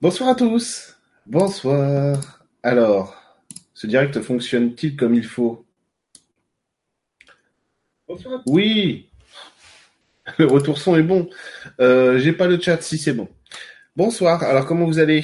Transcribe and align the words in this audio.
Bonsoir 0.00 0.30
à 0.30 0.34
tous. 0.34 0.96
Bonsoir. 1.26 2.42
Alors, 2.62 3.14
ce 3.74 3.86
direct 3.86 4.18
fonctionne-t-il 4.22 4.96
comme 4.96 5.14
il 5.14 5.24
faut? 5.26 5.66
Bonsoir. 8.08 8.42
Oui. 8.46 9.10
Le 10.38 10.46
retour 10.46 10.78
son 10.78 10.96
est 10.96 11.02
bon. 11.02 11.28
Euh, 11.80 12.18
J'ai 12.18 12.32
pas 12.32 12.46
le 12.46 12.58
chat 12.58 12.80
si 12.80 12.96
c'est 12.96 13.12
bon. 13.12 13.28
Bonsoir. 13.94 14.42
Alors 14.42 14.64
comment 14.64 14.86
vous 14.86 15.00
allez? 15.00 15.22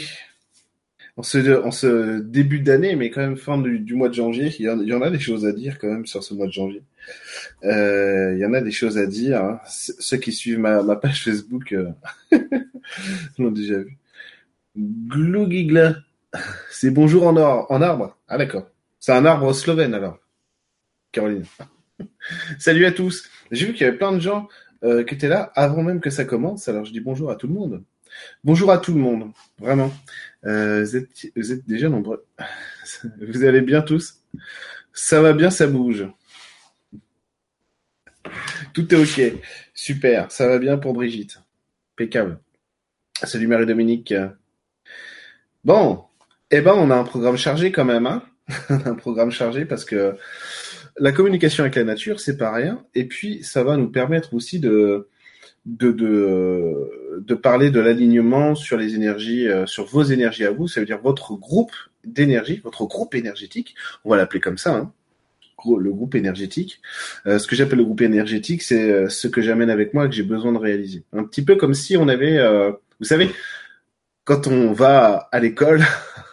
En 1.17 1.23
ce, 1.23 1.63
en 1.63 1.71
ce 1.71 2.19
début 2.21 2.61
d'année, 2.61 2.97
mais 2.97 3.09
quand 3.09 3.23
même 3.23 3.39
fin 3.39 3.57
du, 3.57 3.79
du 3.79 3.95
mois 3.95 4.11
de 4.11 4.15
janvier, 4.15 4.55
il 4.59 4.67
y, 4.67 4.69
en, 4.69 4.79
il 4.79 4.89
y, 4.89 4.93
en, 4.93 5.01
a 5.01 5.09
des 5.09 5.19
choses 5.19 5.47
à 5.47 5.53
dire 5.53 5.79
quand 5.79 5.89
même 5.89 6.05
sur 6.05 6.23
ce 6.23 6.35
mois 6.35 6.47
de 6.47 6.53
janvier. 6.53 6.83
Euh, 7.65 8.35
il 8.35 8.41
y 8.41 8.45
en 8.45 8.53
a 8.53 8.61
des 8.61 8.73
choses 8.73 8.99
à 8.99 9.07
dire. 9.07 9.43
Hein. 9.43 9.59
Ceux 9.67 10.19
qui 10.19 10.33
suivent 10.33 10.59
ma, 10.59 10.83
ma 10.83 10.97
page 10.97 11.25
Facebook 11.25 11.73
euh, 11.73 11.89
l'ont 13.39 13.51
déjà 13.51 13.79
vu. 13.79 13.97
Glougigla. 14.77 15.97
C'est 16.71 16.91
bonjour 16.91 17.27
en, 17.27 17.37
arbre. 17.37 18.17
Ah 18.29 18.39
d'accord. 18.39 18.69
C'est 18.99 19.13
un 19.13 19.25
arbre 19.25 19.53
slovène 19.53 19.95
alors. 19.95 20.19
Caroline. 21.13 21.45
Salut 22.59 22.85
à 22.85 22.93
tous. 22.93 23.29
J'ai 23.51 23.67
vu 23.67 23.73
qu'il 23.73 23.83
y 23.83 23.89
avait 23.89 23.97
plein 23.97 24.13
de 24.13 24.21
gens 24.21 24.49
euh, 24.85 25.05
qui 25.05 25.15
étaient 25.15 25.29
là 25.29 25.51
avant 25.55 25.83
même 25.83 26.01
que 26.01 26.11
ça 26.11 26.25
commence. 26.25 26.69
Alors 26.69 26.85
je 26.85 26.93
dis 26.93 27.01
bonjour 27.01 27.31
à 27.31 27.37
tout 27.37 27.47
le 27.47 27.55
monde. 27.55 27.85
Bonjour 28.45 28.71
à 28.71 28.79
tout 28.79 28.93
le 28.93 29.01
monde. 29.01 29.33
Vraiment. 29.59 29.93
Euh, 30.45 30.83
vous, 30.83 30.97
êtes, 30.97 31.33
vous 31.37 31.53
êtes 31.53 31.67
déjà 31.67 31.89
nombreux. 31.89 32.27
Vous 33.21 33.45
allez 33.45 33.61
bien 33.61 33.83
tous 33.83 34.23
Ça 34.93 35.21
va 35.21 35.33
bien, 35.33 35.51
ça 35.51 35.67
bouge. 35.67 36.07
Tout 38.73 38.95
est 38.95 38.97
ok. 38.97 39.41
Super. 39.75 40.31
Ça 40.31 40.49
va 40.49 40.59
bien 40.59 40.79
pour 40.79 40.93
Brigitte. 40.93 41.41
Impeccable. 41.95 42.39
Salut 43.23 43.47
Marie-Dominique. 43.47 44.15
Bon, 45.67 46.05
eh 46.53 46.61
ben 46.61 46.75
on 46.77 46.93
a 46.93 46.95
un 46.95 47.03
programme 47.03 47.37
chargé 47.37 47.73
quand 47.73 47.85
même, 47.85 48.07
hein 48.07 48.23
un 48.69 48.95
programme 48.95 49.33
chargé 49.33 49.65
parce 49.65 49.85
que 49.85 50.15
la 50.97 51.11
communication 51.11 51.65
avec 51.65 51.75
la 51.75 51.83
nature, 51.83 52.21
c'est 52.21 52.37
pas 52.37 52.53
rien. 52.53 52.85
Et 52.95 53.05
puis 53.05 53.43
ça 53.43 53.65
va 53.65 53.77
nous 53.77 53.91
permettre 53.91 54.33
aussi 54.33 54.61
de 54.61 55.09
de 55.65 55.91
de, 55.91 57.35
parler 57.35 57.71
de 57.71 57.81
l'alignement 57.81 58.55
sur 58.55 58.77
les 58.77 58.95
énergies, 58.95 59.49
euh, 59.49 59.67
sur 59.67 59.87
vos 59.87 60.05
énergies 60.05 60.45
à 60.45 60.53
vous. 60.53 60.69
Ça 60.69 60.79
veut 60.79 60.87
dire 60.87 61.01
votre 61.03 61.35
groupe 61.35 61.73
d'énergie, 62.05 62.61
votre 62.63 62.87
groupe 62.87 63.17
énergétique. 63.17 63.75
On 64.05 64.11
va 64.11 64.19
l'appeler 64.19 64.39
comme 64.39 64.59
ça. 64.59 64.73
Hein 64.73 64.93
le 65.81 65.91
groupe 65.91 66.15
énergétique. 66.15 66.81
Euh, 67.27 67.41
ce 67.41 67.49
que 67.49 67.57
j'appelle 67.57 67.79
le 67.79 67.85
groupe 67.85 68.03
énergétique, 68.03 68.63
c'est 68.63 68.89
euh, 68.89 69.09
ce 69.09 69.27
que 69.27 69.43
j'amène 69.43 69.71
avec 69.71 69.95
moi 69.95 70.07
et 70.07 70.09
que 70.09 70.15
j'ai 70.15 70.23
besoin 70.23 70.53
de 70.53 70.59
réaliser. 70.59 71.03
Un 71.13 71.25
petit 71.25 71.43
peu 71.43 71.57
comme 71.57 71.75
si 71.75 71.97
on 71.97 72.07
avait, 72.07 72.39
vous 73.01 73.05
savez, 73.05 73.31
quand 74.27 74.49
on 74.49 74.73
va 74.73 75.29
à 75.31 75.39
l'école, 75.39 75.85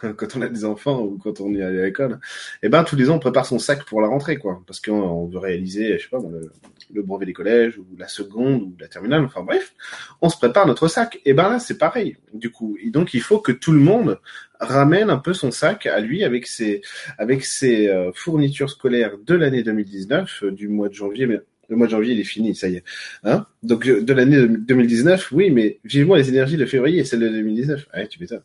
quand 0.16 0.36
on 0.36 0.42
a 0.42 0.48
des 0.48 0.64
enfants 0.64 1.00
ou 1.00 1.16
quand 1.16 1.40
on 1.40 1.54
est 1.54 1.62
allé 1.62 1.78
à 1.78 1.84
l'école, 1.84 2.18
eh 2.62 2.68
ben 2.68 2.82
tous 2.82 2.96
les 2.96 3.08
ans 3.08 3.14
on 3.14 3.18
prépare 3.20 3.46
son 3.46 3.60
sac 3.60 3.84
pour 3.84 4.02
la 4.02 4.08
rentrée, 4.08 4.36
quoi, 4.36 4.60
parce 4.66 4.80
qu'on 4.80 5.26
veut 5.26 5.38
réaliser, 5.38 5.96
je 5.96 6.02
sais 6.02 6.08
pas, 6.10 6.18
le, 6.18 6.50
le, 6.92 7.02
brevet 7.02 7.24
des 7.24 7.32
collèges 7.32 7.78
ou 7.78 7.86
la 7.96 8.08
seconde 8.08 8.62
ou 8.62 8.74
la 8.80 8.88
terminale, 8.88 9.24
enfin 9.24 9.44
bref, 9.44 9.74
on 10.20 10.28
se 10.28 10.36
prépare 10.36 10.66
notre 10.66 10.88
sac. 10.88 11.20
Et 11.24 11.34
ben 11.34 11.48
là 11.48 11.60
c'est 11.60 11.78
pareil, 11.78 12.16
du 12.32 12.50
coup. 12.50 12.76
Et 12.82 12.90
donc 12.90 13.14
il 13.14 13.22
faut 13.22 13.38
que 13.38 13.52
tout 13.52 13.72
le 13.72 13.78
monde 13.78 14.18
ramène 14.58 15.08
un 15.08 15.18
peu 15.18 15.32
son 15.32 15.52
sac 15.52 15.86
à 15.86 16.00
lui 16.00 16.24
avec 16.24 16.48
ses 16.48 16.82
avec 17.16 17.44
ses 17.44 17.88
euh, 17.88 18.10
fournitures 18.12 18.70
scolaires 18.70 19.18
de 19.24 19.36
l'année 19.36 19.62
2019, 19.62 20.42
euh, 20.42 20.50
du 20.50 20.66
mois 20.66 20.88
de 20.88 20.94
janvier, 20.94 21.28
le 21.74 21.78
mois 21.78 21.86
de 21.86 21.92
janvier, 21.92 22.14
il 22.14 22.20
est 22.20 22.24
fini, 22.24 22.54
ça 22.54 22.68
y 22.68 22.76
est. 22.76 22.84
Hein? 23.24 23.46
Donc, 23.62 23.86
de 23.86 24.12
l'année 24.12 24.46
2019, 24.46 25.32
oui, 25.32 25.50
mais 25.50 25.78
vivement 25.84 26.14
les 26.14 26.28
énergies 26.28 26.56
de 26.56 26.66
février 26.66 27.00
et 27.00 27.04
celles 27.04 27.20
de 27.20 27.28
2019. 27.28 27.86
Ah, 27.92 28.06
tu 28.06 28.26
ça. 28.26 28.42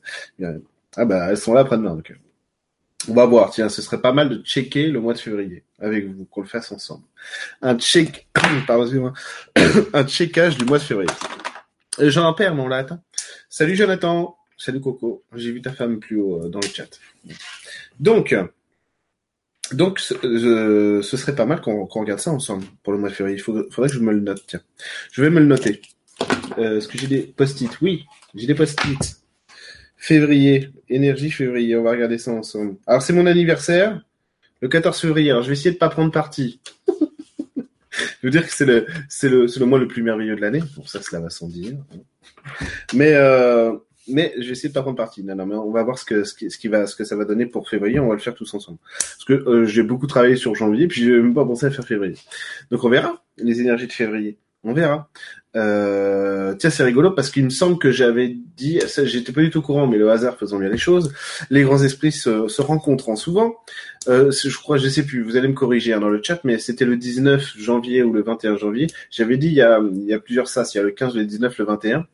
Ah 0.97 1.05
bah, 1.05 1.27
elles 1.29 1.37
sont 1.37 1.53
là 1.53 1.61
après-demain. 1.61 1.95
Donc, 1.95 2.13
on 3.07 3.13
va 3.13 3.25
voir. 3.25 3.51
Tiens, 3.51 3.69
ce 3.69 3.81
serait 3.81 4.01
pas 4.01 4.11
mal 4.11 4.29
de 4.29 4.43
checker 4.43 4.87
le 4.87 4.99
mois 4.99 5.13
de 5.13 5.19
février 5.19 5.63
avec 5.79 6.07
vous, 6.07 6.25
qu'on 6.25 6.41
le 6.41 6.47
fasse 6.47 6.71
ensemble. 6.71 7.03
Un 7.61 7.77
check, 7.77 8.27
pardon, 8.67 9.13
un 9.93 10.07
checkage 10.07 10.57
du 10.57 10.65
mois 10.65 10.79
de 10.79 10.83
février. 10.83 11.11
Jean 11.99 12.33
Père, 12.33 12.55
mon 12.55 12.67
latin. 12.67 13.01
Salut 13.49 13.75
Jonathan. 13.75 14.35
Salut 14.57 14.81
Coco. 14.81 15.23
J'ai 15.35 15.51
vu 15.51 15.61
ta 15.61 15.71
femme 15.71 15.99
plus 15.99 16.19
haut 16.19 16.49
dans 16.49 16.59
le 16.59 16.67
chat. 16.67 16.99
Donc, 17.99 18.35
donc, 19.73 20.01
euh, 20.23 21.01
ce 21.01 21.17
serait 21.17 21.35
pas 21.35 21.45
mal 21.45 21.61
qu'on 21.61 21.85
qu 21.85 21.99
regarde 21.99 22.19
ça 22.19 22.31
ensemble 22.31 22.65
pour 22.83 22.93
le 22.93 22.99
mois 22.99 23.09
de 23.09 23.13
février. 23.13 23.37
Il 23.37 23.41
faudrait, 23.41 23.87
que 23.87 23.93
je 23.93 23.99
me 23.99 24.11
le 24.11 24.19
note. 24.21 24.43
Tiens, 24.47 24.61
je 25.11 25.21
vais 25.21 25.29
me 25.29 25.39
le 25.39 25.45
noter. 25.45 25.81
Euh, 26.57 26.77
Est-ce 26.77 26.87
que 26.87 26.97
j'ai 26.97 27.07
des 27.07 27.21
post-it 27.21 27.69
Oui, 27.81 28.05
j'ai 28.35 28.47
des 28.47 28.55
post-it. 28.55 29.17
Février, 29.97 30.69
énergie 30.89 31.29
février. 31.29 31.75
On 31.75 31.83
va 31.83 31.91
regarder 31.91 32.17
ça 32.17 32.31
ensemble. 32.31 32.77
Alors, 32.87 33.01
c'est 33.01 33.13
mon 33.13 33.25
anniversaire, 33.25 34.01
le 34.61 34.67
14 34.67 34.99
février. 34.99 35.31
Alors, 35.31 35.43
je 35.43 35.47
vais 35.49 35.53
essayer 35.53 35.71
de 35.71 35.77
pas 35.77 35.89
prendre 35.89 36.11
parti. 36.11 36.61
je 36.87 38.23
veux 38.23 38.31
dire 38.31 38.45
que 38.45 38.53
c'est 38.53 38.65
le, 38.65 38.85
le, 39.23 39.59
le 39.59 39.65
mois 39.65 39.79
le 39.79 39.87
plus 39.87 40.03
merveilleux 40.03 40.35
de 40.35 40.41
l'année. 40.41 40.63
Pour 40.75 40.89
ça, 40.89 41.01
cela 41.01 41.21
va 41.21 41.29
sans 41.29 41.47
dire. 41.47 41.77
Mais 42.93 43.13
euh, 43.13 43.73
mais 44.11 44.33
je 44.37 44.45
vais 44.45 44.51
essayer 44.51 44.69
de 44.69 44.73
pas 44.73 44.81
prendre 44.81 44.97
parti. 44.97 45.23
Non, 45.23 45.35
non, 45.35 45.45
mais 45.45 45.55
on 45.55 45.71
va 45.71 45.83
voir 45.83 45.97
ce 45.97 46.05
que 46.05 46.23
ce 46.23 46.33
qui, 46.33 46.49
ce 46.49 46.57
qui 46.57 46.67
va 46.67 46.87
ce 46.87 46.95
que 46.95 47.03
ça 47.03 47.15
va 47.15 47.25
donner 47.25 47.45
pour 47.45 47.69
février. 47.69 47.99
On 47.99 48.07
va 48.07 48.15
le 48.15 48.19
faire 48.19 48.35
tous 48.35 48.53
ensemble. 48.53 48.77
Parce 48.91 49.25
que 49.25 49.33
euh, 49.33 49.65
j'ai 49.65 49.83
beaucoup 49.83 50.07
travaillé 50.07 50.35
sur 50.35 50.55
janvier, 50.55 50.87
puis 50.87 51.03
j'ai 51.03 51.11
même 51.11 51.33
pas 51.33 51.45
pensé 51.45 51.65
à 51.65 51.71
faire 51.71 51.85
février. 51.85 52.17
Donc 52.71 52.83
on 52.83 52.89
verra 52.89 53.23
les 53.37 53.61
énergies 53.61 53.87
de 53.87 53.93
février. 53.93 54.37
On 54.63 54.73
verra. 54.73 55.09
Euh, 55.55 56.53
tiens, 56.55 56.69
c'est 56.69 56.83
rigolo 56.83 57.11
parce 57.11 57.31
qu'il 57.31 57.43
me 57.43 57.49
semble 57.49 57.79
que 57.79 57.91
j'avais 57.91 58.37
dit, 58.55 58.79
j'étais 59.03 59.31
pas 59.31 59.41
du 59.41 59.49
tout 59.49 59.59
au 59.59 59.61
courant, 59.61 59.87
mais 59.87 59.97
le 59.97 60.11
hasard 60.11 60.37
faisant 60.37 60.59
bien 60.59 60.69
les 60.69 60.77
choses, 60.77 61.13
les 61.49 61.63
grands 61.63 61.81
esprits 61.81 62.11
se, 62.11 62.47
se 62.47 62.61
rencontrant 62.61 63.15
souvent. 63.15 63.55
Euh, 64.07 64.31
je 64.31 64.55
crois, 64.57 64.77
je 64.77 64.87
sais 64.87 65.05
plus, 65.05 65.23
vous 65.23 65.37
allez 65.37 65.47
me 65.47 65.53
corriger 65.53 65.93
hein, 65.93 65.99
dans 65.99 66.09
le 66.09 66.21
chat, 66.21 66.39
mais 66.43 66.59
c'était 66.59 66.85
le 66.85 66.97
19 66.97 67.57
janvier 67.57 68.03
ou 68.03 68.13
le 68.13 68.21
21 68.21 68.57
janvier. 68.57 68.87
J'avais 69.09 69.37
dit 69.37 69.47
il 69.47 69.53
y 69.53 69.61
a, 69.61 70.19
plusieurs 70.19 70.47
sas, 70.47 70.73
il 70.73 70.77
y 70.77 70.81
a 70.81 70.83
le 70.83 70.91
15, 70.91 71.15
le 71.15 71.25
19, 71.25 71.57
le 71.57 71.65
21, 71.65 72.05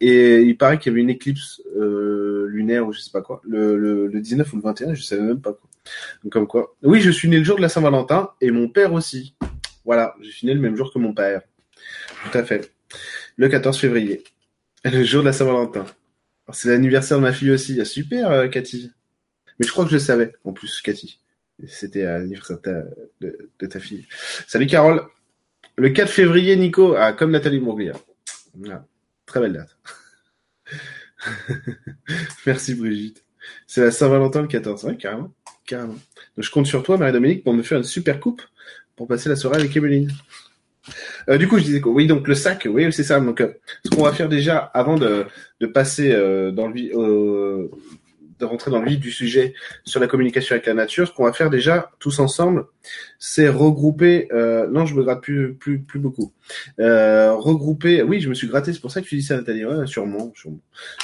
et 0.00 0.42
il 0.42 0.56
paraît 0.56 0.78
qu'il 0.78 0.92
y 0.92 0.94
avait 0.94 1.02
une 1.02 1.10
éclipse 1.10 1.62
euh, 1.76 2.46
lunaire 2.48 2.86
ou 2.86 2.92
je 2.92 3.00
sais 3.00 3.12
pas 3.12 3.22
quoi, 3.22 3.40
le, 3.44 3.76
le, 3.76 4.06
le 4.08 4.20
19 4.20 4.52
ou 4.52 4.56
le 4.56 4.62
21, 4.62 4.94
je 4.94 5.02
savais 5.02 5.22
même 5.22 5.40
pas 5.40 5.52
quoi. 5.52 5.68
Comme 6.30 6.46
quoi. 6.46 6.76
Oui, 6.82 7.00
je 7.00 7.10
suis 7.10 7.28
né 7.28 7.38
le 7.38 7.44
jour 7.44 7.56
de 7.56 7.62
la 7.62 7.68
Saint-Valentin 7.68 8.30
et 8.40 8.50
mon 8.50 8.68
père 8.68 8.92
aussi. 8.92 9.34
Voilà, 9.84 10.14
je 10.22 10.30
suis 10.30 10.46
né 10.46 10.54
le 10.54 10.60
même 10.60 10.76
jour 10.76 10.92
que 10.92 10.98
mon 10.98 11.12
père. 11.12 11.42
Tout 12.22 12.38
à 12.38 12.44
fait. 12.44 12.72
Le 13.36 13.48
14 13.48 13.78
février. 13.78 14.22
Le 14.84 15.04
jour 15.04 15.22
de 15.22 15.26
la 15.26 15.32
Saint-Valentin. 15.32 15.86
C'est 16.52 16.68
l'anniversaire 16.68 17.18
de 17.18 17.22
ma 17.22 17.32
fille 17.32 17.50
aussi. 17.50 17.78
Ah, 17.80 17.84
super, 17.84 18.30
euh, 18.30 18.48
Cathy. 18.48 18.90
Mais 19.58 19.66
je 19.66 19.72
crois 19.72 19.84
que 19.84 19.90
je 19.90 19.96
le 19.96 20.00
savais, 20.00 20.32
en 20.44 20.52
plus, 20.52 20.80
Cathy. 20.82 21.20
C'était 21.66 22.04
l'anniversaire 22.04 22.58
de, 23.20 23.50
de, 23.58 23.66
ta 23.66 23.78
fille. 23.78 24.06
Salut, 24.46 24.66
Carole. 24.66 25.06
Le 25.76 25.90
4 25.90 26.10
février, 26.10 26.56
Nico. 26.56 26.94
Ah, 26.96 27.12
comme 27.12 27.30
Nathalie 27.30 27.60
Bourglia. 27.60 27.92
Ah, 28.70 28.84
très 29.26 29.40
belle 29.40 29.52
date. 29.52 29.76
Merci, 32.46 32.74
Brigitte. 32.74 33.24
C'est 33.66 33.82
la 33.82 33.90
Saint-Valentin 33.90 34.42
le 34.42 34.48
14. 34.48 34.84
Ouais, 34.84 34.96
carrément. 34.96 35.32
Carrément. 35.64 35.94
Donc, 35.94 36.44
je 36.44 36.50
compte 36.50 36.66
sur 36.66 36.82
toi, 36.82 36.98
Marie-Dominique, 36.98 37.44
pour 37.44 37.54
me 37.54 37.62
faire 37.62 37.78
une 37.78 37.84
super 37.84 38.20
coupe 38.20 38.42
pour 38.96 39.06
passer 39.06 39.28
la 39.28 39.36
soirée 39.36 39.60
avec 39.60 39.76
Emeline. 39.76 40.10
Euh, 41.28 41.38
du 41.38 41.48
coup, 41.48 41.58
je 41.58 41.64
disais 41.64 41.80
quoi 41.80 41.92
Oui, 41.92 42.06
donc 42.06 42.26
le 42.28 42.34
sac, 42.34 42.66
oui, 42.70 42.92
c'est 42.92 43.04
ça. 43.04 43.20
Donc, 43.20 43.40
euh, 43.40 43.52
ce 43.84 43.90
qu'on 43.90 44.02
va 44.02 44.12
faire 44.12 44.28
déjà, 44.28 44.58
avant 44.58 44.96
de, 44.96 45.26
de 45.60 45.66
passer 45.66 46.12
euh, 46.12 46.50
dans 46.50 46.68
le 46.68 47.70
de 48.40 48.44
rentrer 48.44 48.72
dans 48.72 48.80
le 48.80 48.88
vif 48.88 48.98
du 48.98 49.12
sujet 49.12 49.54
sur 49.84 50.00
la 50.00 50.08
communication 50.08 50.54
avec 50.54 50.66
la 50.66 50.74
nature, 50.74 51.06
ce 51.06 51.12
qu'on 51.12 51.24
va 51.24 51.32
faire 51.32 51.48
déjà 51.48 51.92
tous 52.00 52.18
ensemble, 52.18 52.64
c'est 53.18 53.48
regrouper. 53.48 54.28
Euh, 54.32 54.66
non, 54.68 54.84
je 54.84 54.94
me 54.94 55.02
gratte 55.02 55.22
plus, 55.22 55.54
plus, 55.54 55.78
plus 55.80 56.00
beaucoup. 56.00 56.32
Euh, 56.80 57.34
regrouper. 57.34 58.02
Oui, 58.02 58.20
je 58.20 58.28
me 58.28 58.34
suis 58.34 58.48
gratté. 58.48 58.72
C'est 58.72 58.80
pour 58.80 58.90
ça 58.90 59.00
que 59.00 59.06
tu 59.06 59.16
dis 59.16 59.22
ça, 59.22 59.36
Nathalie. 59.36 59.64
Ouais, 59.64 59.86
sûrement. 59.86 60.32
Je 60.34 60.48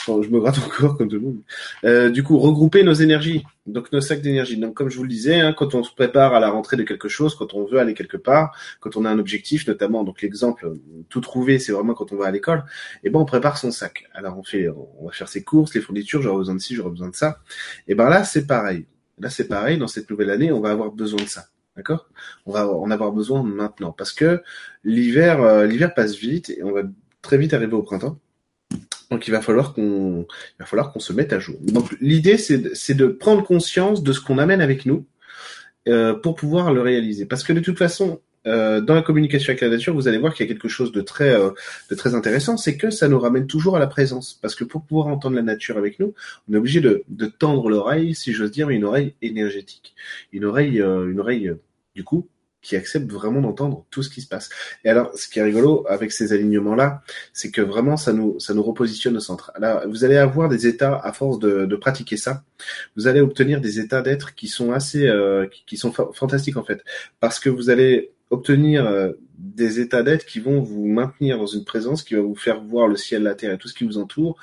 me 0.06 0.40
gratte 0.40 0.58
encore 0.66 0.96
comme 0.96 1.08
tout 1.08 1.16
le 1.16 1.22
monde. 1.22 1.40
Euh, 1.84 2.10
du 2.10 2.22
coup, 2.22 2.38
regrouper 2.38 2.82
nos 2.82 2.92
énergies, 2.92 3.44
donc 3.66 3.92
nos 3.92 4.00
sacs 4.00 4.20
d'énergie. 4.20 4.56
Donc, 4.56 4.74
comme 4.74 4.90
je 4.90 4.96
vous 4.96 5.04
le 5.04 5.08
disais, 5.08 5.38
hein, 5.38 5.52
quand 5.52 5.74
on 5.74 5.82
se 5.84 5.94
prépare 5.94 6.34
à 6.34 6.40
la 6.40 6.50
rentrée 6.50 6.76
de 6.76 6.82
quelque 6.82 7.08
chose, 7.08 7.34
quand 7.34 7.54
on 7.54 7.64
veut 7.64 7.78
aller 7.78 7.94
quelque 7.94 8.16
part, 8.16 8.56
quand 8.80 8.96
on 8.96 9.04
a 9.04 9.10
un 9.10 9.18
objectif, 9.18 9.66
notamment. 9.68 10.02
Donc, 10.02 10.20
l'exemple 10.22 10.72
tout 11.08 11.20
trouvé, 11.20 11.58
c'est 11.58 11.72
vraiment 11.72 11.94
quand 11.94 12.12
on 12.12 12.16
va 12.16 12.26
à 12.26 12.30
l'école. 12.30 12.64
Et 13.04 13.10
ben, 13.10 13.20
on 13.20 13.24
prépare 13.24 13.58
son 13.58 13.70
sac. 13.70 14.04
Alors, 14.12 14.38
on 14.38 14.42
fait, 14.42 14.68
on 14.68 15.06
va 15.06 15.12
faire 15.12 15.28
ses 15.28 15.44
courses, 15.44 15.74
les 15.74 15.80
fournitures. 15.80 16.20
J'aurai 16.22 16.38
besoin 16.38 16.56
de 16.56 16.60
ci, 16.60 16.74
j'aurai 16.74 16.90
besoin 16.90 17.10
de 17.10 17.16
ça. 17.16 17.38
Et 17.86 17.94
ben 17.94 18.08
là, 18.08 18.24
c'est 18.24 18.46
pareil. 18.46 18.86
Là, 19.20 19.30
c'est 19.30 19.48
pareil. 19.48 19.78
Dans 19.78 19.88
cette 19.88 20.10
nouvelle 20.10 20.30
année, 20.30 20.52
on 20.52 20.60
va 20.60 20.70
avoir 20.70 20.90
besoin 20.90 21.22
de 21.22 21.28
ça. 21.28 21.46
D'accord? 21.78 22.08
On 22.44 22.50
va 22.50 22.66
en 22.66 22.90
avoir 22.90 23.12
besoin 23.12 23.44
maintenant 23.44 23.92
parce 23.92 24.12
que 24.12 24.42
l'hiver, 24.82 25.40
euh, 25.40 25.64
l'hiver 25.64 25.94
passe 25.94 26.16
vite 26.16 26.50
et 26.50 26.64
on 26.64 26.72
va 26.72 26.82
très 27.22 27.38
vite 27.38 27.54
arriver 27.54 27.74
au 27.74 27.84
printemps. 27.84 28.18
Donc 29.12 29.28
il 29.28 29.30
va 29.30 29.40
falloir 29.40 29.74
qu'on, 29.74 30.26
il 30.28 30.58
va 30.58 30.66
falloir 30.66 30.92
qu'on 30.92 30.98
se 30.98 31.12
mette 31.12 31.32
à 31.32 31.38
jour. 31.38 31.54
Donc 31.62 31.96
l'idée 32.00 32.36
c'est, 32.36 32.74
c'est 32.74 32.94
de 32.94 33.06
prendre 33.06 33.44
conscience 33.44 34.02
de 34.02 34.12
ce 34.12 34.20
qu'on 34.20 34.38
amène 34.38 34.60
avec 34.60 34.86
nous 34.86 35.06
euh, 35.86 36.14
pour 36.14 36.34
pouvoir 36.34 36.72
le 36.74 36.80
réaliser. 36.80 37.26
Parce 37.26 37.44
que 37.44 37.52
de 37.52 37.60
toute 37.60 37.78
façon, 37.78 38.20
euh, 38.46 38.80
dans 38.80 38.94
la 38.94 39.02
communication 39.02 39.50
avec 39.50 39.60
la 39.60 39.68
nature, 39.68 39.94
vous 39.94 40.08
allez 40.08 40.18
voir 40.18 40.32
qu'il 40.32 40.46
y 40.46 40.48
a 40.48 40.52
quelque 40.52 40.68
chose 40.68 40.92
de 40.92 41.00
très, 41.00 41.34
euh, 41.34 41.50
de 41.90 41.94
très 41.94 42.14
intéressant, 42.14 42.56
c'est 42.56 42.76
que 42.76 42.90
ça 42.90 43.08
nous 43.08 43.18
ramène 43.18 43.46
toujours 43.46 43.76
à 43.76 43.78
la 43.78 43.86
présence. 43.86 44.38
Parce 44.40 44.54
que 44.54 44.64
pour 44.64 44.82
pouvoir 44.82 45.08
entendre 45.08 45.36
la 45.36 45.42
nature 45.42 45.76
avec 45.76 45.98
nous, 45.98 46.14
on 46.48 46.54
est 46.54 46.56
obligé 46.56 46.80
de, 46.80 47.04
de 47.08 47.26
tendre 47.26 47.68
l'oreille, 47.68 48.14
si 48.14 48.32
j'ose 48.32 48.50
dire, 48.50 48.68
mais 48.68 48.76
une 48.76 48.84
oreille 48.84 49.14
énergétique, 49.22 49.94
une 50.32 50.44
oreille, 50.44 50.80
euh, 50.80 51.10
une 51.10 51.20
oreille 51.20 51.52
du 51.98 52.04
coup 52.04 52.28
qui 52.60 52.76
accepte 52.76 53.10
vraiment 53.10 53.40
d'entendre 53.40 53.86
tout 53.90 54.02
ce 54.02 54.10
qui 54.10 54.20
se 54.20 54.28
passe. 54.28 54.50
Et 54.84 54.88
alors, 54.88 55.16
ce 55.16 55.28
qui 55.28 55.38
est 55.38 55.42
rigolo 55.42 55.86
avec 55.88 56.10
ces 56.10 56.32
alignements-là, 56.32 57.02
c'est 57.32 57.50
que 57.50 57.62
vraiment, 57.62 57.96
ça 57.96 58.12
nous, 58.12 58.38
ça 58.40 58.52
nous 58.52 58.64
repositionne 58.64 59.16
au 59.16 59.20
centre. 59.20 59.52
Alors, 59.54 59.86
vous 59.88 60.04
allez 60.04 60.16
avoir 60.16 60.48
des 60.48 60.66
états, 60.66 60.96
à 60.96 61.12
force 61.12 61.38
de, 61.38 61.66
de 61.66 61.76
pratiquer 61.76 62.16
ça, 62.16 62.42
vous 62.96 63.06
allez 63.06 63.20
obtenir 63.20 63.60
des 63.60 63.78
états 63.78 64.02
d'être 64.02 64.34
qui 64.34 64.48
sont 64.48 64.72
assez, 64.72 65.06
euh, 65.06 65.46
qui, 65.66 65.76
sont 65.76 65.92
fantastiques 65.92 66.56
en 66.56 66.64
fait, 66.64 66.82
parce 67.20 67.38
que 67.38 67.48
vous 67.48 67.70
allez 67.70 68.10
obtenir 68.30 68.86
euh, 68.86 69.12
des 69.38 69.80
états 69.80 70.02
d'être 70.02 70.26
qui 70.26 70.40
vont 70.40 70.60
vous 70.60 70.86
maintenir 70.86 71.38
dans 71.38 71.46
une 71.46 71.64
présence, 71.64 72.02
qui 72.02 72.14
va 72.14 72.20
vous 72.20 72.34
faire 72.34 72.60
voir 72.62 72.88
le 72.88 72.96
ciel, 72.96 73.22
la 73.22 73.34
terre 73.34 73.52
et 73.52 73.58
tout 73.58 73.68
ce 73.68 73.74
qui 73.74 73.84
vous 73.84 73.98
entoure, 73.98 74.36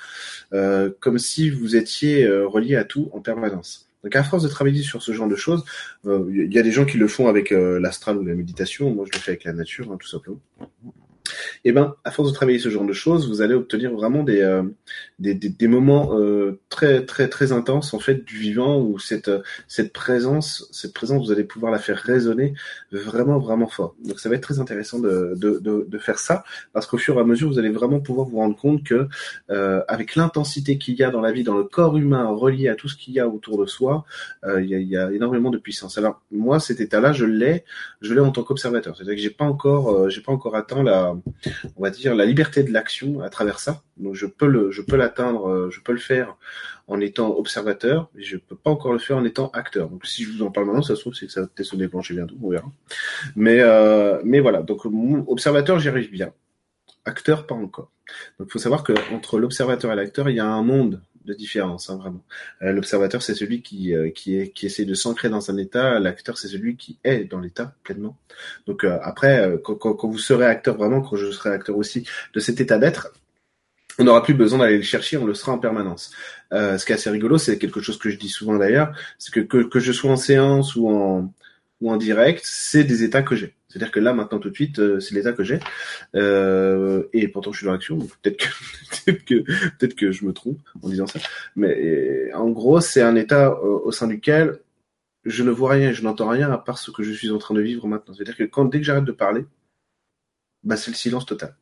euh, 0.52 0.90
comme 1.00 1.18
si 1.18 1.50
vous 1.50 1.76
étiez 1.76 2.24
euh, 2.24 2.46
relié 2.46 2.76
à 2.76 2.84
tout 2.84 3.10
en 3.12 3.20
permanence. 3.20 3.85
Donc 4.06 4.14
à 4.14 4.22
force 4.22 4.44
de 4.44 4.48
travailler 4.48 4.84
sur 4.84 5.02
ce 5.02 5.10
genre 5.10 5.26
de 5.26 5.34
choses, 5.34 5.64
il 6.04 6.10
euh, 6.10 6.46
y 6.48 6.60
a 6.60 6.62
des 6.62 6.70
gens 6.70 6.84
qui 6.84 6.96
le 6.96 7.08
font 7.08 7.26
avec 7.26 7.50
euh, 7.50 7.80
l'astral 7.80 8.16
ou 8.18 8.24
la 8.24 8.36
méditation. 8.36 8.94
Moi, 8.94 9.04
je 9.04 9.18
le 9.18 9.20
fais 9.20 9.32
avec 9.32 9.42
la 9.42 9.52
nature, 9.52 9.90
hein, 9.90 9.96
tout 9.98 10.06
simplement 10.06 10.38
eh 11.64 11.72
ben, 11.72 11.94
à 12.04 12.10
force 12.10 12.30
de 12.30 12.34
travailler 12.34 12.58
ce 12.58 12.68
genre 12.68 12.86
de 12.86 12.92
choses, 12.92 13.28
vous 13.28 13.42
allez 13.42 13.54
obtenir 13.54 13.92
vraiment 13.92 14.22
des 14.22 14.40
euh, 14.40 14.62
des, 15.18 15.34
des, 15.34 15.48
des, 15.48 15.68
moments 15.68 16.18
euh, 16.18 16.60
très 16.68 17.04
très 17.04 17.28
très 17.28 17.52
intenses 17.52 17.94
en 17.94 17.98
fait 17.98 18.24
du 18.24 18.36
vivant 18.36 18.80
où 18.80 18.98
cette 18.98 19.30
cette 19.66 19.92
présence 19.92 20.68
cette 20.72 20.92
présence 20.92 21.26
vous 21.26 21.32
allez 21.32 21.44
pouvoir 21.44 21.72
la 21.72 21.78
faire 21.78 21.96
résonner 21.96 22.54
vraiment 22.92 23.38
vraiment 23.38 23.66
fort. 23.66 23.94
Donc 24.04 24.20
ça 24.20 24.28
va 24.28 24.36
être 24.36 24.42
très 24.42 24.60
intéressant 24.60 24.98
de 24.98 25.34
de, 25.36 25.58
de, 25.58 25.86
de 25.88 25.98
faire 25.98 26.18
ça 26.18 26.44
parce 26.72 26.86
qu'au 26.86 26.98
fur 26.98 27.16
et 27.16 27.20
à 27.20 27.24
mesure 27.24 27.48
vous 27.48 27.58
allez 27.58 27.70
vraiment 27.70 28.00
pouvoir 28.00 28.26
vous 28.26 28.38
rendre 28.38 28.56
compte 28.56 28.84
que 28.84 29.08
euh, 29.50 29.82
avec 29.88 30.16
l'intensité 30.16 30.78
qu'il 30.78 30.94
y 30.94 31.02
a 31.02 31.10
dans 31.10 31.20
la 31.20 31.32
vie, 31.32 31.42
dans 31.42 31.56
le 31.56 31.64
corps 31.64 31.96
humain 31.96 32.28
relié 32.28 32.68
à 32.68 32.74
tout 32.74 32.88
ce 32.88 32.96
qu'il 32.96 33.14
y 33.14 33.20
a 33.20 33.28
autour 33.28 33.58
de 33.58 33.66
soi, 33.66 34.04
euh, 34.44 34.62
il 34.62 34.68
y, 34.68 34.74
a, 34.74 34.78
y 34.78 34.96
a 34.96 35.10
énormément 35.12 35.50
de 35.50 35.58
puissance. 35.58 35.98
Alors 35.98 36.20
moi 36.30 36.60
cet 36.60 36.80
état-là 36.80 37.12
je 37.12 37.24
l'ai 37.24 37.64
je 38.00 38.14
l'ai 38.14 38.20
en 38.20 38.30
tant 38.32 38.42
qu'observateur. 38.42 38.96
C'est-à-dire 38.96 39.14
que 39.14 39.20
j'ai 39.20 39.30
pas 39.30 39.44
encore 39.44 39.90
euh, 39.90 40.08
j'ai 40.08 40.20
pas 40.20 40.32
encore 40.32 40.56
atteint 40.56 40.82
la 40.82 41.15
on 41.76 41.82
va 41.82 41.90
dire, 41.90 42.14
la 42.14 42.24
liberté 42.24 42.62
de 42.62 42.72
l'action 42.72 43.20
à 43.20 43.28
travers 43.28 43.58
ça. 43.58 43.82
Donc 43.96 44.14
je 44.14 44.26
peux 44.26 44.46
le, 44.46 44.70
je 44.70 44.82
peux 44.82 44.96
l'atteindre, 44.96 45.48
euh, 45.48 45.70
je 45.70 45.80
peux 45.80 45.92
le 45.92 45.98
faire 45.98 46.36
en 46.88 47.00
étant 47.00 47.36
observateur, 47.36 48.10
mais 48.14 48.22
je 48.22 48.36
peux 48.36 48.56
pas 48.56 48.70
encore 48.70 48.92
le 48.92 48.98
faire 48.98 49.16
en 49.16 49.24
étant 49.24 49.50
acteur. 49.50 49.88
Donc 49.88 50.06
si 50.06 50.24
je 50.24 50.32
vous 50.32 50.42
en 50.42 50.50
parle 50.50 50.66
maintenant, 50.66 50.82
ça 50.82 50.96
se 50.96 51.00
trouve 51.00 51.14
c'est 51.14 51.26
que 51.26 51.32
ça 51.32 51.42
va 51.42 51.46
peut-être 51.46 51.66
se 51.66 51.76
déclencher 51.76 52.14
bientôt, 52.14 52.36
on 52.42 52.50
verra. 52.50 52.70
Mais 53.34 53.60
euh, 53.60 54.20
mais 54.24 54.40
voilà, 54.40 54.62
donc 54.62 54.82
observateur 55.26 55.78
j'y 55.78 55.88
arrive 55.88 56.10
bien, 56.10 56.32
acteur 57.04 57.46
pas 57.46 57.54
encore. 57.54 57.90
Donc 58.38 58.48
il 58.48 58.52
faut 58.52 58.58
savoir 58.58 58.84
que 58.84 58.92
entre 59.12 59.38
l'observateur 59.38 59.92
et 59.92 59.96
l'acteur, 59.96 60.28
il 60.28 60.36
y 60.36 60.40
a 60.40 60.46
un 60.46 60.62
monde 60.62 61.00
de 61.26 61.34
différence, 61.34 61.90
hein, 61.90 61.96
vraiment. 61.96 62.24
Euh, 62.62 62.72
L'observateur, 62.72 63.22
c'est 63.22 63.34
celui 63.34 63.62
qui, 63.62 63.94
euh, 63.94 64.10
qui, 64.10 64.38
est, 64.38 64.48
qui 64.50 64.66
essaie 64.66 64.84
de 64.84 64.94
s'ancrer 64.94 65.28
dans 65.28 65.50
un 65.50 65.56
état. 65.56 65.98
L'acteur, 65.98 66.38
c'est 66.38 66.48
celui 66.48 66.76
qui 66.76 66.98
est 67.04 67.24
dans 67.24 67.40
l'état 67.40 67.74
pleinement. 67.82 68.16
Donc 68.66 68.84
euh, 68.84 68.98
après, 69.02 69.40
euh, 69.40 69.58
quand, 69.58 69.74
quand, 69.74 69.94
quand, 69.94 70.08
vous 70.08 70.18
serez 70.18 70.46
acteur 70.46 70.76
vraiment, 70.76 71.02
quand 71.02 71.16
je 71.16 71.30
serai 71.30 71.50
acteur 71.50 71.76
aussi 71.76 72.06
de 72.34 72.40
cet 72.40 72.60
état 72.60 72.78
d'être, 72.78 73.12
on 73.98 74.04
n'aura 74.04 74.22
plus 74.22 74.34
besoin 74.34 74.58
d'aller 74.60 74.76
le 74.76 74.82
chercher, 74.82 75.16
on 75.16 75.26
le 75.26 75.34
sera 75.34 75.52
en 75.52 75.58
permanence. 75.58 76.12
ce 76.52 76.84
qui 76.84 76.92
est 76.92 76.96
assez 76.96 77.10
rigolo, 77.10 77.38
c'est 77.38 77.58
quelque 77.58 77.80
chose 77.80 77.98
que 77.98 78.10
je 78.10 78.18
dis 78.18 78.28
souvent 78.28 78.56
d'ailleurs, 78.56 78.94
c'est 79.18 79.32
que, 79.32 79.40
que 79.40 79.64
que 79.66 79.80
je 79.80 79.90
sois 79.92 80.10
en 80.10 80.16
séance 80.16 80.76
ou 80.76 80.90
en 80.90 81.32
ou 81.80 81.90
en 81.90 81.96
direct, 81.96 82.42
c'est 82.44 82.84
des 82.84 83.02
états 83.04 83.22
que 83.22 83.36
j'ai. 83.36 83.55
C'est-à-dire 83.76 83.92
que 83.92 84.00
là, 84.00 84.14
maintenant, 84.14 84.38
tout 84.38 84.48
de 84.48 84.54
suite, 84.54 84.78
euh, 84.78 85.00
c'est 85.00 85.14
l'état 85.14 85.34
que 85.34 85.44
j'ai. 85.44 85.60
Euh, 86.14 87.02
et 87.12 87.28
pourtant, 87.28 87.52
je 87.52 87.58
suis 87.58 87.66
dans 87.66 87.72
l'action. 87.72 87.98
Peut-être 87.98 88.38
que, 88.38 88.46
peut-être 89.04 89.24
que, 89.26 89.34
peut-être 89.76 89.94
que 89.94 90.12
je 90.12 90.24
me 90.24 90.32
trompe 90.32 90.60
en 90.82 90.88
disant 90.88 91.06
ça. 91.06 91.20
Mais 91.56 92.32
en 92.32 92.48
gros, 92.48 92.80
c'est 92.80 93.02
un 93.02 93.16
état 93.16 93.48
euh, 93.50 93.80
au 93.84 93.92
sein 93.92 94.08
duquel 94.08 94.60
je 95.26 95.42
ne 95.42 95.50
vois 95.50 95.72
rien, 95.72 95.92
je 95.92 96.02
n'entends 96.02 96.28
rien 96.30 96.50
à 96.50 96.56
part 96.56 96.78
ce 96.78 96.90
que 96.90 97.02
je 97.02 97.12
suis 97.12 97.30
en 97.30 97.36
train 97.36 97.54
de 97.54 97.60
vivre 97.60 97.86
maintenant. 97.86 98.14
C'est-à-dire 98.14 98.36
que 98.36 98.44
quand 98.44 98.64
dès 98.64 98.78
que 98.78 98.84
j'arrête 98.84 99.04
de 99.04 99.12
parler, 99.12 99.44
bah, 100.64 100.78
c'est 100.78 100.90
le 100.90 100.96
silence 100.96 101.26
total. 101.26 101.54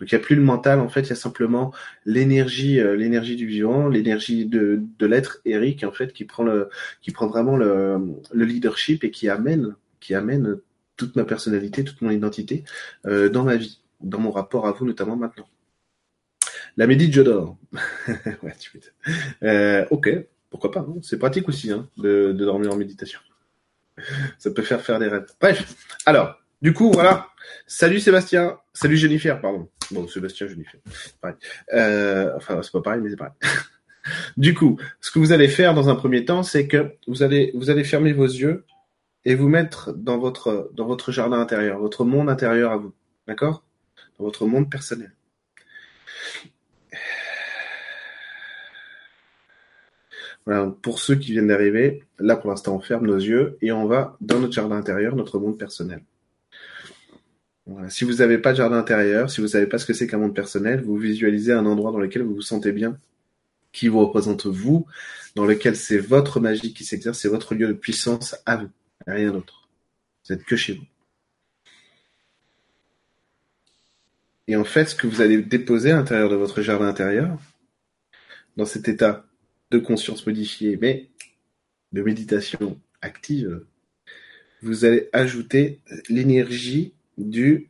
Donc 0.00 0.10
il 0.10 0.14
n'y 0.14 0.20
a 0.22 0.24
plus 0.24 0.36
le 0.36 0.42
mental, 0.42 0.80
en 0.80 0.88
fait, 0.88 1.02
il 1.02 1.10
y 1.10 1.12
a 1.12 1.16
simplement 1.16 1.74
l'énergie, 2.06 2.80
euh, 2.80 2.96
l'énergie 2.96 3.36
du 3.36 3.46
vivant, 3.46 3.88
l'énergie 3.88 4.46
de, 4.46 4.80
de 4.98 5.06
l'être 5.06 5.40
Eric, 5.44 5.84
en 5.84 5.92
fait, 5.92 6.14
qui 6.14 6.24
prend 6.24 6.44
le, 6.44 6.70
qui 7.02 7.10
prend 7.10 7.26
vraiment 7.26 7.58
le, 7.58 8.16
le 8.32 8.44
leadership 8.46 9.04
et 9.04 9.10
qui 9.10 9.28
amène, 9.28 9.76
qui 10.00 10.14
amène 10.14 10.60
toute 10.98 11.16
ma 11.16 11.24
personnalité, 11.24 11.84
toute 11.84 12.02
mon 12.02 12.10
identité 12.10 12.64
euh, 13.06 13.30
dans 13.30 13.44
ma 13.44 13.56
vie, 13.56 13.80
dans 14.00 14.18
mon 14.18 14.30
rapport 14.30 14.66
à 14.66 14.72
vous 14.72 14.84
notamment 14.84 15.16
maintenant. 15.16 15.48
La 16.76 16.86
médite, 16.86 17.14
je 17.14 17.22
dors. 17.22 17.56
euh, 19.42 19.86
ok, 19.90 20.10
pourquoi 20.50 20.70
pas. 20.70 20.80
Hein. 20.80 20.96
C'est 21.02 21.18
pratique 21.18 21.48
aussi 21.48 21.72
hein, 21.72 21.88
de, 21.96 22.32
de, 22.32 22.44
dormir 22.44 22.72
en 22.72 22.76
méditation. 22.76 23.20
Ça 24.38 24.50
peut 24.50 24.62
faire 24.62 24.82
faire 24.82 24.98
des 24.98 25.08
rêves. 25.08 25.26
Bref, 25.40 25.74
alors, 26.04 26.38
du 26.60 26.72
coup, 26.72 26.92
voilà. 26.92 27.28
Salut 27.66 28.00
Sébastien. 28.00 28.58
Salut 28.72 28.96
Jennifer, 28.96 29.40
pardon. 29.40 29.68
Bon, 29.90 30.06
Sébastien, 30.06 30.46
Jennifer. 30.46 30.80
Pareil. 31.20 31.36
Euh, 31.72 32.32
enfin, 32.36 32.60
c'est 32.62 32.72
pas 32.72 32.82
pareil, 32.82 33.00
mais 33.02 33.10
c'est 33.10 33.16
pareil. 33.16 33.34
du 34.36 34.54
coup, 34.54 34.78
ce 35.00 35.10
que 35.10 35.18
vous 35.18 35.32
allez 35.32 35.48
faire 35.48 35.74
dans 35.74 35.88
un 35.88 35.94
premier 35.94 36.24
temps, 36.24 36.42
c'est 36.42 36.66
que 36.66 36.92
vous 37.06 37.22
allez, 37.22 37.52
vous 37.54 37.70
allez 37.70 37.84
fermer 37.84 38.12
vos 38.12 38.26
yeux 38.26 38.64
et 39.24 39.34
vous 39.34 39.48
mettre 39.48 39.92
dans 39.92 40.18
votre, 40.18 40.70
dans 40.74 40.86
votre 40.86 41.12
jardin 41.12 41.40
intérieur, 41.40 41.78
votre 41.78 42.04
monde 42.04 42.30
intérieur 42.30 42.72
à 42.72 42.76
vous. 42.76 42.92
D'accord? 43.26 43.64
Dans 44.18 44.24
votre 44.24 44.46
monde 44.46 44.70
personnel. 44.70 45.12
Voilà, 50.46 50.74
pour 50.80 50.98
ceux 50.98 51.14
qui 51.14 51.32
viennent 51.32 51.48
d'arriver, 51.48 52.04
là 52.18 52.34
pour 52.34 52.48
l'instant 52.48 52.74
on 52.74 52.80
ferme 52.80 53.06
nos 53.06 53.18
yeux 53.18 53.58
et 53.60 53.70
on 53.70 53.86
va 53.86 54.16
dans 54.22 54.38
notre 54.38 54.54
jardin 54.54 54.76
intérieur, 54.76 55.14
notre 55.14 55.38
monde 55.38 55.58
personnel. 55.58 56.02
Voilà. 57.66 57.90
Si 57.90 58.04
vous 58.04 58.14
n'avez 58.14 58.38
pas 58.38 58.52
de 58.52 58.56
jardin 58.56 58.78
intérieur, 58.78 59.30
si 59.30 59.42
vous 59.42 59.46
ne 59.46 59.50
savez 59.50 59.66
pas 59.66 59.76
ce 59.76 59.84
que 59.84 59.92
c'est 59.92 60.06
qu'un 60.06 60.16
monde 60.16 60.34
personnel, 60.34 60.82
vous 60.82 60.96
visualisez 60.96 61.52
un 61.52 61.66
endroit 61.66 61.92
dans 61.92 61.98
lequel 61.98 62.22
vous 62.22 62.36
vous 62.36 62.40
sentez 62.40 62.72
bien, 62.72 62.98
qui 63.72 63.88
vous 63.88 64.00
représente 64.00 64.46
vous, 64.46 64.86
dans 65.34 65.44
lequel 65.44 65.76
c'est 65.76 65.98
votre 65.98 66.40
magie 66.40 66.72
qui 66.72 66.84
s'exerce, 66.84 67.18
c'est 67.18 67.28
votre 67.28 67.54
lieu 67.54 67.68
de 67.68 67.74
puissance 67.74 68.34
à 68.46 68.56
vous 68.56 68.70
rien 69.06 69.32
d'autre. 69.32 69.68
Vous 70.24 70.34
êtes 70.34 70.44
que 70.44 70.56
chez 70.56 70.74
vous. 70.74 70.84
Et 74.46 74.56
en 74.56 74.64
fait, 74.64 74.86
ce 74.86 74.94
que 74.94 75.06
vous 75.06 75.20
allez 75.20 75.42
déposer 75.42 75.90
à 75.90 75.96
l'intérieur 75.96 76.30
de 76.30 76.36
votre 76.36 76.62
jardin 76.62 76.88
intérieur, 76.88 77.38
dans 78.56 78.64
cet 78.64 78.88
état 78.88 79.26
de 79.70 79.78
conscience 79.78 80.26
modifié, 80.26 80.78
mais 80.80 81.10
de 81.92 82.02
méditation 82.02 82.80
active, 83.02 83.64
vous 84.62 84.84
allez 84.84 85.08
ajouter 85.12 85.80
l'énergie 86.08 86.94
du 87.18 87.68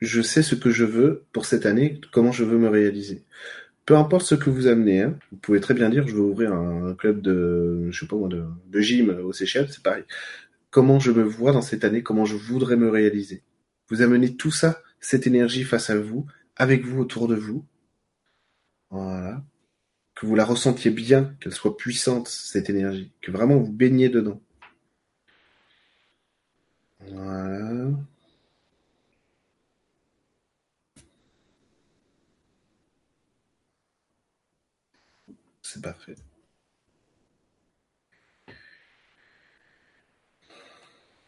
je 0.00 0.22
sais 0.22 0.42
ce 0.42 0.54
que 0.54 0.70
je 0.70 0.84
veux 0.84 1.24
pour 1.32 1.44
cette 1.44 1.66
année, 1.66 2.00
comment 2.12 2.32
je 2.32 2.44
veux 2.44 2.58
me 2.58 2.68
réaliser 2.68 3.22
peu 3.86 3.96
importe 3.96 4.24
ce 4.24 4.34
que 4.34 4.50
vous 4.50 4.66
amenez, 4.66 5.02
hein, 5.02 5.18
vous 5.32 5.38
pouvez 5.38 5.60
très 5.60 5.74
bien 5.74 5.88
dire 5.88 6.06
je 6.06 6.14
veux 6.14 6.20
ouvrir 6.20 6.52
un 6.52 6.94
club 6.94 7.20
de, 7.20 7.88
je 7.90 8.04
de, 8.04 8.44
de 8.68 8.80
gym 8.80 9.10
aux 9.10 9.32
Seychelles, 9.32 9.68
c'est 9.70 9.82
pareil. 9.82 10.04
Comment 10.70 11.00
je 11.00 11.10
me 11.10 11.22
vois 11.22 11.52
dans 11.52 11.62
cette 11.62 11.84
année, 11.84 12.02
comment 12.02 12.24
je 12.24 12.36
voudrais 12.36 12.76
me 12.76 12.88
réaliser? 12.88 13.42
Vous 13.88 14.02
amenez 14.02 14.36
tout 14.36 14.52
ça, 14.52 14.82
cette 15.00 15.26
énergie 15.26 15.64
face 15.64 15.90
à 15.90 15.98
vous, 15.98 16.26
avec 16.56 16.84
vous 16.84 17.00
autour 17.00 17.26
de 17.26 17.34
vous. 17.34 17.64
Voilà. 18.90 19.42
Que 20.14 20.26
vous 20.26 20.36
la 20.36 20.44
ressentiez 20.44 20.90
bien, 20.90 21.34
qu'elle 21.40 21.52
soit 21.52 21.76
puissante, 21.76 22.28
cette 22.28 22.70
énergie. 22.70 23.10
Que 23.20 23.32
vraiment 23.32 23.56
vous 23.56 23.72
baignez 23.72 24.08
dedans. 24.08 24.40
Voilà. 27.08 27.59
C'est 35.72 35.82
parfait. 35.82 36.16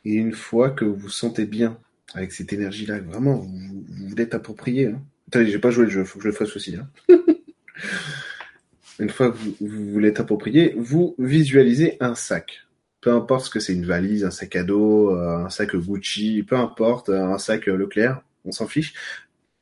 Et 0.04 0.14
une 0.14 0.32
fois 0.32 0.70
que 0.70 0.84
vous 0.84 0.96
vous 0.96 1.08
sentez 1.08 1.46
bien 1.46 1.78
avec 2.14 2.32
cette 2.32 2.52
énergie-là, 2.52 2.98
vraiment, 2.98 3.36
vous, 3.36 3.84
vous 3.88 4.16
l'êtes 4.16 4.34
approprié. 4.34 4.86
Hein. 4.86 5.00
Attendez, 5.28 5.46
j'ai 5.46 5.60
pas 5.60 5.70
joué 5.70 5.84
le 5.84 5.90
jeu, 5.92 6.04
faut 6.04 6.18
que 6.18 6.24
je 6.24 6.28
le 6.30 6.34
fasse 6.34 6.56
aussi. 6.56 6.74
Hein. 6.74 6.90
une 8.98 9.10
fois 9.10 9.30
que 9.30 9.36
vous, 9.36 9.54
vous, 9.60 9.98
l'êtes 10.00 10.18
approprié, 10.18 10.74
vous 10.76 11.14
visualisez 11.20 11.96
un 12.00 12.16
sac. 12.16 12.66
Peu 13.00 13.12
importe 13.12 13.44
ce 13.44 13.50
que 13.50 13.60
c'est, 13.60 13.74
une 13.74 13.86
valise, 13.86 14.24
un 14.24 14.32
sac 14.32 14.56
à 14.56 14.64
dos, 14.64 15.10
euh, 15.10 15.44
un 15.44 15.50
sac 15.50 15.76
Gucci, 15.76 16.42
peu 16.42 16.56
importe, 16.56 17.10
un 17.10 17.38
sac 17.38 17.66
Leclerc, 17.66 18.24
on 18.44 18.50
s'en 18.50 18.66
fiche. 18.66 18.92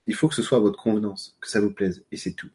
Il 0.07 0.15
faut 0.15 0.29
que 0.29 0.35
ce 0.35 0.43
soit 0.43 0.57
à 0.57 0.63
votre 0.63 0.83
convenance, 0.83 1.37
que 1.39 1.51
ça 1.51 1.61
vous 1.61 1.71
plaise, 1.71 2.03
et 2.11 2.17
c'est 2.17 2.33
tout. 2.33 2.49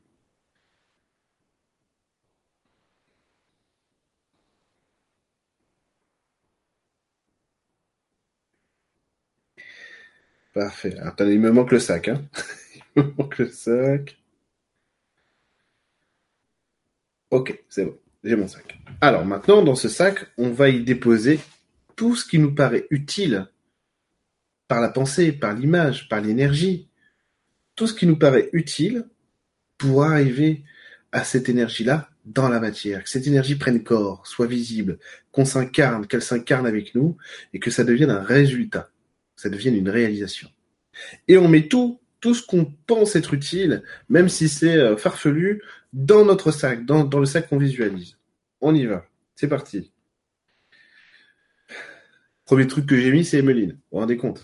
Parfait. 10.55 10.97
Attends, 11.01 11.27
il 11.27 11.41
me 11.41 11.51
manque 11.51 11.73
le 11.73 11.79
sac, 11.79 12.07
hein. 12.07 12.21
il 12.95 13.03
me 13.03 13.11
manque 13.17 13.37
le 13.39 13.49
sac. 13.49 14.17
Ok, 17.29 17.61
c'est 17.67 17.83
bon. 17.83 17.97
J'ai 18.23 18.37
mon 18.37 18.47
sac. 18.47 18.79
Alors 19.01 19.25
maintenant, 19.25 19.61
dans 19.61 19.75
ce 19.75 19.89
sac, 19.89 20.25
on 20.37 20.51
va 20.51 20.69
y 20.69 20.81
déposer 20.81 21.41
tout 21.97 22.15
ce 22.15 22.25
qui 22.25 22.39
nous 22.39 22.55
paraît 22.55 22.87
utile 22.89 23.49
par 24.69 24.79
la 24.79 24.87
pensée, 24.87 25.33
par 25.33 25.53
l'image, 25.53 26.07
par 26.07 26.21
l'énergie. 26.21 26.87
Tout 27.75 27.87
ce 27.87 27.93
qui 27.93 28.07
nous 28.07 28.17
paraît 28.17 28.49
utile 28.53 29.09
pour 29.77 30.05
arriver 30.05 30.63
à 31.11 31.25
cette 31.25 31.49
énergie-là 31.49 32.09
dans 32.23 32.47
la 32.47 32.61
matière, 32.61 33.03
que 33.03 33.09
cette 33.09 33.27
énergie 33.27 33.55
prenne 33.55 33.83
corps, 33.83 34.25
soit 34.25 34.47
visible, 34.47 34.99
qu'on 35.33 35.45
s'incarne, 35.45 36.07
qu'elle 36.07 36.21
s'incarne 36.21 36.65
avec 36.65 36.95
nous, 36.95 37.17
et 37.53 37.59
que 37.59 37.69
ça 37.69 37.83
devienne 37.83 38.09
un 38.09 38.23
résultat, 38.23 38.89
ça 39.45 39.49
devienne 39.51 39.75
une 39.75 39.89
réalisation. 39.89 40.49
Et 41.27 41.37
on 41.37 41.47
met 41.47 41.67
tout, 41.67 41.99
tout 42.19 42.33
ce 42.33 42.43
qu'on 42.43 42.65
pense 42.87 43.15
être 43.15 43.35
utile, 43.35 43.83
même 44.09 44.27
si 44.27 44.49
c'est 44.49 44.75
euh, 44.75 44.97
farfelu, 44.97 45.61
dans 45.93 46.25
notre 46.25 46.49
sac, 46.49 46.83
dans, 46.83 47.03
dans 47.03 47.19
le 47.19 47.27
sac 47.27 47.47
qu'on 47.47 47.59
visualise. 47.59 48.17
On 48.59 48.73
y 48.73 48.87
va. 48.87 49.05
C'est 49.35 49.47
parti. 49.47 49.91
Premier 52.45 52.65
truc 52.65 52.87
que 52.87 52.97
j'ai 52.97 53.11
mis, 53.11 53.23
c'est 53.23 53.37
Emeline. 53.37 53.73
Vous 53.73 53.77
vous 53.91 53.97
rendez 53.99 54.17
compte? 54.17 54.43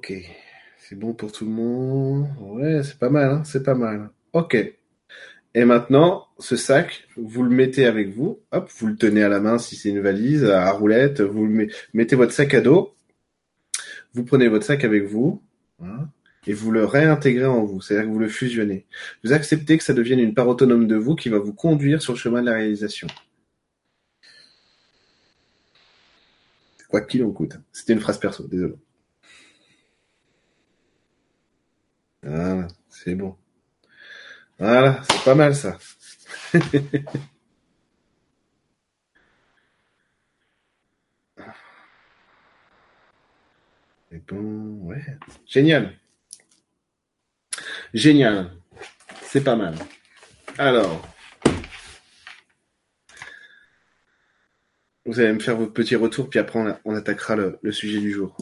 Ok, 0.00 0.14
c'est 0.78 0.98
bon 0.98 1.12
pour 1.12 1.30
tout 1.30 1.44
le 1.44 1.50
monde. 1.50 2.26
Ouais, 2.40 2.82
c'est 2.82 2.98
pas 2.98 3.10
mal, 3.10 3.30
hein 3.30 3.42
c'est 3.44 3.62
pas 3.62 3.74
mal. 3.74 4.08
Ok. 4.32 4.56
Et 5.54 5.64
maintenant, 5.66 6.26
ce 6.38 6.56
sac, 6.56 7.06
vous 7.18 7.42
le 7.42 7.50
mettez 7.50 7.84
avec 7.84 8.08
vous. 8.08 8.40
Hop, 8.50 8.70
vous 8.78 8.86
le 8.86 8.96
tenez 8.96 9.22
à 9.22 9.28
la 9.28 9.40
main 9.40 9.58
si 9.58 9.76
c'est 9.76 9.90
une 9.90 10.00
valise, 10.00 10.46
à 10.46 10.70
roulette. 10.72 11.20
Vous 11.20 11.44
le 11.44 11.68
mettez 11.92 12.16
votre 12.16 12.32
sac 12.32 12.54
à 12.54 12.62
dos. 12.62 12.94
Vous 14.14 14.24
prenez 14.24 14.48
votre 14.48 14.64
sac 14.64 14.84
avec 14.84 15.04
vous. 15.04 15.42
et 16.46 16.54
vous 16.54 16.70
le 16.70 16.86
réintégrez 16.86 17.44
en 17.44 17.64
vous. 17.64 17.82
C'est-à-dire 17.82 18.06
que 18.06 18.12
vous 18.12 18.18
le 18.20 18.28
fusionnez. 18.28 18.86
Vous 19.22 19.34
acceptez 19.34 19.76
que 19.76 19.84
ça 19.84 19.92
devienne 19.92 20.20
une 20.20 20.32
part 20.32 20.48
autonome 20.48 20.86
de 20.86 20.96
vous 20.96 21.14
qui 21.14 21.28
va 21.28 21.38
vous 21.38 21.52
conduire 21.52 22.00
sur 22.00 22.14
le 22.14 22.18
chemin 22.18 22.40
de 22.40 22.46
la 22.46 22.54
réalisation. 22.56 23.08
Quoi 26.88 27.02
qu'il 27.02 27.22
en 27.22 27.32
coûte. 27.32 27.58
C'était 27.70 27.92
une 27.92 28.00
phrase 28.00 28.18
perso, 28.18 28.46
désolé. 28.48 28.76
Voilà, 32.22 32.68
c'est 32.88 33.14
bon. 33.14 33.36
Voilà, 34.58 35.02
c'est 35.10 35.24
pas 35.24 35.34
mal 35.34 35.54
ça. 35.54 35.78
Bon, 44.28 44.86
ouais. 44.86 45.02
Génial. 45.46 45.96
Génial. 47.94 48.50
C'est 49.22 49.42
pas 49.42 49.56
mal. 49.56 49.74
Alors. 50.58 51.02
Vous 55.06 55.18
allez 55.20 55.32
me 55.32 55.40
faire 55.40 55.56
votre 55.56 55.72
petit 55.72 55.96
retour, 55.96 56.28
puis 56.28 56.38
après 56.38 56.78
on, 56.84 56.94
attaquera 56.94 57.36
le 57.36 57.72
sujet 57.72 58.00
du 58.00 58.12
jour. 58.12 58.36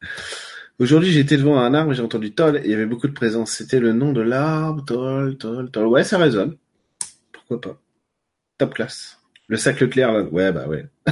Aujourd'hui, 0.80 1.10
j'étais 1.10 1.36
devant 1.36 1.58
un 1.58 1.72
arbre 1.72 1.92
et 1.92 1.94
j'ai 1.94 2.02
entendu 2.02 2.32
Toll 2.32 2.56
et 2.56 2.62
il 2.64 2.70
y 2.70 2.74
avait 2.74 2.86
beaucoup 2.86 3.06
de 3.06 3.12
présence. 3.12 3.52
C'était 3.52 3.78
le 3.78 3.92
nom 3.92 4.12
de 4.12 4.20
l'arbre, 4.20 4.84
Toll, 4.84 5.36
Toll, 5.36 5.70
Toll. 5.70 5.86
Ouais, 5.86 6.02
ça 6.02 6.18
résonne. 6.18 6.56
Pourquoi 7.32 7.60
pas. 7.60 7.80
Top 8.58 8.74
classe. 8.74 9.20
Le 9.46 9.56
sac 9.56 9.78
Leclerc, 9.80 10.12
là. 10.12 10.22
Ouais, 10.22 10.50
bah 10.50 10.66
ouais. 10.66 10.86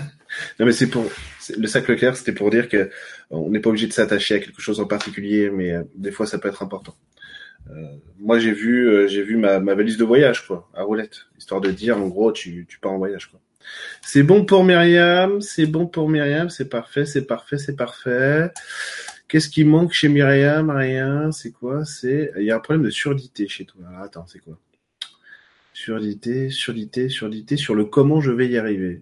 non, 0.58 0.66
mais 0.66 0.72
c'est 0.72 0.88
pour, 0.88 1.04
le 1.56 1.66
sac 1.68 1.86
Leclerc, 1.86 2.16
c'était 2.16 2.32
pour 2.32 2.50
dire 2.50 2.68
que 2.68 2.90
on 3.30 3.50
n'est 3.50 3.60
pas 3.60 3.68
obligé 3.68 3.86
de 3.86 3.92
s'attacher 3.92 4.34
à 4.34 4.38
quelque 4.40 4.60
chose 4.60 4.80
en 4.80 4.86
particulier, 4.86 5.48
mais 5.50 5.72
euh, 5.72 5.82
des 5.94 6.10
fois, 6.10 6.26
ça 6.26 6.38
peut 6.38 6.48
être 6.48 6.62
important. 6.64 6.96
Euh, 7.70 7.96
moi, 8.18 8.40
j'ai 8.40 8.52
vu, 8.52 8.88
euh, 8.88 9.06
j'ai 9.06 9.22
vu 9.22 9.36
ma, 9.36 9.60
ma, 9.60 9.74
valise 9.76 9.96
de 9.96 10.04
voyage, 10.04 10.44
quoi, 10.46 10.68
à 10.74 10.82
roulette. 10.82 11.26
Histoire 11.38 11.60
de 11.60 11.70
dire, 11.70 11.98
en 11.98 12.08
gros, 12.08 12.32
tu, 12.32 12.66
tu 12.68 12.80
pars 12.80 12.92
en 12.92 12.98
voyage, 12.98 13.30
quoi. 13.30 13.40
C'est 14.04 14.24
bon 14.24 14.44
pour 14.44 14.64
Myriam, 14.64 15.40
c'est 15.40 15.66
bon 15.66 15.86
pour 15.86 16.08
Myriam, 16.08 16.50
c'est 16.50 16.68
parfait, 16.68 17.06
c'est 17.06 17.26
parfait, 17.26 17.58
c'est 17.58 17.76
parfait. 17.76 18.50
Qu'est-ce 19.32 19.48
qui 19.48 19.64
manque 19.64 19.94
chez 19.94 20.10
Myriam 20.10 20.68
Rien. 20.68 21.32
C'est 21.32 21.52
quoi? 21.52 21.86
C'est 21.86 22.34
il 22.36 22.42
y 22.42 22.50
a 22.50 22.56
un 22.56 22.58
problème 22.58 22.84
de 22.84 22.90
surdité 22.90 23.48
chez 23.48 23.64
toi. 23.64 23.80
attends, 24.02 24.26
c'est 24.26 24.40
quoi? 24.40 24.58
Surdité, 25.72 26.50
surdité, 26.50 27.08
surdité 27.08 27.56
sur 27.56 27.74
le 27.74 27.86
comment 27.86 28.20
je 28.20 28.30
vais 28.30 28.46
y 28.46 28.58
arriver. 28.58 29.00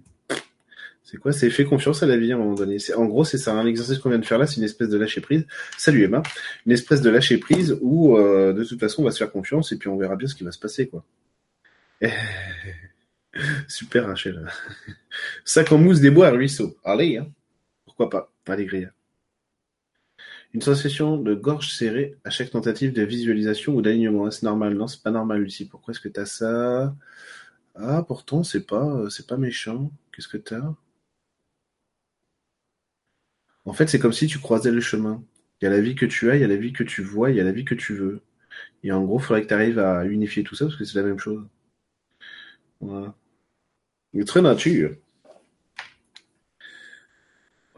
C'est 1.02 1.16
quoi? 1.16 1.32
C'est 1.32 1.50
fait 1.50 1.64
confiance 1.64 2.04
à 2.04 2.06
la 2.06 2.16
vie 2.16 2.30
à 2.30 2.37
un 2.37 2.38
moment 2.38 2.54
donné. 2.54 2.76
En 2.96 3.06
gros 3.06 3.25
c'est 3.25 3.38
ça. 3.38 3.54
un 3.54 3.58
hein, 3.58 3.64
L'exercice 3.64 3.99
qu'on 3.99 4.08
vient 4.08 4.20
de 4.20 4.25
faire 4.25 4.38
là, 4.38 4.46
c'est 4.46 4.58
une 4.58 4.62
espèce 4.62 4.88
de 4.88 4.99
lâcher 4.99 5.20
prise. 5.20 5.49
Salut 5.76 6.04
Emma. 6.04 6.22
Une 6.64 6.70
espèce 6.70 7.02
de 7.02 7.10
lâcher 7.10 7.38
prise 7.38 7.76
où 7.80 8.16
euh, 8.16 8.52
de 8.52 8.62
toute 8.62 8.78
façon 8.78 9.02
on 9.02 9.06
va 9.06 9.10
se 9.10 9.18
faire 9.18 9.32
confiance 9.32 9.72
et 9.72 9.78
puis 9.78 9.88
on 9.88 9.96
verra 9.96 10.14
bien 10.14 10.28
ce 10.28 10.37
qui 10.37 10.44
va 10.44 10.52
se 10.52 10.60
passer 10.60 10.87
quoi. 10.87 11.04
Super 13.66 14.06
Rachel. 14.06 14.49
Sac 15.44 15.72
en 15.72 15.78
mousse 15.78 15.99
des 15.99 16.12
bois 16.12 16.30
ruisseau. 16.30 16.76
Allez, 16.84 17.16
hein. 17.16 17.26
pourquoi 17.84 18.08
pas? 18.08 18.32
Allez, 18.46 18.66
grille. 18.66 18.90
Une 20.52 20.62
sensation 20.62 21.16
de 21.16 21.35
gorge 21.35 21.73
serrée 21.73 22.16
à 22.25 22.30
chaque 22.30 22.50
tentative 22.50 22.92
de 22.92 23.02
visualisation 23.02 23.75
ou 23.75 23.83
d'alignement. 23.83 24.26
Est-ce 24.28 24.45
normal? 24.45 24.75
Non, 24.75 24.87
c'est 24.88 25.02
pas 25.02 25.11
normal, 25.11 25.42
Lucie. 25.42 25.69
Pourquoi 25.69 25.92
est-ce 25.92 26.00
que 26.00 26.09
t'as 26.09 26.26
ça? 26.26 26.95
Ah, 27.76 28.02
pourtant, 28.07 28.42
c'est 28.42 28.66
pas, 28.66 29.09
c'est 29.11 29.26
pas 29.26 29.37
méchant. 29.37 29.92
Qu'est-ce 30.12 30.28
que 30.28 30.37
t'as? 30.38 30.75
En 33.64 33.73
fait, 33.73 33.87
c'est 33.88 33.99
comme 33.99 34.12
si 34.12 34.26
tu 34.26 34.38
croisais 34.38 34.73
le 34.73 34.80
chemin. 34.80 35.23
Il 35.61 35.64
y 35.66 35.69
a 35.69 35.71
la 35.71 35.80
vie 35.80 35.95
que 35.95 36.07
tu 36.07 36.30
as, 36.30 36.37
il 36.37 36.40
y 36.40 36.45
a 36.45 36.49
la 36.49 36.57
vie 36.57 36.73
que 36.73 36.83
tu 36.85 37.02
vois, 37.02 37.30
il 37.30 37.37
y 37.37 37.40
a 37.40 37.45
la 37.45 37.52
vie 37.52 37.64
que 37.64 37.75
tu 37.75 37.95
veux. 37.95 38.23
Et 38.83 38.92
en 38.92 39.04
gros, 39.04 39.19
il 39.19 39.23
faudrait 39.23 39.42
que 39.42 39.49
tu 39.49 39.54
arrives 39.54 39.78
à 39.78 40.04
unifier 40.07 40.42
tout 40.42 40.54
ça 40.54 40.64
parce 40.66 40.76
que 40.76 40.85
c'est 40.85 40.99
la 40.99 41.07
même 41.07 41.19
chose. 41.19 41.47
Voilà. 42.80 43.14
Il 44.12 44.23
est 44.23 44.25
très 44.25 44.42
nature. 44.42 44.97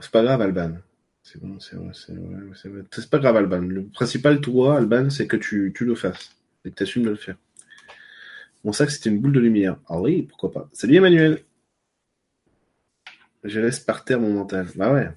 C'est 0.00 0.11
pas 0.11 0.23
grave, 0.23 0.41
Alban. 0.43 0.79
C'est 1.32 1.40
bon, 1.40 1.58
c'est 1.60 1.76
c'est 1.94 2.68
c'est 2.90 3.10
pas 3.10 3.18
grave, 3.18 3.36
Alban. 3.36 3.60
Le 3.60 3.84
principal, 3.84 4.40
toi, 4.42 4.76
Alban, 4.76 5.08
c'est 5.08 5.26
que 5.26 5.36
tu, 5.36 5.72
le 5.80 5.94
fasses. 5.94 6.36
Et 6.64 6.70
que 6.70 6.74
tu 6.74 6.82
assumes 6.82 7.04
de 7.04 7.10
le 7.10 7.16
faire. 7.16 7.36
Mon 8.64 8.72
sac, 8.72 8.90
c'était 8.90 9.08
une 9.08 9.18
boule 9.18 9.32
de 9.32 9.40
lumière. 9.40 9.78
Ah 9.88 9.98
oui, 9.98 10.22
pourquoi 10.22 10.52
pas. 10.52 10.68
Salut 10.74 10.96
Emmanuel. 10.96 11.42
Je 13.44 13.60
laisse 13.60 13.80
par 13.80 14.04
terre 14.04 14.20
mon 14.20 14.34
mental. 14.34 14.68
Bah 14.76 14.92
ouais. 14.92 15.08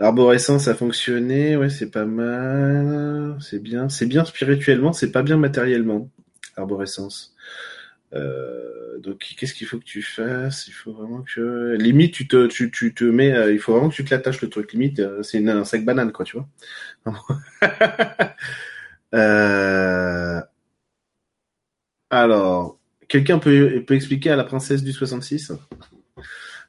L'arborescence 0.00 0.66
a 0.66 0.74
fonctionné, 0.74 1.56
ouais, 1.56 1.70
c'est 1.70 1.90
pas 1.90 2.04
mal. 2.04 3.38
C'est 3.40 3.60
bien. 3.62 3.88
C'est 3.88 4.06
bien 4.06 4.24
spirituellement, 4.24 4.92
c'est 4.92 5.12
pas 5.12 5.22
bien 5.22 5.36
matériellement. 5.36 6.10
Arborescence. 6.56 7.32
Euh, 8.14 8.98
donc 8.98 9.18
qu'est-ce 9.38 9.54
qu'il 9.54 9.66
faut 9.66 9.78
que 9.78 9.84
tu 9.84 10.02
fasses? 10.02 10.68
Il 10.68 10.72
faut 10.72 10.92
vraiment 10.92 11.22
que 11.22 11.76
limite 11.78 12.12
tu 12.14 12.28
te 12.28 12.46
tu, 12.46 12.70
tu 12.70 12.94
te 12.94 13.04
mets 13.04 13.32
euh, 13.32 13.52
il 13.52 13.58
faut 13.58 13.72
vraiment 13.72 13.88
que 13.88 13.94
tu 13.94 14.04
te 14.04 14.14
l'attaches 14.14 14.42
le 14.42 14.50
truc 14.50 14.72
limite 14.74 15.00
euh, 15.00 15.22
c'est 15.22 15.46
un 15.48 15.64
sac 15.64 15.84
banane 15.84 16.12
quoi 16.12 16.24
tu 16.26 16.36
vois. 16.36 16.48
Alors 22.10 22.78
quelqu'un 23.08 23.38
peut 23.38 23.82
peut 23.86 23.94
expliquer 23.94 24.30
à 24.30 24.36
la 24.36 24.44
princesse 24.44 24.82
du 24.84 24.92
66 24.92 25.52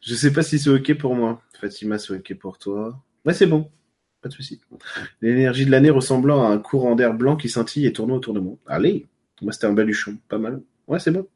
Je 0.02 0.16
sais 0.16 0.32
pas 0.34 0.44
si 0.44 0.60
c'est 0.60 0.70
ok 0.70 0.96
pour 0.98 1.16
moi. 1.16 1.42
Fatima 1.60 1.98
c'est 1.98 2.14
ok 2.14 2.36
pour 2.36 2.58
toi. 2.58 3.02
Ouais 3.26 3.34
c'est 3.34 3.48
bon. 3.48 3.70
Pas 4.22 4.30
de 4.30 4.34
souci. 4.34 4.62
L'énergie 5.22 5.66
de 5.66 5.72
l'année 5.72 5.90
ressemblant 5.90 6.48
à 6.48 6.54
un 6.54 6.60
courant 6.60 6.96
d'air 6.96 7.14
blanc 7.14 7.36
qui 7.36 7.50
scintille 7.50 7.86
et 7.86 7.94
tourne 7.94 8.12
autour 8.12 8.34
de 8.34 8.40
moi. 8.40 8.56
Allez, 8.68 9.08
moi 9.42 9.52
c'était 9.54 9.68
un 9.68 9.74
baluchon, 9.74 10.18
pas 10.30 10.38
mal. 10.38 10.62
Ouais, 10.88 11.00
c'est 11.00 11.12
bon. 11.12 11.28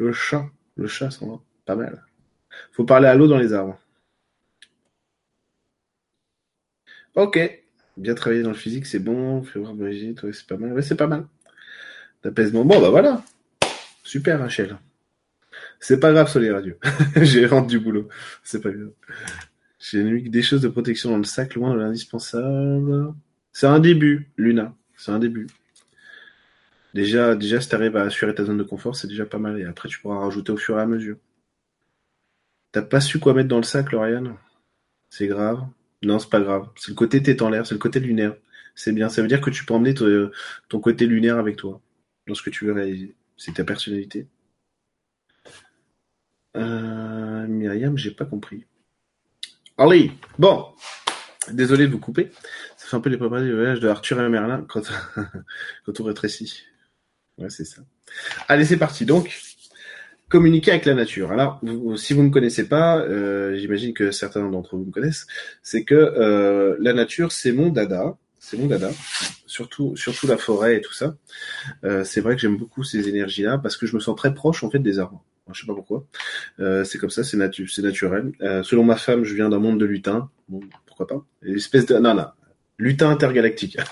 Le 0.00 0.14
chat. 0.14 0.46
Le 0.76 0.86
chat, 0.86 1.10
ça 1.10 1.26
va. 1.26 1.38
Pas 1.66 1.76
mal. 1.76 2.02
Faut 2.72 2.84
parler 2.84 3.06
à 3.06 3.14
l'eau 3.14 3.28
dans 3.28 3.36
les 3.36 3.52
arbres. 3.52 3.78
Ok. 7.14 7.38
Bien 7.98 8.14
travaillé 8.14 8.42
dans 8.42 8.48
le 8.48 8.54
physique, 8.54 8.86
c'est 8.86 8.98
bon. 8.98 9.42
Fais 9.42 9.58
voir 9.58 9.74
Brigitte, 9.74 10.22
ouais, 10.22 10.32
c'est 10.32 10.46
pas 10.46 10.56
mal. 10.56 10.82
C'est 10.82 10.96
pas 10.96 11.06
mal. 11.06 11.26
D'apaisement. 12.22 12.64
Bon, 12.64 12.80
bah 12.80 12.88
voilà. 12.88 13.22
Super, 14.02 14.38
Rachel. 14.38 14.78
C'est 15.80 16.00
pas 16.00 16.12
grave 16.12 16.30
sur 16.30 16.40
les 16.40 16.50
radios. 16.50 16.76
J'ai 17.16 17.44
rendu 17.44 17.76
du 17.76 17.84
boulot. 17.84 18.08
C'est 18.42 18.62
pas 18.62 18.70
grave. 18.70 18.92
J'ai 19.78 20.02
mis 20.02 20.30
des 20.30 20.42
choses 20.42 20.62
de 20.62 20.68
protection 20.68 21.10
dans 21.10 21.18
le 21.18 21.24
sac, 21.24 21.56
loin 21.56 21.74
de 21.74 21.78
l'indispensable. 21.78 23.12
C'est 23.52 23.66
un 23.66 23.80
début, 23.80 24.30
Luna. 24.38 24.74
C'est 24.96 25.12
un 25.12 25.18
début. 25.18 25.46
Déjà, 26.94 27.36
déjà, 27.36 27.60
si 27.60 27.68
t'arrives 27.68 27.96
à 27.96 28.02
assurer 28.02 28.34
ta 28.34 28.44
zone 28.44 28.58
de 28.58 28.62
confort, 28.62 28.96
c'est 28.96 29.06
déjà 29.06 29.26
pas 29.26 29.38
mal. 29.38 29.60
Et 29.60 29.64
après, 29.64 29.88
tu 29.88 30.00
pourras 30.00 30.18
rajouter 30.18 30.52
au 30.52 30.56
fur 30.56 30.78
et 30.78 30.82
à 30.82 30.86
mesure. 30.86 31.16
T'as 32.72 32.82
pas 32.82 33.00
su 33.00 33.18
quoi 33.18 33.34
mettre 33.34 33.48
dans 33.48 33.56
le 33.56 33.62
sac, 33.64 33.92
Lauriane 33.92 34.36
C'est 35.08 35.26
grave. 35.26 35.66
Non, 36.02 36.18
c'est 36.18 36.30
pas 36.30 36.40
grave. 36.40 36.68
C'est 36.76 36.90
le 36.90 36.96
côté 36.96 37.22
tête 37.22 37.42
en 37.42 37.50
l'air, 37.50 37.66
c'est 37.66 37.74
le 37.74 37.80
côté 37.80 38.00
lunaire. 38.00 38.34
C'est 38.74 38.92
bien. 38.92 39.08
Ça 39.08 39.22
veut 39.22 39.28
dire 39.28 39.40
que 39.40 39.50
tu 39.50 39.64
peux 39.64 39.74
emmener 39.74 39.94
ton 39.94 40.80
côté 40.80 41.06
lunaire 41.06 41.38
avec 41.38 41.56
toi 41.56 41.80
dans 42.26 42.34
ce 42.34 42.42
que 42.42 42.50
tu 42.50 42.64
veux 42.66 42.72
réaliser. 42.72 43.14
C'est 43.36 43.54
ta 43.54 43.64
personnalité. 43.64 44.26
Euh, 46.56 47.46
Myriam, 47.46 47.96
j'ai 47.96 48.10
pas 48.10 48.24
compris. 48.24 48.64
Allez, 49.76 50.12
bon. 50.38 50.66
Désolé 51.52 51.86
de 51.86 51.92
vous 51.92 51.98
couper. 51.98 52.30
Ça 52.76 52.86
fait 52.86 52.96
un 52.96 53.00
peu 53.00 53.10
les 53.10 53.16
préparés 53.16 53.44
du 53.44 53.54
voyage 53.54 53.80
de 53.80 53.88
Arthur 53.88 54.20
et 54.20 54.28
Merlin 54.28 54.64
quand, 54.68 54.82
quand 55.86 56.00
on 56.00 56.04
rétrécit. 56.04 56.64
Ouais, 57.40 57.50
c'est 57.50 57.64
ça. 57.64 57.82
Allez, 58.48 58.64
c'est 58.64 58.76
parti. 58.76 59.06
Donc, 59.06 59.40
communiquer 60.30 60.70
avec 60.70 60.86
la 60.86 60.94
nature. 60.94 61.32
Alors, 61.32 61.60
si 61.96 62.14
vous 62.14 62.22
ne 62.22 62.30
connaissez 62.30 62.68
pas, 62.68 62.98
euh, 62.98 63.56
j'imagine 63.56 63.92
que 63.92 64.12
certains 64.12 64.48
d'entre 64.48 64.76
vous 64.76 64.84
me 64.86 64.90
connaissent, 64.92 65.26
c'est 65.62 65.84
que 65.84 65.94
euh, 65.94 66.76
la 66.80 66.92
nature, 66.92 67.32
c'est 67.32 67.52
mon 67.52 67.68
dada, 67.68 68.16
c'est 68.38 68.56
mon 68.56 68.66
dada, 68.66 68.90
surtout 69.46 69.96
surtout 69.96 70.26
la 70.26 70.38
forêt 70.38 70.76
et 70.76 70.80
tout 70.80 70.94
ça. 70.94 71.16
Euh, 71.84 72.04
c'est 72.04 72.20
vrai 72.20 72.36
que 72.36 72.40
j'aime 72.40 72.56
beaucoup 72.56 72.84
ces 72.84 73.08
énergies-là 73.08 73.58
parce 73.58 73.76
que 73.76 73.86
je 73.86 73.94
me 73.94 74.00
sens 74.00 74.16
très 74.16 74.32
proche 74.32 74.62
en 74.62 74.70
fait 74.70 74.78
des 74.78 74.98
arbres. 74.98 75.22
Je 75.52 75.62
sais 75.62 75.66
pas 75.66 75.74
pourquoi. 75.74 76.06
c'est 76.84 76.98
comme 76.98 77.10
ça, 77.10 77.24
c'est 77.24 77.36
natu 77.36 77.66
c'est 77.66 77.82
naturel. 77.82 78.30
selon 78.62 78.84
ma 78.84 78.94
femme, 78.94 79.24
je 79.24 79.34
viens 79.34 79.48
d'un 79.48 79.58
monde 79.58 79.80
de 79.80 79.84
lutins. 79.84 80.30
Pourquoi 80.86 81.08
pas 81.08 81.26
L'espèce 81.42 81.86
de 81.86 81.98
non 81.98 82.14
non, 82.14 82.26
lutin 82.78 83.10
intergalactique. 83.10 83.76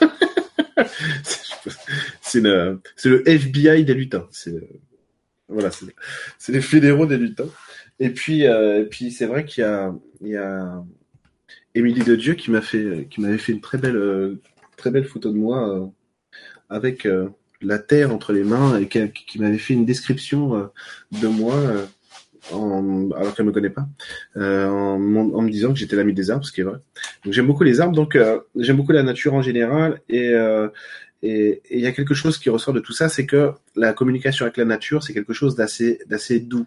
c'est 2.29 2.41
le, 2.41 2.81
FBI 3.27 3.85
des 3.85 3.95
lutins. 3.95 4.27
C'est 4.31 4.69
voilà, 5.49 5.71
c'est 6.39 6.53
les 6.53 6.61
fédéraux 6.61 7.07
des 7.07 7.17
lutins. 7.17 7.49
Et 8.01 8.11
puis, 8.11 8.47
euh, 8.47 8.83
et 8.83 8.85
puis 8.85 9.11
c'est 9.11 9.27
vrai 9.27 9.45
qu'il 9.45 9.63
y 9.63 9.67
a, 9.67 9.95
il 10.21 10.29
y 10.29 10.37
a 10.37 10.85
Émilie 11.75 12.05
de 12.05 12.17
Dieu 12.17 12.35
qui 12.35 12.51
m'a 12.51 12.61
fait, 12.61 13.09
qui 13.11 13.21
m'avait 13.21 13.39
fait 13.39 13.53
une 13.53 13.61
très 13.61 13.79
belle, 13.79 13.97
euh, 13.97 14.41
très 14.77 14.91
belle 14.91 15.05
photo 15.05 15.31
de 15.33 15.39
moi 15.39 15.69
euh, 15.69 15.87
avec 16.69 17.09
la 17.63 17.79
terre 17.79 18.13
entre 18.13 18.33
les 18.33 18.45
mains 18.45 18.79
et 18.79 18.89
qui, 18.89 19.39
m'avait 19.39 19.59
fait 19.59 19.75
une 19.75 19.87
description 19.87 20.71
de 21.13 21.29
moi. 21.29 21.55
En, 22.53 23.11
alors 23.11 23.35
qu'elle 23.35 23.45
me 23.45 23.53
connaît 23.53 23.71
pas, 23.71 23.87
en, 24.37 24.99
en, 25.01 25.43
me 25.43 25.51
disant 25.51 25.73
que 25.73 25.79
j'étais 25.79 25.97
l'ami 25.97 26.15
des 26.15 26.31
arbres, 26.31 26.45
ce 26.47 26.53
qui 26.53 26.61
est 26.61 26.65
vrai. 26.65 26.79
Donc 27.25 27.33
j'aime 27.33 27.47
beaucoup 27.47 27.65
les 27.65 27.81
arbres, 27.81 27.95
donc 27.95 28.19
j'aime 28.57 28.77
beaucoup 28.77 28.93
la 28.93 29.03
nature 29.03 29.35
en 29.35 29.43
général 29.43 30.01
et 30.11 30.35
et 31.23 31.63
il 31.71 31.81
y 31.81 31.87
a 31.87 31.93
quelque 31.93 32.15
chose 32.15 32.39
qui 32.39 32.51
ressort 32.51 32.75
de 32.75 32.81
tout 32.81 32.93
ça, 32.93 33.09
c'est 33.09 33.27
que 33.27 33.53
la 33.75 33.93
communication 33.93 34.45
avec 34.45 34.57
la 34.57 34.65
nature, 34.65 35.03
c'est 35.03 35.13
quelque 35.15 35.33
chose 35.33 35.57
d'assez 35.57 36.01
d'assez 36.07 36.41
doux. 36.41 36.67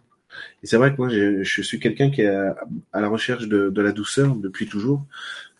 Et 0.63 0.67
c'est 0.67 0.77
vrai 0.77 0.91
que 0.91 0.97
moi, 0.97 1.09
je 1.09 1.61
suis 1.61 1.79
quelqu'un 1.79 2.09
qui 2.09 2.21
est 2.21 2.27
à, 2.27 3.01
la 3.01 3.07
recherche 3.09 3.47
de, 3.47 3.69
de, 3.69 3.81
la 3.81 3.91
douceur 3.91 4.35
depuis 4.35 4.65
toujours, 4.67 5.05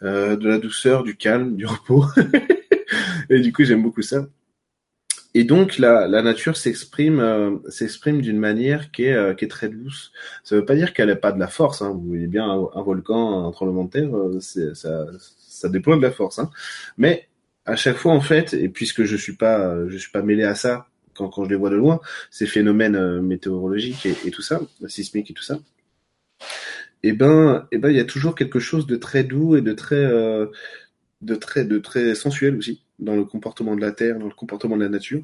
euh, 0.01 0.37
de 0.37 0.47
la 0.47 0.59
douceur, 0.59 1.03
du 1.03 1.17
calme, 1.17 1.55
du 1.57 1.65
repos. 1.65 2.05
et 3.29 3.39
du 3.41 3.51
coup, 3.51 3.63
j'aime 3.65 3.83
beaucoup 3.83 4.01
ça. 4.01 4.27
Et 5.33 5.45
donc 5.45 5.77
la, 5.77 6.07
la 6.07 6.21
nature 6.21 6.57
s'exprime 6.57 7.19
euh, 7.19 7.55
s'exprime 7.69 8.21
d'une 8.21 8.37
manière 8.37 8.91
qui 8.91 9.05
est 9.05 9.13
euh, 9.13 9.33
qui 9.33 9.45
est 9.45 9.47
très 9.47 9.69
douce. 9.69 10.11
Ça 10.43 10.55
veut 10.55 10.65
pas 10.65 10.75
dire 10.75 10.93
qu'elle 10.93 11.07
n'a 11.07 11.15
pas 11.15 11.31
de 11.31 11.39
la 11.39 11.47
force. 11.47 11.81
Hein. 11.81 11.91
Vous 11.91 12.09
voyez 12.09 12.27
bien 12.27 12.49
un, 12.49 12.67
un 12.73 12.81
volcan, 12.81 13.47
un 13.47 13.51
tremblement 13.51 13.85
de 13.85 13.89
terre, 13.89 14.13
euh, 14.13 14.39
ça 14.41 15.05
ça 15.37 15.69
déploie 15.69 15.95
de 15.95 16.01
la 16.01 16.11
force. 16.11 16.39
Hein. 16.39 16.49
Mais 16.97 17.29
à 17.71 17.75
chaque 17.75 17.97
fois 17.97 18.13
en 18.13 18.21
fait, 18.21 18.53
et 18.53 18.69
puisque 18.69 19.03
je 19.03 19.15
suis 19.15 19.35
pas, 19.35 19.87
je 19.87 19.97
suis 19.97 20.11
pas 20.11 20.21
mêlé 20.21 20.43
à 20.43 20.55
ça 20.55 20.87
quand, 21.15 21.29
quand 21.29 21.45
je 21.45 21.49
les 21.49 21.55
vois 21.55 21.69
de 21.69 21.75
loin, 21.75 22.01
ces 22.29 22.45
phénomènes 22.45 22.95
euh, 22.95 23.21
météorologiques 23.21 24.05
et, 24.05 24.15
et 24.25 24.31
tout 24.31 24.41
ça, 24.41 24.61
sismiques 24.87 25.31
et 25.31 25.33
tout 25.33 25.43
ça, 25.43 25.59
eh 27.03 27.13
ben, 27.13 27.67
eh 27.71 27.77
ben, 27.77 27.89
il 27.89 27.95
y 27.95 27.99
a 27.99 28.05
toujours 28.05 28.35
quelque 28.35 28.59
chose 28.59 28.85
de 28.87 28.95
très 28.95 29.23
doux 29.23 29.55
et 29.55 29.61
de 29.61 29.73
très, 29.73 29.95
euh, 29.95 30.47
de 31.21 31.35
très, 31.35 31.65
de 31.65 31.79
très 31.79 32.13
sensuel 32.15 32.55
aussi 32.57 32.83
dans 32.99 33.15
le 33.15 33.23
comportement 33.23 33.75
de 33.75 33.81
la 33.81 33.91
terre, 33.91 34.19
dans 34.19 34.27
le 34.27 34.33
comportement 34.33 34.77
de 34.77 34.83
la 34.83 34.89
nature. 34.89 35.23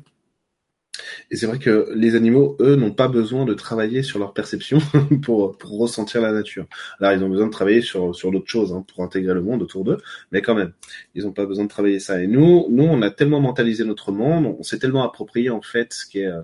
Et 1.30 1.36
c'est 1.36 1.46
vrai 1.46 1.60
que 1.60 1.92
les 1.94 2.16
animaux, 2.16 2.56
eux, 2.60 2.76
n'ont 2.76 2.92
pas 2.92 3.08
besoin 3.08 3.46
de 3.46 3.54
travailler 3.54 4.04
sur 4.04 4.20
leur 4.20 4.34
perception 4.34 4.80
pour, 5.22 5.58
pour 5.58 5.78
ressentir 5.78 6.22
la 6.22 6.32
nature. 6.32 6.66
Alors, 7.00 7.14
ils 7.14 7.24
ont 7.24 7.30
besoin 7.30 7.48
de 7.48 7.52
travailler 7.52 7.82
sur, 7.82 8.16
sur 8.16 8.32
d'autres 8.32 8.50
choses 8.50 8.74
hein, 8.74 8.86
pour 8.94 9.04
intégrer 9.04 9.34
le 9.34 9.42
monde 9.42 9.62
autour 9.62 9.84
d'eux, 9.84 9.98
mais 10.32 10.42
quand 10.42 10.56
même, 10.56 10.72
ils 11.16 11.24
n'ont 11.24 11.34
pas 11.34 11.46
besoin 11.46 11.66
de 11.66 11.70
travailler 11.70 12.00
ça. 12.00 12.22
Et 12.22 12.28
nous, 12.28 12.68
nous, 12.70 12.84
on 12.84 13.02
a 13.02 13.12
tellement 13.12 13.42
mentalisé 13.42 13.84
notre 13.84 14.12
monde, 14.12 14.56
on 14.58 14.64
s'est 14.64 14.80
tellement 14.80 15.04
approprié 15.04 15.50
en 15.50 15.62
fait 15.62 15.94
ce 15.94 16.08
qu'est 16.08 16.28
euh, 16.28 16.42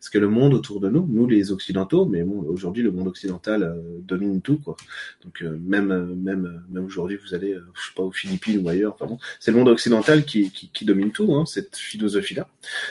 ce 0.00 0.10
qu'est 0.10 0.20
le 0.20 0.28
monde 0.28 0.54
autour 0.54 0.80
de 0.80 0.88
nous, 0.88 1.06
nous 1.08 1.26
les 1.26 1.50
occidentaux. 1.52 2.06
Mais 2.06 2.22
bon, 2.22 2.44
aujourd'hui, 2.48 2.82
le 2.82 2.90
monde 2.90 3.08
occidental 3.08 3.62
euh, 3.62 3.74
domine 4.00 4.42
tout, 4.42 4.58
quoi. 4.58 4.76
Donc 5.24 5.42
euh, 5.42 5.58
même 5.60 6.14
même 6.14 6.62
même 6.68 6.84
aujourd'hui, 6.84 7.16
vous 7.16 7.34
allez, 7.34 7.54
je 7.74 7.80
sais 7.80 7.94
pas, 7.94 8.02
aux 8.02 8.12
Philippines 8.12 8.60
ou 8.62 8.68
ailleurs. 8.68 8.96
Bon, 9.00 9.18
c'est 9.40 9.50
le 9.50 9.56
monde 9.56 9.68
occidental 9.68 10.24
qui, 10.24 10.50
qui, 10.50 10.70
qui 10.72 10.84
domine 10.84 11.10
tout, 11.10 11.34
hein, 11.34 11.46
cette 11.46 11.76
philosophie-là, 11.76 12.48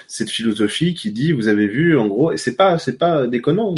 cette 0.07 0.29
philosophie 0.29 0.94
qui 0.95 1.11
dit 1.11 1.31
vous 1.31 1.47
avez 1.47 1.67
vu, 1.67 1.97
en 1.97 2.07
gros, 2.07 2.31
et 2.31 2.37
c'est 2.37 2.55
pas, 2.55 2.79
c'est 2.79 2.97
pas 2.97 3.27
déconnant 3.27 3.75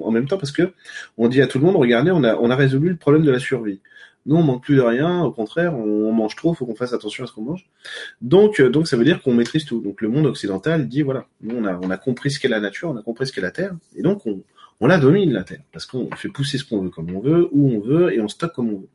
en 0.00 0.10
même 0.10 0.26
temps 0.26 0.38
parce 0.38 0.52
que 0.52 0.72
on 1.18 1.28
dit 1.28 1.42
à 1.42 1.46
tout 1.46 1.58
le 1.58 1.64
monde, 1.64 1.76
regardez, 1.76 2.10
on 2.10 2.24
a, 2.24 2.36
on 2.36 2.48
a 2.50 2.56
résolu 2.56 2.88
le 2.88 2.96
problème 2.96 3.24
de 3.24 3.30
la 3.30 3.38
survie. 3.38 3.80
Nous, 4.24 4.36
on 4.36 4.42
manque 4.42 4.62
plus 4.62 4.76
de 4.76 4.80
rien. 4.80 5.22
Au 5.22 5.32
contraire, 5.32 5.74
on, 5.76 6.12
mange 6.12 6.36
trop. 6.36 6.54
Faut 6.54 6.64
qu'on 6.64 6.76
fasse 6.76 6.92
attention 6.92 7.24
à 7.24 7.26
ce 7.26 7.32
qu'on 7.32 7.42
mange. 7.42 7.66
Donc, 8.20 8.60
euh, 8.60 8.70
donc, 8.70 8.86
ça 8.86 8.96
veut 8.96 9.04
dire 9.04 9.20
qu'on 9.20 9.34
maîtrise 9.34 9.64
tout. 9.64 9.80
Donc, 9.80 10.00
le 10.00 10.08
monde 10.08 10.26
occidental 10.26 10.88
dit 10.88 11.02
voilà, 11.02 11.26
nous, 11.40 11.56
on 11.56 11.64
a, 11.64 11.76
on 11.82 11.90
a 11.90 11.96
compris 11.96 12.30
ce 12.30 12.38
qu'est 12.38 12.48
la 12.48 12.60
nature, 12.60 12.90
on 12.90 12.96
a 12.96 13.02
compris 13.02 13.26
ce 13.26 13.32
qu'est 13.32 13.40
la 13.40 13.50
terre, 13.50 13.74
et 13.96 14.02
donc 14.02 14.24
on, 14.26 14.42
on 14.80 14.86
la 14.86 14.98
domine 14.98 15.32
la 15.32 15.44
terre 15.44 15.62
parce 15.72 15.86
qu'on 15.86 16.10
fait 16.16 16.28
pousser 16.28 16.58
ce 16.58 16.64
qu'on 16.64 16.82
veut 16.82 16.90
comme 16.90 17.14
on 17.14 17.20
veut, 17.20 17.48
où 17.52 17.70
on 17.70 17.80
veut, 17.80 18.12
et 18.14 18.20
on 18.20 18.28
stocke 18.28 18.52
comme 18.52 18.68
on 18.68 18.78
veut. 18.78 18.88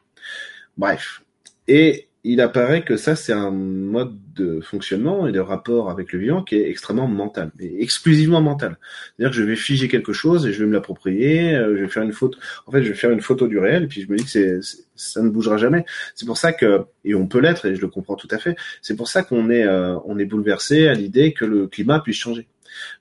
Bref. 0.77 1.23
Et 1.67 2.06
il 2.23 2.41
apparaît 2.41 2.83
que 2.83 2.97
ça, 2.97 3.15
c'est 3.15 3.33
un 3.33 3.51
mode 3.51 4.15
de 4.35 4.59
fonctionnement 4.61 5.27
et 5.27 5.31
de 5.31 5.39
rapport 5.39 5.89
avec 5.89 6.11
le 6.11 6.19
vivant 6.19 6.43
qui 6.43 6.55
est 6.55 6.69
extrêmement 6.69 7.07
mental, 7.07 7.51
exclusivement 7.59 8.41
mental. 8.41 8.77
C'est-à-dire 9.15 9.31
que 9.31 9.37
je 9.37 9.43
vais 9.43 9.55
figer 9.55 9.87
quelque 9.87 10.13
chose 10.13 10.45
et 10.45 10.51
je 10.51 10.59
vais 10.59 10.65
me 10.65 10.73
l'approprier, 10.73 11.55
euh, 11.55 11.77
je 11.77 11.83
vais 11.83 11.87
faire 11.87 12.03
une 12.03 12.11
photo. 12.11 12.37
En 12.65 12.71
fait, 12.71 12.83
je 12.83 12.89
vais 12.89 12.95
faire 12.95 13.11
une 13.11 13.21
photo 13.21 13.47
du 13.47 13.59
réel 13.59 13.83
et 13.83 13.87
puis 13.87 14.01
je 14.01 14.11
me 14.11 14.17
dis 14.17 14.25
que 14.25 14.29
c'est, 14.29 14.59
ça 14.95 15.21
ne 15.21 15.29
bougera 15.29 15.57
jamais. 15.57 15.85
C'est 16.15 16.25
pour 16.25 16.37
ça 16.37 16.53
que, 16.53 16.85
et 17.05 17.15
on 17.15 17.27
peut 17.27 17.39
l'être 17.39 17.65
et 17.65 17.75
je 17.75 17.81
le 17.81 17.87
comprends 17.87 18.15
tout 18.15 18.27
à 18.31 18.39
fait. 18.39 18.55
C'est 18.81 18.95
pour 18.95 19.07
ça 19.07 19.23
qu'on 19.23 19.49
est, 19.49 19.63
euh, 19.63 19.97
on 20.05 20.17
est 20.19 20.25
bouleversé 20.25 20.87
à 20.87 20.93
l'idée 20.93 21.33
que 21.33 21.45
le 21.45 21.67
climat 21.67 21.99
puisse 21.99 22.17
changer 22.17 22.47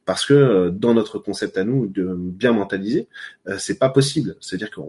parce 0.05 0.24
que 0.24 0.35
euh, 0.35 0.70
dans 0.70 0.94
notre 0.94 1.18
concept 1.18 1.59
à 1.59 1.64
nous 1.64 1.87
de 1.87 2.14
bien 2.16 2.52
mentaliser, 2.52 3.09
c'est 3.59 3.79
pas 3.79 3.88
possible. 3.88 4.37
C'est-à-dire 4.40 4.70
que 4.70 4.81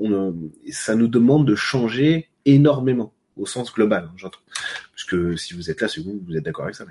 ça 0.71 0.95
nous 0.95 1.07
demande 1.07 1.47
de 1.47 1.55
changer 1.55 2.29
énormément 2.45 3.13
au 3.38 3.45
sens 3.45 3.73
global, 3.73 4.10
hein, 4.10 4.13
j'entends. 4.17 4.39
Puisque 4.93 5.38
si 5.39 5.54
vous 5.54 5.69
êtes 5.69 5.82
là, 5.82 5.88
c'est 5.88 6.02
vous, 6.02 6.21
vous 6.26 6.36
êtes 6.36 6.43
d'accord 6.43 6.65
avec 6.65 6.76
ça. 6.76 6.86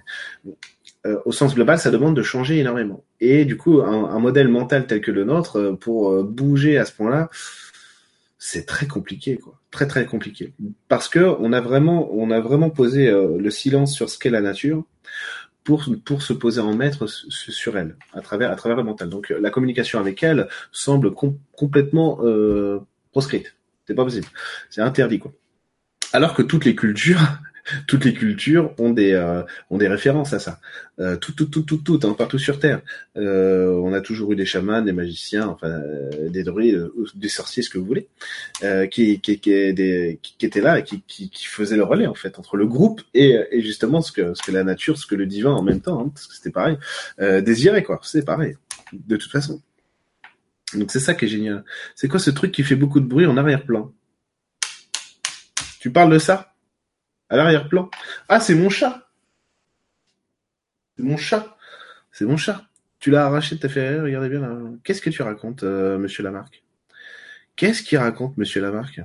Euh, 1.06 1.18
au 1.24 1.32
sens 1.32 1.54
global, 1.54 1.78
ça 1.78 1.90
demande 1.90 2.16
de 2.16 2.22
changer 2.22 2.58
énormément. 2.58 3.04
Et 3.20 3.44
du 3.44 3.56
coup, 3.56 3.82
un, 3.82 4.18
modèle 4.18 4.48
mental 4.48 4.86
tel 4.86 5.00
que 5.00 5.10
le 5.10 5.24
nôtre, 5.24 5.56
euh, 5.56 5.72
pour 5.74 6.12
euh, 6.12 6.22
bouger 6.22 6.78
à 6.78 6.84
ce 6.84 6.92
point-là, 6.92 7.30
c'est 8.38 8.66
très 8.66 8.86
compliqué, 8.86 9.36
quoi. 9.38 9.58
Très 9.70 9.86
très 9.86 10.06
compliqué. 10.06 10.52
Parce 10.88 11.08
que 11.08 11.36
on 11.38 11.52
a 11.52 11.60
vraiment, 11.60 12.08
on 12.12 12.30
a 12.30 12.40
vraiment 12.40 12.70
posé 12.70 13.10
le 13.10 13.50
silence 13.50 13.92
sur 13.94 14.08
ce 14.08 14.18
qu'est 14.18 14.30
la 14.30 14.40
nature 14.40 14.84
pour 15.64 15.84
pour 16.04 16.22
se 16.22 16.32
poser 16.32 16.60
en 16.60 16.74
maître 16.74 17.06
sur 17.06 17.76
elle 17.76 17.96
à 18.14 18.22
travers 18.22 18.50
à 18.50 18.56
travers 18.56 18.78
le 18.78 18.84
mental. 18.84 19.10
Donc 19.10 19.28
la 19.28 19.50
communication 19.50 19.98
avec 19.98 20.22
elle 20.22 20.48
semble 20.72 21.12
complètement 21.12 22.20
proscrite. 23.10 23.56
C'est 23.86 23.94
pas 23.94 24.04
possible. 24.04 24.26
C'est 24.70 24.80
interdit, 24.80 25.18
quoi 25.18 25.32
alors 26.12 26.34
que 26.34 26.42
toutes 26.42 26.64
les 26.64 26.74
cultures 26.74 27.20
toutes 27.86 28.04
les 28.04 28.14
cultures 28.14 28.72
ont 28.78 28.90
des 28.90 29.12
euh, 29.12 29.42
ont 29.70 29.78
des 29.78 29.88
références 29.88 30.32
à 30.32 30.38
ça. 30.38 30.60
Euh, 31.00 31.16
tout 31.16 31.32
tout 31.32 31.46
tout 31.46 31.62
tout 31.62 31.78
tout 31.78 32.00
hein, 32.04 32.14
partout 32.16 32.38
sur 32.38 32.58
terre. 32.58 32.80
Euh, 33.16 33.70
on 33.82 33.92
a 33.92 34.00
toujours 34.00 34.32
eu 34.32 34.36
des 34.36 34.46
chamans, 34.46 34.82
des 34.82 34.92
magiciens, 34.92 35.48
enfin 35.48 35.68
euh, 35.68 36.28
des 36.28 36.42
druides, 36.42 36.90
des 37.14 37.28
sorciers, 37.28 37.62
ce 37.62 37.70
que 37.70 37.78
vous 37.78 37.86
voulez, 37.86 38.08
qui 38.90 39.20
qui 39.20 39.40
qui, 39.40 39.74
des, 39.74 40.18
qui, 40.22 40.46
étaient 40.46 40.60
là 40.60 40.78
et 40.78 40.84
qui, 40.84 41.02
qui, 41.06 41.30
qui 41.30 41.46
faisaient 41.46 41.76
le 41.76 41.84
relais 41.84 42.06
en 42.06 42.14
fait 42.14 42.38
entre 42.38 42.56
le 42.56 42.66
groupe 42.66 43.02
et, 43.14 43.36
et 43.50 43.60
justement 43.60 44.00
ce 44.00 44.12
que 44.12 44.34
ce 44.34 44.42
que 44.42 44.52
la 44.52 44.64
nature, 44.64 44.98
ce 44.98 45.06
que 45.06 45.14
le 45.14 45.26
divin 45.26 45.52
en 45.52 45.62
même 45.62 45.80
temps, 45.80 46.00
hein, 46.00 46.10
parce 46.14 46.26
que 46.26 46.34
c'était 46.34 46.50
pareil, 46.50 46.78
désirait 47.18 47.82
quoi. 47.82 48.00
C'est 48.02 48.24
pareil 48.24 48.56
de 48.92 49.16
toute 49.16 49.30
façon. 49.30 49.60
Donc 50.74 50.90
c'est 50.90 51.00
ça 51.00 51.14
qui 51.14 51.26
est 51.26 51.28
génial. 51.28 51.64
C'est 51.94 52.08
quoi 52.08 52.18
ce 52.18 52.30
truc 52.30 52.52
qui 52.52 52.62
fait 52.62 52.76
beaucoup 52.76 53.00
de 53.00 53.06
bruit 53.06 53.26
en 53.26 53.36
arrière-plan? 53.36 53.92
Tu 55.86 55.92
parles 55.92 56.12
de 56.12 56.18
ça? 56.18 56.52
À 57.28 57.36
l'arrière-plan 57.36 57.88
Ah, 58.28 58.40
c'est 58.40 58.56
mon 58.56 58.68
chat 58.70 59.08
C'est 60.96 61.04
mon 61.04 61.16
chat 61.16 61.56
C'est 62.10 62.24
mon 62.24 62.36
chat 62.36 62.60
Tu 62.98 63.12
l'as 63.12 63.26
arraché, 63.26 63.56
t'as 63.56 63.68
fait 63.68 64.00
regardez 64.00 64.28
bien. 64.28 64.80
Qu'est-ce 64.82 65.00
que 65.00 65.10
tu 65.10 65.22
racontes, 65.22 65.62
euh, 65.62 65.96
monsieur 65.96 66.24
Lamarck 66.24 66.64
Qu'est-ce 67.54 67.84
qu'il 67.84 67.98
raconte, 67.98 68.36
monsieur 68.36 68.60
Lamarck 68.60 69.00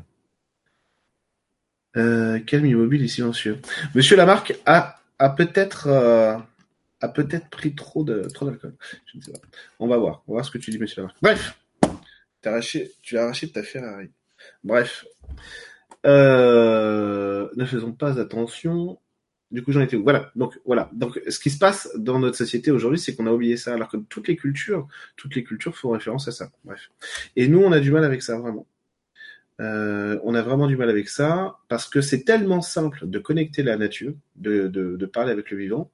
euh, 1.98 2.40
Calme 2.40 2.66
immobile 2.66 3.04
et 3.04 3.08
silencieux. 3.08 3.60
Monsieur 3.94 4.18
Lamarck 4.18 4.56
a, 4.66 5.00
a 5.20 5.30
peut-être... 5.30 5.86
Euh, 5.86 6.36
a 7.00 7.08
peut-être 7.10 7.48
pris 7.50 7.76
trop 7.76 8.04
de 8.04 8.28
d'alcool. 8.42 8.74
On 9.78 9.88
va 9.88 9.98
voir. 9.98 10.24
On 10.26 10.32
va 10.32 10.38
voir 10.38 10.46
ce 10.46 10.50
que 10.50 10.58
tu 10.58 10.72
dis, 10.72 10.80
monsieur 10.80 11.04
Lamarck. 11.04 11.18
Bref, 11.22 11.60
tu 12.42 12.50
as 13.18 13.22
arraché 13.22 13.46
de 13.46 13.52
ta 13.52 13.62
Ferrari. 13.62 14.10
Bref, 14.64 15.06
euh, 16.06 17.50
ne 17.56 17.66
faisons 17.66 17.92
pas 17.92 18.20
attention. 18.20 19.00
Du 19.52 19.64
coup, 19.64 19.72
j'en 19.72 19.82
étais 19.82 19.98
où? 19.98 20.04
Voilà. 20.04 20.32
Donc, 20.36 20.60
voilà. 20.66 20.90
Donc, 20.94 21.22
ce 21.28 21.40
qui 21.40 21.50
se 21.50 21.58
passe 21.58 21.90
dans 21.96 22.20
notre 22.20 22.38
société 22.38 22.72
aujourd'hui, 22.72 23.00
c'est 23.00 23.16
qu'on 23.16 23.28
a 23.28 23.32
oublié 23.32 23.58
ça, 23.58 23.74
alors 23.74 23.90
que 23.90 23.98
toutes 23.98 24.28
les 24.28 24.38
cultures, 24.38 24.88
toutes 25.18 25.36
les 25.36 25.44
cultures 25.44 25.78
font 25.78 25.92
référence 25.92 26.28
à 26.28 26.32
ça. 26.32 26.52
Bref. 26.64 26.90
Et 27.36 27.48
nous, 27.48 27.60
on 27.60 27.72
a 27.72 27.80
du 27.80 27.92
mal 27.92 28.06
avec 28.06 28.22
ça, 28.22 28.38
vraiment. 28.40 28.66
Euh, 29.60 30.20
on 30.24 30.34
a 30.34 30.42
vraiment 30.42 30.68
du 30.68 30.76
mal 30.76 30.90
avec 30.90 31.08
ça 31.08 31.58
parce 31.68 31.88
que 31.88 32.02
c'est 32.02 32.24
tellement 32.24 32.62
simple 32.62 33.08
de 33.08 33.20
connecter 33.20 33.62
la 33.62 33.78
nature, 33.78 34.14
de, 34.36 34.68
de, 34.68 34.96
de, 34.96 35.06
parler 35.06 35.32
avec 35.32 35.52
le 35.52 35.58
vivant, 35.58 35.92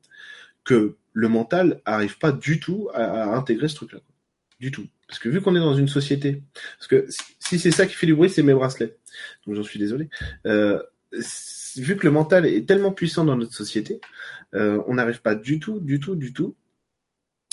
que 0.64 0.96
le 1.12 1.28
mental 1.28 1.82
arrive 1.84 2.18
pas 2.18 2.32
du 2.32 2.62
tout 2.62 2.88
à, 2.94 3.04
à 3.04 3.36
intégrer 3.36 3.68
ce 3.68 3.76
truc-là. 3.76 4.00
Du 4.60 4.72
tout. 4.72 4.88
Parce 5.08 5.20
que 5.20 5.30
vu 5.30 5.42
qu'on 5.42 5.56
est 5.56 5.60
dans 5.60 5.74
une 5.74 5.88
société, 5.88 6.44
parce 6.78 6.88
que 6.88 7.08
si 7.48 7.60
c'est 7.60 7.72
ça 7.72 7.86
qui 7.86 7.94
fait 7.94 8.06
du 8.08 8.16
bruit, 8.16 8.30
c'est 8.30 8.44
mes 8.44 8.54
bracelets. 8.54 8.98
Donc 9.46 9.56
j'en 9.56 9.64
suis 9.64 9.80
désolé. 9.80 10.10
Euh, 10.46 10.82
vu 11.78 11.96
que 11.96 12.06
le 12.06 12.12
mental 12.12 12.46
est 12.46 12.68
tellement 12.68 12.92
puissant 12.92 13.24
dans 13.24 13.38
notre 13.38 13.54
société, 13.54 14.02
euh, 14.54 14.82
on 14.88 14.96
n'arrive 14.96 15.22
pas 15.22 15.36
du 15.36 15.60
tout, 15.60 15.80
du 15.80 16.00
tout, 16.00 16.16
du 16.16 16.34
tout. 16.34 16.56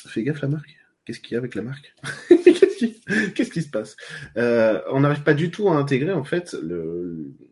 Fais 0.07 0.25
gaffe 0.25 0.43
la 0.43 0.49
marque. 0.49 0.77
Qu'est-ce 1.05 1.21
qu'il 1.21 1.33
y 1.33 1.35
a 1.37 1.39
avec 1.39 1.55
la 1.55 1.63
marque? 1.63 1.95
Qu'est-ce 2.29 2.77
qui, 2.77 3.51
qui 3.51 3.63
se 3.63 3.69
passe? 3.69 3.97
Euh, 4.37 4.81
On 4.91 5.01
n'arrive 5.01 5.23
pas 5.23 5.35
du 5.35 5.51
tout 5.51 5.69
à 5.69 5.77
intégrer 5.77 6.13
en 6.13 6.25
fait 6.25 6.57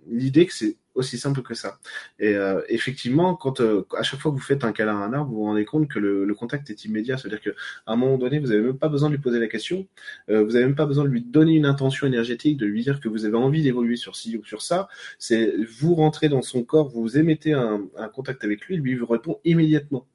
l'idée 0.09 0.47
que 0.47 0.55
c'est 0.55 0.77
aussi 0.95 1.19
simple 1.19 1.43
que 1.43 1.55
ça. 1.55 1.79
Et 2.19 2.35
euh, 2.35 2.61
effectivement, 2.69 3.35
quand 3.35 3.61
euh, 3.61 3.87
à 3.97 4.03
chaque 4.03 4.21
fois 4.21 4.31
que 4.31 4.37
vous 4.37 4.43
faites 4.43 4.65
un 4.65 4.73
câlin 4.73 4.97
à 5.01 5.05
un 5.05 5.13
arbre, 5.13 5.31
vous 5.31 5.37
vous 5.39 5.45
rendez 5.45 5.65
compte 5.65 5.89
que 5.89 5.99
le, 5.99 6.33
contact 6.35 6.71
est 6.71 6.85
immédiat. 6.85 7.19
C'est-à-dire 7.19 7.41
qu'à 7.41 7.51
un 7.87 7.97
moment 7.97 8.19
donné, 8.19 8.39
vous 8.39 8.49
n'avez 8.49 8.63
même 8.63 8.79
pas 8.79 8.89
besoin 8.89 9.09
de 9.11 9.15
lui 9.15 9.21
poser 9.21 9.39
la 9.39 9.47
question, 9.47 9.87
euh, 10.31 10.43
vous 10.43 10.53
n'avez 10.53 10.65
même 10.65 10.75
pas 10.75 10.87
besoin 10.87 11.05
de 11.05 11.09
lui 11.11 11.23
donner 11.23 11.55
une 11.55 11.67
intention 11.67 12.07
énergétique, 12.07 12.57
de 12.57 12.67
lui 12.67 12.83
dire 12.83 13.01
que 13.01 13.09
vous 13.09 13.25
avez 13.25 13.37
envie 13.37 13.63
d'évoluer 13.63 13.97
sur 13.97 14.17
ci 14.17 14.37
ou 14.37 14.45
sur 14.45 14.63
ça. 14.63 14.89
C'est 15.19 15.55
vous 15.79 15.95
rentrez 15.95 16.29
dans 16.29 16.43
son 16.43 16.65
corps, 16.65 16.89
vous 16.89 17.19
émettez 17.19 17.53
un, 17.53 17.83
contact 18.13 18.45
avec 18.45 18.67
lui, 18.67 18.77
lui 18.77 18.95
vous 18.95 19.07
répond 19.07 19.41
immédiatement. 19.45 20.07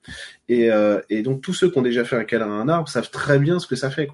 Et, 0.50 0.70
donc 1.24 1.42
tous 1.42 1.54
ceux 1.54 1.70
qui 1.70 1.78
ont 1.78 1.82
déjà 1.82 2.04
fait 2.04 2.16
un 2.16 2.24
câlin 2.24 2.48
à 2.48 2.54
un 2.54 2.70
arbre 2.70 2.90
savent 2.90 3.10
très 3.10 3.40
bien 3.40 3.60
ce 3.60 3.68
que 3.68 3.76
ça 3.76 3.90
fait. 3.90 4.08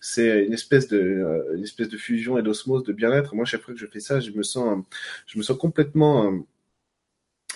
C'est 0.00 0.44
une 0.44 0.52
espèce 0.52 0.88
de 0.88 1.44
une 1.54 1.62
espèce 1.62 1.88
de 1.88 1.96
fusion 1.96 2.38
et 2.38 2.42
d'osmose, 2.42 2.84
de 2.84 2.92
bien-être. 2.92 3.34
Moi, 3.34 3.44
chaque 3.44 3.62
fois 3.62 3.74
que 3.74 3.80
je 3.80 3.86
fais 3.86 4.00
ça, 4.00 4.20
je 4.20 4.30
me 4.32 4.42
sens 4.42 4.82
je 5.26 5.38
me 5.38 5.42
sens 5.42 5.56
complètement 5.56 6.09
euh, 6.18 6.38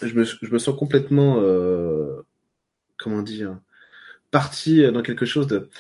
je, 0.02 0.14
me, 0.14 0.58
sens 0.58 0.76
complètement, 0.76 1.38
euh, 1.40 2.22
comment 2.98 3.22
dire, 3.22 3.58
parti 4.30 4.90
dans 4.92 5.02
quelque 5.02 5.26
chose 5.26 5.46
de, 5.46 5.70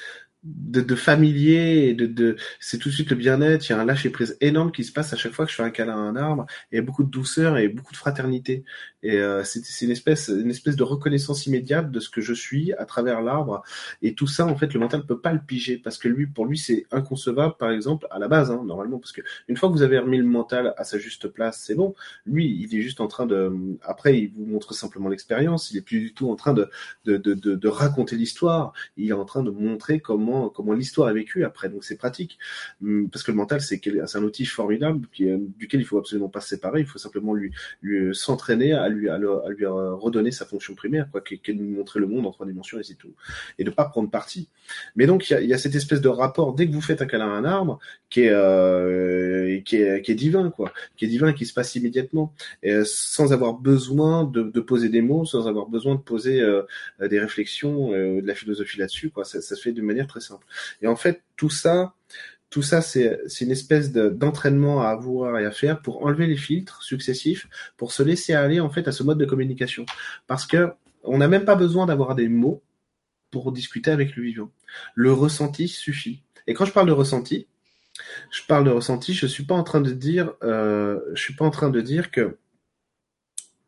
de, 0.44 0.80
de 0.80 0.94
familier 0.94 1.88
et 1.88 1.94
de, 1.94 2.06
de 2.06 2.36
c'est 2.60 2.78
tout 2.78 2.90
de 2.90 2.94
suite 2.94 3.10
le 3.10 3.16
bien-être. 3.16 3.68
Il 3.68 3.72
y 3.72 3.74
a 3.74 3.80
un 3.80 3.84
lâcher 3.84 4.10
prise 4.10 4.36
énorme 4.40 4.70
qui 4.72 4.84
se 4.84 4.92
passe 4.92 5.12
à 5.12 5.16
chaque 5.16 5.32
fois 5.32 5.46
que 5.46 5.50
je 5.50 5.56
fais 5.56 5.62
un 5.62 5.70
câlin 5.70 5.94
à 5.94 5.96
un 5.96 6.16
arbre. 6.16 6.46
Il 6.70 6.76
y 6.76 6.78
a 6.78 6.82
beaucoup 6.82 7.02
de 7.02 7.10
douceur 7.10 7.56
et 7.58 7.68
beaucoup 7.68 7.92
de 7.92 7.96
fraternité. 7.96 8.64
Et 9.02 9.18
euh, 9.18 9.42
c'est 9.44 9.84
une 9.84 9.90
espèce, 9.90 10.28
une 10.28 10.50
espèce 10.50 10.76
de 10.76 10.82
reconnaissance 10.82 11.46
immédiate 11.46 11.90
de 11.90 12.00
ce 12.00 12.08
que 12.08 12.20
je 12.20 12.32
suis 12.32 12.72
à 12.74 12.86
travers 12.86 13.20
l'arbre. 13.20 13.62
Et 14.00 14.14
tout 14.14 14.26
ça, 14.26 14.46
en 14.46 14.56
fait, 14.56 14.72
le 14.72 14.80
mental 14.80 15.00
ne 15.00 15.04
peut 15.04 15.20
pas 15.20 15.32
le 15.32 15.40
piger 15.40 15.76
parce 15.76 15.98
que 15.98 16.08
lui, 16.08 16.26
pour 16.26 16.46
lui, 16.46 16.56
c'est 16.56 16.86
inconcevable, 16.90 17.54
par 17.58 17.70
exemple, 17.70 18.06
à 18.10 18.18
la 18.18 18.28
base, 18.28 18.50
hein, 18.50 18.62
normalement, 18.64 18.98
parce 18.98 19.12
que 19.12 19.20
une 19.48 19.56
fois 19.56 19.68
que 19.68 19.74
vous 19.74 19.82
avez 19.82 19.98
remis 19.98 20.18
le 20.18 20.24
mental 20.24 20.72
à 20.78 20.84
sa 20.84 20.98
juste 20.98 21.28
place, 21.28 21.62
c'est 21.66 21.74
bon. 21.74 21.94
Lui, 22.24 22.46
il 22.46 22.74
est 22.74 22.80
juste 22.80 23.00
en 23.00 23.06
train 23.06 23.26
de, 23.26 23.52
après, 23.82 24.18
il 24.18 24.32
vous 24.32 24.46
montre 24.46 24.72
simplement 24.72 25.08
l'expérience. 25.10 25.70
Il 25.70 25.76
est 25.76 25.82
plus 25.82 26.00
du 26.00 26.14
tout 26.14 26.30
en 26.30 26.36
train 26.36 26.54
de, 26.54 26.70
de, 27.04 27.18
de, 27.18 27.34
de, 27.34 27.54
de 27.54 27.68
raconter 27.68 28.16
l'histoire. 28.16 28.72
Il 28.96 29.10
est 29.10 29.12
en 29.12 29.26
train 29.26 29.42
de 29.42 29.50
montrer 29.50 30.00
comment 30.00 30.33
comment 30.54 30.72
l'histoire 30.72 31.10
est 31.10 31.14
vécue 31.14 31.44
après. 31.44 31.68
Donc 31.68 31.84
c'est 31.84 31.96
pratique 31.96 32.38
hum, 32.82 33.08
parce 33.10 33.22
que 33.22 33.30
le 33.30 33.36
mental 33.36 33.60
c'est 33.60 33.80
un 34.14 34.22
outil 34.22 34.46
formidable 34.46 35.06
qui, 35.12 35.26
duquel 35.58 35.80
il 35.80 35.84
faut 35.84 35.98
absolument 35.98 36.28
pas 36.28 36.40
se 36.40 36.48
séparer. 36.48 36.80
Il 36.80 36.86
faut 36.86 36.98
simplement 36.98 37.34
lui 37.34 37.52
lui 37.82 38.14
s'entraîner 38.14 38.72
à 38.72 38.88
lui 38.88 39.08
à, 39.08 39.18
lui 39.18 39.66
redonner 39.66 40.30
sa 40.30 40.44
fonction 40.44 40.74
primaire, 40.74 41.08
quoi, 41.10 41.20
qui, 41.20 41.34
est 41.34 41.52
de 41.52 41.62
montrer 41.62 42.00
le 42.00 42.06
monde 42.06 42.26
en 42.26 42.32
trois 42.32 42.46
dimensions 42.46 42.78
et 42.78 42.82
c'est 42.82 42.94
tout, 42.94 43.14
et 43.58 43.64
de 43.64 43.70
pas 43.70 43.84
prendre 43.84 44.10
parti. 44.10 44.48
Mais 44.96 45.06
donc 45.06 45.28
il 45.30 45.46
y 45.46 45.54
a, 45.54 45.58
cette 45.58 45.74
espèce 45.74 46.00
de 46.00 46.08
rapport 46.08 46.54
dès 46.54 46.66
que 46.66 46.72
vous 46.72 46.80
faites 46.80 47.02
un 47.02 47.06
câlin 47.06 47.28
à 47.28 47.34
un 47.34 47.44
arbre 47.44 47.78
qui 48.10 48.22
est 48.22 48.30
euh, 48.30 49.60
qui 49.60 49.76
est 49.76 50.14
divin 50.14 50.50
quoi, 50.50 50.72
qui 50.96 51.04
est 51.04 51.08
divin 51.08 51.28
et 51.28 51.34
qui 51.34 51.46
se 51.46 51.54
passe 51.54 51.74
immédiatement 51.74 52.32
euh, 52.64 52.84
sans 52.86 53.32
avoir 53.32 53.54
besoin 53.54 54.24
de, 54.24 54.60
poser 54.60 54.88
des 54.88 55.02
mots, 55.02 55.24
sans 55.24 55.48
avoir 55.48 55.68
besoin 55.68 55.94
de 55.94 56.00
poser 56.00 56.40
euh, 56.40 56.62
des 57.00 57.18
réflexions, 57.18 57.92
euh, 57.92 58.20
de 58.20 58.26
la 58.26 58.34
philosophie 58.34 58.78
là-dessus 58.78 59.10
quoi. 59.10 59.24
Ça, 59.24 59.40
se 59.40 59.54
fait 59.54 59.72
de 59.72 59.82
manière 59.82 60.06
très 60.06 60.20
simple. 60.24 60.46
Et 60.82 60.86
en 60.86 60.96
fait, 60.96 61.22
tout 61.36 61.50
ça, 61.50 61.94
tout 62.50 62.62
ça, 62.62 62.82
c'est 62.82 63.18
une 63.40 63.50
espèce 63.50 63.92
d'entraînement 63.92 64.82
à 64.82 64.88
avoir 64.88 65.38
et 65.38 65.44
à 65.44 65.50
faire 65.50 65.82
pour 65.82 66.04
enlever 66.04 66.26
les 66.26 66.36
filtres 66.36 66.82
successifs, 66.82 67.48
pour 67.76 67.92
se 67.92 68.02
laisser 68.02 68.32
aller 68.32 68.60
en 68.60 68.70
fait 68.70 68.86
à 68.86 68.92
ce 68.92 69.02
mode 69.02 69.18
de 69.18 69.24
communication. 69.24 69.84
Parce 70.26 70.46
que 70.46 70.72
on 71.02 71.18
n'a 71.18 71.28
même 71.28 71.44
pas 71.44 71.56
besoin 71.56 71.86
d'avoir 71.86 72.14
des 72.14 72.28
mots 72.28 72.62
pour 73.30 73.50
discuter 73.52 73.90
avec 73.90 74.14
le 74.16 74.22
vivant. 74.22 74.50
Le 74.94 75.12
ressenti 75.12 75.68
suffit. 75.68 76.22
Et 76.46 76.54
quand 76.54 76.64
je 76.64 76.72
parle 76.72 76.86
de 76.86 76.92
ressenti, 76.92 77.48
je 78.30 78.42
parle 78.46 78.64
de 78.64 78.70
ressenti, 78.70 79.14
je 79.14 79.26
suis 79.26 79.44
pas 79.44 79.54
en 79.54 79.64
train 79.64 79.80
de 79.80 79.90
dire, 79.90 80.32
euh, 80.42 81.00
je 81.14 81.20
suis 81.20 81.34
pas 81.34 81.44
en 81.44 81.50
train 81.50 81.70
de 81.70 81.80
dire 81.80 82.10
que 82.10 82.38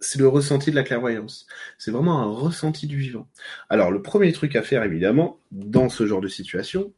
c'est 0.01 0.19
le 0.19 0.29
ressenti 0.29 0.71
de 0.71 0.77
la 0.77 0.83
clairvoyance. 0.83 1.47
C'est 1.79 1.91
vraiment 1.91 2.21
un 2.21 2.31
ressenti 2.31 2.87
du 2.87 2.99
vivant. 2.99 3.27
Alors 3.71 3.91
le 3.91 4.03
premier 4.03 4.33
truc 4.33 4.55
à 4.57 4.63
faire 4.63 4.83
évidemment 4.83 5.39
dans 5.53 5.89
ce 5.89 6.07
genre 6.07 6.21
de 6.21 6.29
situation, 6.29 6.93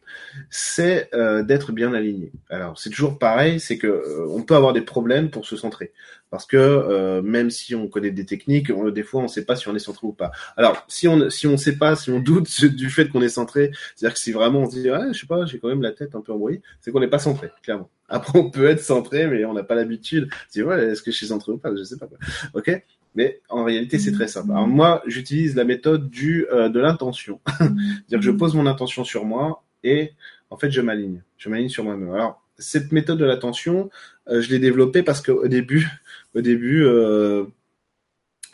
c'est 0.50 1.08
euh, 1.14 1.42
d'être 1.42 1.72
bien 1.72 1.94
aligné. 1.94 2.32
Alors 2.50 2.78
c'est 2.78 2.90
toujours 2.90 3.18
pareil, 3.18 3.60
c'est 3.60 3.78
que 3.78 3.86
euh, 3.86 4.26
on 4.30 4.42
peut 4.42 4.56
avoir 4.56 4.72
des 4.72 4.80
problèmes 4.80 5.30
pour 5.30 5.46
se 5.46 5.56
centrer, 5.56 5.92
parce 6.30 6.44
que 6.44 6.56
euh, 6.56 7.22
même 7.22 7.50
si 7.50 7.74
on 7.74 7.88
connaît 7.88 8.10
des 8.10 8.26
techniques, 8.26 8.70
on, 8.74 8.90
des 8.90 9.02
fois 9.04 9.20
on 9.20 9.24
ne 9.24 9.28
sait 9.28 9.44
pas 9.44 9.54
si 9.54 9.68
on 9.68 9.76
est 9.76 9.80
centré 9.80 10.06
ou 10.06 10.12
pas. 10.12 10.32
Alors 10.56 10.84
si 10.88 11.06
on 11.06 11.30
si 11.30 11.46
on 11.46 11.56
sait 11.56 11.76
pas, 11.76 11.94
si 11.94 12.10
on 12.10 12.18
doute 12.18 12.64
du 12.64 12.90
fait 12.90 13.08
qu'on 13.08 13.22
est 13.22 13.28
centré, 13.28 13.70
c'est-à-dire 13.94 14.14
que 14.14 14.20
si 14.20 14.32
vraiment 14.32 14.60
on 14.60 14.70
se 14.70 14.76
dit 14.76 14.88
ah 14.90 15.06
je 15.12 15.20
sais 15.20 15.26
pas, 15.26 15.46
j'ai 15.46 15.58
quand 15.60 15.68
même 15.68 15.82
la 15.82 15.92
tête 15.92 16.14
un 16.14 16.20
peu 16.20 16.32
embrouillée, 16.32 16.62
c'est 16.80 16.90
qu'on 16.90 17.00
n'est 17.00 17.08
pas 17.08 17.20
centré, 17.20 17.50
clairement. 17.62 17.90
Après, 18.08 18.38
on 18.38 18.50
peut 18.50 18.66
être 18.66 18.82
centré, 18.82 19.26
mais 19.26 19.44
on 19.44 19.52
n'a 19.52 19.62
pas 19.62 19.74
l'habitude. 19.74 20.30
C'est 20.48 20.62
ouais, 20.62 20.82
est-ce 20.86 21.02
que 21.02 21.10
je 21.10 21.16
suis 21.16 21.26
centré 21.26 21.52
ou 21.52 21.58
pas? 21.58 21.74
Je 21.76 21.82
sais 21.82 21.98
pas. 21.98 22.06
Quoi. 22.06 22.18
Ok? 22.54 22.82
Mais 23.14 23.40
en 23.48 23.64
réalité, 23.64 23.98
c'est 23.98 24.12
très 24.12 24.28
simple. 24.28 24.50
Alors 24.52 24.68
moi, 24.68 25.02
j'utilise 25.06 25.56
la 25.56 25.64
méthode 25.64 26.08
du 26.08 26.46
euh, 26.52 26.68
de 26.68 26.78
l'intention. 26.78 27.40
C'est-à-dire 27.58 28.18
que 28.18 28.24
je 28.24 28.30
pose 28.30 28.54
mon 28.54 28.66
intention 28.66 29.04
sur 29.04 29.24
moi 29.24 29.64
et 29.82 30.12
en 30.50 30.56
fait, 30.56 30.70
je 30.70 30.80
m'aligne. 30.80 31.22
Je 31.36 31.48
m'aligne 31.48 31.68
sur 31.68 31.84
moi-même. 31.84 32.12
Alors 32.12 32.42
cette 32.58 32.92
méthode 32.92 33.18
de 33.18 33.24
l'attention, 33.24 33.90
euh, 34.28 34.40
je 34.40 34.50
l'ai 34.50 34.58
développée 34.58 35.02
parce 35.02 35.20
qu'au 35.20 35.48
début, 35.48 35.88
au 36.34 36.40
début, 36.40 36.84
euh, 36.84 37.44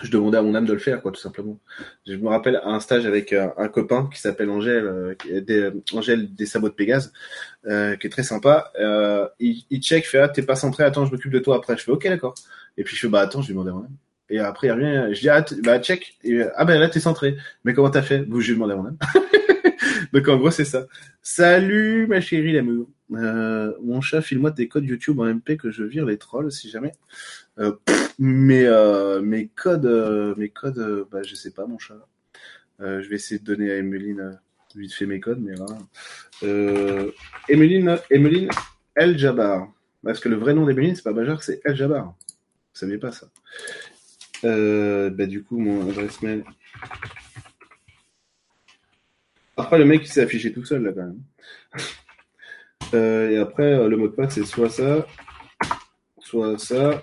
je 0.02 0.10
demandais 0.10 0.38
à 0.38 0.42
mon 0.42 0.54
âme 0.54 0.66
de 0.66 0.72
le 0.72 0.78
faire, 0.78 1.00
quoi, 1.00 1.12
tout 1.12 1.20
simplement. 1.20 1.58
Je 2.06 2.14
me 2.14 2.28
rappelle 2.28 2.60
un 2.64 2.80
stage 2.80 3.06
avec 3.06 3.32
un, 3.32 3.52
un 3.56 3.68
copain 3.68 4.08
qui 4.12 4.20
s'appelle 4.20 4.50
Angèle, 4.50 4.84
euh, 4.86 5.40
des, 5.40 5.70
Angèle 5.92 6.34
des 6.34 6.46
sabots 6.46 6.68
de 6.68 6.74
Pégase, 6.74 7.12
euh, 7.66 7.96
qui 7.96 8.06
est 8.08 8.10
très 8.10 8.22
sympa. 8.22 8.72
Euh, 8.80 9.28
il, 9.38 9.64
il 9.70 9.80
check, 9.80 10.06
fait 10.06 10.18
ah 10.18 10.28
t'es 10.28 10.42
pas 10.42 10.56
centré, 10.56 10.84
attends, 10.84 11.06
je 11.06 11.12
m'occupe 11.12 11.32
de 11.32 11.38
toi 11.38 11.56
après. 11.56 11.76
Je 11.76 11.82
fais 11.82 11.92
ok 11.92 12.08
d'accord. 12.08 12.34
Et 12.76 12.82
puis 12.84 12.96
je 12.96 13.02
fais 13.02 13.08
bah 13.08 13.20
attends, 13.20 13.40
je 13.40 13.48
lui 13.48 13.54
demande 13.54 13.68
à 13.68 13.72
mon 13.72 13.80
âme. 13.80 13.96
Et 14.30 14.38
après 14.38 14.68
il 14.68 14.72
revient, 14.72 15.14
je 15.14 15.20
dis 15.20 15.28
ah 15.28 15.44
bah 15.62 15.78
check, 15.78 16.18
ah 16.56 16.64
ben 16.64 16.80
là 16.80 16.88
t'es 16.88 17.00
centré. 17.00 17.36
Mais 17.64 17.72
comment 17.72 17.90
t'as 17.90 18.02
fait? 18.02 18.24
Vous 18.28 18.40
je 18.40 18.48
lui 18.48 18.54
demande 18.54 18.72
à 18.72 18.76
mon 18.76 18.86
âme. 18.86 18.96
Donc 20.12 20.28
en 20.28 20.36
gros 20.36 20.50
c'est 20.50 20.64
ça. 20.64 20.86
Salut 21.22 22.06
ma 22.08 22.20
chérie 22.20 22.52
l'amour. 22.52 22.88
Euh, 23.12 23.72
mon 23.82 24.00
chat, 24.00 24.22
file-moi 24.22 24.50
tes 24.50 24.66
codes 24.68 24.86
YouTube 24.86 25.20
en 25.20 25.26
MP 25.26 25.56
que 25.56 25.70
je 25.70 25.84
vire 25.84 26.06
les 26.06 26.18
trolls 26.18 26.50
si 26.50 26.70
jamais. 26.70 26.92
Euh, 27.58 27.76
mais 28.18 28.64
euh, 28.64 29.22
mes 29.22 29.48
codes, 29.48 29.86
euh, 29.86 30.34
mes 30.36 30.48
codes, 30.48 31.06
bah 31.10 31.22
je 31.22 31.34
sais 31.34 31.52
pas 31.52 31.66
mon 31.66 31.78
chat. 31.78 32.06
Je 32.80 33.08
vais 33.08 33.16
essayer 33.16 33.38
de 33.38 33.44
donner 33.44 33.70
à 33.70 33.76
Emeline 33.76 34.38
vite 34.74 34.92
fait 34.92 35.06
mes 35.06 35.20
codes, 35.20 35.40
mais 35.40 35.54
là. 35.54 35.66
Euh, 36.42 37.12
Emeline, 37.48 37.98
Emeline 38.10 38.50
El 38.96 39.16
Jabbar. 39.16 39.72
Parce 40.02 40.18
que 40.20 40.28
le 40.28 40.36
vrai 40.36 40.52
nom 40.52 40.66
d'Emeline, 40.66 40.96
c'est 40.96 41.04
pas 41.04 41.12
Bajar, 41.12 41.42
c'est 41.42 41.60
El 41.64 41.76
Jabbar. 41.76 42.06
Vous 42.06 42.14
saviez 42.72 42.98
pas 42.98 43.12
ça. 43.12 43.28
Bah 44.42 45.26
du 45.26 45.42
coup, 45.44 45.58
mon 45.58 45.88
adresse 45.88 46.20
mail. 46.20 46.44
Après, 49.56 49.78
le 49.78 49.84
mec, 49.84 50.02
il 50.02 50.08
s'est 50.08 50.22
affiché 50.22 50.52
tout 50.52 50.64
seul, 50.64 50.82
là, 50.82 50.92
quand 50.92 51.04
même. 51.04 51.22
Et 53.30 53.38
après, 53.38 53.88
le 53.88 53.96
mot 53.96 54.08
de 54.08 54.12
passe, 54.12 54.34
c'est 54.34 54.44
soit 54.44 54.68
ça, 54.68 55.06
soit 56.18 56.58
ça, 56.58 57.00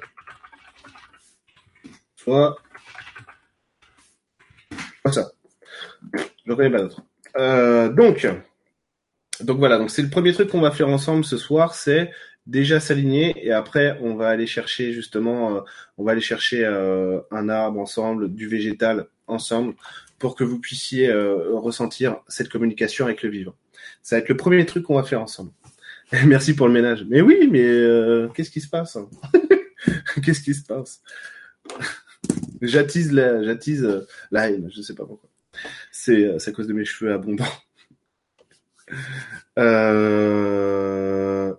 soit, 2.23 2.57
soit 5.01 5.13
ça. 5.13 5.31
Je 6.45 6.53
connais 6.53 6.69
pas 6.69 6.81
d'autre. 6.81 7.01
Euh, 7.37 7.89
donc, 7.89 8.27
donc 9.41 9.57
voilà. 9.57 9.77
Donc 9.77 9.89
c'est 9.89 10.01
le 10.01 10.09
premier 10.09 10.33
truc 10.33 10.49
qu'on 10.49 10.61
va 10.61 10.71
faire 10.71 10.89
ensemble 10.89 11.23
ce 11.25 11.37
soir, 11.37 11.73
c'est 11.73 12.11
déjà 12.47 12.79
s'aligner 12.79 13.35
et 13.45 13.51
après 13.51 13.97
on 14.01 14.15
va 14.15 14.29
aller 14.29 14.47
chercher 14.47 14.93
justement, 14.93 15.57
euh, 15.57 15.59
on 15.97 16.03
va 16.03 16.13
aller 16.13 16.21
chercher 16.21 16.65
euh, 16.65 17.19
un 17.31 17.49
arbre 17.49 17.79
ensemble, 17.79 18.33
du 18.33 18.47
végétal 18.47 19.07
ensemble 19.27 19.75
pour 20.19 20.35
que 20.35 20.43
vous 20.43 20.59
puissiez 20.59 21.09
euh, 21.09 21.49
ressentir 21.53 22.17
cette 22.27 22.49
communication 22.49 23.05
avec 23.05 23.23
le 23.23 23.29
vivant. 23.29 23.55
Ça 24.03 24.15
va 24.15 24.21
être 24.21 24.29
le 24.29 24.37
premier 24.37 24.65
truc 24.65 24.83
qu'on 24.83 24.95
va 24.95 25.03
faire 25.03 25.21
ensemble. 25.21 25.51
Merci 26.25 26.55
pour 26.55 26.67
le 26.67 26.73
ménage. 26.73 27.05
Mais 27.09 27.21
oui, 27.21 27.49
mais 27.51 27.63
euh, 27.63 28.27
qu'est-ce 28.29 28.51
qui 28.51 28.61
se 28.61 28.69
passe 28.69 28.95
hein? 28.95 29.09
Qu'est-ce 30.23 30.41
qui 30.41 30.53
se 30.53 30.63
passe? 30.63 31.01
J'attise 32.61 33.11
la, 33.11 33.43
j'attise 33.43 33.83
euh, 33.83 34.07
la 34.31 34.49
haine. 34.49 34.69
Je 34.73 34.81
sais 34.81 34.93
pas 34.95 35.05
pourquoi. 35.05 35.29
C'est, 35.91 36.25
euh, 36.25 36.37
à 36.45 36.51
cause 36.51 36.67
de 36.67 36.73
mes 36.73 36.85
cheveux 36.85 37.13
abondants. 37.13 37.45
Euh... 39.57 41.53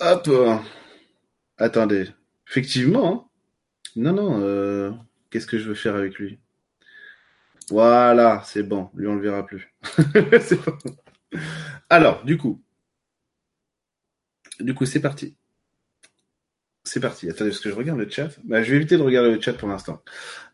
Hop. 0.00 0.28
Attendez. 1.56 2.08
Effectivement. 2.48 3.12
Hein. 3.12 3.24
Non, 3.94 4.12
non. 4.12 4.98
Qu'est-ce 5.30 5.46
que 5.46 5.58
je 5.58 5.68
veux 5.68 5.74
faire 5.74 5.94
avec 5.94 6.18
lui? 6.18 6.40
Voilà, 7.70 8.42
c'est 8.44 8.64
bon. 8.64 8.90
Lui, 8.94 9.06
on 9.06 9.14
le 9.14 9.20
verra 9.20 9.46
plus. 9.46 9.72
c'est 10.40 10.64
bon. 10.64 10.76
Alors, 11.88 12.24
du 12.24 12.38
coup. 12.38 12.60
Du 14.58 14.74
coup, 14.74 14.86
c'est 14.86 15.00
parti. 15.00 15.36
C'est 16.88 17.00
parti. 17.00 17.28
Attendez, 17.28 17.50
est-ce 17.50 17.60
que 17.60 17.68
je 17.68 17.74
regarde 17.74 17.98
le 17.98 18.08
chat 18.08 18.30
bah, 18.44 18.62
Je 18.62 18.70
vais 18.70 18.76
éviter 18.76 18.96
de 18.96 19.02
regarder 19.02 19.30
le 19.30 19.40
chat 19.40 19.52
pour 19.52 19.68
l'instant. 19.68 20.02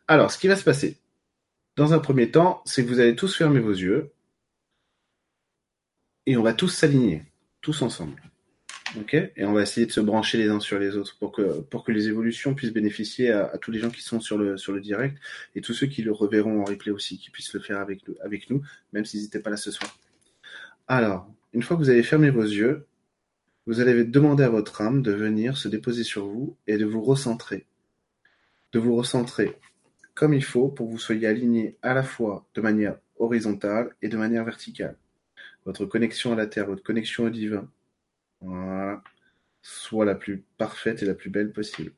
Alors, 0.09 0.33
ce 0.33 0.39
qui 0.39 0.49
va 0.49 0.57
se 0.57 0.65
passer, 0.65 0.99
dans 1.77 1.95
un 1.95 2.01
premier 2.01 2.31
temps, 2.33 2.61
c'est 2.65 2.85
que 2.85 2.89
vous 2.89 2.99
allez 2.99 3.15
tous 3.15 3.37
fermer 3.37 3.61
vos 3.61 3.73
yeux 3.73 4.11
et 6.27 6.37
on 6.37 6.43
va 6.43 6.53
tous 6.53 6.69
s'aligner, 6.69 7.23
tous 7.61 7.83
ensemble. 7.83 8.21
Et 9.13 9.45
on 9.45 9.53
va 9.53 9.63
essayer 9.63 9.87
de 9.87 9.93
se 9.93 10.01
brancher 10.01 10.39
les 10.39 10.49
uns 10.49 10.61
sur 10.61 10.79
les 10.79 10.97
autres 10.97 11.17
pour 11.19 11.33
que, 11.33 11.93
les 11.93 12.09
évolutions 12.09 12.55
puissent 12.55 12.73
bénéficier 12.73 13.31
à, 13.31 13.59
tous 13.59 13.71
les 13.71 13.79
gens 13.79 13.91
qui 13.91 14.03
sont 14.03 14.21
sur 14.21 14.39
le, 14.39 14.57
sur 14.57 14.73
le 14.73 14.81
direct 14.81 15.17
et 15.55 15.61
tous 15.61 15.73
ceux 15.73 15.87
qui 15.87 16.03
le 16.03 16.13
reverront 16.13 16.63
en 16.63 16.65
replay 16.65 16.93
aussi, 16.93 17.19
qui 17.19 17.31
puissent 17.31 17.55
le 17.55 17.61
faire 17.61 17.79
avec, 17.79 18.03
avec 18.25 18.51
nous, 18.51 18.63
même 18.93 19.05
s'ils 19.05 19.23
n'étaient 19.23 19.41
pas 19.41 19.51
là 19.51 19.57
ce 19.57 19.71
soir. 19.71 19.97
Alors, 20.87 21.29
une 21.53 21.63
fois 21.63 21.77
que 21.77 21.83
vous 21.83 21.91
avez 21.91 22.03
fermé 22.03 22.31
vos 22.31 22.43
yeux, 22.43 22.87
vous 23.67 23.81
allez 23.81 24.05
demander 24.05 24.45
à 24.45 24.51
votre 24.51 24.81
âme 24.81 25.03
de 25.03 25.13
venir 25.13 25.57
se 25.57 25.69
déposer 25.69 26.05
sur 26.05 26.27
vous 26.27 26.57
et 26.67 26.77
de 26.77 26.85
vous 26.85 27.03
recentrer. 27.03 27.67
De 28.73 28.79
vous 28.79 28.97
recentrer 28.97 29.57
comme 30.15 30.33
il 30.33 30.45
faut 30.45 30.69
pour 30.69 30.87
que 30.87 30.93
vous 30.93 30.99
soyez 30.99 31.27
aligné 31.27 31.77
à 31.83 31.93
la 31.93 32.03
fois 32.03 32.47
de 32.55 32.61
manière 32.61 32.99
horizontale 33.19 33.95
et 34.01 34.09
de 34.09 34.17
manière 34.17 34.45
verticale. 34.45 34.97
Votre 35.65 35.87
connexion 35.87 36.33
à 36.33 36.37
la 36.37 36.47
Terre, 36.47 36.67
votre 36.67 36.83
connexion 36.83 37.25
au 37.25 37.31
divin, 37.31 37.69
voilà, 38.41 39.03
soit 39.63 40.05
la 40.05 40.15
plus 40.15 40.45
parfaite 40.57 41.03
et 41.03 41.07
la 41.07 41.15
plus 41.15 41.31
belle 41.31 41.53
possible. 41.53 41.93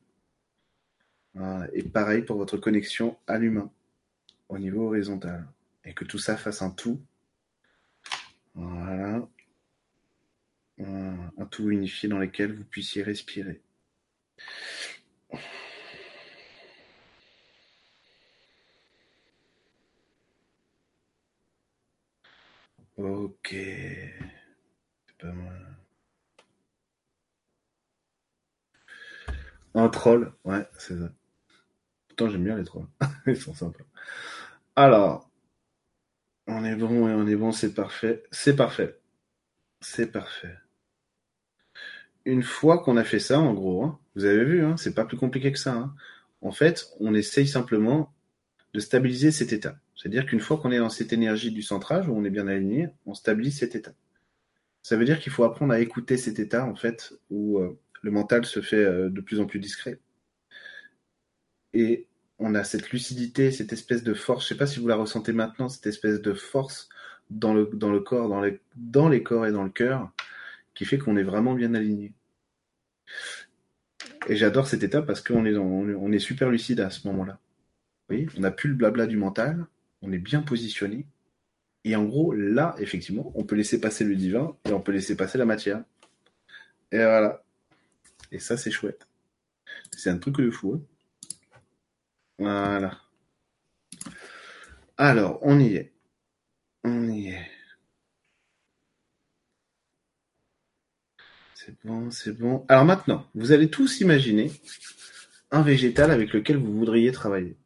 Et 1.73 1.83
pareil 1.83 2.23
pour 2.23 2.37
votre 2.37 2.57
connexion 2.57 3.17
à 3.27 3.37
l'humain, 3.37 3.71
au 4.49 4.57
niveau 4.57 4.87
horizontal. 4.87 5.45
Et 5.85 5.93
que 5.93 6.03
tout 6.03 6.17
ça 6.17 6.35
fasse 6.35 6.63
un 6.63 6.71
tout. 6.71 6.99
Voilà. 8.55 9.27
Un 10.79 11.45
tout 11.51 11.69
unifié 11.69 12.09
dans 12.09 12.17
lequel 12.19 12.53
vous 12.53 12.63
puissiez 12.63 13.03
respirer. 13.03 13.61
Ok. 22.97 23.49
C'est 23.51 25.17
pas 25.19 25.31
mal. 25.31 25.77
Un 29.75 29.89
troll, 29.89 30.33
ouais, 30.43 30.67
c'est 30.77 30.97
ça. 30.97 31.09
Pourtant, 32.07 32.29
j'aime 32.29 32.43
bien 32.43 32.57
les 32.57 32.63
trolls. 32.63 32.87
Ils 33.27 33.37
sont 33.37 33.53
sympas. 33.53 33.83
Alors, 34.75 35.29
on 36.47 36.65
est 36.65 36.75
bon 36.75 37.07
et 37.07 37.13
on 37.13 37.27
est 37.27 37.35
bon, 37.35 37.51
c'est 37.51 37.73
parfait. 37.73 38.23
C'est 38.31 38.55
parfait. 38.55 38.99
C'est 39.81 40.11
parfait. 40.11 40.55
Une 42.27 42.43
fois 42.43 42.79
qu'on 42.79 42.97
a 42.97 43.05
fait 43.05 43.19
ça, 43.19 43.39
en 43.39 43.53
gros, 43.53 43.85
hein, 43.85 43.99
vous 44.15 44.25
avez 44.25 44.43
vu, 44.43 44.61
hein, 44.61 44.75
c'est 44.75 44.93
pas 44.93 45.05
plus 45.05 45.15
compliqué 45.15 45.53
que 45.53 45.57
ça. 45.57 45.73
Hein. 45.73 45.95
En 46.41 46.51
fait, 46.51 46.89
on 46.99 47.13
essaye 47.15 47.47
simplement 47.47 48.13
de 48.73 48.81
stabiliser 48.81 49.31
cet 49.31 49.53
état. 49.53 49.77
C'est-à-dire 49.95 50.25
qu'une 50.25 50.41
fois 50.41 50.57
qu'on 50.57 50.73
est 50.73 50.77
dans 50.77 50.89
cette 50.89 51.13
énergie 51.13 51.51
du 51.51 51.61
centrage, 51.61 52.09
où 52.09 52.11
on 52.11 52.25
est 52.25 52.29
bien 52.29 52.49
aligné, 52.49 52.89
on 53.05 53.13
stabilise 53.13 53.59
cet 53.59 53.75
état. 53.75 53.93
Ça 54.83 54.97
veut 54.97 55.05
dire 55.05 55.21
qu'il 55.21 55.31
faut 55.31 55.45
apprendre 55.45 55.71
à 55.71 55.79
écouter 55.79 56.17
cet 56.17 56.37
état, 56.37 56.65
en 56.65 56.75
fait, 56.75 57.13
où 57.29 57.59
euh, 57.59 57.79
le 58.01 58.11
mental 58.11 58.43
se 58.43 58.59
fait 58.59 58.75
euh, 58.75 59.09
de 59.09 59.21
plus 59.21 59.39
en 59.39 59.45
plus 59.45 59.59
discret. 59.59 60.01
Et 61.73 62.07
on 62.39 62.55
a 62.55 62.65
cette 62.65 62.91
lucidité, 62.91 63.51
cette 63.51 63.71
espèce 63.71 64.03
de 64.03 64.13
force, 64.13 64.43
je 64.43 64.49
sais 64.49 64.57
pas 64.57 64.67
si 64.67 64.81
vous 64.81 64.87
la 64.89 64.97
ressentez 64.97 65.31
maintenant, 65.31 65.69
cette 65.69 65.87
espèce 65.87 66.21
de 66.21 66.33
force 66.33 66.89
dans 67.29 67.53
le, 67.53 67.65
corps, 68.01 68.27
dans 68.75 69.09
les 69.09 69.23
corps 69.23 69.45
et 69.45 69.53
dans 69.53 69.63
le 69.63 69.69
cœur, 69.69 70.11
qui 70.75 70.83
fait 70.83 70.97
qu'on 70.97 71.15
est 71.15 71.23
vraiment 71.23 71.53
bien 71.53 71.73
aligné. 71.73 72.13
Et 74.27 74.35
j'adore 74.35 74.67
cet 74.67 74.83
état 74.83 75.01
parce 75.01 75.21
qu'on 75.21 75.45
est, 75.45 75.55
on 75.55 76.11
est 76.11 76.19
super 76.19 76.49
lucide 76.49 76.79
à 76.79 76.89
ce 76.89 77.07
moment-là. 77.07 77.39
On 78.09 78.39
n'a 78.39 78.51
plus 78.51 78.69
le 78.69 78.75
blabla 78.75 79.05
du 79.05 79.17
mental, 79.17 79.65
on 80.01 80.11
est 80.11 80.17
bien 80.17 80.41
positionné. 80.41 81.05
Et 81.83 81.95
en 81.95 82.05
gros, 82.05 82.33
là, 82.33 82.75
effectivement, 82.79 83.31
on 83.35 83.43
peut 83.43 83.55
laisser 83.55 83.79
passer 83.79 84.03
le 84.03 84.15
divin 84.15 84.55
et 84.65 84.73
on 84.73 84.81
peut 84.81 84.91
laisser 84.91 85.15
passer 85.15 85.37
la 85.37 85.45
matière. 85.45 85.83
Et 86.91 86.97
voilà. 86.97 87.43
Et 88.31 88.39
ça, 88.39 88.57
c'est 88.57 88.71
chouette. 88.71 89.07
C'est 89.95 90.09
un 90.09 90.17
truc 90.17 90.37
de 90.37 90.51
fou. 90.51 90.73
Hein. 90.73 90.81
voilà. 92.39 93.01
Alors, 94.97 95.39
on 95.41 95.59
y 95.59 95.75
est. 95.75 95.93
On 96.83 97.09
y 97.09 97.29
est. 97.29 97.56
C'est 101.67 101.75
bon, 101.85 102.09
c'est 102.11 102.31
bon. 102.31 102.65
Alors 102.69 102.85
maintenant, 102.85 103.27
vous 103.35 103.51
allez 103.51 103.69
tous 103.69 103.99
imaginer 103.99 104.51
un 105.51 105.61
végétal 105.61 106.11
avec 106.11 106.31
lequel 106.31 106.57
vous 106.57 106.73
voudriez 106.73 107.11
travailler 107.11 107.57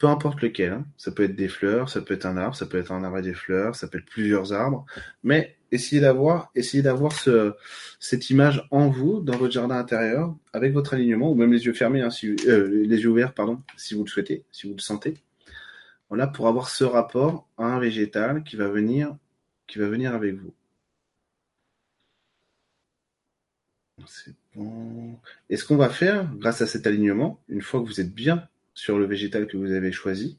peu 0.00 0.06
importe 0.06 0.40
lequel. 0.40 0.72
Hein. 0.72 0.86
Ça 0.96 1.12
peut 1.12 1.22
être 1.24 1.36
des 1.36 1.48
fleurs, 1.48 1.88
ça 1.90 2.00
peut 2.00 2.14
être 2.14 2.26
un 2.26 2.36
arbre, 2.38 2.56
ça 2.56 2.66
peut 2.66 2.78
être 2.78 2.90
un 2.90 3.04
arbre 3.04 3.18
et 3.18 3.22
des 3.22 3.34
fleurs, 3.34 3.76
ça 3.76 3.86
peut 3.86 3.98
être 3.98 4.06
plusieurs 4.06 4.52
arbres. 4.52 4.86
Mais 5.22 5.56
essayez 5.70 6.00
d'avoir, 6.00 6.50
essayez 6.54 6.82
d'avoir 6.82 7.12
ce, 7.12 7.52
cette 8.00 8.30
image 8.30 8.66
en 8.70 8.88
vous, 8.88 9.20
dans 9.20 9.36
votre 9.36 9.52
jardin 9.52 9.76
intérieur, 9.76 10.34
avec 10.54 10.72
votre 10.72 10.94
alignement, 10.94 11.30
ou 11.30 11.34
même 11.34 11.52
les 11.52 11.66
yeux 11.66 11.74
fermés, 11.74 12.00
hein, 12.00 12.08
euh, 12.24 12.82
les 12.86 13.02
yeux 13.02 13.10
ouverts, 13.10 13.34
pardon, 13.34 13.60
si 13.76 13.94
vous 13.94 14.02
le 14.02 14.08
souhaitez, 14.08 14.44
si 14.50 14.66
vous 14.66 14.74
le 14.74 14.80
sentez. 14.80 15.14
Voilà, 16.08 16.26
pour 16.26 16.48
avoir 16.48 16.70
ce 16.70 16.82
rapport 16.82 17.46
à 17.58 17.66
un 17.66 17.78
végétal 17.78 18.42
qui 18.42 18.56
va 18.56 18.68
venir, 18.68 19.14
qui 19.66 19.78
va 19.78 19.86
venir 19.86 20.14
avec 20.14 20.34
vous. 20.34 20.54
C'est 24.06 24.34
bon. 24.54 25.18
Et 25.48 25.56
ce 25.56 25.64
qu'on 25.64 25.76
va 25.76 25.88
faire, 25.88 26.30
grâce 26.36 26.62
à 26.62 26.66
cet 26.66 26.86
alignement, 26.86 27.40
une 27.48 27.62
fois 27.62 27.80
que 27.80 27.86
vous 27.86 28.00
êtes 28.00 28.14
bien 28.14 28.48
sur 28.74 28.98
le 28.98 29.06
végétal 29.06 29.46
que 29.46 29.56
vous 29.56 29.72
avez 29.72 29.92
choisi, 29.92 30.38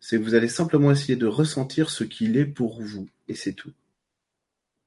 c'est 0.00 0.18
que 0.18 0.22
vous 0.22 0.34
allez 0.34 0.48
simplement 0.48 0.90
essayer 0.90 1.16
de 1.16 1.26
ressentir 1.26 1.90
ce 1.90 2.04
qu'il 2.04 2.36
est 2.36 2.44
pour 2.44 2.82
vous, 2.82 3.08
et 3.28 3.34
c'est 3.34 3.54
tout. 3.54 3.72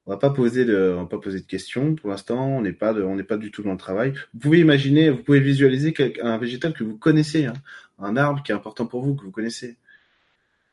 On 0.08 0.12
va 0.12 0.16
pas 0.16 0.30
poser 0.30 0.64
de, 0.64 0.94
on 0.96 1.02
va 1.02 1.06
pas 1.06 1.18
poser 1.18 1.40
de 1.40 1.46
questions 1.46 1.94
pour 1.94 2.08
l'instant. 2.08 2.56
On 2.56 2.62
n'est 2.62 2.72
pas, 2.72 2.94
on 2.94 3.14
n'est 3.14 3.24
pas 3.24 3.36
du 3.36 3.50
tout 3.50 3.62
dans 3.62 3.72
le 3.72 3.78
travail. 3.78 4.14
Vous 4.32 4.40
pouvez 4.40 4.60
imaginer, 4.60 5.10
vous 5.10 5.22
pouvez 5.22 5.40
visualiser 5.40 5.92
un 6.22 6.38
végétal 6.38 6.72
que 6.72 6.82
vous 6.82 6.96
connaissez, 6.96 7.44
hein, 7.44 7.52
un 7.98 8.16
arbre 8.16 8.42
qui 8.42 8.50
est 8.50 8.54
important 8.54 8.86
pour 8.86 9.02
vous 9.02 9.14
que 9.14 9.24
vous 9.24 9.30
connaissez. 9.30 9.76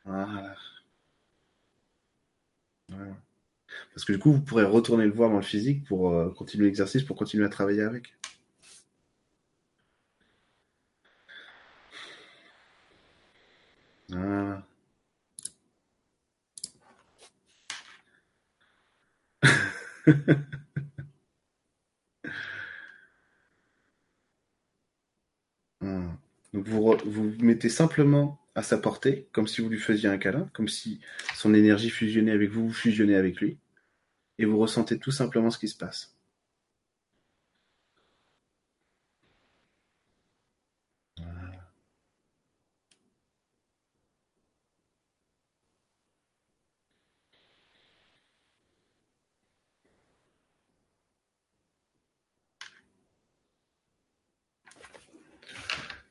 Voilà. 0.06 0.56
voilà. 2.88 3.16
Parce 3.94 4.06
que 4.06 4.14
du 4.14 4.20
coup, 4.20 4.32
vous 4.32 4.42
pourrez 4.42 4.64
retourner 4.64 5.06
le 5.06 5.12
voir 5.12 5.30
dans 5.30 5.38
le 5.38 5.42
physique 5.42 5.86
pour 5.86 6.12
euh, 6.14 6.30
continuer 6.30 6.66
l'exercice, 6.66 7.04
pour 7.04 7.16
continuer 7.16 7.46
à 7.46 7.50
travailler 7.50 7.82
avec. 7.84 8.14
Ah. 14.14 14.64
Donc 26.56 26.68
vous, 26.68 26.96
vous 27.06 27.34
mettez 27.40 27.70
simplement 27.70 28.40
à 28.56 28.64
sa 28.64 28.78
portée, 28.78 29.28
comme 29.34 29.48
si 29.48 29.62
vous 29.62 29.70
lui 29.70 29.80
faisiez 29.80 30.08
un 30.08 30.18
câlin, 30.18 30.50
comme 30.54 30.70
si 30.70 31.02
son 31.36 31.54
énergie 31.54 31.90
fusionnait 31.90 32.32
avec 32.32 32.50
vous, 32.50 32.68
vous 32.68 32.74
fusionnez 32.74 33.16
avec 33.16 33.42
lui, 33.42 33.58
et 34.38 34.45
vous 34.45 34.58
ressentez 34.58 35.00
tout 35.00 35.12
simplement 35.12 35.50
ce 35.50 35.60
qui 35.60 35.67
se 35.67 35.78
passe. 35.78 36.15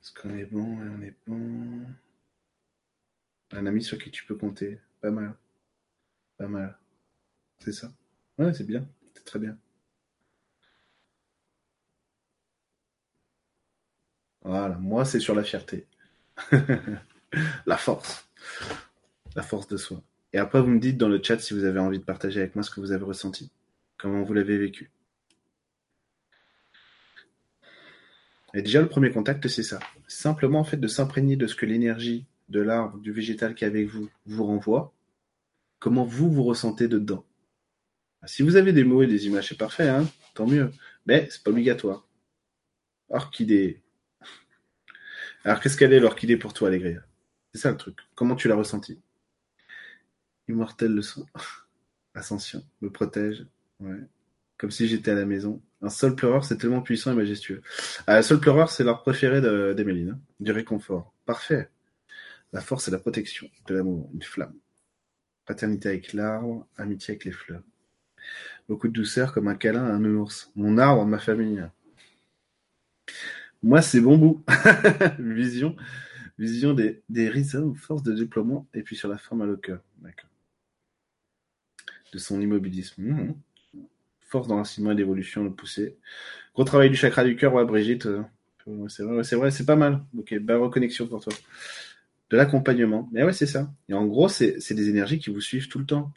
Est-ce 0.01 0.13
qu'on 0.21 0.37
est 0.37 0.45
bon 0.45 0.79
on 0.79 1.03
est 1.03 1.15
bon? 1.27 1.87
Un 3.53 3.67
ami 3.67 3.83
sur 3.83 3.99
qui 3.99 4.11
tu 4.11 4.25
peux 4.25 4.37
compter? 4.37 4.81
Pas 5.01 5.11
mal. 5.11 5.35
Pas 6.37 6.49
mal. 6.49 6.79
C'est 7.59 7.73
ça? 7.73 7.93
Ouais, 8.39 8.53
c'est 8.55 8.67
bien. 8.67 8.87
C'est 9.15 9.25
très 9.25 9.39
bien. 9.39 9.57
Voilà, 14.43 14.77
moi 14.77 15.05
c'est 15.05 15.21
sur 15.21 15.35
la 15.35 15.43
fierté. 15.43 15.87
la 17.67 17.77
force. 17.77 18.29
La 19.35 19.43
force 19.43 19.69
de 19.69 19.77
soi. 19.77 20.03
Et 20.33 20.39
après, 20.39 20.61
vous 20.61 20.69
me 20.69 20.81
dites 20.81 20.99
dans 20.99 21.09
le 21.09 21.23
chat 21.23 21.39
si 21.39 21.55
vous 21.55 21.65
avez 21.65 21.79
envie 21.79 21.99
de 21.99 22.05
partager 22.05 22.41
avec 22.41 22.55
moi 22.57 22.65
ce 22.65 22.71
que 22.71 22.81
vous 22.81 22.93
avez 22.93 23.05
ressenti. 23.05 23.51
Comment 23.97 24.23
vous 24.23 24.35
l'avez 24.35 24.59
vécu. 24.59 24.91
Et 28.53 28.63
déjà, 28.63 28.81
le 28.81 28.89
premier 28.89 29.11
contact, 29.11 29.49
c'est 29.49 29.63
ça. 29.63 29.81
Simplement, 30.07 30.61
en 30.61 30.65
fait, 30.65 30.77
de 30.77 30.89
s'imprégner 30.89 31.37
de 31.37 31.47
ce 31.47 31.55
que 31.55 31.67
l'énergie 31.67 32.27
de 32.49 32.61
l'arbre, 32.61 32.99
du 32.99 33.13
végétal 33.13 33.55
qui 33.55 33.65
est 33.65 33.69
avec 33.69 33.89
vous, 33.89 34.11
vous 34.27 34.45
renvoie. 34.45 34.93
Comment 35.79 36.05
vous 36.05 36.31
vous 36.31 36.45
ressentez 36.45 36.89
dedans. 36.89 37.25
Si 38.27 38.43
vous 38.43 38.57
avez 38.57 38.73
des 38.73 38.85
mots 38.85 39.03
et 39.03 39.07
des 39.07 39.27
images, 39.27 39.49
c'est 39.49 39.59
parfait, 39.59 39.89
hein 39.89 40.09
tant 40.35 40.47
mieux. 40.47 40.71
Mais 41.07 41.29
c'est 41.31 41.43
pas 41.43 41.51
obligatoire. 41.51 42.07
Orchidée, 43.09 43.85
alors, 45.45 45.61
qu'est-ce 45.61 45.77
qu'elle 45.77 45.93
est 45.93 46.01
l'orchidée 46.01 46.39
pour 46.39 46.55
toi, 46.55 46.69
Allégria 46.69 47.01
C'est 47.53 47.61
ça 47.61 47.71
le 47.71 47.77
truc. 47.77 47.99
Comment 48.15 48.35
tu 48.35 48.49
l'as 48.49 48.55
ressenti 48.55 49.01
Immortel 50.49 50.93
le 50.93 51.03
son. 51.03 51.27
Ascension. 52.15 52.65
Me 52.81 52.91
protège. 52.91 53.47
Ouais. 53.81 54.01
Comme 54.57 54.71
si 54.71 54.89
j'étais 54.89 55.11
à 55.11 55.15
la 55.15 55.27
maison. 55.27 55.61
Un 55.83 55.91
seul 55.91 56.15
pleureur, 56.15 56.45
c'est 56.45 56.57
tellement 56.57 56.81
puissant 56.81 57.13
et 57.13 57.15
majestueux. 57.15 57.61
Un 58.07 58.15
ah, 58.15 58.23
seul 58.23 58.41
pleureur, 58.41 58.71
c'est 58.71 58.85
l'art 58.85 59.03
préféré 59.03 59.43
d'Emeline. 59.43 60.11
Hein. 60.11 60.21
du 60.41 60.51
réconfort. 60.51 61.13
Parfait. 61.27 61.69
La 62.55 62.63
force 62.63 62.89
et 62.89 62.91
la 62.91 62.99
protection. 62.99 63.51
De 63.67 63.75
l'amour. 63.75 64.09
Une 64.15 64.23
flamme. 64.23 64.55
Paternité 65.45 65.91
avec 65.91 66.15
l'arbre. 66.15 66.67
Amitié 66.79 67.13
avec 67.13 67.27
les 67.27 67.33
fleurs. 67.33 67.63
Beaucoup 68.69 68.89
de 68.89 68.93
douceur 68.93 69.33
comme 69.33 69.49
un 69.49 69.55
câlin 69.55 69.85
à 69.85 69.93
un 69.93 70.05
ours. 70.05 70.51
Mon 70.57 70.79
arbre, 70.79 71.05
ma 71.05 71.19
famille. 71.19 71.63
Moi, 73.63 73.83
c'est 73.83 74.01
bon 74.01 74.19
bout. 74.19 74.45
vision, 75.19 75.75
vision 76.39 76.75
des, 76.75 77.03
des 77.09 77.31
force 77.77 78.03
de 78.03 78.13
déploiement, 78.13 78.67
et 78.75 78.83
puis 78.83 78.97
sur 78.97 79.09
la 79.09 79.19
forme 79.19 79.43
à 79.43 79.47
le 79.47 79.57
cœur. 79.57 79.81
D'accord. 79.99 80.31
De 82.13 82.19
son 82.19 82.41
immobilisme. 82.41 83.03
Mmh. 83.03 83.35
Force 84.21 84.49
d'enracinement 84.49 84.93
et 84.93 84.95
d'évolution, 84.95 85.45
le 85.45 85.51
pousser. 85.51 85.97
Gros 86.55 86.65
travail 86.65 86.91
du 86.91 86.97
chakra 86.97 87.25
du 87.25 87.37
cœur, 87.37 87.55
ouais, 87.55 87.65
Brigitte. 87.65 88.07
Euh, 88.07 88.23
c'est 88.89 89.35
vrai, 89.35 89.51
c'est 89.51 89.67
pas 89.67 89.77
mal. 89.77 90.03
Ok, 90.17 90.35
belle 90.39 90.57
reconnexion 90.57 91.07
pour 91.07 91.21
toi. 91.21 91.33
De 92.31 92.37
l'accompagnement. 92.37 93.09
Mais 93.13 93.23
ouais, 93.25 93.33
c'est 93.33 93.47
ça. 93.47 93.71
Et 93.89 93.95
en 93.95 94.07
gros, 94.07 94.29
c'est 94.29 94.73
des 94.73 94.89
énergies 94.89 95.19
qui 95.19 95.31
vous 95.31 95.41
suivent 95.41 95.69
tout 95.69 95.79
le 95.79 95.87
temps. 95.87 96.13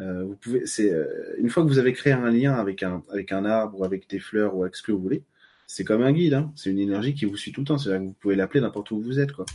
Euh, 0.00 0.24
vous 0.24 0.36
pouvez, 0.36 0.66
c'est 0.66 0.92
euh, 0.92 1.34
une 1.38 1.50
fois 1.50 1.62
que 1.62 1.68
vous 1.68 1.78
avez 1.78 1.92
créé 1.92 2.12
un 2.12 2.30
lien 2.30 2.54
avec 2.54 2.82
un 2.82 3.02
avec 3.10 3.30
un 3.30 3.44
arbre 3.44 3.80
ou 3.80 3.84
avec 3.84 4.08
des 4.08 4.18
fleurs 4.18 4.56
ou 4.56 4.62
avec 4.62 4.74
ce 4.74 4.82
que 4.82 4.90
vous 4.90 5.00
voulez, 5.00 5.22
c'est 5.66 5.84
comme 5.84 6.02
un 6.02 6.12
guide, 6.12 6.34
hein. 6.34 6.52
c'est 6.56 6.70
une 6.70 6.78
énergie 6.78 7.14
qui 7.14 7.24
vous 7.24 7.36
suit 7.36 7.52
tout 7.52 7.60
le 7.60 7.66
temps. 7.66 7.78
C'est-à-dire 7.78 8.02
que 8.02 8.06
vous 8.06 8.12
pouvez 8.14 8.36
l'appeler 8.36 8.60
n'importe 8.60 8.90
où 8.90 9.00
vous 9.00 9.20
êtes, 9.20 9.32
quoi. 9.32 9.46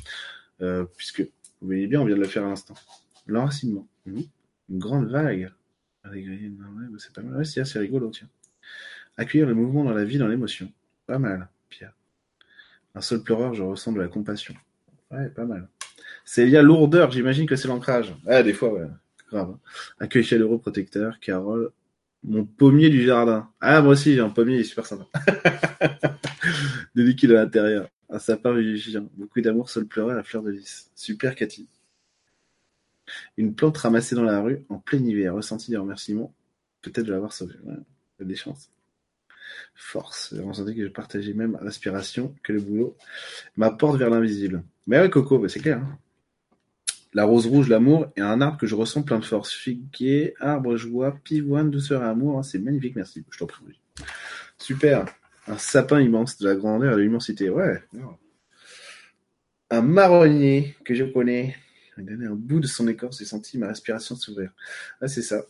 Euh, 0.61 0.85
puisque, 0.95 1.21
vous 1.21 1.67
voyez 1.67 1.87
bien, 1.87 2.01
on 2.01 2.05
vient 2.05 2.15
de 2.15 2.21
le 2.21 2.27
faire 2.27 2.45
à 2.45 2.49
l'instant. 2.49 2.75
L'enracinement. 3.27 3.87
Mmh. 4.05 4.21
Une 4.69 4.79
grande 4.79 5.09
vague. 5.09 5.51
Bah, 6.03 6.11
c'est 6.97 7.13
pas 7.13 7.21
mal. 7.21 7.45
c'est 7.45 7.79
rigolo, 7.79 8.09
tiens. 8.09 8.29
Accueillir 9.17 9.47
le 9.47 9.53
mouvement 9.53 9.83
dans 9.83 9.93
la 9.93 10.05
vie, 10.05 10.17
dans 10.17 10.27
l'émotion. 10.27 10.71
Pas 11.05 11.19
mal, 11.19 11.49
Pierre. 11.69 11.93
Un 12.95 13.01
seul 13.01 13.21
pleureur, 13.21 13.53
je 13.53 13.63
ressens 13.63 13.91
de 13.91 13.99
la 13.99 14.07
compassion. 14.07 14.55
Ouais, 15.11 15.29
pas 15.29 15.45
mal. 15.45 15.67
C'est 16.25 16.45
lié 16.45 16.57
à 16.57 16.61
lourdeur, 16.61 17.11
j'imagine 17.11 17.45
que 17.45 17.55
c'est 17.55 17.67
l'ancrage. 17.67 18.15
Ah, 18.25 18.43
des 18.43 18.53
fois, 18.53 18.73
ouais. 18.73 18.87
Grave. 19.29 19.51
Hein. 19.51 19.59
Accueil 19.99 20.23
chaleureux 20.23 20.59
protecteur, 20.59 21.19
Carole, 21.19 21.71
mon 22.23 22.45
pommier 22.45 22.89
du 22.89 23.03
jardin. 23.03 23.49
Ah, 23.61 23.81
moi 23.81 23.93
aussi, 23.93 24.13
j'ai 24.13 24.21
un 24.21 24.29
pommier, 24.29 24.55
il 24.55 24.61
est 24.61 24.63
super 24.63 24.85
sympa. 24.85 25.05
de 26.95 27.35
à 27.35 27.43
l'intérieur. 27.43 27.89
Un 28.09 28.19
sapin 28.19 28.53
vigilant. 28.53 29.09
Beaucoup 29.15 29.41
d'amour, 29.41 29.69
seul 29.69 29.85
pleurer 29.85 30.15
la 30.15 30.23
fleur 30.23 30.43
de 30.43 30.51
lys. 30.51 30.91
Super, 30.95 31.35
Cathy. 31.35 31.67
Une 33.37 33.53
plante 33.53 33.77
ramassée 33.77 34.15
dans 34.15 34.23
la 34.23 34.41
rue 34.41 34.65
en 34.69 34.79
plein 34.79 34.99
hiver. 34.99 35.33
Ressenti 35.33 35.71
des 35.71 35.77
remerciements. 35.77 36.33
Peut-être 36.81 37.05
de 37.05 37.11
l'avoir 37.11 37.33
sauvé. 37.33 37.55
Ouais, 37.63 37.75
des 38.25 38.35
chances. 38.35 38.69
Force. 39.75 40.33
Ressenti 40.33 40.75
que 40.75 40.83
je 40.83 40.91
partageais 40.91 41.33
même 41.33 41.57
l'aspiration 41.61 42.33
que 42.43 42.53
le 42.53 42.61
boulot 42.61 42.97
m'apporte 43.57 43.97
vers 43.97 44.09
l'invisible. 44.09 44.63
Mais 44.87 44.99
ouais, 44.99 45.09
Coco, 45.09 45.39
bah, 45.39 45.49
c'est 45.49 45.59
clair. 45.59 45.79
Hein. 45.79 45.99
La 47.17 47.25
rose 47.25 47.47
rouge, 47.47 47.67
l'amour, 47.67 48.11
et 48.15 48.21
un 48.21 48.41
arbre 48.41 48.59
que 48.59 48.67
je 48.67 48.75
ressens 48.75 49.01
plein 49.01 49.17
de 49.17 49.25
force. 49.25 49.51
Figuier, 49.51 50.35
arbre, 50.39 50.77
joie, 50.77 51.17
pivoine, 51.23 51.71
douceur 51.71 52.03
et 52.03 52.05
amour. 52.05 52.37
Hein, 52.37 52.43
c'est 52.43 52.59
magnifique, 52.59 52.95
merci. 52.95 53.25
Je 53.31 53.39
t'en 53.39 53.47
prie. 53.47 53.81
Super. 54.59 55.05
Un 55.47 55.57
sapin 55.57 55.99
immense, 55.99 56.37
de 56.37 56.47
la 56.47 56.53
grandeur 56.53 56.93
et 56.93 56.95
de 56.97 57.01
l'immensité. 57.01 57.49
Ouais. 57.49 57.81
Un 59.71 59.81
marronnier 59.81 60.75
que 60.85 60.93
je 60.93 61.05
connais. 61.05 61.55
Il 61.97 62.07
un 62.07 62.35
bout 62.35 62.59
de 62.59 62.67
son 62.67 62.87
écorce 62.87 63.19
et 63.19 63.25
senti 63.25 63.57
ma 63.57 63.69
respiration 63.69 64.15
s'ouvrir. 64.15 64.51
Ah, 65.01 65.07
c'est 65.07 65.23
ça. 65.23 65.41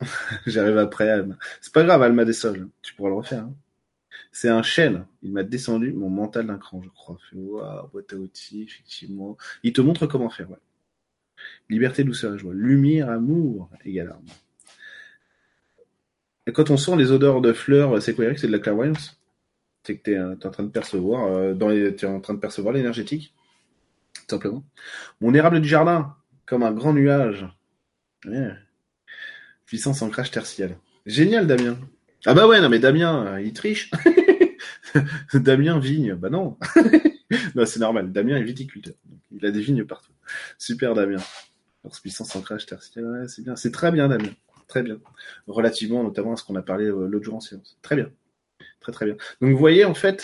J'arrive 0.46 0.76
après, 0.76 1.08
Alma. 1.08 1.38
C'est 1.62 1.72
pas 1.72 1.84
grave, 1.84 2.02
Alma 2.02 2.26
des 2.26 2.34
sols. 2.34 2.68
Tu 2.82 2.94
pourras 2.94 3.08
le 3.08 3.16
refaire. 3.16 3.44
Hein. 3.44 3.54
C'est 4.30 4.50
un 4.50 4.62
chêne. 4.62 5.06
Il 5.22 5.32
m'a 5.32 5.42
descendu 5.42 5.90
mon 5.94 6.10
mental 6.10 6.48
d'un 6.48 6.58
cran, 6.58 6.82
je 6.82 6.90
crois. 6.90 7.16
Waouh, 7.32 7.88
boîte 7.88 8.12
à 8.12 8.16
outils, 8.16 8.64
effectivement. 8.64 9.38
Il 9.62 9.72
te 9.72 9.80
montre 9.80 10.06
comment 10.06 10.28
faire, 10.28 10.50
ouais. 10.50 10.58
Liberté, 11.68 12.04
douceur 12.04 12.34
et 12.34 12.38
joie. 12.38 12.52
Lumière, 12.54 13.10
amour 13.10 13.70
égale 13.84 14.08
arme. 14.08 14.24
Et 16.46 16.52
quand 16.52 16.70
on 16.70 16.76
sent 16.76 16.96
les 16.96 17.12
odeurs 17.12 17.40
de 17.40 17.52
fleurs, 17.52 18.00
c'est 18.00 18.14
quoi 18.14 18.24
Eric? 18.24 18.38
C'est 18.38 18.46
de 18.46 18.52
la 18.52 18.58
clairvoyance? 18.58 19.20
C'est 19.82 19.96
que 19.98 20.02
tu 20.02 20.12
es, 20.12 20.20
en 20.20 20.50
train 20.50 20.64
de 20.64 20.70
percevoir, 20.70 21.26
euh, 21.26 21.54
es 21.54 22.04
en 22.04 22.20
train 22.20 22.34
de 22.34 22.38
percevoir 22.38 22.74
l'énergétique, 22.74 23.34
tout 24.14 24.34
simplement. 24.36 24.64
Mon 25.20 25.34
érable 25.34 25.60
du 25.60 25.68
jardin, 25.68 26.16
comme 26.46 26.62
un 26.62 26.72
grand 26.72 26.92
nuage. 26.92 27.46
Puissance 29.66 30.00
ancrage 30.02 30.30
tertiel. 30.30 30.78
Génial, 31.04 31.46
Damien. 31.46 31.78
Ah 32.26 32.34
bah 32.34 32.46
ouais, 32.46 32.60
non 32.60 32.68
mais 32.68 32.78
Damien, 32.78 33.26
euh, 33.26 33.40
il 33.40 33.52
triche. 33.52 33.90
Damien 35.34 35.78
vigne, 35.78 36.14
bah 36.14 36.30
non. 36.30 36.56
non, 37.54 37.66
c'est 37.66 37.80
normal. 37.80 38.10
Damien 38.10 38.36
est 38.36 38.42
viticulteur. 38.42 38.94
Il 39.30 39.44
a 39.44 39.50
des 39.50 39.60
vignes 39.60 39.84
partout. 39.84 40.12
Super, 40.58 40.94
Damien. 40.94 41.22
Force 41.82 42.00
puissance 42.00 42.34
ancrage 42.34 42.66
tertiaire, 42.66 43.04
c'est 43.28 43.42
bien. 43.42 43.56
C'est 43.56 43.72
très 43.72 43.92
bien, 43.92 44.08
Damien. 44.08 44.30
Très 44.66 44.82
bien. 44.82 44.98
Relativement, 45.46 46.02
notamment, 46.02 46.34
à 46.34 46.36
ce 46.36 46.44
qu'on 46.44 46.56
a 46.56 46.62
parlé 46.62 46.84
euh, 46.84 47.06
l'autre 47.06 47.24
jour 47.24 47.36
en 47.36 47.40
séance. 47.40 47.78
Très 47.82 47.96
bien. 47.96 48.10
Très, 48.80 48.92
très 48.92 49.06
bien. 49.06 49.16
Donc, 49.40 49.50
vous 49.50 49.58
voyez, 49.58 49.84
en 49.84 49.94
fait, 49.94 50.22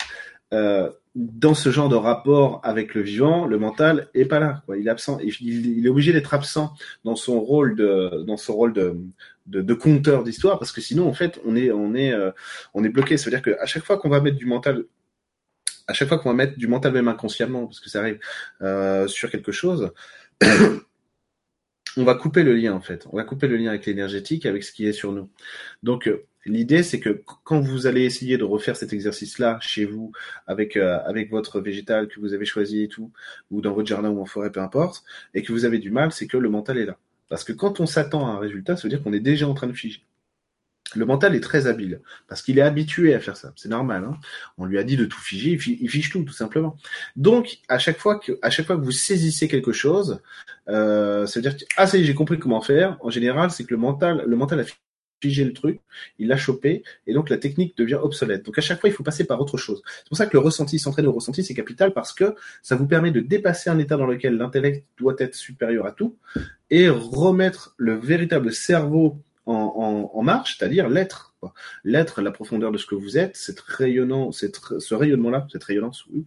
euh, 0.53 0.89
dans 1.15 1.55
ce 1.55 1.71
genre 1.71 1.89
de 1.89 1.95
rapport 1.95 2.61
avec 2.63 2.93
le 2.93 3.01
vivant, 3.01 3.45
le 3.45 3.57
mental 3.57 4.09
est 4.13 4.25
pas 4.25 4.39
là. 4.39 4.61
Quoi. 4.65 4.77
Il 4.77 4.87
est 4.87 4.91
absent. 4.91 5.17
Il, 5.19 5.85
est 5.85 5.89
obligé 5.89 6.13
d'être 6.13 6.33
absent 6.33 6.73
dans 7.03 7.15
son 7.15 7.39
rôle 7.39 7.75
de, 7.75 8.23
dans 8.27 8.35
rôle 8.49 8.73
de, 8.73 9.73
conteur 9.73 10.23
d'histoire, 10.23 10.59
parce 10.59 10.71
que 10.71 10.81
sinon, 10.81 11.07
en 11.07 11.13
fait, 11.13 11.39
on 11.45 11.55
est, 11.55 11.71
on 11.71 11.95
est, 11.95 12.13
euh, 12.13 12.31
on 12.73 12.83
est 12.83 12.89
bloqué. 12.89 13.17
C'est-à-dire 13.17 13.41
qu'à 13.41 13.65
chaque 13.65 13.83
fois 13.83 13.97
qu'on 13.97 14.09
va 14.09 14.21
mettre 14.21 14.37
du 14.37 14.45
mental 14.45 14.85
à 15.87 15.93
chaque 15.93 16.07
fois 16.07 16.19
qu'on 16.19 16.29
va 16.29 16.35
mettre 16.35 16.57
du 16.57 16.67
mental 16.67 16.93
même 16.93 17.07
inconsciemment, 17.07 17.65
parce 17.65 17.79
que 17.79 17.89
ça 17.89 17.99
arrive 17.99 18.19
euh, 18.61 19.07
sur 19.07 19.29
quelque 19.29 19.51
chose, 19.51 19.91
on 21.97 22.03
va 22.03 22.15
couper 22.15 22.43
le 22.43 22.55
lien 22.55 22.73
en 22.73 22.81
fait. 22.81 23.07
On 23.11 23.17
va 23.17 23.23
couper 23.23 23.47
le 23.47 23.57
lien 23.57 23.69
avec 23.69 23.85
l'énergétique, 23.85 24.45
avec 24.45 24.63
ce 24.63 24.71
qui 24.71 24.85
est 24.87 24.93
sur 24.93 25.11
nous. 25.11 25.29
Donc 25.83 26.07
euh, 26.07 26.25
l'idée 26.45 26.83
c'est 26.83 26.99
que 26.99 27.21
quand 27.43 27.59
vous 27.59 27.87
allez 27.87 28.03
essayer 28.03 28.37
de 28.37 28.43
refaire 28.43 28.75
cet 28.75 28.93
exercice-là 28.93 29.59
chez 29.61 29.85
vous, 29.85 30.11
avec 30.47 30.77
euh, 30.77 30.99
avec 31.05 31.29
votre 31.29 31.61
végétal 31.61 32.07
que 32.07 32.19
vous 32.19 32.33
avez 32.33 32.45
choisi 32.45 32.83
et 32.83 32.87
tout, 32.87 33.11
ou 33.51 33.61
dans 33.61 33.73
votre 33.73 33.87
jardin 33.87 34.09
ou 34.09 34.21
en 34.21 34.25
forêt, 34.25 34.51
peu 34.51 34.61
importe, 34.61 35.03
et 35.33 35.43
que 35.43 35.51
vous 35.51 35.65
avez 35.65 35.79
du 35.79 35.91
mal, 35.91 36.11
c'est 36.11 36.27
que 36.27 36.37
le 36.37 36.49
mental 36.49 36.77
est 36.77 36.85
là. 36.85 36.97
Parce 37.29 37.43
que 37.43 37.53
quand 37.53 37.79
on 37.79 37.85
s'attend 37.85 38.27
à 38.27 38.31
un 38.31 38.39
résultat, 38.39 38.75
ça 38.75 38.83
veut 38.83 38.89
dire 38.89 39.01
qu'on 39.03 39.13
est 39.13 39.19
déjà 39.19 39.47
en 39.47 39.53
train 39.53 39.67
de 39.67 39.73
figer. 39.73 40.03
Le 40.95 41.05
mental 41.05 41.35
est 41.35 41.41
très 41.41 41.67
habile 41.67 42.01
parce 42.27 42.41
qu'il 42.41 42.57
est 42.57 42.61
habitué 42.61 43.13
à 43.13 43.19
faire 43.19 43.37
ça. 43.37 43.53
C'est 43.55 43.69
normal. 43.69 44.03
Hein 44.05 44.17
On 44.57 44.65
lui 44.65 44.77
a 44.77 44.83
dit 44.83 44.97
de 44.97 45.05
tout 45.05 45.19
figer, 45.19 45.51
il 45.51 45.89
fiche 45.89 46.09
tout, 46.09 46.23
tout 46.23 46.33
simplement. 46.33 46.77
Donc, 47.15 47.59
à 47.67 47.77
chaque 47.77 47.97
fois 47.97 48.19
que, 48.19 48.39
à 48.41 48.49
chaque 48.49 48.65
fois 48.65 48.77
que 48.77 48.81
vous 48.81 48.91
saisissez 48.91 49.47
quelque 49.47 49.71
chose, 49.71 50.21
euh, 50.69 51.25
ça 51.25 51.39
veut 51.39 51.41
dire 51.41 51.57
que 51.57 51.63
ah 51.77 51.87
ça 51.87 51.97
y 51.97 52.01
est, 52.01 52.03
j'ai 52.05 52.15
compris 52.15 52.39
comment 52.39 52.61
faire. 52.61 52.97
En 53.01 53.09
général, 53.09 53.51
c'est 53.51 53.65
que 53.65 53.73
le 53.73 53.79
mental, 53.79 54.23
le 54.25 54.35
mental 54.35 54.59
a 54.59 54.63
figé 55.21 55.43
le 55.43 55.53
truc, 55.53 55.79
il 56.19 56.27
l'a 56.27 56.37
chopé, 56.37 56.83
et 57.07 57.13
donc 57.13 57.29
la 57.29 57.37
technique 57.37 57.77
devient 57.77 57.99
obsolète. 58.01 58.45
Donc 58.45 58.57
à 58.57 58.61
chaque 58.61 58.79
fois, 58.79 58.89
il 58.89 58.93
faut 58.93 59.03
passer 59.03 59.23
par 59.23 59.39
autre 59.39 59.57
chose. 59.57 59.81
C'est 59.85 60.09
pour 60.09 60.17
ça 60.17 60.25
que 60.25 60.33
le 60.33 60.39
ressenti, 60.39 60.77
s'entraîner 60.79 61.07
au 61.07 61.13
ressenti, 61.13 61.43
c'est 61.43 61.53
capital 61.53 61.93
parce 61.93 62.13
que 62.13 62.35
ça 62.61 62.75
vous 62.75 62.87
permet 62.87 63.11
de 63.11 63.21
dépasser 63.21 63.69
un 63.69 63.79
état 63.79 63.97
dans 63.97 64.05
lequel 64.05 64.37
l'intellect 64.37 64.85
doit 64.97 65.15
être 65.19 65.35
supérieur 65.35 65.85
à 65.85 65.91
tout 65.91 66.17
et 66.69 66.89
remettre 66.89 67.73
le 67.77 67.95
véritable 67.95 68.51
cerveau 68.51 69.21
en, 69.45 70.11
en, 70.13 70.23
marche, 70.23 70.57
c'est-à-dire 70.57 70.89
l'être. 70.89 71.33
L'être, 71.83 72.21
la 72.21 72.31
profondeur 72.31 72.71
de 72.71 72.77
ce 72.79 72.87
que 72.87 72.95
vous 72.95 73.19
êtes, 73.19 73.35
cette 73.35 73.59
rayonnant, 73.59 74.31
cette, 74.31 74.59
ce 74.79 74.95
rayonnement-là, 74.95 75.45
cette 75.51 75.63
rayonnance, 75.63 76.07
oui, 76.07 76.25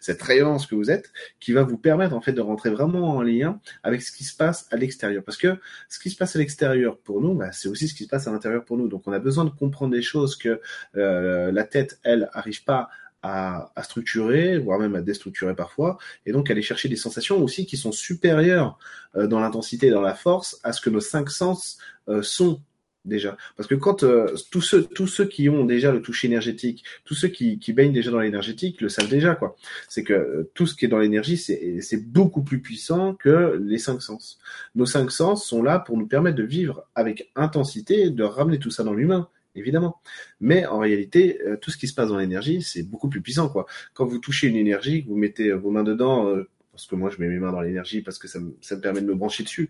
cette 0.00 0.22
rayonnance 0.22 0.66
que 0.66 0.76
vous 0.76 0.88
êtes, 0.88 1.12
qui 1.40 1.52
va 1.52 1.64
vous 1.64 1.78
permettre 1.78 2.14
en 2.14 2.20
fait 2.20 2.32
de 2.32 2.40
rentrer 2.40 2.70
vraiment 2.70 3.16
en 3.16 3.22
lien 3.22 3.60
avec 3.82 4.02
ce 4.02 4.12
qui 4.12 4.22
se 4.22 4.36
passe 4.36 4.68
à 4.70 4.76
l'extérieur. 4.76 5.24
Parce 5.24 5.36
que 5.36 5.58
ce 5.88 5.98
qui 5.98 6.10
se 6.10 6.16
passe 6.16 6.36
à 6.36 6.38
l'extérieur 6.38 6.96
pour 6.98 7.20
nous, 7.20 7.34
bah, 7.34 7.50
c'est 7.50 7.68
aussi 7.68 7.88
ce 7.88 7.94
qui 7.94 8.04
se 8.04 8.08
passe 8.08 8.28
à 8.28 8.30
l'intérieur 8.30 8.64
pour 8.64 8.76
nous. 8.76 8.86
Donc 8.86 9.02
on 9.08 9.12
a 9.12 9.18
besoin 9.18 9.44
de 9.44 9.50
comprendre 9.50 9.92
des 9.92 10.02
choses 10.02 10.36
que 10.36 10.60
euh, 10.96 11.50
la 11.50 11.64
tête, 11.64 11.98
elle, 12.04 12.30
arrive 12.32 12.62
pas 12.62 12.88
à, 13.22 13.72
à, 13.76 13.82
structurer, 13.82 14.58
voire 14.58 14.78
même 14.78 14.94
à 14.94 15.00
déstructurer 15.00 15.54
parfois, 15.54 15.98
et 16.26 16.32
donc 16.32 16.50
aller 16.50 16.62
chercher 16.62 16.88
des 16.88 16.96
sensations 16.96 17.42
aussi 17.42 17.66
qui 17.66 17.76
sont 17.76 17.92
supérieures 17.92 18.78
euh, 19.16 19.26
dans 19.26 19.40
l'intensité 19.40 19.88
et 19.88 19.90
dans 19.90 20.00
la 20.00 20.14
force 20.14 20.60
à 20.64 20.72
ce 20.72 20.80
que 20.80 20.90
nos 20.90 21.00
cinq 21.00 21.30
sens 21.30 21.78
euh, 22.08 22.22
sont 22.22 22.60
déjà. 23.04 23.36
Parce 23.56 23.68
que 23.68 23.74
quand 23.74 24.04
euh, 24.04 24.34
tous 24.50 24.60
ceux 24.60 24.84
tous 24.84 25.06
ceux 25.06 25.24
qui 25.24 25.48
ont 25.48 25.64
déjà 25.64 25.92
le 25.92 26.02
toucher 26.02 26.28
énergétique, 26.28 26.84
tous 27.04 27.14
ceux 27.14 27.28
qui, 27.28 27.58
qui 27.58 27.72
baignent 27.72 27.92
déjà 27.92 28.10
dans 28.10 28.20
l'énergétique 28.20 28.80
le 28.80 28.88
savent 28.88 29.08
déjà 29.08 29.34
quoi. 29.34 29.56
C'est 29.88 30.04
que 30.04 30.50
tout 30.54 30.66
ce 30.66 30.74
qui 30.74 30.84
est 30.84 30.88
dans 30.88 30.98
l'énergie, 30.98 31.36
c'est 31.36 31.80
c'est 31.80 32.04
beaucoup 32.04 32.42
plus 32.42 32.60
puissant 32.60 33.14
que 33.14 33.60
les 33.62 33.78
cinq 33.78 34.02
sens. 34.02 34.38
Nos 34.74 34.86
cinq 34.86 35.10
sens 35.10 35.44
sont 35.44 35.62
là 35.62 35.78
pour 35.78 35.96
nous 35.96 36.06
permettre 36.06 36.36
de 36.36 36.44
vivre 36.44 36.84
avec 36.94 37.30
intensité, 37.36 38.10
de 38.10 38.22
ramener 38.22 38.58
tout 38.58 38.70
ça 38.70 38.84
dans 38.84 38.94
l'humain 38.94 39.28
évidemment. 39.54 40.00
Mais 40.40 40.66
en 40.66 40.78
réalité, 40.78 41.40
euh, 41.42 41.56
tout 41.56 41.70
ce 41.70 41.76
qui 41.76 41.88
se 41.88 41.94
passe 41.94 42.08
dans 42.08 42.18
l'énergie, 42.18 42.62
c'est 42.62 42.82
beaucoup 42.82 43.08
plus 43.08 43.20
puissant, 43.20 43.48
quoi. 43.48 43.66
Quand 43.94 44.06
vous 44.06 44.18
touchez 44.18 44.48
une 44.48 44.56
énergie, 44.56 45.04
que 45.04 45.08
vous 45.08 45.16
mettez 45.16 45.48
euh, 45.48 45.56
vos 45.56 45.70
mains 45.70 45.84
dedans, 45.84 46.28
euh, 46.28 46.48
parce 46.72 46.86
que 46.86 46.94
moi 46.94 47.10
je 47.10 47.20
mets 47.20 47.28
mes 47.28 47.38
mains 47.38 47.52
dans 47.52 47.60
l'énergie 47.60 48.00
parce 48.00 48.18
que 48.18 48.26
ça 48.28 48.40
me, 48.40 48.56
ça 48.62 48.76
me 48.76 48.80
permet 48.80 49.02
de 49.02 49.06
me 49.06 49.14
brancher 49.14 49.42
dessus, 49.42 49.68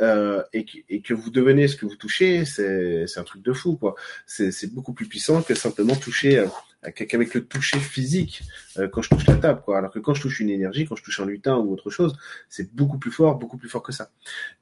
et, 0.00 0.64
que, 0.64 0.78
et 0.88 1.00
que 1.00 1.14
vous 1.14 1.30
devenez 1.30 1.68
ce 1.68 1.76
que 1.76 1.86
vous 1.86 1.94
touchez, 1.94 2.44
c'est, 2.44 3.06
un 3.16 3.22
truc 3.22 3.42
de 3.42 3.52
fou, 3.52 3.76
quoi. 3.76 3.94
C'est, 4.26 4.50
c'est 4.50 4.74
beaucoup 4.74 4.92
plus 4.92 5.06
puissant 5.06 5.42
que 5.42 5.54
simplement 5.54 5.94
toucher 5.94 6.44
qu'avec 6.94 7.34
le 7.34 7.44
toucher 7.44 7.78
physique 7.78 8.42
euh, 8.78 8.88
quand 8.88 9.02
je 9.02 9.10
touche 9.10 9.26
la 9.26 9.36
table 9.36 9.60
quoi. 9.62 9.78
Alors 9.78 9.90
que 9.90 9.98
quand 9.98 10.14
je 10.14 10.22
touche 10.22 10.40
une 10.40 10.48
énergie 10.48 10.86
quand 10.86 10.96
je 10.96 11.02
touche 11.02 11.20
un 11.20 11.26
lutin 11.26 11.56
ou 11.56 11.72
autre 11.72 11.90
chose 11.90 12.16
c'est 12.48 12.74
beaucoup 12.74 12.98
plus 12.98 13.10
fort 13.10 13.36
beaucoup 13.36 13.58
plus 13.58 13.68
fort 13.68 13.82
que 13.82 13.92
ça. 13.92 14.10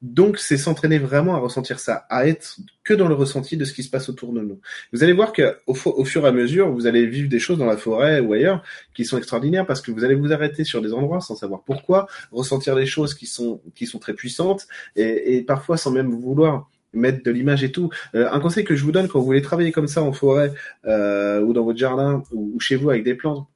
Donc 0.01 0.37
c'est 0.37 0.57
s'entraîner 0.57 0.99
vraiment 0.99 1.35
à 1.35 1.39
ressentir 1.39 1.79
ça 1.79 2.05
à 2.09 2.27
être 2.27 2.57
que 2.83 2.93
dans 2.93 3.07
le 3.07 3.15
ressenti 3.15 3.55
de 3.55 3.63
ce 3.63 3.73
qui 3.73 3.83
se 3.83 3.89
passe 3.89 4.09
autour 4.09 4.33
de 4.33 4.41
nous. 4.41 4.59
Vous 4.91 5.03
allez 5.03 5.13
voir 5.13 5.31
que 5.31 5.59
au, 5.65 5.73
fur 5.73 6.25
et 6.25 6.27
à 6.27 6.31
mesure 6.31 6.69
vous 6.71 6.87
allez 6.87 7.05
vivre 7.05 7.29
des 7.29 7.39
choses 7.39 7.57
dans 7.57 7.65
la 7.65 7.77
forêt 7.77 8.19
ou 8.19 8.33
ailleurs 8.33 8.63
qui 8.93 9.05
sont 9.05 9.17
extraordinaires 9.17 9.65
parce 9.65 9.81
que 9.81 9.91
vous 9.91 10.03
allez 10.03 10.15
vous 10.15 10.33
arrêter 10.33 10.65
sur 10.65 10.81
des 10.81 10.93
endroits 10.93 11.21
sans 11.21 11.35
savoir 11.35 11.63
pourquoi 11.63 12.07
ressentir 12.31 12.75
des 12.75 12.85
choses 12.85 13.13
qui 13.13 13.27
sont 13.27 13.61
qui 13.75 13.85
sont 13.85 13.99
très 13.99 14.13
puissantes 14.13 14.67
et, 14.97 15.37
et 15.37 15.41
parfois 15.41 15.77
sans 15.77 15.91
même 15.91 16.11
vouloir 16.11 16.69
mettre 16.93 17.23
de 17.23 17.31
l'image 17.31 17.63
et 17.63 17.71
tout. 17.71 17.89
Euh, 18.15 18.29
un 18.31 18.39
conseil 18.39 18.63
que 18.63 18.75
je 18.75 18.83
vous 18.83 18.91
donne 18.91 19.07
quand 19.07 19.19
vous 19.19 19.25
voulez 19.25 19.41
travailler 19.41 19.71
comme 19.71 19.87
ça 19.87 20.01
en 20.01 20.13
forêt 20.13 20.53
euh, 20.85 21.41
ou 21.41 21.53
dans 21.53 21.63
votre 21.63 21.77
jardin 21.77 22.23
ou, 22.31 22.59
chez 22.59 22.75
vous 22.75 22.89
avec 22.89 23.03
des 23.03 23.15
plantes, 23.15 23.47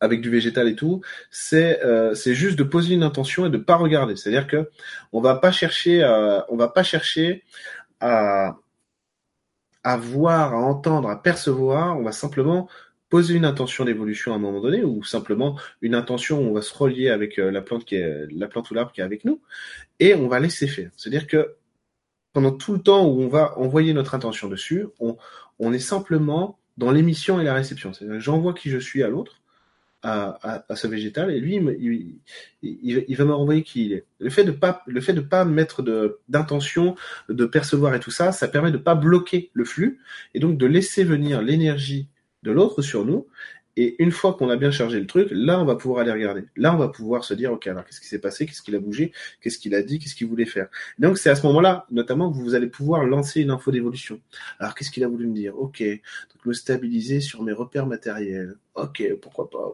avec 0.00 0.20
du 0.20 0.30
végétal 0.30 0.68
et 0.68 0.74
tout, 0.74 1.00
c'est 1.30 1.82
euh, 1.84 2.14
c'est 2.14 2.34
juste 2.34 2.58
de 2.58 2.64
poser 2.64 2.94
une 2.94 3.02
intention 3.02 3.46
et 3.46 3.50
de 3.50 3.58
pas 3.58 3.76
regarder. 3.76 4.16
C'est-à-dire 4.16 4.46
que 4.46 4.70
on 5.12 5.20
va 5.20 5.36
pas 5.36 5.52
chercher, 5.52 6.04
on 6.48 6.56
va 6.56 6.68
pas 6.68 6.82
chercher 6.82 7.42
à 8.00 8.56
à 9.82 9.96
voir, 9.96 10.52
à 10.52 10.58
entendre, 10.58 11.08
à 11.08 11.22
percevoir. 11.22 11.96
On 11.98 12.02
va 12.02 12.12
simplement 12.12 12.68
poser 13.08 13.34
une 13.34 13.44
intention 13.44 13.84
d'évolution 13.84 14.32
à 14.32 14.36
un 14.36 14.38
moment 14.38 14.60
donné 14.60 14.82
ou 14.82 15.04
simplement 15.04 15.56
une 15.80 15.94
intention 15.94 16.40
où 16.40 16.50
on 16.50 16.52
va 16.52 16.60
se 16.60 16.76
relier 16.76 17.08
avec 17.08 17.36
la 17.36 17.62
plante 17.62 17.84
qui 17.84 17.94
est 17.94 18.26
la 18.32 18.48
plante 18.48 18.68
ou 18.70 18.74
l'arbre 18.74 18.90
qui 18.90 19.00
est 19.00 19.04
avec 19.04 19.24
nous 19.24 19.40
et 20.00 20.14
on 20.14 20.26
va 20.28 20.40
laisser 20.40 20.66
faire. 20.66 20.90
C'est-à-dire 20.96 21.28
que 21.28 21.54
pendant 22.36 22.52
tout 22.52 22.74
le 22.74 22.80
temps 22.80 23.06
où 23.06 23.22
on 23.22 23.28
va 23.28 23.58
envoyer 23.58 23.94
notre 23.94 24.14
intention 24.14 24.46
dessus, 24.46 24.84
on, 25.00 25.72
est 25.72 25.78
simplement 25.78 26.58
dans 26.76 26.90
l'émission 26.90 27.40
et 27.40 27.44
la 27.44 27.54
réception. 27.54 27.94
C'est-à-dire 27.94 28.20
j'envoie 28.20 28.52
qui 28.52 28.68
je 28.68 28.76
suis 28.76 29.02
à 29.02 29.08
l'autre, 29.08 29.40
à, 30.02 30.62
ce 30.74 30.86
végétal, 30.86 31.30
et 31.30 31.40
lui, 31.40 31.58
il, 32.60 33.16
va 33.16 33.24
me 33.24 33.32
renvoyer 33.32 33.62
qui 33.62 33.86
il 33.86 33.94
est. 33.94 34.04
Le 34.18 34.28
fait 34.28 34.44
de 34.44 34.50
pas, 34.50 34.82
le 34.86 35.00
fait 35.00 35.14
de 35.14 35.22
pas 35.22 35.46
mettre 35.46 35.82
d'intention, 36.28 36.94
de 37.30 37.46
percevoir 37.46 37.94
et 37.94 38.00
tout 38.00 38.10
ça, 38.10 38.32
ça 38.32 38.48
permet 38.48 38.70
de 38.70 38.76
pas 38.76 38.94
bloquer 38.94 39.50
le 39.54 39.64
flux 39.64 39.98
et 40.34 40.38
donc 40.38 40.58
de 40.58 40.66
laisser 40.66 41.04
venir 41.04 41.40
l'énergie 41.40 42.06
de 42.42 42.50
l'autre 42.50 42.82
sur 42.82 43.06
nous 43.06 43.26
et 43.76 44.02
une 44.02 44.10
fois 44.10 44.34
qu'on 44.34 44.48
a 44.48 44.56
bien 44.56 44.70
chargé 44.70 44.98
le 44.98 45.06
truc, 45.06 45.28
là, 45.30 45.60
on 45.60 45.64
va 45.64 45.76
pouvoir 45.76 46.00
aller 46.00 46.12
regarder. 46.12 46.44
Là, 46.56 46.74
on 46.74 46.78
va 46.78 46.88
pouvoir 46.88 47.24
se 47.24 47.34
dire, 47.34 47.52
OK, 47.52 47.66
alors 47.66 47.84
qu'est-ce 47.84 48.00
qui 48.00 48.08
s'est 48.08 48.18
passé? 48.18 48.46
Qu'est-ce 48.46 48.62
qu'il 48.62 48.74
a 48.74 48.80
bougé? 48.80 49.12
Qu'est-ce 49.40 49.58
qu'il 49.58 49.74
a 49.74 49.82
dit? 49.82 49.98
Qu'est-ce 49.98 50.14
qu'il 50.14 50.26
voulait 50.26 50.46
faire? 50.46 50.68
Donc, 50.98 51.18
c'est 51.18 51.30
à 51.30 51.34
ce 51.34 51.46
moment-là, 51.46 51.86
notamment, 51.90 52.32
que 52.32 52.36
vous 52.38 52.54
allez 52.54 52.68
pouvoir 52.68 53.04
lancer 53.04 53.42
une 53.42 53.50
info 53.50 53.70
d'évolution. 53.70 54.20
Alors, 54.58 54.74
qu'est-ce 54.74 54.90
qu'il 54.90 55.04
a 55.04 55.08
voulu 55.08 55.26
me 55.26 55.34
dire? 55.34 55.58
OK, 55.58 55.82
donc 55.82 56.46
me 56.46 56.52
stabiliser 56.52 57.20
sur 57.20 57.42
mes 57.42 57.52
repères 57.52 57.86
matériels. 57.86 58.56
Ok, 58.76 59.02
pourquoi 59.22 59.48
pas. 59.48 59.72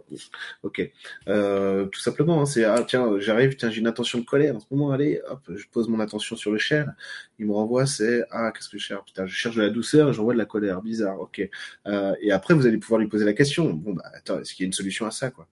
Ok, 0.62 0.92
euh, 1.26 1.86
tout 1.86 1.98
simplement, 1.98 2.40
hein, 2.40 2.46
c'est 2.46 2.64
ah 2.64 2.84
tiens, 2.86 3.18
j'arrive, 3.18 3.56
tiens, 3.56 3.68
j'ai 3.68 3.80
une 3.80 3.88
intention 3.88 4.20
de 4.20 4.24
colère 4.24 4.54
en 4.54 4.60
ce 4.60 4.66
moment. 4.70 4.92
Allez, 4.92 5.20
hop, 5.28 5.40
je 5.52 5.66
pose 5.72 5.88
mon 5.88 5.98
attention 5.98 6.36
sur 6.36 6.52
le 6.52 6.58
shell. 6.58 6.94
Il 7.40 7.46
me 7.46 7.52
renvoie, 7.52 7.84
c'est 7.84 8.22
ah 8.30 8.52
qu'est-ce 8.52 8.68
que 8.68 8.78
je 8.78 8.84
cherche? 8.84 9.04
Putain, 9.06 9.26
je 9.26 9.34
cherche 9.34 9.56
de 9.56 9.62
la 9.62 9.70
douceur 9.70 10.08
et 10.08 10.12
j'envoie 10.12 10.34
de 10.34 10.38
la 10.38 10.46
colère. 10.46 10.80
Bizarre. 10.82 11.18
Ok. 11.20 11.42
Euh, 11.88 12.14
et 12.20 12.30
après, 12.30 12.54
vous 12.54 12.64
allez 12.64 12.78
pouvoir 12.78 13.00
lui 13.00 13.08
poser 13.08 13.24
la 13.24 13.32
question. 13.32 13.70
Bon 13.72 13.92
bah 13.94 14.04
attends, 14.14 14.38
est-ce 14.40 14.54
qu'il 14.54 14.62
y 14.62 14.66
a 14.66 14.68
une 14.68 14.72
solution 14.72 15.04
à 15.04 15.10
ça 15.10 15.30
quoi? 15.32 15.48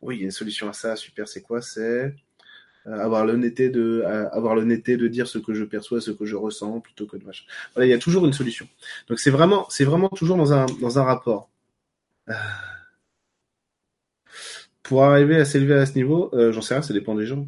Oui, 0.00 0.16
il 0.16 0.20
y 0.20 0.22
a 0.22 0.26
une 0.26 0.30
solution 0.30 0.66
à 0.70 0.72
ça. 0.72 0.96
Super. 0.96 1.28
C'est 1.28 1.42
quoi? 1.42 1.60
C'est 1.60 2.14
euh, 2.86 2.98
avoir 2.98 3.26
l'honnêteté 3.26 3.68
de 3.68 4.02
euh, 4.06 4.30
avoir 4.30 4.54
l'honnêteté 4.54 4.96
de 4.96 5.08
dire 5.08 5.28
ce 5.28 5.38
que 5.38 5.52
je 5.52 5.64
perçois, 5.64 6.00
ce 6.00 6.10
que 6.10 6.24
je 6.24 6.36
ressens, 6.36 6.80
plutôt 6.80 7.06
que 7.06 7.18
de 7.18 7.24
machin. 7.26 7.44
Voilà, 7.74 7.86
il 7.86 7.90
y 7.90 7.94
a 7.94 7.98
toujours 7.98 8.24
une 8.24 8.32
solution. 8.32 8.66
Donc 9.08 9.18
c'est 9.18 9.30
vraiment 9.30 9.66
c'est 9.68 9.84
vraiment 9.84 10.08
toujours 10.08 10.38
dans 10.38 10.54
un 10.54 10.64
dans 10.80 10.98
un 10.98 11.04
rapport. 11.04 11.50
Euh, 12.30 12.34
pour 14.88 15.04
arriver 15.04 15.36
à 15.36 15.44
s'élever 15.44 15.74
à 15.74 15.84
ce 15.84 15.94
niveau, 15.96 16.30
euh, 16.32 16.50
j'en 16.50 16.62
sais 16.62 16.72
rien, 16.72 16.82
ça 16.82 16.94
dépend 16.94 17.14
des 17.14 17.26
gens. 17.26 17.46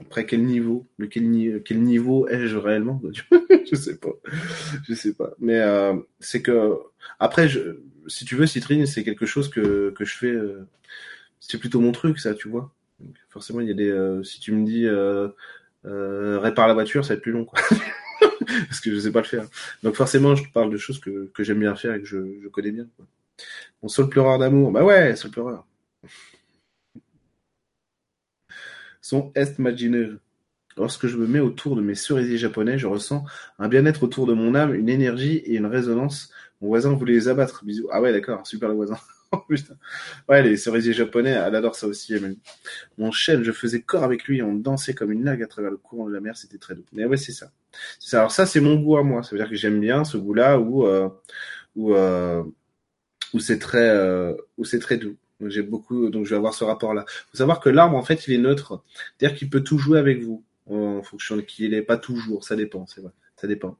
Après, 0.00 0.24
quel 0.24 0.44
niveau 0.44 0.86
Le 0.96 1.08
quel, 1.08 1.62
quel 1.62 1.82
niveau 1.82 2.26
ai-je 2.26 2.56
réellement? 2.56 3.02
Je 3.70 3.76
sais 3.76 3.98
pas. 3.98 4.08
Je 4.88 4.94
sais 4.94 5.12
pas. 5.12 5.30
Mais 5.38 5.60
euh, 5.60 5.94
c'est 6.18 6.40
que 6.40 6.78
après, 7.18 7.48
je, 7.48 7.80
si 8.06 8.24
tu 8.24 8.34
veux, 8.34 8.46
Citrine, 8.46 8.86
c'est 8.86 9.04
quelque 9.04 9.26
chose 9.26 9.50
que, 9.50 9.90
que 9.90 10.06
je 10.06 10.16
fais. 10.16 10.32
Euh, 10.32 10.66
c'est 11.38 11.58
plutôt 11.58 11.80
mon 11.80 11.92
truc, 11.92 12.18
ça, 12.18 12.34
tu 12.34 12.48
vois. 12.48 12.72
Forcément, 13.28 13.60
il 13.60 13.68
y 13.68 13.70
a 13.70 13.74
des. 13.74 13.90
Euh, 13.90 14.22
si 14.22 14.40
tu 14.40 14.52
me 14.52 14.64
dis 14.64 14.86
euh, 14.86 15.28
euh, 15.84 16.38
répare 16.40 16.66
la 16.66 16.74
voiture, 16.74 17.04
ça 17.04 17.10
va 17.10 17.16
être 17.16 17.22
plus 17.22 17.32
long, 17.32 17.44
quoi. 17.44 17.60
Parce 18.68 18.80
que 18.80 18.92
je 18.94 18.98
sais 18.98 19.12
pas 19.12 19.20
le 19.20 19.26
faire. 19.26 19.46
Donc 19.82 19.96
forcément, 19.96 20.34
je 20.34 20.44
parle 20.50 20.72
de 20.72 20.78
choses 20.78 20.98
que, 20.98 21.30
que 21.34 21.44
j'aime 21.44 21.60
bien 21.60 21.76
faire 21.76 21.94
et 21.94 22.00
que 22.00 22.06
je, 22.06 22.18
je 22.42 22.48
connais 22.48 22.70
bien. 22.70 22.86
Quoi. 22.96 23.06
Mon 23.82 23.88
seul 23.88 24.08
pleureur 24.08 24.38
d'amour, 24.38 24.72
bah 24.72 24.82
ouais, 24.82 25.14
seul 25.16 25.30
pleureur. 25.30 25.66
Son 29.00 29.32
est 29.34 29.58
imaginaire. 29.58 30.18
Lorsque 30.76 31.06
je 31.08 31.16
me 31.16 31.26
mets 31.26 31.40
autour 31.40 31.76
de 31.76 31.82
mes 31.82 31.94
cerisiers 31.94 32.38
japonais, 32.38 32.78
je 32.78 32.86
ressens 32.86 33.24
un 33.58 33.68
bien-être 33.68 34.02
autour 34.02 34.26
de 34.26 34.34
mon 34.34 34.54
âme, 34.54 34.74
une 34.74 34.88
énergie 34.88 35.36
et 35.38 35.56
une 35.56 35.66
résonance. 35.66 36.30
Mon 36.60 36.68
voisin 36.68 36.92
voulait 36.92 37.14
les 37.14 37.28
abattre. 37.28 37.64
Bisous. 37.64 37.88
Ah 37.92 38.00
ouais, 38.00 38.12
d'accord, 38.12 38.46
super 38.46 38.68
le 38.68 38.74
voisin. 38.74 38.96
Oh, 39.32 39.44
ouais, 40.28 40.42
les 40.42 40.56
cerisiers 40.56 40.92
japonais, 40.92 41.30
elle 41.30 41.54
adore 41.54 41.76
ça 41.76 41.86
aussi. 41.86 42.14
Mon 42.98 43.12
chêne, 43.12 43.44
je 43.44 43.52
faisais 43.52 43.80
corps 43.80 44.02
avec 44.02 44.24
lui, 44.24 44.42
on 44.42 44.54
dansait 44.54 44.92
comme 44.92 45.12
une 45.12 45.24
lague 45.24 45.40
à 45.44 45.46
travers 45.46 45.70
le 45.70 45.76
courant 45.76 46.08
de 46.08 46.12
la 46.12 46.20
mer, 46.20 46.36
c'était 46.36 46.58
très 46.58 46.74
doux. 46.74 46.84
Mais 46.92 47.04
ouais, 47.04 47.16
c'est 47.16 47.30
ça. 47.30 47.52
Alors 48.12 48.32
ça, 48.32 48.44
c'est 48.44 48.58
mon 48.58 48.74
goût 48.80 48.96
à 48.96 49.04
moi. 49.04 49.22
Ça 49.22 49.30
veut 49.30 49.38
dire 49.38 49.48
que 49.48 49.54
j'aime 49.54 49.78
bien 49.78 50.02
ce 50.02 50.16
goût-là 50.16 50.58
où, 50.58 50.84
euh, 50.84 51.08
euh, 51.78 52.42
euh, 52.42 52.42
où 53.32 53.38
c'est 53.38 53.58
très 54.80 54.96
doux. 54.96 55.16
J'ai 55.46 55.62
beaucoup, 55.62 56.10
donc 56.10 56.24
je 56.24 56.30
vais 56.30 56.36
avoir 56.36 56.54
ce 56.54 56.64
rapport-là. 56.64 57.04
Faut 57.30 57.38
savoir 57.38 57.60
que 57.60 57.68
l'arbre, 57.68 57.96
en 57.96 58.02
fait, 58.02 58.26
il 58.26 58.34
est 58.34 58.38
neutre. 58.38 58.82
C'est-à-dire 59.18 59.36
qu'il 59.38 59.50
peut 59.50 59.62
tout 59.62 59.78
jouer 59.78 59.98
avec 59.98 60.22
vous, 60.22 60.44
en 60.66 61.02
fonction 61.02 61.36
de 61.36 61.40
qui 61.40 61.64
il 61.64 61.74
est. 61.74 61.82
Pas 61.82 61.96
toujours, 61.96 62.44
ça 62.44 62.56
dépend, 62.56 62.86
c'est 62.86 63.00
vrai. 63.00 63.12
Ça 63.36 63.46
dépend. 63.46 63.76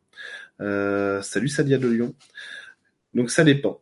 Euh, 0.60 1.20
salut 1.22 1.48
Sadia 1.48 1.78
de 1.78 1.88
Lyon. 1.88 2.14
Donc 3.14 3.30
ça 3.30 3.44
dépend. 3.44 3.80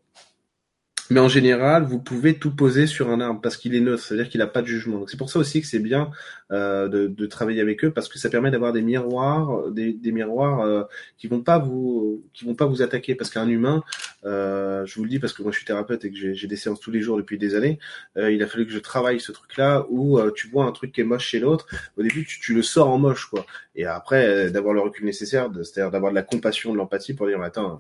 Mais 1.10 1.20
en 1.20 1.28
général, 1.28 1.84
vous 1.84 1.98
pouvez 1.98 2.38
tout 2.38 2.54
poser 2.54 2.86
sur 2.86 3.10
un 3.10 3.20
arbre 3.20 3.40
parce 3.40 3.56
qu'il 3.56 3.74
est 3.74 3.80
neutre, 3.80 4.02
c'est-à-dire 4.02 4.28
qu'il 4.28 4.40
n'a 4.40 4.46
pas 4.46 4.60
de 4.60 4.66
jugement. 4.66 4.98
Donc 4.98 5.10
c'est 5.10 5.16
pour 5.16 5.30
ça 5.30 5.38
aussi 5.38 5.60
que 5.60 5.66
c'est 5.66 5.78
bien 5.78 6.10
euh, 6.52 6.88
de, 6.88 7.06
de, 7.06 7.26
travailler 7.26 7.60
avec 7.60 7.84
eux 7.84 7.90
parce 7.90 8.08
que 8.08 8.18
ça 8.18 8.28
permet 8.28 8.50
d'avoir 8.50 8.72
des 8.72 8.82
miroirs, 8.82 9.70
des, 9.70 9.92
des 9.92 10.12
miroirs 10.12 10.60
euh, 10.60 10.82
qui 11.16 11.26
vont 11.26 11.40
pas 11.40 11.58
vous, 11.58 12.22
qui 12.34 12.44
vont 12.44 12.54
pas 12.54 12.66
vous 12.66 12.82
attaquer. 12.82 13.14
Parce 13.14 13.30
qu'un 13.30 13.48
humain, 13.48 13.82
euh, 14.24 14.84
je 14.84 14.94
vous 14.96 15.04
le 15.04 15.10
dis 15.10 15.18
parce 15.18 15.32
que 15.32 15.42
moi 15.42 15.52
je 15.52 15.56
suis 15.56 15.66
thérapeute 15.66 16.04
et 16.04 16.10
que 16.10 16.34
j'ai 16.34 16.46
des 16.46 16.56
séances 16.56 16.80
tous 16.80 16.90
les 16.90 17.00
jours 17.00 17.16
depuis 17.16 17.38
des 17.38 17.54
années, 17.54 17.78
euh, 18.16 18.30
il 18.30 18.42
a 18.42 18.46
fallu 18.46 18.66
que 18.66 18.72
je 18.72 18.78
travaille 18.78 19.20
ce 19.20 19.32
truc-là 19.32 19.86
où 19.90 20.18
euh, 20.18 20.32
tu 20.34 20.48
vois 20.48 20.64
un 20.64 20.72
truc 20.72 20.92
qui 20.92 21.00
est 21.00 21.04
moche 21.04 21.26
chez 21.26 21.38
l'autre. 21.38 21.66
Au 21.96 22.02
début, 22.02 22.24
tu, 22.24 22.40
tu, 22.40 22.54
le 22.54 22.62
sors 22.62 22.88
en 22.88 22.98
moche, 22.98 23.26
quoi. 23.26 23.46
Et 23.76 23.86
après, 23.86 24.50
d'avoir 24.50 24.74
le 24.74 24.80
recul 24.80 25.04
nécessaire, 25.04 25.48
c'est-à-dire 25.62 25.90
d'avoir 25.90 26.12
de 26.12 26.16
la 26.16 26.22
compassion, 26.22 26.72
de 26.72 26.78
l'empathie 26.78 27.14
pour 27.14 27.26
dire 27.26 27.40
attends 27.42 27.78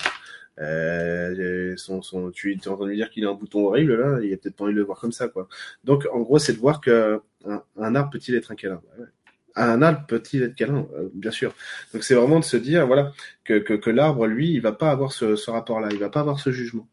euh, 0.60 1.76
son, 1.76 2.02
son, 2.02 2.30
tu 2.30 2.52
es 2.52 2.68
en 2.68 2.76
train 2.76 2.84
de 2.84 2.90
lui 2.90 2.96
dire 2.96 3.10
qu'il 3.10 3.24
a 3.24 3.30
un 3.30 3.34
bouton 3.34 3.66
horrible 3.66 3.94
là, 3.96 4.18
il 4.22 4.32
a 4.32 4.36
peut-être 4.36 4.56
pas 4.56 4.64
envie 4.64 4.74
de 4.74 4.78
le 4.78 4.84
voir 4.84 4.98
comme 5.00 5.12
ça 5.12 5.28
quoi. 5.28 5.48
Donc 5.84 6.06
en 6.12 6.20
gros 6.20 6.38
c'est 6.38 6.52
de 6.52 6.58
voir 6.58 6.80
que 6.80 7.20
un, 7.46 7.62
un 7.76 7.94
arbre 7.94 8.10
peut-il 8.10 8.34
être 8.34 8.50
un 8.52 8.56
câlin? 8.56 8.80
Un 9.56 9.82
arbre 9.82 10.04
peut-il 10.06 10.42
être 10.42 10.54
câlin? 10.54 10.86
Euh, 10.96 11.08
Bien 11.14 11.30
sûr. 11.30 11.54
Donc 11.92 12.04
c'est 12.04 12.14
vraiment 12.14 12.38
de 12.40 12.44
se 12.44 12.56
dire 12.56 12.86
voilà 12.86 13.12
que, 13.44 13.58
que, 13.58 13.74
que 13.74 13.90
l'arbre, 13.90 14.26
lui, 14.26 14.52
il 14.52 14.60
va 14.60 14.72
pas 14.72 14.90
avoir 14.90 15.12
ce, 15.12 15.36
ce 15.36 15.50
rapport-là, 15.50 15.88
il 15.90 15.98
va 15.98 16.10
pas 16.10 16.20
avoir 16.20 16.38
ce 16.38 16.50
jugement. 16.50 16.86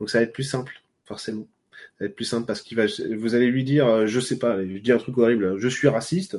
Donc 0.00 0.10
ça 0.10 0.18
va 0.18 0.24
être 0.24 0.32
plus 0.32 0.44
simple, 0.44 0.80
forcément. 1.04 1.46
Ça 1.98 2.04
va 2.04 2.06
être 2.06 2.16
plus 2.16 2.24
simple 2.24 2.46
parce 2.46 2.62
qu'il 2.62 2.76
va, 2.76 2.84
vous 3.16 3.34
allez 3.34 3.48
lui 3.48 3.64
dire, 3.64 3.86
euh, 3.86 4.06
je 4.06 4.20
sais 4.20 4.38
pas, 4.38 4.60
je 4.64 4.78
dis 4.78 4.92
un 4.92 4.98
truc 4.98 5.18
horrible, 5.18 5.58
je 5.58 5.68
suis 5.68 5.88
raciste, 5.88 6.38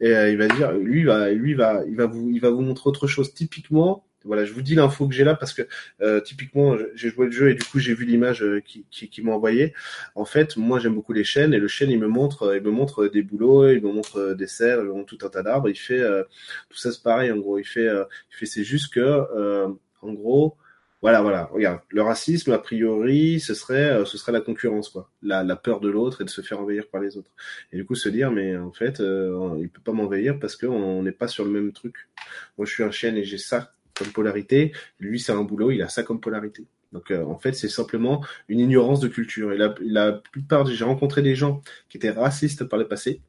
et 0.00 0.14
euh, 0.14 0.30
il 0.30 0.36
va 0.36 0.48
dire, 0.48 0.72
lui 0.72 1.04
va, 1.04 1.30
lui 1.30 1.54
va, 1.54 1.82
il 1.86 1.96
va 1.96 2.06
vous, 2.06 2.30
il 2.30 2.40
va 2.40 2.50
vous 2.50 2.62
montrer 2.62 2.88
autre 2.88 3.06
chose. 3.06 3.32
Typiquement, 3.32 4.04
voilà, 4.28 4.44
je 4.44 4.52
vous 4.52 4.62
dis 4.62 4.74
l'info 4.74 5.08
que 5.08 5.14
j'ai 5.14 5.24
là 5.24 5.34
parce 5.34 5.54
que 5.54 5.62
euh, 6.02 6.20
typiquement 6.20 6.76
j'ai 6.94 7.08
joué 7.08 7.26
le 7.26 7.32
jeu 7.32 7.50
et 7.50 7.54
du 7.54 7.64
coup 7.64 7.78
j'ai 7.78 7.94
vu 7.94 8.04
l'image 8.04 8.42
euh, 8.44 8.60
qui, 8.60 8.84
qui, 8.90 9.08
qui 9.08 9.22
m'a 9.22 9.32
envoyé. 9.32 9.74
En 10.14 10.26
fait, 10.26 10.56
moi 10.56 10.78
j'aime 10.78 10.94
beaucoup 10.94 11.14
les 11.14 11.24
chaînes 11.24 11.54
et 11.54 11.58
le 11.58 11.66
chêne 11.66 11.90
il 11.90 11.98
me 11.98 12.08
montre, 12.08 12.54
il 12.54 12.62
me 12.62 12.70
montre 12.70 13.08
des 13.08 13.22
boulots, 13.22 13.70
il 13.70 13.82
me 13.82 13.90
montre 13.90 14.34
des 14.34 14.46
serres, 14.46 14.80
il 14.80 14.86
me 14.86 14.92
montre 14.92 15.16
tout 15.16 15.26
un 15.26 15.30
tas 15.30 15.42
d'arbres. 15.42 15.70
Il 15.70 15.76
fait 15.76 15.98
euh, 15.98 16.22
tout 16.68 16.76
ça 16.76 16.92
c'est 16.92 17.02
pareil 17.02 17.32
en 17.32 17.38
gros. 17.38 17.58
Il 17.58 17.64
fait, 17.64 17.86
il 17.86 18.36
fait 18.36 18.46
c'est 18.46 18.64
juste 18.64 18.92
que 18.92 19.66
en 20.02 20.12
gros. 20.12 20.56
Voilà, 21.00 21.22
voilà. 21.22 21.44
Regarde, 21.52 21.80
le 21.90 22.02
racisme, 22.02 22.50
a 22.50 22.58
priori, 22.58 23.38
ce 23.38 23.54
serait, 23.54 24.04
ce 24.04 24.18
serait 24.18 24.32
la 24.32 24.40
concurrence, 24.40 24.88
quoi. 24.88 25.08
La, 25.22 25.44
la 25.44 25.54
peur 25.54 25.78
de 25.78 25.88
l'autre 25.88 26.22
et 26.22 26.24
de 26.24 26.30
se 26.30 26.40
faire 26.40 26.60
envahir 26.60 26.88
par 26.88 27.00
les 27.00 27.16
autres. 27.16 27.30
Et 27.72 27.76
du 27.76 27.86
coup, 27.86 27.94
se 27.94 28.08
dire, 28.08 28.32
mais 28.32 28.56
en 28.56 28.72
fait, 28.72 28.98
euh, 28.98 29.56
il 29.60 29.68
peut 29.70 29.80
pas 29.80 29.92
m'envahir 29.92 30.40
parce 30.40 30.56
qu'on 30.56 31.02
n'est 31.04 31.12
pas 31.12 31.28
sur 31.28 31.44
le 31.44 31.52
même 31.52 31.72
truc. 31.72 32.08
Moi, 32.56 32.66
je 32.66 32.72
suis 32.72 32.82
un 32.82 32.90
chêne 32.90 33.16
et 33.16 33.22
j'ai 33.22 33.38
ça 33.38 33.72
comme 33.98 34.08
polarité. 34.08 34.72
Lui, 34.98 35.20
c'est 35.20 35.32
un 35.32 35.42
boulot, 35.42 35.70
il 35.70 35.82
a 35.82 35.88
ça 35.88 36.02
comme 36.02 36.20
polarité. 36.20 36.66
Donc 36.92 37.10
euh, 37.10 37.24
en 37.24 37.38
fait, 37.38 37.52
c'est 37.52 37.68
simplement 37.68 38.24
une 38.48 38.60
ignorance 38.60 39.00
de 39.00 39.08
culture. 39.08 39.52
Et 39.52 39.58
la, 39.58 40.12
plupart, 40.12 40.66
j'ai 40.66 40.84
rencontré 40.84 41.22
des 41.22 41.34
gens 41.34 41.62
qui 41.88 41.96
étaient 41.98 42.10
racistes 42.10 42.64
par 42.64 42.78
le 42.78 42.88
passé 42.88 43.20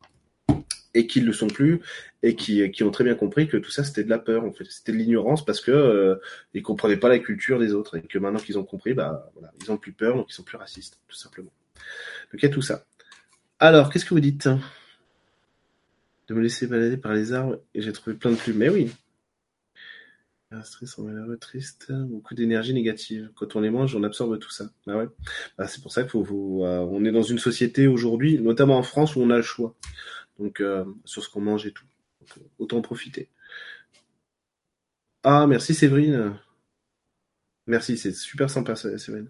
et 0.94 1.06
qui 1.06 1.22
ne 1.22 1.28
le 1.28 1.34
sont 1.34 1.48
plus 1.48 1.82
et 2.24 2.36
qui, 2.36 2.72
qui 2.72 2.84
ont 2.84 2.90
très 2.90 3.04
bien 3.04 3.14
compris 3.14 3.48
que 3.48 3.58
tout 3.58 3.70
ça 3.70 3.84
c'était 3.84 4.04
de 4.04 4.10
la 4.10 4.18
peur 4.18 4.44
en 4.44 4.52
fait, 4.52 4.66
c'était 4.66 4.92
de 4.92 4.98
l'ignorance 4.98 5.46
parce 5.46 5.62
que 5.62 5.70
euh, 5.70 6.16
ils 6.56 6.64
comprenaient 6.64 6.98
pas 6.98 7.10
la 7.10 7.20
culture 7.20 7.60
des 7.60 7.76
autres 7.76 7.98
et 7.98 8.02
que 8.02 8.18
maintenant 8.18 8.40
qu'ils 8.40 8.58
ont 8.58 8.64
compris, 8.64 8.96
bah 8.96 9.30
voilà, 9.36 9.54
ils 9.62 9.72
ont 9.72 9.78
plus 9.78 9.92
peur 9.92 10.16
donc 10.16 10.26
ils 10.32 10.34
sont 10.34 10.42
plus 10.42 10.58
racistes 10.58 11.00
tout 11.08 11.16
simplement. 11.16 11.52
Donc 12.32 12.42
il 12.42 12.44
y 12.44 12.50
a 12.50 12.50
tout 12.50 12.64
ça. 12.64 12.86
Alors 13.60 13.92
qu'est-ce 13.92 14.06
que 14.06 14.16
vous 14.16 14.20
dites? 14.20 14.50
De 16.28 16.34
me 16.34 16.42
laisser 16.42 16.66
balader 16.66 16.98
par 16.98 17.14
les 17.14 17.34
arbres 17.34 17.60
et 17.76 17.82
j'ai 17.82 17.94
trouvé 17.94 18.16
plein 18.16 18.32
de 18.32 18.36
plumes. 18.36 18.58
Mais 18.58 18.70
oui, 18.70 18.92
stress 20.64 20.98
malheureux, 20.98 21.38
triste, 21.38 21.92
beaucoup 21.92 22.34
d'énergie 22.34 22.74
négative. 22.74 23.30
Quand 23.36 23.56
on 23.56 23.62
les 23.62 23.70
mange, 23.70 23.96
on 23.96 24.04
absorbe 24.04 24.40
tout 24.40 24.50
ça. 24.50 24.70
Ah 24.88 24.98
ouais. 24.98 25.08
Bah, 25.58 25.68
c'est 25.68 25.82
pour 25.82 25.92
ça 25.92 26.02
qu'il 26.02 26.12
faut, 26.12 26.26
faut 26.26 26.66
euh, 26.66 27.04
est 27.06 27.12
dans 27.12 27.22
une 27.22 27.38
société 27.38 27.88
aujourd'hui, 27.88 28.40
notamment 28.40 28.78
en 28.78 28.84
France, 28.84 29.16
où 29.16 29.22
on 29.22 29.30
a 29.30 29.38
le 29.38 29.44
choix. 29.44 29.76
Donc 30.40 30.62
euh, 30.62 30.86
sur 31.06 31.24
ce 31.24 31.30
qu'on 31.30 31.42
mange 31.42 31.66
et 31.68 31.72
tout. 31.72 31.86
Donc, 32.22 32.38
euh, 32.38 32.50
autant 32.58 32.78
en 32.78 32.82
profiter. 32.82 33.30
Ah 35.24 35.46
merci 35.48 35.74
Séverine. 35.74 36.34
Merci, 37.68 37.98
c'est 37.98 38.14
super 38.14 38.50
sympa 38.50 38.76
Séverine. 38.76 39.30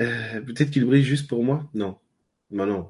Euh, 0.00 0.40
Peut-être 0.40 0.70
qu'il 0.70 0.84
brille 0.84 1.04
juste 1.04 1.28
pour 1.28 1.44
moi? 1.44 1.68
Non. 1.74 1.98
Bah 2.50 2.66
non. 2.66 2.88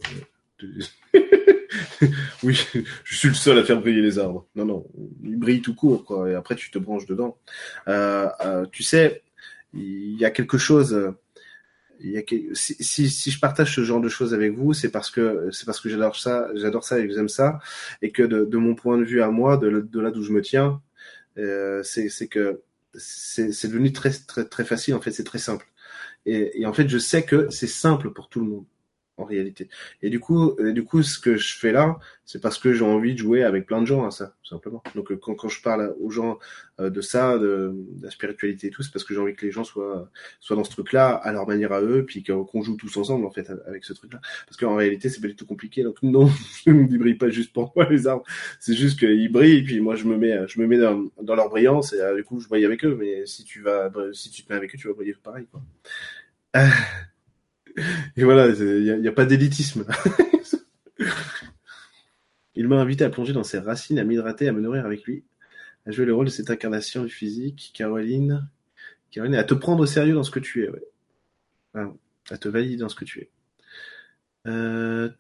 oui, 2.42 2.58
je 3.04 3.16
suis 3.16 3.28
le 3.28 3.34
seul 3.34 3.58
à 3.58 3.64
faire 3.64 3.80
briller 3.80 4.02
les 4.02 4.18
arbres. 4.18 4.46
Non, 4.54 4.64
non, 4.64 4.86
ils 5.22 5.38
brillent 5.38 5.62
tout 5.62 5.74
court, 5.74 6.04
quoi. 6.04 6.30
Et 6.30 6.34
après, 6.34 6.56
tu 6.56 6.70
te 6.70 6.78
branches 6.78 7.06
dedans. 7.06 7.38
Euh, 7.88 8.28
euh, 8.44 8.66
tu 8.70 8.82
sais, 8.82 9.22
il 9.74 10.16
y 10.18 10.24
a 10.24 10.30
quelque 10.30 10.58
chose. 10.58 11.14
Y 12.00 12.18
a 12.18 12.22
si, 12.54 13.08
si, 13.08 13.30
je 13.30 13.40
partage 13.40 13.74
ce 13.74 13.82
genre 13.82 14.00
de 14.00 14.08
choses 14.08 14.34
avec 14.34 14.52
vous, 14.52 14.74
c'est 14.74 14.90
parce 14.90 15.10
que 15.10 15.48
c'est 15.50 15.64
parce 15.64 15.80
que 15.80 15.88
j'adore 15.88 16.16
ça, 16.16 16.48
j'adore 16.54 16.84
ça 16.84 17.00
et 17.00 17.08
que 17.08 17.14
j'aime 17.14 17.28
ça, 17.28 17.58
et 18.02 18.10
que 18.10 18.22
de, 18.22 18.56
mon 18.58 18.74
point 18.74 18.98
de 18.98 19.04
vue 19.04 19.22
à 19.22 19.30
moi, 19.30 19.56
de, 19.56 19.80
de 19.80 20.00
là 20.00 20.10
d'où 20.10 20.22
je 20.22 20.32
me 20.32 20.42
tiens, 20.42 20.82
euh, 21.38 21.82
c'est 21.82 22.28
que 22.28 22.62
c'est 22.94 23.68
devenu 23.68 23.92
très 23.92 24.10
très 24.10 24.44
très 24.44 24.64
facile. 24.64 24.94
En 24.94 25.00
fait, 25.00 25.12
c'est 25.12 25.24
très 25.24 25.38
simple. 25.38 25.66
Et 26.26 26.66
en 26.66 26.72
fait, 26.72 26.88
je 26.88 26.98
sais 26.98 27.24
que 27.24 27.48
c'est 27.50 27.68
simple 27.68 28.10
pour 28.10 28.28
tout 28.28 28.40
le 28.40 28.46
monde 28.46 28.64
en 29.18 29.24
réalité. 29.24 29.68
Et 30.02 30.10
du 30.10 30.20
coup, 30.20 30.56
et 30.60 30.72
du 30.72 30.84
coup, 30.84 31.02
ce 31.02 31.18
que 31.18 31.36
je 31.36 31.56
fais 31.56 31.72
là, 31.72 31.98
c'est 32.24 32.40
parce 32.40 32.58
que 32.58 32.72
j'ai 32.72 32.84
envie 32.84 33.14
de 33.14 33.18
jouer 33.18 33.44
avec 33.44 33.66
plein 33.66 33.80
de 33.80 33.86
gens 33.86 34.04
à 34.04 34.10
ça, 34.10 34.34
tout 34.42 34.50
simplement. 34.50 34.82
Donc 34.94 35.14
quand, 35.18 35.34
quand 35.34 35.48
je 35.48 35.62
parle 35.62 35.94
aux 36.00 36.10
gens 36.10 36.38
euh, 36.80 36.90
de 36.90 37.00
ça, 37.00 37.38
de, 37.38 37.72
de, 37.74 38.04
la 38.04 38.10
spiritualité 38.10 38.66
et 38.66 38.70
tout, 38.70 38.82
c'est 38.82 38.92
parce 38.92 39.04
que 39.04 39.14
j'ai 39.14 39.20
envie 39.20 39.34
que 39.34 39.46
les 39.46 39.52
gens 39.52 39.64
soient 39.64 40.10
soient 40.40 40.56
dans 40.56 40.64
ce 40.64 40.70
truc-là 40.70 41.14
à 41.14 41.32
leur 41.32 41.46
manière 41.46 41.72
à 41.72 41.80
eux, 41.80 42.04
puis 42.04 42.22
qu'on 42.24 42.62
joue 42.62 42.76
tous 42.76 42.96
ensemble 42.96 43.24
en 43.26 43.30
fait 43.30 43.50
avec 43.66 43.84
ce 43.84 43.92
truc-là. 43.94 44.20
Parce 44.46 44.56
qu'en 44.58 44.76
réalité, 44.76 45.08
c'est 45.08 45.20
pas 45.20 45.28
du 45.28 45.36
tout 45.36 45.46
compliqué. 45.46 45.82
Donc 45.82 46.02
non, 46.02 46.28
je 46.66 46.70
ne 46.70 46.98
brille 46.98 47.14
pas 47.14 47.30
juste 47.30 47.52
pour 47.52 47.72
moi 47.74 47.88
les 47.88 48.06
arbres. 48.06 48.24
C'est 48.60 48.74
juste 48.74 48.98
qu'ils 48.98 49.30
brillent, 49.32 49.62
puis 49.62 49.80
moi 49.80 49.96
je 49.96 50.04
me 50.04 50.16
mets 50.16 50.46
je 50.48 50.60
me 50.60 50.66
mets 50.66 50.78
dans, 50.78 51.04
dans 51.22 51.34
leur 51.34 51.48
brillance 51.48 51.92
et 51.92 52.00
euh, 52.00 52.16
du 52.16 52.24
coup 52.24 52.40
je 52.40 52.48
brille 52.48 52.64
avec 52.66 52.84
eux. 52.84 52.96
Mais 52.98 53.24
si 53.26 53.44
tu 53.44 53.62
vas 53.62 53.90
si 54.12 54.30
tu 54.30 54.42
te 54.44 54.52
mets 54.52 54.58
avec 54.58 54.74
eux, 54.74 54.78
tu 54.78 54.88
vas 54.88 54.94
briller 54.94 55.14
pareil. 55.22 55.46
Quoi. 55.50 55.62
Et 58.16 58.24
voilà, 58.24 58.48
il 58.48 59.00
n'y 59.00 59.06
a, 59.06 59.10
a, 59.10 59.14
pas 59.14 59.26
d'élitisme. 59.26 59.86
il 62.54 62.68
m'a 62.68 62.80
invité 62.80 63.04
à 63.04 63.10
plonger 63.10 63.32
dans 63.32 63.44
ses 63.44 63.58
racines, 63.58 63.98
à 63.98 64.04
m'hydrater, 64.04 64.48
à 64.48 64.52
me 64.52 64.60
nourrir 64.60 64.86
avec 64.86 65.04
lui, 65.04 65.24
à 65.86 65.90
jouer 65.90 66.06
le 66.06 66.14
rôle 66.14 66.26
de 66.26 66.30
cette 66.30 66.50
incarnation 66.50 67.04
du 67.04 67.10
physique, 67.10 67.72
Caroline, 67.74 68.48
Caroline, 69.10 69.34
à 69.36 69.44
te 69.44 69.54
prendre 69.54 69.82
au 69.82 69.86
sérieux 69.86 70.14
dans 70.14 70.22
ce 70.22 70.30
que 70.30 70.40
tu 70.40 70.64
es, 70.64 70.68
ouais. 70.70 70.82
À 72.30 72.38
te 72.38 72.48
valider 72.48 72.76
dans 72.76 72.88
ce 72.88 72.96
que 72.96 73.04
tu 73.04 73.20
es. 73.20 73.30
Euh, 74.46 75.10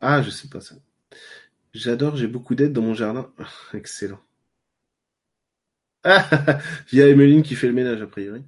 ah, 0.00 0.22
je 0.22 0.30
sais 0.30 0.48
pas 0.48 0.60
ça. 0.60 0.76
J'adore, 1.72 2.16
j'ai 2.16 2.26
beaucoup 2.26 2.54
d'aide 2.54 2.72
dans 2.72 2.82
mon 2.82 2.94
jardin. 2.94 3.32
Excellent. 3.74 4.20
Ah, 6.04 6.28
il 6.92 6.98
y 6.98 7.02
a 7.02 7.08
Emeline 7.08 7.42
qui 7.42 7.54
fait 7.54 7.66
le 7.66 7.72
ménage, 7.72 8.02
a 8.02 8.06
priori. 8.06 8.44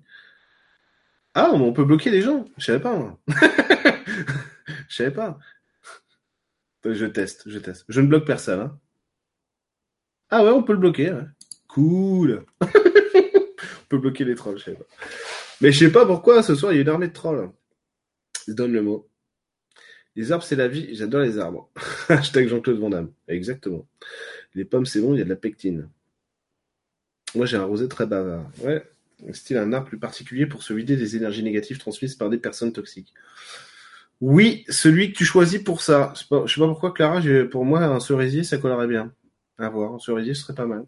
Ah, 1.38 1.50
on 1.52 1.70
peut 1.74 1.84
bloquer 1.84 2.08
les 2.10 2.22
gens. 2.22 2.46
Je 2.56 2.64
savais 2.64 2.80
pas. 2.80 3.14
je 4.88 4.96
savais 4.96 5.10
pas. 5.10 5.38
Je 6.82 7.04
teste, 7.04 7.42
je 7.44 7.58
teste. 7.58 7.84
Je 7.90 8.00
ne 8.00 8.06
bloque 8.06 8.24
personne. 8.24 8.60
Hein. 8.60 8.78
Ah 10.30 10.42
ouais, 10.42 10.50
on 10.50 10.62
peut 10.62 10.72
le 10.72 10.78
bloquer. 10.78 11.14
Cool. 11.68 12.42
on 12.62 13.86
peut 13.90 13.98
bloquer 13.98 14.24
les 14.24 14.34
trolls, 14.34 14.58
je 14.58 14.64
sais 14.64 14.72
pas. 14.72 14.86
Mais 15.60 15.72
je 15.72 15.80
sais 15.80 15.92
pas 15.92 16.06
pourquoi 16.06 16.42
ce 16.42 16.54
soir 16.54 16.72
il 16.72 16.76
y 16.76 16.78
a 16.78 16.82
une 16.82 16.88
armée 16.88 17.08
de 17.08 17.12
trolls. 17.12 17.50
Je 18.48 18.54
donne 18.54 18.72
le 18.72 18.80
mot. 18.80 19.06
Les 20.14 20.32
arbres, 20.32 20.44
c'est 20.44 20.56
la 20.56 20.68
vie. 20.68 20.94
J'adore 20.94 21.20
les 21.20 21.38
arbres. 21.38 21.70
Hashtag 22.08 22.48
Jean-Claude 22.48 22.78
Van 22.78 22.88
Damme. 22.88 23.12
Exactement. 23.28 23.86
Les 24.54 24.64
pommes, 24.64 24.86
c'est 24.86 25.02
bon, 25.02 25.12
il 25.12 25.18
y 25.18 25.20
a 25.20 25.24
de 25.24 25.28
la 25.28 25.36
pectine. 25.36 25.90
Moi, 27.34 27.44
j'ai 27.44 27.58
un 27.58 27.64
rosé 27.64 27.88
très 27.88 28.06
bavard. 28.06 28.50
Ouais, 28.62 28.82
style 29.32 29.56
un 29.56 29.72
arbre 29.72 29.88
plus 29.88 29.98
particulier 29.98 30.46
pour 30.46 30.62
se 30.62 30.72
vider 30.72 30.96
des 30.96 31.16
énergies 31.16 31.42
négatives 31.42 31.78
transmises 31.78 32.14
par 32.14 32.30
des 32.30 32.38
personnes 32.38 32.72
toxiques. 32.72 33.12
Oui, 34.20 34.64
celui 34.68 35.12
que 35.12 35.18
tu 35.18 35.24
choisis 35.24 35.62
pour 35.62 35.82
ça. 35.82 36.14
Pas, 36.30 36.46
je 36.46 36.54
sais 36.54 36.60
pas 36.60 36.68
pourquoi, 36.68 36.92
Clara, 36.92 37.20
pour 37.50 37.64
moi, 37.64 37.84
un 37.84 38.00
cerisier, 38.00 38.44
ça 38.44 38.58
collerait 38.58 38.86
bien. 38.86 39.12
À 39.58 39.68
voir, 39.68 39.94
un 39.94 39.98
cerisier, 39.98 40.34
ce 40.34 40.42
serait 40.42 40.54
pas 40.54 40.66
mal. 40.66 40.86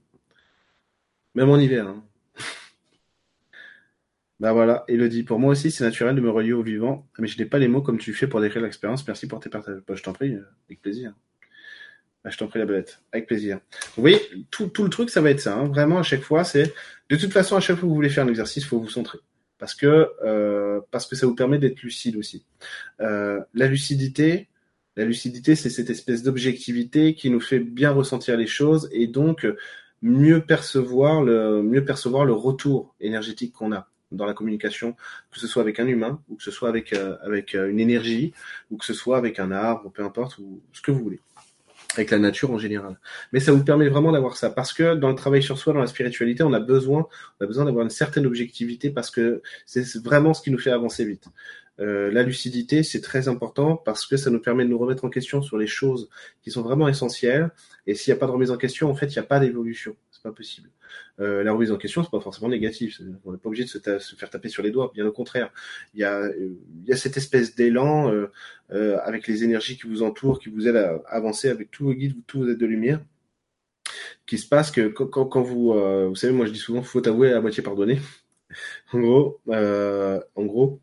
Même 1.35 1.51
en 1.51 1.59
hiver. 1.59 1.87
Hein. 1.87 2.05
bah 4.41 4.53
voilà, 4.53 4.85
Elodie, 4.89 5.24
pour 5.24 5.39
moi 5.39 5.53
aussi, 5.53 5.70
c'est 5.70 5.85
naturel 5.85 6.16
de 6.16 6.20
me 6.20 6.31
relier 6.31 6.53
au 6.53 6.62
vivant, 6.62 7.07
mais 7.18 7.29
je 7.29 7.39
n'ai 7.39 7.47
pas 7.47 7.59
les 7.59 7.68
mots 7.68 7.83
comme 7.83 7.99
tu 7.99 8.14
fais 8.14 8.26
pour 8.26 8.41
décrire 8.41 8.62
l'expérience. 8.62 9.07
Merci 9.07 9.26
pour 9.26 9.41
tes 9.41 9.51
partages. 9.51 9.83
Bah, 9.87 9.95
je 9.95 10.03
t'en 10.03 10.12
prie, 10.12 10.37
avec 10.68 10.81
plaisir. 10.81 11.12
Bah, 12.25 12.31
je 12.31 12.37
t'en 12.37 12.49
prie 12.49 12.59
la 12.59 12.66
belette, 12.66 13.01
avec 13.12 13.27
plaisir. 13.27 13.61
Vous 13.97 14.03
voyez, 14.03 14.21
tout, 14.51 14.66
tout 14.66 14.83
le 14.83 14.91
truc, 14.91 15.09
ça 15.09 15.21
va 15.21 15.31
être 15.31 15.41
ça. 15.41 15.55
Hein. 15.55 15.66
Vraiment, 15.66 15.99
à 15.99 16.03
chaque 16.03 16.23
fois, 16.23 16.45
c'est 16.45 16.75
de 17.11 17.16
toute 17.16 17.33
façon, 17.33 17.57
à 17.57 17.61
chaque 17.61 17.77
fois 17.77 17.83
que 17.83 17.89
vous 17.89 17.95
voulez 17.95 18.11
faire 18.11 18.25
un 18.25 18.29
exercice, 18.29 18.64
faut 18.64 18.81
vous 18.81 18.89
centrer. 18.89 19.19
Parce 19.59 19.75
que, 19.75 20.11
euh, 20.25 20.81
parce 20.91 21.07
que 21.07 21.16
ça 21.16 21.27
vous 21.27 21.35
permet 21.35 21.59
d'être 21.59 21.83
lucide 21.83 22.16
aussi. 22.16 22.45
Euh, 23.01 23.41
la 23.55 23.66
lucidité, 23.66 24.49
la 24.97 25.05
lucidité, 25.05 25.55
c'est 25.55 25.71
cette 25.71 25.91
espèce 25.91 26.23
d'objectivité 26.23 27.14
qui 27.14 27.31
nous 27.31 27.41
fait 27.41 27.61
bien 27.61 27.91
ressentir 27.91 28.37
les 28.37 28.47
choses 28.47 28.89
et 28.93 29.07
donc 29.07 29.47
mieux 30.03 30.41
percevoir 30.41 31.23
le, 31.23 31.62
mieux 31.62 31.85
percevoir 31.85 32.25
le 32.25 32.33
retour 32.33 32.95
énergétique 33.01 33.53
qu'on 33.53 33.73
a 33.73 33.89
dans 34.11 34.27
la 34.27 34.33
communication, 34.33 34.97
que 35.31 35.39
ce 35.39 35.47
soit 35.47 35.62
avec 35.62 35.81
un 35.81 35.87
humain, 35.87 36.23
ou 36.29 36.37
que 36.37 36.43
ce 36.43 36.51
soit 36.51 36.69
avec, 36.69 36.93
euh, 36.95 37.16
avec 37.23 37.55
une 37.55 37.79
énergie, 37.79 38.33
ou 38.71 38.77
que 38.77 38.85
ce 38.85 38.95
soit 38.95 39.19
avec 39.19 39.39
un 39.39 39.51
arbre, 39.53 39.91
peu 39.91 40.03
importe, 40.03 40.39
ou 40.39 40.62
ce 40.73 40.81
que 40.81 40.91
vous 40.91 41.03
voulez 41.03 41.21
avec 41.95 42.11
la 42.11 42.18
nature 42.18 42.51
en 42.51 42.59
général. 42.59 42.99
Mais 43.32 43.41
ça 43.41 43.53
vous 43.53 43.64
permet 43.64 43.89
vraiment 43.89 44.12
d'avoir 44.12 44.36
ça 44.36 44.51
parce 44.51 44.72
que 44.72 44.95
dans 44.95 45.09
le 45.09 45.14
travail 45.14 45.43
sur 45.43 45.59
soi, 45.59 45.72
dans 45.72 45.80
la 45.80 45.86
spiritualité, 45.86 46.43
on 46.43 46.53
a 46.53 46.61
besoin, 46.61 47.09
on 47.41 47.45
a 47.45 47.47
besoin 47.47 47.64
d'avoir 47.64 47.84
une 47.84 47.91
certaine 47.91 48.26
objectivité 48.26 48.91
parce 48.91 49.11
que 49.11 49.43
c'est 49.66 49.84
vraiment 50.03 50.34
ce 50.34 50.43
qui 50.43 50.51
nous 50.51 50.59
fait 50.59 50.70
avancer 50.70 51.05
vite. 51.05 51.28
Euh, 51.80 52.11
la 52.11 52.24
lucidité, 52.24 52.82
c'est 52.82 53.01
très 53.01 53.28
important 53.28 53.76
parce 53.76 54.05
que 54.05 54.16
ça 54.16 54.30
nous 54.30 54.41
permet 54.41 54.64
de 54.64 54.70
nous 54.70 54.78
remettre 54.78 55.05
en 55.05 55.11
question 55.11 55.43
sur 55.43 55.57
les 55.57 55.68
choses 55.68 56.09
qui 56.43 56.51
sont 56.51 56.62
vraiment 56.62 56.89
essentielles. 56.89 57.51
Et 57.86 57.95
s'il 57.95 58.12
n'y 58.12 58.16
a 58.16 58.20
pas 58.20 58.26
de 58.26 58.32
remise 58.32 58.51
en 58.51 58.57
question, 58.57 58.91
en 58.91 58.95
fait, 58.95 59.07
il 59.07 59.12
n'y 59.12 59.18
a 59.18 59.22
pas 59.24 59.39
d'évolution. 59.39 59.97
C'est 60.19 60.29
pas 60.29 60.35
possible. 60.35 60.71
Euh, 61.21 61.45
la 61.45 61.53
remise 61.53 61.71
en 61.71 61.77
question, 61.77 62.03
c'est 62.03 62.11
pas 62.11 62.21
forcément 62.21 62.49
négatif. 62.49 63.01
On 63.25 63.33
n'est 63.33 63.39
pas 63.39 63.49
obligé 63.49 63.64
de 63.64 63.69
se, 63.69 64.16
faire 64.16 64.31
taper 64.31 64.49
sur 64.49 64.62
les 64.62 64.71
doigts. 64.71 64.91
Bien 64.95 65.07
au 65.07 65.12
contraire, 65.12 65.53
il 65.95 66.01
y 66.01 66.05
a, 66.05 66.25
a 66.25 66.97
cette 66.97 67.16
espèce 67.16 67.55
d'élan 67.55 68.12
euh, 68.12 68.33
euh, 68.73 68.99
avec 69.05 69.29
les 69.29 69.45
énergies 69.45 69.79
qui 69.79 69.87
vous 69.87 70.03
entourent, 70.03 70.41
qui 70.41 70.49
vous 70.49 70.66
aident 70.66 70.77
à 70.77 71.01
avancer 71.07 71.49
avec 71.49 71.71
tous 71.71 71.85
vos 71.85 71.95
guides, 71.95 72.16
tous 72.27 72.41
vos 72.41 72.49
aides 72.49 72.59
de 72.59 72.66
lumière, 72.66 73.01
qui 74.27 74.39
se 74.39 74.49
passe 74.49 74.71
que 74.71 74.89
quand, 74.89 75.43
vous, 75.43 75.73
euh, 75.73 76.09
vous 76.09 76.16
savez, 76.16 76.33
moi 76.33 76.47
je 76.47 76.53
dis 76.53 76.59
souvent, 76.59 76.83
faut 76.83 77.07
avouer 77.07 77.33
à 77.33 77.41
moitié 77.41 77.62
pardonner. 77.62 78.01
en 78.93 79.01
gros, 79.01 79.41
euh, 79.49 80.21
en 80.35 80.45
gros, 80.47 80.81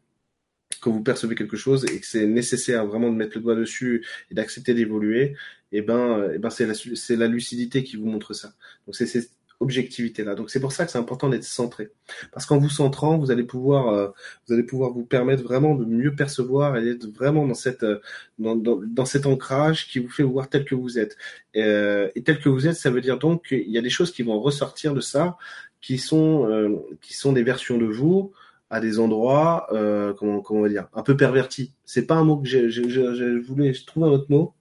quand 0.85 0.91
vous 0.91 1.01
percevez 1.01 1.33
quelque 1.33 1.57
chose 1.57 1.83
et 1.85 1.99
que 1.99 2.05
c'est 2.05 2.27
nécessaire 2.27 2.85
vraiment 2.85 3.09
de 3.09 3.15
mettre 3.15 3.35
le 3.37 3.41
doigt 3.41 3.55
dessus 3.55 4.05
et 4.29 4.35
d'accepter 4.35 4.75
d'évoluer, 4.75 5.35
et 5.71 5.79
eh 5.79 5.81
ben, 5.81 6.29
et 6.29 6.35
eh 6.35 6.37
ben 6.37 6.51
c'est 6.51 6.67
la, 6.67 6.75
c'est 6.75 7.15
la 7.15 7.27
lucidité 7.27 7.83
qui 7.83 7.97
vous 7.97 8.05
montre 8.05 8.33
ça. 8.33 8.53
Donc 8.85 8.95
c'est 8.95 9.07
cette 9.07 9.31
objectivité-là. 9.59 10.35
Donc 10.35 10.51
c'est 10.51 10.59
pour 10.59 10.71
ça 10.71 10.85
que 10.85 10.91
c'est 10.91 10.99
important 10.99 11.27
d'être 11.27 11.43
centré, 11.43 11.89
parce 12.31 12.45
qu'en 12.45 12.59
vous 12.59 12.69
centrant, 12.69 13.17
vous 13.17 13.31
allez 13.31 13.43
pouvoir, 13.43 13.87
euh, 13.87 14.09
vous 14.47 14.53
allez 14.53 14.63
pouvoir 14.63 14.91
vous 14.91 15.05
permettre 15.05 15.41
vraiment 15.41 15.73
de 15.73 15.85
mieux 15.85 16.13
percevoir 16.13 16.77
et 16.77 16.83
d'être 16.83 17.07
vraiment 17.07 17.47
dans 17.47 17.55
cette, 17.55 17.81
euh, 17.81 17.99
dans, 18.37 18.55
dans, 18.55 18.79
dans, 18.85 19.05
cet 19.05 19.25
ancrage 19.25 19.87
qui 19.87 19.97
vous 19.97 20.09
fait 20.09 20.23
voir 20.23 20.49
tel 20.49 20.65
que 20.65 20.75
vous 20.75 20.99
êtes. 20.99 21.17
Euh, 21.55 22.09
et 22.13 22.21
tel 22.21 22.39
que 22.39 22.49
vous 22.49 22.67
êtes, 22.67 22.75
ça 22.75 22.91
veut 22.91 23.01
dire 23.01 23.17
donc 23.17 23.47
qu'il 23.47 23.71
y 23.71 23.79
a 23.79 23.81
des 23.81 23.89
choses 23.89 24.11
qui 24.11 24.21
vont 24.21 24.39
ressortir 24.39 24.93
de 24.93 25.01
ça, 25.01 25.35
qui 25.81 25.97
sont, 25.97 26.47
euh, 26.47 26.75
qui 27.01 27.15
sont 27.15 27.33
des 27.33 27.43
versions 27.43 27.77
de 27.79 27.85
vous 27.85 28.33
à 28.69 28.79
des 28.79 28.99
endroits, 28.99 29.67
euh, 29.71 30.13
comment, 30.13 30.41
comment 30.41 30.61
on 30.61 30.63
va 30.63 30.69
dire, 30.69 30.87
un 30.93 31.03
peu 31.03 31.15
pervertis. 31.15 31.73
C'est 31.85 32.05
pas 32.07 32.15
un 32.15 32.23
mot 32.23 32.37
que 32.37 32.47
j'ai, 32.47 32.69
je 32.69 33.39
voulais 33.39 33.73
trouver 33.85 34.07
un 34.07 34.11
autre 34.11 34.27
mot 34.29 34.55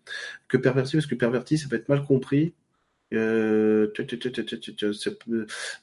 que 0.48 0.57
perverti 0.57 0.96
parce 0.96 1.07
que 1.07 1.14
perverti 1.14 1.59
ça 1.59 1.68
peut 1.68 1.76
être 1.76 1.88
mal 1.88 2.05
compris 2.05 2.55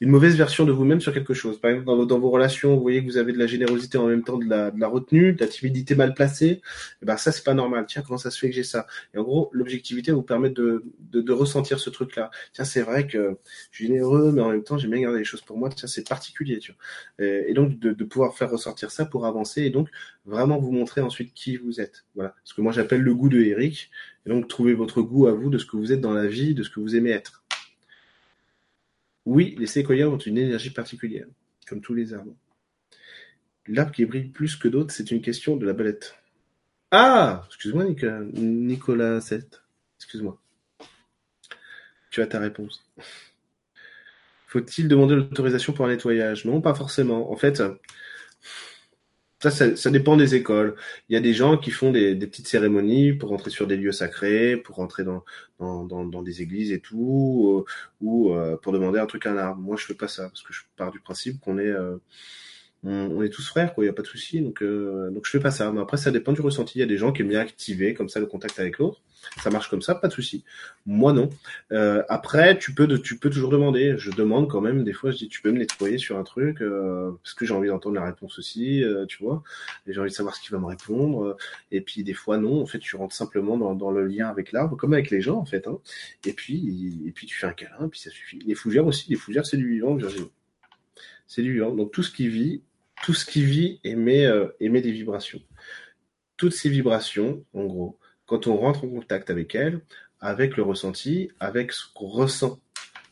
une 0.02 0.10
mauvaise 0.10 0.36
version 0.36 0.66
de 0.66 0.72
vous-même 0.72 1.02
sur 1.02 1.14
quelque 1.14 1.34
chose. 1.34 1.60
Par 1.60 1.72
exemple, 1.72 2.06
dans, 2.06 2.20
vos 2.20 2.30
relations, 2.30 2.76
vous 2.76 2.82
voyez 2.82 3.02
que 3.02 3.06
vous 3.06 3.18
avez 3.18 3.34
de 3.34 3.40
la 3.40 3.48
générosité 3.48 3.98
en 3.98 4.08
même 4.08 4.24
temps 4.24 4.38
de 4.38 4.50
la, 4.50 4.72
de 4.72 4.80
la 4.80 4.88
retenue, 4.88 5.34
de 5.34 5.40
la 5.40 5.48
timidité 5.48 5.96
mal 5.96 6.14
placée. 6.14 6.46
Et 6.46 6.62
eh 7.02 7.06
ben 7.06 7.18
ça, 7.18 7.32
c'est 7.32 7.44
pas 7.44 7.54
normal. 7.54 7.86
Tiens, 7.88 8.04
comment 8.06 8.18
ça 8.18 8.32
se 8.32 8.40
fait 8.40 8.50
que 8.50 8.56
j'ai 8.56 8.64
ça? 8.64 8.88
Et 9.14 9.18
en 9.18 9.24
gros, 9.24 9.50
l'objectivité 9.54 10.12
vous 10.12 10.24
permet 10.24 10.50
de, 10.50 10.84
de, 11.00 11.22
de 11.22 11.32
ressentir 11.32 11.80
ce 11.80 11.90
truc-là. 11.90 12.32
Tiens, 12.54 12.66
c'est 12.66 12.82
vrai 12.82 13.08
que 13.08 13.38
je 13.72 13.78
suis 13.78 13.88
généreux, 13.88 14.32
mais 14.32 14.42
en 14.42 14.50
même 14.50 14.64
temps, 14.64 14.78
j'aime 14.78 14.92
bien 14.92 15.02
garder 15.02 15.20
les 15.20 15.26
choses 15.26 15.42
pour 15.42 15.58
moi. 15.58 15.70
Tiens, 15.70 15.88
c'est 15.88 16.08
particulier. 16.08 16.60
Tu 16.60 16.74
vois. 16.74 17.26
Et, 17.26 17.52
et 17.52 17.54
donc, 17.54 17.80
de, 17.80 17.94
de, 17.94 18.04
pouvoir 18.04 18.36
faire 18.36 18.50
ressortir 18.50 18.92
ça 18.92 19.06
pour 19.06 19.26
avancer 19.26 19.62
et 19.64 19.70
donc 19.70 19.88
vraiment 20.26 20.60
vous 20.60 20.72
montrer 20.72 21.02
ensuite 21.02 21.34
qui 21.34 21.58
vous 21.58 21.82
êtes. 21.82 22.06
Voilà. 22.16 22.36
Ce 22.44 22.54
que 22.54 22.62
moi 22.62 22.72
j'appelle 22.72 23.02
le 23.02 23.16
goût 23.16 23.30
de 23.30 23.40
Eric. 23.40 23.90
Et 24.26 24.30
donc, 24.30 24.48
trouvez 24.48 24.74
votre 24.74 25.02
goût 25.02 25.28
à 25.28 25.34
vous 25.34 25.50
de 25.50 25.58
ce 25.58 25.66
que 25.66 25.78
vous 25.78 25.92
êtes 25.92 26.02
dans 26.02 26.14
la 26.14 26.28
vie, 26.28 26.54
de 26.54 26.64
ce 26.64 26.70
que 26.70 26.80
vous 26.80 26.96
aimez 26.96 27.12
être. 27.12 27.44
Oui, 29.26 29.56
les 29.58 29.68
séquoias 29.68 30.08
ont 30.08 30.18
une 30.18 30.38
énergie 30.38 30.72
particulière, 30.72 31.28
comme 31.68 31.82
tous 31.82 31.94
les 31.94 32.14
arbres. 32.14 32.36
L'arbre 33.68 33.92
qui 33.92 34.06
brille 34.06 34.30
plus 34.30 34.56
que 34.56 34.68
d'autres, 34.68 34.94
c'est 34.94 35.12
une 35.12 35.22
question 35.22 35.56
de 35.56 35.66
la 35.66 35.74
belette. 35.74 36.16
Ah 36.90 37.44
Excuse-moi, 37.48 37.86
Nicolas, 37.86 38.20
Nicolas 38.34 39.22
7. 39.22 39.62
Excuse-moi. 39.98 40.40
Tu 42.10 42.22
as 42.22 42.28
ta 42.28 42.40
réponse. 42.40 42.84
Faut-il 44.48 44.90
demander 44.90 45.16
l'autorisation 45.16 45.72
pour 45.72 45.86
un 45.86 45.90
nettoyage? 45.90 46.44
Non, 46.44 46.60
pas 46.60 46.74
forcément. 46.74 47.32
En 47.32 47.38
fait, 47.38 47.64
ça, 49.50 49.76
ça, 49.76 49.90
dépend 49.90 50.18
des 50.18 50.36
écoles. 50.36 50.76
Il 51.10 51.14
y 51.14 51.18
a 51.18 51.20
des 51.20 51.34
gens 51.34 51.58
qui 51.58 51.72
font 51.72 51.92
des, 51.92 52.16
des, 52.16 52.28
petites 52.28 52.48
cérémonies 52.48 53.14
pour 53.14 53.30
rentrer 53.30 53.50
sur 53.50 53.68
des 53.68 53.78
lieux 53.78 53.92
sacrés, 53.92 54.58
pour 54.58 54.76
rentrer 54.76 55.04
dans, 55.04 55.24
dans, 55.60 55.84
dans, 55.86 56.06
dans 56.06 56.22
des 56.22 56.42
églises 56.42 56.72
et 56.72 56.80
tout, 56.80 57.66
euh, 57.68 57.72
ou 58.02 58.34
euh, 58.34 58.58
pour 58.58 58.72
demander 58.72 59.00
un 59.00 59.06
truc 59.08 59.26
à 59.26 59.32
un 59.32 59.38
arbre. 59.38 59.62
Moi, 59.62 59.76
je 59.78 59.86
fais 59.86 59.96
pas 59.96 60.08
ça 60.08 60.24
parce 60.30 60.44
que 60.44 60.54
je 60.54 60.62
pars 60.78 60.92
du 60.92 61.00
principe 61.00 61.40
qu'on 61.40 61.58
est 61.58 61.72
euh, 61.72 61.98
on, 62.84 63.22
est 63.22 63.30
tous 63.30 63.48
frères, 63.48 63.74
quoi. 63.74 63.84
Il 63.84 63.88
y 63.88 63.90
a 63.90 63.94
pas 63.94 64.02
de 64.02 64.08
souci. 64.08 64.42
Donc, 64.42 64.62
euh, 64.64 65.12
donc 65.12 65.26
je 65.26 65.32
fais 65.32 65.40
pas 65.40 65.52
ça. 65.52 65.72
Mais 65.72 65.82
après, 65.82 65.98
ça 65.98 66.12
dépend 66.12 66.34
du 66.34 66.42
ressenti. 66.42 66.80
Il 66.80 66.82
y 66.82 66.84
a 66.84 66.88
des 66.88 66.98
gens 66.98 67.12
qui 67.12 67.22
aiment 67.22 67.30
bien 67.30 67.40
activer 67.40 67.94
comme 67.94 68.10
ça 68.10 68.20
le 68.20 68.26
contact 68.26 68.60
avec 68.60 68.80
l'autre. 68.80 69.02
Ça 69.38 69.50
marche 69.50 69.70
comme 69.70 69.82
ça, 69.82 69.96
pas 69.96 70.08
de 70.08 70.14
souci. 70.14 70.44
Moi, 70.86 71.14
non. 71.14 71.30
Euh, 71.72 72.04
après, 72.10 72.58
tu 72.58 72.74
peux, 72.74 72.88
tu 73.00 73.18
peux 73.18 73.30
toujours 73.30 73.50
demander. 73.50 73.96
Je 73.98 74.12
demande 74.12 74.50
quand 74.50 74.62
même. 74.62 74.84
Des 74.84 74.94
fois, 74.94 75.12
je 75.12 75.18
dis, 75.18 75.30
tu 75.30 75.42
peux 75.42 75.52
me 75.52 75.60
nettoyer 75.60 75.98
sur 75.98 76.18
un 76.18 76.24
truc 76.24 76.62
euh, 76.62 77.12
parce 77.24 77.34
que 77.34 77.46
j'ai 77.46 77.54
envie 77.54 77.68
d'entendre 77.68 77.96
la 77.96 78.06
réponse 78.06 78.40
aussi, 78.40 78.84
euh, 78.84 79.06
tu 79.06 79.24
vois. 79.24 79.44
Et 79.88 79.94
j'ai 79.94 80.00
envie 80.00 80.10
de 80.10 80.16
savoir 80.16 80.36
ce 80.36 80.42
qu'il 80.42 80.52
va 80.52 80.60
me 80.60 80.66
répondre. 80.66 81.38
Et 81.72 81.82
puis 81.82 82.04
des 82.04 82.14
fois, 82.14 82.38
non. 82.38 82.62
En 82.62 82.66
fait, 82.66 82.80
tu 82.80 82.96
rentres 82.96 83.16
simplement 83.16 83.58
dans, 83.58 83.76
dans 83.76 83.92
le 83.92 84.06
lien 84.06 84.28
avec 84.28 84.52
l'arbre, 84.52 84.76
comme 84.76 84.94
avec 84.94 85.10
les 85.10 85.22
gens, 85.22 85.38
en 85.38 85.46
fait. 85.46 85.68
Hein. 85.68 85.80
Et 86.26 86.34
puis, 86.34 87.02
et 87.06 87.12
puis 87.12 87.28
tu 87.28 87.38
fais 87.38 87.48
un 87.48 87.54
câlin, 87.54 87.90
puis 87.90 88.00
ça 88.00 88.10
suffit. 88.10 88.40
Les 88.46 88.56
fougères 88.56 88.86
aussi. 88.86 89.10
Les 89.10 89.18
fougères, 89.18 89.46
c'est 89.46 89.58
du 89.58 89.70
vivant, 89.70 89.96
Virginie. 89.96 90.32
C'est 91.28 91.42
du 91.42 91.54
vivant. 91.54 91.74
Donc 91.74 91.92
tout 91.92 92.04
ce 92.04 92.12
qui 92.12 92.28
vit 92.28 92.62
tout 93.02 93.14
ce 93.14 93.26
qui 93.26 93.44
vit 93.44 93.80
émet, 93.84 94.26
euh, 94.26 94.48
émet 94.60 94.82
des 94.82 94.92
vibrations. 94.92 95.42
Toutes 96.38 96.54
ces 96.54 96.70
vibrations, 96.70 97.44
en 97.54 97.66
gros, 97.66 97.98
quand 98.32 98.48
on 98.48 98.56
rentre 98.56 98.86
en 98.86 98.88
contact 98.88 99.30
avec 99.30 99.56
elles, 99.56 99.82
avec 100.22 100.56
le 100.56 100.64
ressenti, 100.64 101.32
avec 101.42 101.74
ce 101.74 101.84
qu'on 101.94 102.08
ressent 102.08 102.62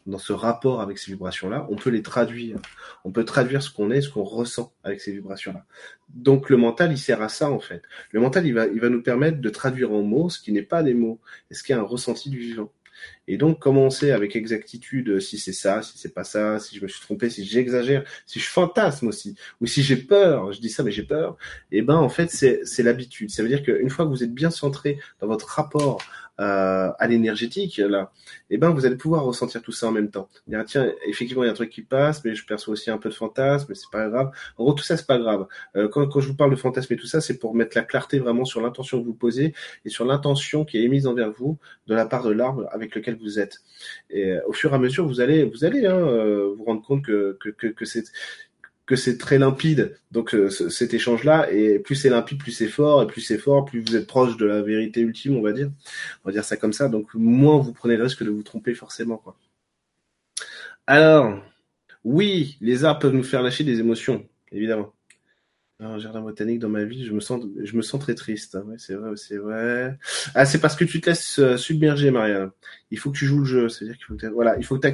dans 0.05 0.17
ce 0.17 0.31
rapport 0.31 0.79
avec 0.79 0.97
ces 0.97 1.11
vibrations-là, 1.11 1.67
on 1.69 1.75
peut 1.75 1.89
les 1.89 2.01
traduire. 2.01 2.57
On 3.03 3.11
peut 3.11 3.25
traduire 3.25 3.61
ce 3.61 3.69
qu'on 3.69 3.91
est, 3.91 3.99
ce 3.99 4.09
qu'on 4.09 4.23
ressent 4.23 4.71
avec 4.81 5.01
ces 5.01 5.11
vibrations-là. 5.11 5.65
Donc 6.07 6.49
le 6.49 6.55
mental, 6.55 6.93
il 6.93 6.97
sert 6.97 7.21
à 7.21 7.27
ça 7.27 7.51
en 7.51 7.59
fait. 7.59 7.81
Le 8.13 8.21
mental, 8.21 8.47
il 8.47 8.53
va, 8.53 8.67
il 8.67 8.79
va 8.79 8.87
nous 8.87 9.03
permettre 9.03 9.41
de 9.41 9.49
traduire 9.49 9.91
en 9.91 10.03
mots 10.03 10.29
ce 10.29 10.39
qui 10.39 10.53
n'est 10.53 10.61
pas 10.61 10.83
des 10.83 10.93
mots, 10.93 11.19
et 11.51 11.53
ce 11.53 11.63
qui 11.63 11.73
est 11.73 11.75
un 11.75 11.83
ressenti 11.83 12.29
du 12.29 12.39
vivant. 12.39 12.71
Et 13.31 13.37
donc, 13.37 13.59
comment 13.59 13.83
on 13.83 13.89
sait 13.91 14.11
avec 14.11 14.35
exactitude 14.35 15.19
si 15.19 15.37
c'est 15.37 15.53
ça, 15.53 15.83
si 15.83 15.99
c'est 15.99 16.15
pas 16.15 16.23
ça, 16.23 16.57
si 16.57 16.75
je 16.75 16.81
me 16.81 16.87
suis 16.87 16.99
trompé, 16.99 17.29
si 17.29 17.45
j'exagère, 17.45 18.03
si 18.25 18.39
je 18.39 18.49
fantasme 18.49 19.07
aussi, 19.07 19.35
ou 19.61 19.67
si 19.67 19.83
j'ai 19.83 19.97
peur, 19.97 20.51
je 20.51 20.59
dis 20.59 20.69
ça 20.69 20.81
mais 20.81 20.89
j'ai 20.89 21.03
peur, 21.03 21.37
et 21.71 21.77
eh 21.77 21.81
ben 21.83 21.95
en 21.95 22.09
fait 22.09 22.31
c'est 22.31 22.83
l'habitude. 22.83 23.29
Ça 23.29 23.43
veut 23.43 23.47
dire 23.47 23.61
qu'une 23.61 23.91
fois 23.91 24.05
que 24.05 24.09
vous 24.09 24.23
êtes 24.23 24.33
bien 24.33 24.49
centré 24.49 24.97
dans 25.21 25.27
votre 25.27 25.47
rapport 25.47 26.01
euh, 26.39 26.91
à 26.97 27.07
l'énergétique 27.07 27.77
là, 27.77 28.11
eh 28.49 28.57
ben 28.57 28.69
vous 28.69 28.85
allez 28.85 28.95
pouvoir 28.95 29.23
ressentir 29.23 29.61
tout 29.61 29.71
ça 29.71 29.87
en 29.87 29.91
même 29.91 30.09
temps. 30.09 30.29
Dire, 30.47 30.63
tiens, 30.65 30.91
effectivement 31.07 31.43
il 31.43 31.47
y 31.47 31.49
a 31.49 31.51
un 31.51 31.55
truc 31.55 31.69
qui 31.69 31.81
passe, 31.81 32.23
mais 32.23 32.35
je 32.35 32.45
perçois 32.45 32.73
aussi 32.73 32.89
un 32.89 32.97
peu 32.97 33.09
de 33.09 33.13
fantasme, 33.13 33.67
mais 33.69 33.75
c'est 33.75 33.91
pas 33.91 34.07
grave. 34.09 34.31
En 34.57 34.63
gros 34.63 34.73
tout 34.73 34.83
ça 34.83 34.97
c'est 34.97 35.07
pas 35.07 35.19
grave. 35.19 35.47
Euh, 35.75 35.87
quand, 35.87 36.07
quand 36.07 36.19
je 36.19 36.29
vous 36.29 36.35
parle 36.35 36.51
de 36.51 36.55
fantasme 36.55 36.93
et 36.93 36.97
tout 36.97 37.07
ça, 37.07 37.21
c'est 37.21 37.37
pour 37.37 37.55
mettre 37.55 37.77
la 37.77 37.83
clarté 37.83 38.19
vraiment 38.19 38.45
sur 38.45 38.61
l'intention 38.61 38.99
que 38.99 39.05
vous 39.05 39.13
posez 39.13 39.53
et 39.85 39.89
sur 39.89 40.05
l'intention 40.05 40.65
qui 40.65 40.77
est 40.77 40.83
émise 40.83 41.07
envers 41.07 41.31
vous 41.31 41.57
de 41.87 41.95
la 41.95 42.05
part 42.05 42.23
de 42.23 42.31
l'arbre 42.31 42.67
avec 42.71 42.95
lequel 42.95 43.17
vous 43.17 43.39
êtes. 43.39 43.59
Et 44.09 44.31
euh, 44.31 44.41
au 44.47 44.53
fur 44.53 44.71
et 44.71 44.75
à 44.75 44.79
mesure 44.79 45.07
vous 45.07 45.21
allez 45.21 45.43
vous 45.43 45.65
allez 45.65 45.85
hein, 45.85 45.97
euh, 45.97 46.53
vous 46.57 46.63
rendre 46.63 46.81
compte 46.81 47.03
que 47.03 47.37
que, 47.39 47.49
que, 47.49 47.67
que 47.67 47.85
c'est 47.85 48.05
c'est 48.95 49.17
très 49.17 49.37
limpide. 49.37 49.97
Donc 50.11 50.33
euh, 50.33 50.49
cet 50.49 50.93
échange-là, 50.93 51.51
et 51.51 51.79
plus 51.79 51.95
c'est 51.95 52.09
limpide, 52.09 52.39
plus 52.39 52.51
c'est 52.51 52.67
fort, 52.67 53.03
et 53.03 53.07
plus 53.07 53.21
c'est 53.21 53.37
fort, 53.37 53.65
plus 53.65 53.81
vous 53.81 53.95
êtes 53.95 54.07
proche 54.07 54.37
de 54.37 54.45
la 54.45 54.61
vérité 54.61 55.01
ultime, 55.01 55.35
on 55.35 55.41
va 55.41 55.51
dire. 55.51 55.71
On 56.23 56.29
va 56.29 56.33
dire 56.33 56.43
ça 56.43 56.57
comme 56.57 56.73
ça. 56.73 56.89
Donc 56.89 57.13
moins 57.13 57.59
vous 57.59 57.73
prenez 57.73 57.97
le 57.97 58.03
risque 58.03 58.23
de 58.23 58.29
vous 58.29 58.43
tromper 58.43 58.73
forcément, 58.73 59.17
quoi. 59.17 59.37
Alors, 60.87 61.39
oui, 62.03 62.57
les 62.61 62.83
arbres 62.83 63.01
peuvent 63.01 63.13
nous 63.13 63.23
faire 63.23 63.43
lâcher 63.43 63.63
des 63.63 63.79
émotions, 63.79 64.25
évidemment. 64.51 64.93
Un 65.81 65.97
jardin 65.97 66.19
botanique 66.21 66.59
dans 66.59 66.67
ma 66.67 66.83
vie, 66.83 67.05
je 67.05 67.13
me 67.13 67.21
sens, 67.21 67.41
je 67.63 67.77
me 67.77 67.81
sens 67.81 68.01
très 68.01 68.13
triste. 68.13 68.55
Hein. 68.55 68.65
C'est 68.77 68.95
vrai, 68.95 69.11
c'est 69.15 69.37
vrai. 69.37 69.97
Ah, 70.35 70.45
c'est 70.45 70.59
parce 70.59 70.75
que 70.75 70.83
tu 70.83 70.99
te 70.99 71.09
laisses 71.09 71.39
euh, 71.39 71.55
submerger, 71.55 72.11
Marianne. 72.11 72.51
Il 72.91 72.99
faut 72.99 73.11
que 73.11 73.17
tu 73.17 73.25
joues 73.25 73.39
le 73.39 73.45
jeu. 73.45 73.69
C'est-à-dire 73.69 73.95
qu'il 73.95 74.05
faut 74.05 74.15
que 74.15 74.27
voilà, 74.27 74.57
il 74.57 74.65
faut 74.65 74.77
que 74.77 74.81
de, 74.81 74.91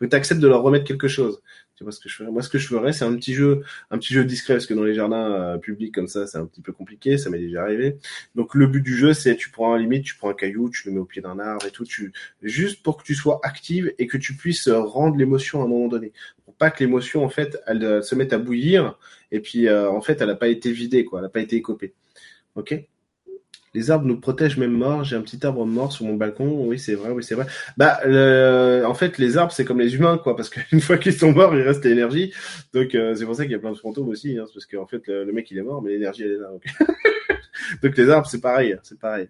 il 0.00 0.40
de 0.40 0.48
leur 0.48 0.62
remettre 0.62 0.86
quelque 0.86 1.08
chose. 1.08 1.42
Tu 1.76 1.82
vois 1.82 1.92
ce 1.92 1.98
que 1.98 2.08
je 2.08 2.14
ferais? 2.14 2.30
Moi, 2.30 2.42
ce 2.42 2.48
que 2.48 2.58
je 2.58 2.68
ferais, 2.68 2.92
c'est 2.92 3.04
un 3.04 3.14
petit 3.16 3.34
jeu, 3.34 3.62
un 3.90 3.98
petit 3.98 4.14
jeu 4.14 4.24
discret, 4.24 4.54
parce 4.54 4.66
que 4.66 4.74
dans 4.74 4.84
les 4.84 4.94
jardins 4.94 5.32
euh, 5.32 5.58
publics 5.58 5.92
comme 5.92 6.06
ça, 6.06 6.26
c'est 6.26 6.38
un 6.38 6.46
petit 6.46 6.60
peu 6.60 6.72
compliqué. 6.72 7.18
Ça 7.18 7.30
m'est 7.30 7.38
déjà 7.38 7.62
arrivé. 7.62 7.98
Donc, 8.36 8.54
le 8.54 8.66
but 8.66 8.80
du 8.80 8.96
jeu, 8.96 9.12
c'est 9.12 9.34
tu 9.36 9.50
prends 9.50 9.74
un 9.74 9.78
limite, 9.78 10.04
tu 10.04 10.16
prends 10.16 10.30
un 10.30 10.34
caillou, 10.34 10.70
tu 10.70 10.86
le 10.88 10.94
mets 10.94 11.00
au 11.00 11.04
pied 11.04 11.20
d'un 11.20 11.38
arbre 11.40 11.66
et 11.66 11.70
tout, 11.70 11.84
tu 11.84 12.12
juste 12.42 12.82
pour 12.82 12.96
que 12.96 13.02
tu 13.02 13.14
sois 13.14 13.40
active 13.42 13.92
et 13.98 14.06
que 14.06 14.16
tu 14.16 14.34
puisses 14.34 14.68
rendre 14.68 15.16
l'émotion 15.16 15.62
à 15.62 15.64
un 15.64 15.68
moment 15.68 15.88
donné, 15.88 16.12
pour 16.44 16.54
pas 16.54 16.70
que 16.70 16.82
l'émotion 16.84 17.24
en 17.24 17.28
fait, 17.28 17.60
elle, 17.66 17.82
elle, 17.82 18.04
se 18.04 18.14
mette 18.14 18.32
à 18.32 18.38
bouillir 18.38 18.98
et 19.32 19.40
puis 19.40 19.66
euh, 19.68 19.90
en 19.90 20.00
fait, 20.00 20.20
elle 20.20 20.28
n'a 20.28 20.36
pas 20.36 20.48
été 20.48 20.70
vidée, 20.72 21.04
quoi, 21.04 21.18
elle 21.18 21.24
n'a 21.24 21.28
pas 21.30 21.40
été 21.40 21.56
écopée. 21.56 21.94
Les 23.74 23.90
arbres 23.90 24.06
nous 24.06 24.18
protègent 24.18 24.56
même 24.56 24.72
morts. 24.72 25.04
J'ai 25.04 25.16
un 25.16 25.20
petit 25.20 25.44
arbre 25.44 25.66
mort 25.66 25.92
sur 25.92 26.06
mon 26.06 26.14
balcon. 26.14 26.64
Oui, 26.66 26.78
c'est 26.78 26.94
vrai, 26.94 27.10
oui, 27.10 27.22
c'est 27.22 27.34
vrai. 27.34 27.46
Bah, 27.76 28.00
en 28.86 28.94
fait, 28.94 29.18
les 29.18 29.36
arbres, 29.36 29.52
c'est 29.52 29.64
comme 29.64 29.80
les 29.80 29.94
humains, 29.94 30.18
quoi, 30.18 30.36
parce 30.36 30.48
qu'une 30.48 30.80
fois 30.82 30.96
qu'ils 30.96 31.14
sont 31.14 31.32
morts, 31.32 31.54
il 31.54 31.62
reste 31.62 31.84
l'énergie. 31.84 32.32
Donc, 32.72 32.94
euh, 32.94 33.14
c'est 33.14 33.24
pour 33.24 33.34
ça 33.34 33.42
qu'il 33.42 33.52
y 33.52 33.56
a 33.56 33.58
plein 33.58 33.72
de 33.72 33.78
fantômes 33.78 34.08
aussi, 34.08 34.38
hein, 34.38 34.44
parce 34.52 34.66
qu'en 34.66 34.86
fait, 34.86 35.06
le, 35.08 35.32
mec, 35.32 35.50
il 35.50 35.58
est 35.58 35.62
mort, 35.62 35.82
mais 35.82 35.90
l'énergie, 35.90 36.22
elle 36.22 36.32
est 36.32 36.38
là. 36.38 36.50
Donc, 37.82 37.96
les 37.96 38.10
arbres, 38.10 38.26
c'est 38.28 38.40
pareil, 38.40 38.76
c'est 38.82 38.98
pareil. 38.98 39.28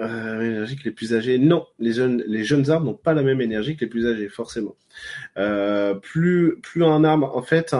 Euh, 0.00 0.40
énergie 0.40 0.76
que 0.76 0.84
les 0.84 0.90
plus 0.90 1.14
âgés. 1.14 1.38
Non, 1.38 1.66
les 1.78 1.92
jeunes, 1.92 2.24
les 2.26 2.44
jeunes 2.44 2.70
arbres 2.70 2.86
n'ont 2.86 2.94
pas 2.94 3.14
la 3.14 3.22
même 3.22 3.40
énergie 3.40 3.76
que 3.76 3.84
les 3.84 3.90
plus 3.90 4.06
âgés, 4.06 4.28
forcément. 4.28 4.74
Euh, 5.36 5.94
plus, 5.94 6.58
plus 6.60 6.84
un 6.84 7.04
arbre, 7.04 7.36
en 7.36 7.42
fait, 7.42 7.74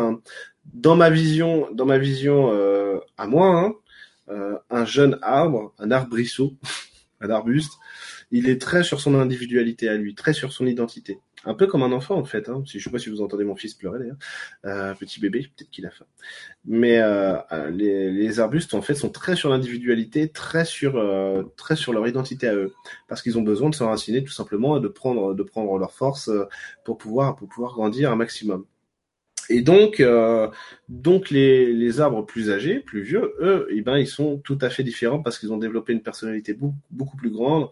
dans 0.73 0.97
ma 0.97 1.11
vision, 1.11 1.69
dans 1.73 1.87
ma 1.87 1.99
vision 1.99 2.51
euh, 2.53 2.99
à 3.17 3.27
moi, 3.27 3.49
hein, 3.49 3.75
un 4.29 4.85
jeune 4.85 5.19
arbre, 5.23 5.75
un 5.79 5.91
arbrisseau, 5.91 6.55
un 7.21 7.31
arbuste, 7.31 7.73
il 8.33 8.49
est 8.49 8.61
très 8.61 8.83
sur 8.83 9.01
son 9.01 9.15
individualité 9.15 9.89
à 9.89 9.95
lui, 9.95 10.15
très 10.15 10.33
sur 10.33 10.53
son 10.53 10.67
identité. 10.67 11.19
Un 11.45 11.55
peu 11.55 11.67
comme 11.67 11.83
un 11.83 11.93
enfant 11.93 12.17
en 12.17 12.25
fait. 12.25 12.49
Hein. 12.49 12.63
Je 12.67 12.79
sais 12.79 12.91
pas 12.91 12.99
si 12.99 13.11
vous 13.11 13.21
entendez 13.21 13.45
mon 13.45 13.57
fils 13.57 13.75
pleurer 13.75 13.99
d'ailleurs, 13.99 14.17
euh, 14.65 14.95
petit 14.95 15.21
bébé, 15.21 15.41
peut-être 15.41 15.71
qu'il 15.71 15.87
a 15.87 15.91
faim. 15.91 16.07
Mais 16.65 16.99
euh, 16.99 17.37
euh, 17.53 17.71
les, 17.71 18.41
arbustes 18.41 18.75
en 18.75 18.83
fait 18.83 18.95
sont 18.95 19.11
très 19.11 19.35
sur 19.37 19.51
l'individualité, 19.51 20.29
très 20.31 20.65
sur 20.65 20.97
euh, 20.97 21.43
très 21.57 21.77
sur 21.77 21.93
leur 21.93 22.07
identité 22.07 22.49
à 22.49 22.55
eux, 22.55 22.73
parce 23.09 23.23
qu'ils 23.23 23.39
ont 23.39 23.43
besoin 23.43 23.71
de 23.71 23.75
s'enraciner 23.75 24.23
tout 24.23 24.33
simplement 24.33 24.79
et 24.79 24.81
de 24.81 24.89
prendre 24.89 25.35
de 25.35 25.43
prendre 25.43 25.77
leur 25.79 25.93
force 25.93 26.29
euh, 26.29 26.45
pour 26.85 26.97
pouvoir 26.97 27.37
pour 27.37 27.49
pouvoir 27.49 27.75
grandir 27.75 28.13
un 28.13 28.17
maximum. 28.17 28.65
Et 29.49 29.63
donc, 29.63 30.01
euh, 30.01 30.49
donc 30.89 31.31
les, 31.31 31.73
les, 31.73 32.01
arbres 32.01 32.25
plus 32.25 32.51
âgés, 32.51 32.81
plus 32.81 33.03
vieux, 33.03 33.35
eux, 33.41 33.67
eh 33.71 33.81
ben, 33.81 33.99
ils 33.99 34.07
sont 34.07 34.39
tout 34.39 34.59
à 34.61 34.71
fait 34.71 34.83
différents 34.83 35.23
parce 35.23 35.39
qu'ils 35.39 35.53
ont 35.53 35.57
développé 35.59 35.93
une 35.93 36.03
personnalité 36.03 36.55
beaucoup, 36.55 36.77
beaucoup 36.91 37.17
plus 37.17 37.31
grande. 37.31 37.69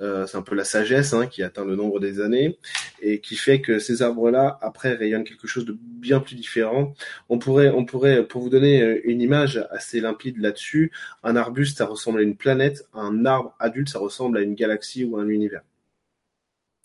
Euh, 0.00 0.26
c'est 0.26 0.36
un 0.36 0.42
peu 0.42 0.54
la 0.54 0.64
sagesse 0.64 1.14
hein, 1.14 1.26
qui 1.26 1.42
atteint 1.42 1.64
le 1.64 1.74
nombre 1.74 2.00
des 2.00 2.20
années 2.20 2.58
et 3.00 3.20
qui 3.20 3.36
fait 3.36 3.60
que 3.60 3.78
ces 3.78 4.02
arbres-là, 4.02 4.58
après, 4.60 4.94
rayonnent 4.94 5.24
quelque 5.24 5.46
chose 5.46 5.64
de 5.64 5.76
bien 5.80 6.20
plus 6.20 6.36
différent. 6.36 6.94
On 7.28 7.38
pourrait, 7.38 7.70
on 7.70 7.84
pourrait, 7.84 8.26
pour 8.26 8.42
vous 8.42 8.50
donner 8.50 9.00
une 9.04 9.20
image 9.20 9.66
assez 9.70 10.00
limpide 10.00 10.38
là-dessus, 10.38 10.92
un 11.22 11.36
arbuste, 11.36 11.78
ça 11.78 11.86
ressemble 11.86 12.20
à 12.20 12.22
une 12.22 12.36
planète, 12.36 12.86
un 12.94 13.24
arbre 13.24 13.54
adulte, 13.58 13.88
ça 13.88 13.98
ressemble 13.98 14.38
à 14.38 14.42
une 14.42 14.54
galaxie 14.54 15.04
ou 15.04 15.16
à 15.16 15.22
un 15.22 15.28
univers. 15.28 15.62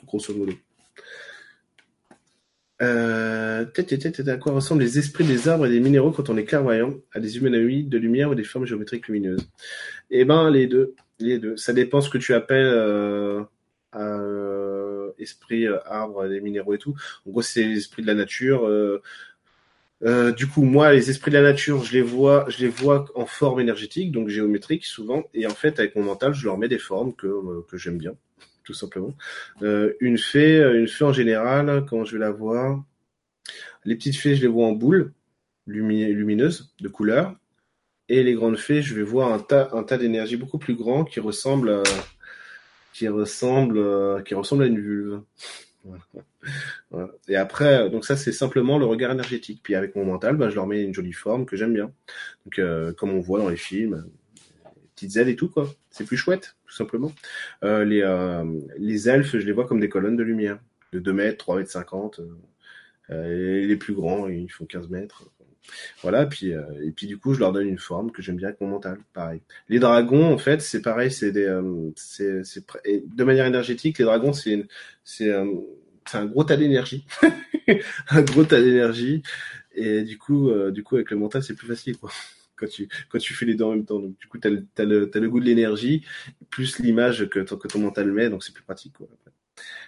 Grosso 0.06 0.34
modo. 0.34 0.54
Euh, 2.82 3.66
à 4.28 4.38
quoi 4.38 4.54
ressemblent 4.54 4.82
les 4.82 4.98
esprits 4.98 5.24
des 5.24 5.48
arbres 5.48 5.68
et 5.68 5.70
des 5.70 5.80
minéraux 5.80 6.12
quand 6.12 6.30
on 6.30 6.38
est 6.38 6.46
clairvoyant? 6.46 6.96
À 7.14 7.20
des 7.20 7.38
humanoïdes 7.38 7.90
de 7.90 7.98
lumière 7.98 8.32
ou 8.32 8.36
des 8.36 8.44
formes 8.44 8.66
géométriques 8.66 9.08
lumineuses? 9.08 9.48
Eh 10.10 10.26
ben, 10.26 10.50
les 10.50 10.68
deux. 10.68 10.96
Les 11.20 11.38
deux. 11.38 11.58
Ça 11.58 11.74
dépend 11.74 12.02
ce 12.02 12.10
que 12.10 12.18
tu 12.18 12.34
appelles 12.34 12.66
euh, 12.66 13.44
euh, 13.96 15.12
esprit, 15.20 15.68
euh, 15.68 15.78
arbre, 15.86 16.28
des 16.28 16.42
minéraux 16.42 16.74
et 16.74 16.80
tout. 16.80 16.96
En 17.28 17.32
gros, 17.32 17.42
c'est 17.42 17.64
l'esprit 17.64 18.02
de 18.02 18.08
la 18.08 18.16
nature. 18.16 18.68
Euh, 18.68 19.02
euh, 20.04 20.32
du 20.32 20.48
coup, 20.48 20.64
moi, 20.64 20.92
les 20.92 21.12
esprits 21.12 21.30
de 21.30 21.38
la 21.38 21.44
nature, 21.44 21.84
je 21.84 21.94
les 21.94 22.02
vois, 22.02 22.46
je 22.50 22.60
les 22.60 22.70
vois 22.70 23.06
en 23.14 23.28
forme 23.28 23.60
énergétique, 23.60 24.12
donc 24.12 24.30
géométrique 24.30 24.86
souvent. 24.86 25.24
Et 25.36 25.46
en 25.46 25.52
fait, 25.52 25.78
avec 25.80 25.96
mon 25.96 26.04
mental, 26.04 26.34
je 26.34 26.46
leur 26.46 26.58
mets 26.58 26.68
des 26.68 26.80
formes 26.80 27.14
que 27.14 27.62
que 27.70 27.78
j'aime 27.78 28.00
bien 28.00 28.14
tout 28.64 28.74
simplement. 28.74 29.14
Euh, 29.62 29.94
une 30.00 30.18
fée, 30.18 30.60
euh, 30.60 30.80
une 30.80 30.88
fée 30.88 31.06
en 31.06 31.14
général, 31.14 31.86
quand 31.90 32.06
je 32.06 32.14
vais 32.14 32.24
la 32.24 32.32
voir, 32.32 32.84
les 33.86 33.96
petites 33.96 34.18
fées, 34.18 34.36
je 34.36 34.42
les 34.42 34.48
vois 34.48 34.68
en 34.68 34.74
boule, 34.74 35.14
lumineuses, 35.68 36.74
de 36.80 36.88
couleur. 36.88 37.36
Et 38.10 38.24
les 38.24 38.34
grandes 38.34 38.58
fées, 38.58 38.82
je 38.82 38.94
vais 38.94 39.04
voir 39.04 39.32
un 39.32 39.40
tas, 39.40 39.70
un 39.74 39.84
tas 39.84 39.98
d'énergie 39.98 40.36
beaucoup 40.36 40.58
plus 40.58 40.76
grand 40.76 41.06
qui 41.06 41.20
ressemble, 41.20 41.70
à, 41.70 41.84
qui 42.94 43.08
ressemble, 43.08 44.24
qui 44.24 44.36
ressemble 44.36 44.64
à 44.64 44.68
une 44.68 44.80
vulve. 44.80 45.22
Et 47.28 47.36
après, 47.36 47.90
donc 47.90 48.06
ça 48.06 48.16
c'est 48.16 48.32
simplement 48.32 48.78
le 48.78 48.86
regard 48.86 49.12
énergétique. 49.12 49.62
Puis 49.64 49.76
avec 49.76 49.96
mon 49.96 50.06
mental, 50.06 50.36
ben, 50.36 50.50
je 50.50 50.56
leur 50.56 50.68
mets 50.68 50.84
une 50.84 50.94
jolie 50.94 51.14
forme 51.14 51.46
que 51.46 51.56
j'aime 51.56 51.74
bien. 51.74 51.92
Donc 52.46 52.60
euh, 52.60 52.94
comme 52.94 53.12
on 53.12 53.20
voit 53.20 53.40
dans 53.40 53.50
les 53.50 53.58
films, 53.58 54.06
petites 55.02 55.18
ailes 55.18 55.30
et 55.30 55.36
tout 55.36 55.50
quoi. 55.50 55.74
C'est 55.90 56.06
plus 56.06 56.18
chouette, 56.18 56.56
tout 56.68 56.74
simplement. 56.74 57.12
Euh, 57.64 57.84
les, 57.84 58.02
euh, 58.02 58.44
les 58.78 59.10
elfes, 59.10 59.38
je 59.38 59.46
les 59.46 59.52
vois 59.52 59.66
comme 59.66 59.80
des 59.80 59.90
colonnes 59.90 60.16
de 60.16 60.24
lumière, 60.24 60.60
de 60.94 61.00
2 61.00 61.14
mètres, 61.14 61.38
3 61.38 61.58
mètres 61.58 61.72
50. 61.72 62.22
Euh, 63.10 63.66
les 63.66 63.76
plus 63.76 63.94
grands, 63.94 64.28
ils 64.28 64.50
font 64.50 64.66
15 64.66 64.90
mètres. 64.90 65.26
Voilà, 66.02 66.26
puis 66.26 66.52
et 66.52 66.92
puis 66.92 67.08
du 67.08 67.18
coup, 67.18 67.34
je 67.34 67.40
leur 67.40 67.54
donne 67.54 67.68
une 67.68 67.78
forme 67.78 68.12
que 68.12 68.22
j'aime 68.22 68.36
bien 68.36 68.48
avec 68.50 68.60
mon 68.62 68.68
mental, 68.68 68.98
pareil. 69.14 69.42
Les 69.70 69.80
dragons, 69.80 70.34
en 70.34 70.38
fait, 70.38 70.60
c'est 70.62 70.82
pareil, 70.82 71.12
c'est 71.12 71.32
des, 71.32 71.62
c'est, 71.96 72.44
c'est 72.44 72.66
de 72.86 73.24
manière 73.24 73.46
énergétique, 73.46 74.00
les 74.00 74.06
dragons, 74.06 74.34
c'est, 74.34 74.66
c'est, 75.04 75.32
c'est 76.06 76.18
un 76.18 76.26
gros 76.26 76.44
tas 76.44 76.58
d'énergie, 76.58 77.06
un 78.10 78.22
gros 78.24 78.44
tas 78.44 78.60
d'énergie, 78.60 79.22
et 79.74 80.02
du 80.02 80.18
coup, 80.18 80.52
du 80.72 80.84
coup, 80.84 80.96
avec 80.96 81.12
le 81.12 81.18
mental, 81.18 81.44
c'est 81.44 81.56
plus 81.56 81.68
facile, 81.68 81.98
quoi 81.98 82.10
quand 82.62 82.70
tu, 82.70 82.88
quand 83.10 83.18
tu 83.18 83.34
fais 83.34 83.46
les 83.46 83.56
deux 83.56 83.66
en 83.66 83.72
même 83.72 83.86
temps. 83.86 84.00
Donc, 84.00 84.18
du 84.18 84.28
coup, 84.28 84.38
tu 84.38 84.48
as, 84.48 84.84
le, 84.86 85.30
goût 85.30 85.40
de 85.40 85.46
l'énergie, 85.46 86.06
plus 86.50 86.80
l'image 86.80 87.28
que, 87.30 87.40
que 87.40 87.68
ton 87.68 87.80
mental 87.80 88.12
met, 88.12 88.30
donc 88.30 88.44
c'est 88.44 88.54
plus 88.54 88.64
pratique. 88.64 88.94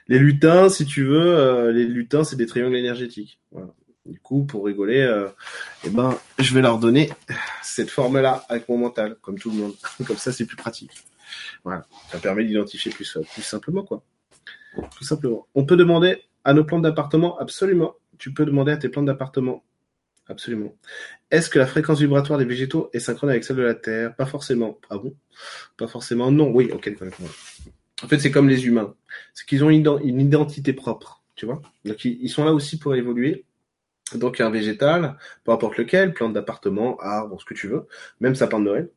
Les 0.08 0.20
lutins, 0.20 0.70
si 0.70 0.86
tu 0.86 1.04
veux, 1.06 1.38
euh, 1.38 1.72
les 1.72 1.86
lutins, 1.86 2.24
c'est 2.24 2.36
des 2.36 2.46
triangles 2.46 2.76
énergétiques. 2.76 3.40
Du 4.06 4.20
coup, 4.20 4.44
pour 4.44 4.66
rigoler, 4.66 5.02
euh, 5.02 5.30
eh 5.86 5.90
ben, 5.90 6.18
je 6.38 6.54
vais 6.54 6.62
leur 6.62 6.78
donner 6.78 7.10
cette 7.62 7.90
forme-là 7.90 8.44
avec 8.50 8.68
mon 8.68 8.78
mental, 8.78 9.16
comme 9.22 9.40
tout 9.40 9.50
le 9.50 9.58
monde. 9.58 9.74
comme 10.06 10.18
ça, 10.18 10.34
c'est 10.34 10.46
plus 10.46 10.58
pratique. 10.58 10.92
Voilà. 11.64 11.86
Ça 12.12 12.20
permet 12.20 12.44
d'identifier 12.44 12.92
plus, 12.92 13.18
plus 13.34 13.42
simplement, 13.42 13.84
quoi. 13.84 14.04
Tout 14.98 15.04
simplement. 15.04 15.48
On 15.56 15.66
peut 15.66 15.78
demander 15.78 16.22
à 16.44 16.54
nos 16.54 16.66
plantes 16.66 16.82
d'appartement, 16.82 17.38
absolument. 17.38 17.94
Tu 18.18 18.34
peux 18.34 18.46
demander 18.46 18.74
à 18.74 18.78
tes 18.78 18.90
plantes 18.90 19.06
d'appartement 19.06 19.64
Absolument. 20.28 20.76
Est-ce 21.32 21.50
que 21.50 21.60
la 21.60 21.68
fréquence 21.68 22.00
vibratoire 22.00 22.40
des 22.40 22.46
végétaux 22.46 22.90
est 22.94 23.00
synchrone 23.00 23.30
avec 23.30 23.44
celle 23.44 23.58
de 23.58 23.62
la 23.62 23.76
Terre? 23.76 24.16
Pas 24.16 24.26
forcément. 24.26 24.80
Ah 24.90 24.98
bon? 24.98 25.16
Pas 25.78 25.88
forcément. 25.88 26.32
Non, 26.32 26.50
oui, 26.50 26.70
ok. 26.72 26.92
En 28.04 28.08
fait, 28.08 28.20
c'est 28.20 28.32
comme 28.32 28.48
les 28.48 28.66
humains. 28.66 28.96
C'est 29.34 29.46
qu'ils 29.46 29.64
ont 29.64 29.70
une 29.70 30.22
identité 30.22 30.74
propre, 30.74 31.24
tu 31.36 31.46
vois? 31.46 31.62
Donc, 31.86 32.06
ils 32.06 32.30
sont 32.30 32.46
là 32.46 32.54
aussi 32.54 32.80
pour 32.80 32.96
évoluer. 32.96 33.46
Donc, 34.16 34.42
un 34.42 34.50
végétal, 34.50 35.18
peu 35.44 35.52
importe 35.52 35.78
lequel, 35.78 36.14
plante 36.14 36.34
d'appartement, 36.34 36.98
arbre, 37.00 37.40
ce 37.40 37.46
que 37.46 37.54
tu 37.54 37.68
veux, 37.68 37.88
même 38.20 38.36
sapin 38.36 38.60
de 38.60 38.66
Noël, 38.66 38.90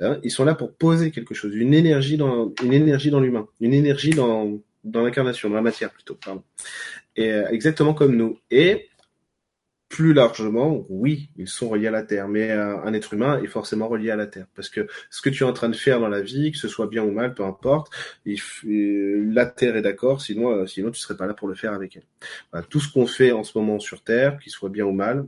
hein, 0.00 0.18
ils 0.22 0.30
sont 0.30 0.44
là 0.44 0.54
pour 0.54 0.72
poser 0.72 1.10
quelque 1.10 1.34
chose, 1.34 1.54
une 1.54 1.74
énergie 1.74 2.16
dans, 2.16 2.52
une 2.62 2.72
énergie 2.72 3.10
dans 3.10 3.20
l'humain, 3.20 3.48
une 3.60 3.72
énergie 3.72 4.10
dans, 4.10 4.60
dans 4.84 5.02
l'incarnation, 5.02 5.48
dans 5.48 5.56
la 5.56 5.62
matière 5.62 5.90
plutôt, 5.90 6.14
pardon. 6.14 6.42
Et 7.16 7.32
euh, 7.32 7.48
exactement 7.48 7.94
comme 7.94 8.16
nous. 8.16 8.38
Et 8.50 8.88
plus 9.88 10.12
largement, 10.12 10.84
oui, 10.88 11.30
ils 11.36 11.46
sont 11.46 11.68
reliés 11.68 11.86
à 11.86 11.90
la 11.90 12.02
Terre, 12.02 12.26
mais 12.26 12.50
un 12.50 12.92
être 12.94 13.14
humain 13.14 13.40
est 13.42 13.46
forcément 13.46 13.86
relié 13.86 14.10
à 14.10 14.16
la 14.16 14.26
Terre. 14.26 14.46
Parce 14.56 14.68
que 14.68 14.86
ce 15.10 15.22
que 15.22 15.30
tu 15.30 15.44
es 15.44 15.46
en 15.46 15.52
train 15.52 15.68
de 15.68 15.76
faire 15.76 16.00
dans 16.00 16.08
la 16.08 16.20
vie, 16.20 16.50
que 16.50 16.58
ce 16.58 16.68
soit 16.68 16.88
bien 16.88 17.04
ou 17.04 17.12
mal, 17.12 17.34
peu 17.34 17.44
importe, 17.44 17.92
la 18.24 19.46
Terre 19.46 19.76
est 19.76 19.82
d'accord, 19.82 20.20
sinon, 20.20 20.50
euh, 20.50 20.66
sinon 20.66 20.90
tu 20.90 21.00
serais 21.00 21.16
pas 21.16 21.26
là 21.26 21.34
pour 21.34 21.48
le 21.48 21.54
faire 21.54 21.72
avec 21.72 21.96
elle. 21.96 22.64
Tout 22.68 22.80
ce 22.80 22.92
qu'on 22.92 23.06
fait 23.06 23.32
en 23.32 23.44
ce 23.44 23.56
moment 23.56 23.78
sur 23.78 24.02
Terre, 24.02 24.38
qu'il 24.38 24.50
soit 24.50 24.70
bien 24.70 24.84
ou 24.84 24.92
mal, 24.92 25.26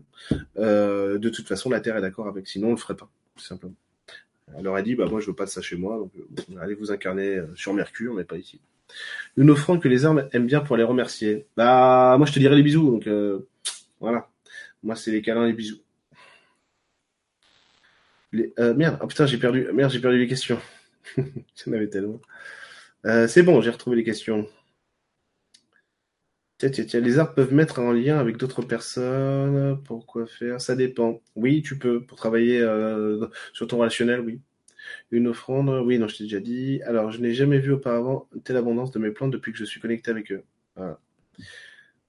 euh, 0.59 1.18
de 1.18 1.28
toute 1.28 1.46
façon, 1.46 1.70
la 1.70 1.80
Terre 1.80 1.96
est 1.96 2.02
d'accord 2.02 2.26
avec, 2.26 2.48
sinon 2.48 2.68
on 2.68 2.72
le 2.72 2.76
ferait 2.76 2.96
pas, 2.96 3.09
tout 3.36 3.44
simplement. 3.44 3.74
Elle 4.57 4.82
dit, 4.82 4.94
bah 4.94 5.07
moi 5.11 5.20
je 5.20 5.26
veux 5.26 5.34
pas 5.34 5.44
de 5.44 5.50
ça 5.50 5.61
chez 5.61 5.76
moi, 5.76 5.96
donc 5.98 6.12
euh, 6.18 6.61
allez 6.61 6.74
vous 6.74 6.92
incarner 6.92 7.40
sur 7.57 7.74
Mercure, 7.74 8.14
mais 8.14 8.24
pas 8.24 8.36
ici. 8.36 8.61
Une 9.36 9.50
offrande 9.50 9.82
que 9.82 9.88
les 9.88 10.04
armes 10.04 10.28
aiment 10.32 10.46
bien 10.46 10.61
pour 10.61 10.76
les 10.76 10.84
remercier. 10.84 11.46
Bah 11.57 12.14
moi 12.18 12.26
je 12.26 12.32
te 12.32 12.38
dirais 12.38 12.54
les 12.54 12.62
bisous, 12.62 12.90
donc 12.90 13.07
euh, 13.07 13.46
voilà. 14.00 14.28
Moi, 14.87 14.95
c'est 14.95 15.11
les 15.11 15.20
câlins, 15.20 15.47
les 15.47 15.53
bisous. 15.53 15.80
Euh, 18.61 18.72
merde, 18.74 18.99
oh 19.03 19.07
putain, 19.09 19.26
j'ai 19.26 19.37
perdu, 19.37 19.66
merde, 19.72 19.91
j'ai 19.91 20.01
perdu 20.01 20.18
les 20.18 20.28
questions. 20.28 20.61
J'en 21.16 21.72
avais 21.72 21.89
tellement. 21.89 22.20
Euh, 23.05 23.26
c'est 23.26 23.43
bon, 23.43 23.61
j'ai 23.61 23.70
retrouvé 23.70 23.97
les 23.97 24.05
questions. 24.05 24.49
Les 26.62 27.18
arbres 27.18 27.34
peuvent 27.34 27.53
mettre 27.53 27.80
en 27.80 27.91
lien 27.91 28.18
avec 28.18 28.37
d'autres 28.37 28.62
personnes. 28.62 29.82
Pourquoi 29.84 30.26
faire? 30.26 30.61
Ça 30.61 30.76
dépend. 30.76 31.20
Oui, 31.34 31.62
tu 31.62 31.78
peux. 31.78 32.05
Pour 32.05 32.16
travailler 32.16 32.61
euh, 32.61 33.26
sur 33.53 33.66
ton 33.66 33.78
relationnel, 33.78 34.20
oui. 34.20 34.41
Une 35.11 35.26
offrande, 35.26 35.68
oui, 35.84 35.99
non, 35.99 36.07
je 36.07 36.18
t'ai 36.18 36.24
déjà 36.24 36.39
dit. 36.39 36.80
Alors, 36.84 37.11
je 37.11 37.20
n'ai 37.20 37.34
jamais 37.34 37.59
vu 37.59 37.72
auparavant 37.72 38.28
telle 38.45 38.57
abondance 38.57 38.93
de 38.93 39.01
mes 39.01 39.11
plantes 39.11 39.32
depuis 39.32 39.51
que 39.51 39.59
je 39.59 39.64
suis 39.64 39.80
connecté 39.80 40.12
avec 40.12 40.30
eux. 40.30 40.45
Voilà. 40.76 41.01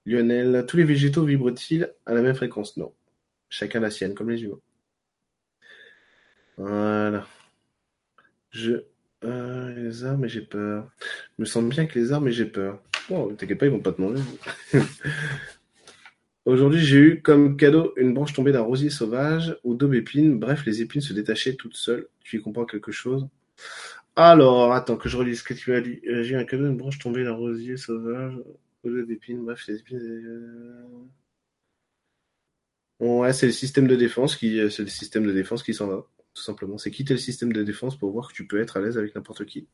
Lionel, 0.08 0.64
tous 0.66 0.78
les 0.78 0.84
végétaux 0.84 1.24
vibrent-ils 1.24 1.92
à 2.06 2.14
la 2.14 2.22
même 2.22 2.34
fréquence? 2.34 2.78
Non. 2.78 2.94
Chacun 3.50 3.80
la 3.80 3.90
sienne, 3.90 4.14
comme 4.14 4.30
les 4.30 4.42
humains. 4.42 4.60
Voilà. 6.56 7.26
Je. 8.50 8.84
Euh, 9.24 9.74
les 9.74 10.04
arbres, 10.04 10.20
mais 10.20 10.28
j'ai 10.28 10.40
peur. 10.40 10.90
Je 11.36 11.42
me 11.42 11.44
sens 11.44 11.62
bien 11.64 11.86
que 11.86 11.98
les 11.98 12.12
arbres, 12.12 12.24
mais 12.24 12.32
j'ai 12.32 12.46
peur. 12.46 12.80
Bon, 13.10 13.34
t'inquiète 13.34 13.58
pas, 13.58 13.66
ils 13.66 13.72
vont 13.72 13.80
pas 13.80 13.92
te 13.92 14.00
manger. 14.00 14.22
Aujourd'hui, 16.46 16.80
j'ai 16.80 16.98
eu 16.98 17.20
comme 17.20 17.58
cadeau 17.58 17.92
une 17.96 18.14
branche 18.14 18.32
tombée 18.32 18.52
d'un 18.52 18.62
rosier 18.62 18.88
sauvage 18.88 19.58
ou 19.62 19.74
d'aubépines. 19.74 20.38
Bref, 20.38 20.64
les 20.64 20.80
épines 20.80 21.02
se 21.02 21.12
détachaient 21.12 21.56
toutes 21.56 21.76
seules. 21.76 22.08
Tu 22.22 22.38
y 22.38 22.40
comprends 22.40 22.64
quelque 22.64 22.92
chose? 22.92 23.28
Alors, 24.16 24.72
attends 24.72 24.96
que 24.96 25.10
je 25.10 25.18
relise 25.18 25.40
ce 25.40 25.44
que 25.44 25.52
tu 25.52 25.74
as 25.74 25.82
dit. 25.82 26.00
Euh, 26.08 26.22
j'ai 26.22 26.34
eu 26.34 26.38
un 26.38 26.44
cadeau 26.44 26.64
d'une 26.64 26.78
branche 26.78 26.98
tombée 26.98 27.24
d'un 27.24 27.34
rosier 27.34 27.76
sauvage 27.76 28.38
Euh, 29.92 30.84
ouais, 33.00 33.32
c'est 33.32 33.46
le 33.46 33.52
système 33.52 33.86
de 33.86 33.96
défense 33.96 34.36
qui, 34.36 34.60
euh, 34.60 34.70
c'est 34.70 34.82
le 34.82 34.88
système 34.88 35.26
de 35.26 35.32
défense 35.32 35.62
qui 35.62 35.74
s'en 35.74 35.86
va, 35.86 36.06
tout 36.34 36.42
simplement. 36.42 36.78
C'est 36.78 36.90
quitter 36.90 37.14
le 37.14 37.18
système 37.18 37.52
de 37.52 37.62
défense 37.62 37.98
pour 37.98 38.10
voir 38.10 38.28
que 38.28 38.34
tu 38.34 38.46
peux 38.46 38.60
être 38.60 38.76
à 38.76 38.80
l'aise 38.80 38.98
avec 38.98 39.14
n'importe 39.14 39.44
qui. 39.44 39.66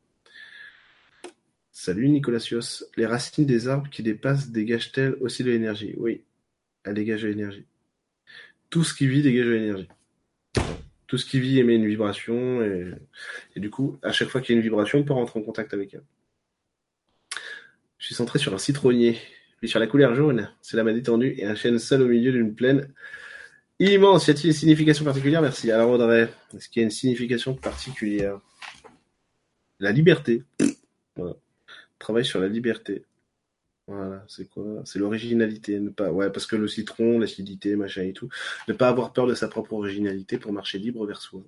Salut 1.73 2.09
Nicolasios. 2.09 2.85
Les 2.97 3.07
racines 3.07 3.47
des 3.47 3.69
arbres 3.69 3.91
qui 3.91 4.03
dépassent 4.03 4.51
dégagent-elles 4.51 5.17
aussi 5.21 5.43
de 5.43 5.51
l'énergie? 5.51 5.95
Oui, 5.97 6.23
elles 6.85 6.95
dégagent 6.95 7.23
de 7.23 7.29
l'énergie. 7.29 7.65
Tout 8.71 8.85
ce 8.85 8.95
qui 8.95 9.07
vit 9.07 9.23
dégage 9.23 9.47
de 9.47 9.53
l'énergie. 9.53 9.89
Tout 11.07 11.19
ce 11.19 11.27
qui 11.27 11.41
vit 11.41 11.59
émet 11.59 11.75
une 11.75 11.87
vibration 11.87 12.63
et 12.63 13.61
du 13.61 13.71
coup, 13.71 13.99
à 14.03 14.13
chaque 14.13 14.29
fois 14.29 14.41
qu'il 14.41 14.55
y 14.55 14.57
a 14.57 14.59
une 14.59 14.65
vibration, 14.65 15.01
on 15.01 15.05
peut 15.05 15.13
rentrer 15.13 15.39
en 15.39 15.43
contact 15.43 15.75
avec 15.75 15.95
elle. 15.95 16.05
Je 18.05 18.09
suis 18.09 18.17
centré 18.17 18.39
sur 18.39 18.53
un 18.53 18.59
citronnier, 18.59 19.17
puis 19.61 19.69
sur 19.71 19.81
la 19.81 19.87
couleur 19.87 20.15
jaune. 20.15 20.51
Cela 20.61 20.85
m'a 20.85 20.93
détendu 20.93 21.35
et 21.39 21.47
un 21.47 21.55
chêne 21.55 21.79
seul 21.79 22.03
au 22.03 22.07
milieu 22.07 22.33
d'une 22.33 22.55
plaine 22.55 22.93
immense. 23.79 24.27
Y 24.27 24.31
a-t-il 24.33 24.49
une 24.49 24.53
signification 24.53 25.07
particulière? 25.07 25.41
Merci. 25.41 25.71
Alors 25.71 25.91
Audrey, 25.91 26.29
est-ce 26.55 26.69
qu'il 26.69 26.81
y 26.81 26.83
a 26.83 26.85
une 26.85 26.91
signification 26.91 27.55
particulière? 27.55 28.39
La 29.81 29.91
liberté. 29.91 30.43
Voilà. 31.17 31.37
Travaille 31.99 32.27
sur 32.27 32.41
la 32.41 32.49
liberté. 32.49 33.07
Voilà, 33.87 34.23
c'est 34.29 34.51
quoi? 34.51 34.83
C'est 34.85 34.99
l'originalité, 34.99 35.81
ne 35.81 35.89
pas, 35.89 36.13
ouais, 36.13 36.31
parce 36.31 36.45
que 36.45 36.57
le 36.57 36.69
citron, 36.69 37.19
l'acidité, 37.19 37.75
machin 37.75 38.03
et 38.03 38.13
tout, 38.13 38.29
ne 38.69 38.75
pas 38.75 38.91
avoir 38.91 39.15
peur 39.15 39.27
de 39.27 39.35
sa 39.35 39.49
propre 39.49 39.73
originalité 39.73 40.37
pour 40.37 40.53
marcher 40.53 40.79
libre 40.79 41.07
vers 41.07 41.23
soi. 41.23 41.41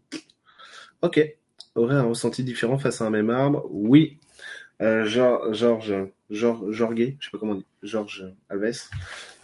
Ok. 1.03 1.21
Aurait 1.75 1.97
un 1.97 2.05
ressenti 2.05 2.43
différent 2.43 2.79
face 2.79 3.03
à 3.03 3.05
un 3.05 3.11
même 3.11 3.29
arbre? 3.29 3.69
Oui. 3.71 4.21
Euh, 4.83 5.07
Georges, 5.07 5.95
Georges, 6.31 6.75
je 7.19 7.25
sais 7.25 7.31
pas 7.33 7.39
comment 7.39 7.53
on 7.53 7.57
dit, 7.57 7.67
Georges 7.83 8.27
Alves. 8.49 8.91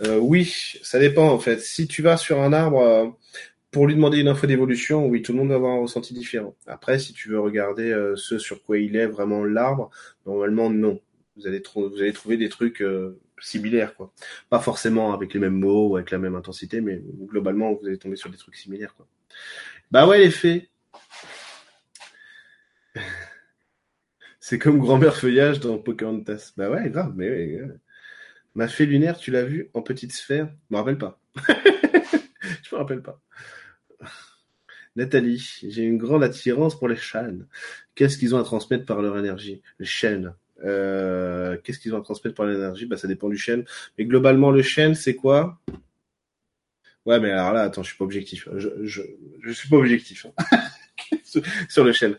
Euh, 0.02 0.18
oui, 0.18 0.78
ça 0.82 0.98
dépend 0.98 1.28
en 1.28 1.38
fait. 1.38 1.60
Si 1.60 1.86
tu 1.86 2.02
vas 2.02 2.16
sur 2.16 2.40
un 2.40 2.52
arbre 2.52 2.80
euh, 2.80 3.06
pour 3.70 3.86
lui 3.86 3.94
demander 3.94 4.18
une 4.18 4.28
info 4.28 4.46
d'évolution, 4.46 5.06
oui, 5.06 5.22
tout 5.22 5.32
le 5.32 5.38
monde 5.38 5.48
va 5.48 5.54
avoir 5.54 5.72
un 5.72 5.80
ressenti 5.80 6.12
différent. 6.12 6.54
Après, 6.66 6.98
si 6.98 7.12
tu 7.14 7.30
veux 7.30 7.40
regarder 7.40 7.90
euh, 7.90 8.14
ce 8.16 8.38
sur 8.38 8.62
quoi 8.62 8.78
il 8.78 8.96
est 8.96 9.06
vraiment 9.06 9.44
l'arbre, 9.44 9.90
normalement 10.26 10.68
non 10.68 11.00
vous 11.36 11.46
allez, 11.46 11.62
vous 11.74 12.00
allez 12.00 12.12
trouver 12.12 12.36
des 12.36 12.48
trucs 12.48 12.82
euh, 12.82 13.18
similaires, 13.40 13.94
quoi. 13.94 14.12
Pas 14.50 14.60
forcément 14.60 15.12
avec 15.12 15.34
les 15.34 15.40
mêmes 15.40 15.58
mots 15.58 15.88
ou 15.88 15.96
avec 15.96 16.10
la 16.10 16.18
même 16.18 16.34
intensité, 16.34 16.80
mais 16.80 17.02
globalement, 17.22 17.72
vous 17.72 17.86
allez 17.86 17.98
tomber 17.98 18.16
sur 18.16 18.30
des 18.30 18.36
trucs 18.36 18.56
similaires, 18.56 18.94
quoi. 18.94 19.06
Bah 19.90 20.06
ouais, 20.06 20.18
les 20.18 20.30
faits. 20.30 20.68
C'est 24.45 24.59
comme 24.59 24.80
grand-mère 24.80 25.14
feuillage 25.16 25.61
dans 25.61 25.78
Pocahontas. 25.78 26.53
Bah 26.57 26.68
ouais, 26.68 26.90
grave, 26.90 27.12
mais 27.14 27.30
ouais, 27.30 27.62
Ma 28.57 28.66
fée 28.66 28.86
lunaire, 28.86 29.16
tu 29.16 29.30
l'as 29.30 29.45
vue 29.45 29.70
en 29.72 29.82
petite 29.82 30.12
sphère? 30.12 30.49
Je 30.68 30.74
me 30.74 30.78
rappelle 30.78 30.99
pas. 30.99 31.20
Je 31.47 32.74
me 32.74 32.76
rappelle 32.76 33.03
pas. 33.03 33.20
Nathalie, 34.97 35.61
j'ai 35.62 35.84
une 35.84 35.97
grande 35.97 36.24
attirance 36.24 36.76
pour 36.76 36.88
les 36.88 36.97
chênes. 36.97 37.47
Qu'est-ce 37.95 38.18
qu'ils 38.18 38.34
ont 38.34 38.38
à 38.38 38.43
transmettre 38.43 38.84
par 38.84 39.01
leur 39.01 39.16
énergie? 39.16 39.62
Les 39.78 39.86
chênes. 39.86 40.34
Euh, 40.64 41.57
qu'est-ce 41.62 41.78
qu'ils 41.78 41.95
ont 41.95 42.01
à 42.01 42.03
transmettre 42.03 42.34
par 42.34 42.47
l'énergie? 42.47 42.86
Bah, 42.86 42.97
Ça 42.97 43.07
dépend 43.07 43.28
du 43.28 43.38
chêne. 43.38 43.64
Mais 43.97 44.07
globalement, 44.07 44.51
le 44.51 44.62
chêne, 44.62 44.97
c'est 44.97 45.14
quoi? 45.14 45.61
Ouais, 47.07 47.20
mais 47.20 47.30
alors 47.30 47.53
là, 47.53 47.62
attends, 47.62 47.84
je 47.84 47.90
suis 47.90 47.97
pas 47.97 48.05
objectif. 48.05 48.49
Je, 48.57 48.70
je, 48.82 49.03
je 49.40 49.53
suis 49.53 49.68
pas 49.68 49.76
objectif 49.76 50.26
hein. 50.26 50.59
sur 51.68 51.84
le 51.84 51.93
chêne. 51.93 52.18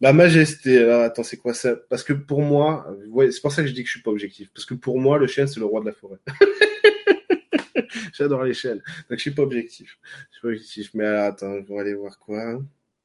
La 0.00 0.12
majesté. 0.12 0.78
Alors 0.78 1.02
attends, 1.02 1.22
c'est 1.22 1.36
quoi 1.36 1.54
ça? 1.54 1.76
Parce 1.88 2.04
que 2.04 2.12
pour 2.12 2.42
moi, 2.42 2.88
ouais, 3.08 3.30
c'est 3.30 3.40
pour 3.40 3.52
ça 3.52 3.62
que 3.62 3.68
je 3.68 3.74
dis 3.74 3.82
que 3.82 3.88
je 3.88 3.94
suis 3.94 4.02
pas 4.02 4.10
objectif. 4.10 4.50
Parce 4.54 4.64
que 4.64 4.74
pour 4.74 5.00
moi, 5.00 5.18
le 5.18 5.26
chêne, 5.26 5.48
c'est 5.48 5.60
le 5.60 5.66
roi 5.66 5.80
de 5.80 5.86
la 5.86 5.92
forêt. 5.92 6.18
J'adore 8.12 8.44
les 8.44 8.54
chênes. 8.54 8.82
Donc 9.08 9.18
je 9.18 9.22
suis 9.22 9.30
pas 9.32 9.42
objectif. 9.42 9.98
Je 10.30 10.36
suis 10.36 10.42
pas 10.42 10.48
objectif. 10.48 10.90
Mais 10.94 11.06
alors, 11.06 11.24
attends, 11.24 11.62
on 11.68 11.74
va 11.74 11.80
aller 11.80 11.94
voir 11.94 12.18
quoi? 12.18 12.60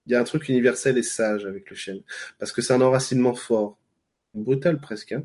Il 0.06 0.12
y 0.12 0.16
a 0.16 0.20
un 0.20 0.24
truc 0.24 0.50
universel 0.50 0.98
et 0.98 1.04
sage 1.04 1.46
avec 1.46 1.70
le 1.70 1.76
chêne. 1.76 2.02
Parce 2.39 2.52
que 2.52 2.62
c'est 2.62 2.74
un 2.74 2.82
enracinement 2.82 3.34
fort 3.34 3.78
brutal 4.34 4.80
presque. 4.80 5.12
Hein. 5.14 5.24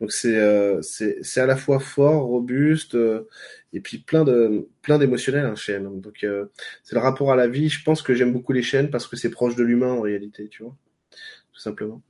Donc 0.00 0.12
c'est 0.12 0.36
euh, 0.36 0.80
c'est 0.82 1.40
à 1.40 1.46
la 1.46 1.56
fois 1.56 1.80
fort, 1.80 2.24
robuste 2.24 2.94
euh, 2.94 3.28
et 3.72 3.80
puis 3.80 3.98
plein 3.98 4.24
de 4.24 4.68
plein 4.82 4.98
d'émotionnel 4.98 5.46
un 5.46 5.54
chêne. 5.54 6.00
Donc 6.00 6.24
euh, 6.24 6.46
c'est 6.82 6.94
le 6.94 7.00
rapport 7.00 7.32
à 7.32 7.36
la 7.36 7.48
vie. 7.48 7.68
Je 7.68 7.82
pense 7.84 8.02
que 8.02 8.14
j'aime 8.14 8.32
beaucoup 8.32 8.52
les 8.52 8.62
chênes 8.62 8.90
parce 8.90 9.06
que 9.06 9.16
c'est 9.16 9.30
proche 9.30 9.56
de 9.56 9.64
l'humain 9.64 9.92
en 9.92 10.00
réalité, 10.00 10.48
tu 10.48 10.62
vois, 10.62 10.76
simplement. 11.60 12.02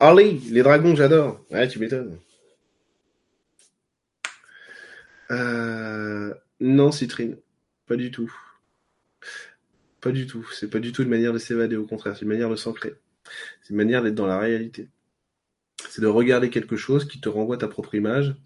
Harley, 0.00 0.38
les 0.50 0.62
dragons, 0.62 0.94
j'adore. 0.94 1.44
Ouais, 1.50 1.66
tu 1.68 1.78
m'étonnes. 1.78 2.18
Euh, 5.30 6.32
non, 6.60 6.92
Citrine, 6.92 7.36
pas 7.86 7.96
du 7.96 8.10
tout. 8.10 8.32
Pas 10.00 10.12
du 10.12 10.26
tout. 10.26 10.46
C'est 10.52 10.70
pas 10.70 10.78
du 10.78 10.92
tout 10.92 11.02
une 11.02 11.08
manière 11.08 11.32
de 11.32 11.38
s'évader. 11.38 11.76
Au 11.76 11.86
contraire, 11.86 12.16
c'est 12.16 12.22
une 12.22 12.28
manière 12.28 12.50
de 12.50 12.56
s'ancrer. 12.56 12.94
C'est 13.62 13.70
une 13.70 13.76
manière 13.76 14.02
d'être 14.02 14.14
dans 14.14 14.26
la 14.26 14.38
réalité. 14.38 14.88
C'est 15.98 16.02
de 16.02 16.06
regarder 16.06 16.48
quelque 16.48 16.76
chose 16.76 17.08
qui 17.08 17.20
te 17.20 17.28
renvoie 17.28 17.56
ta 17.56 17.66
propre 17.66 17.96
image 17.96 18.36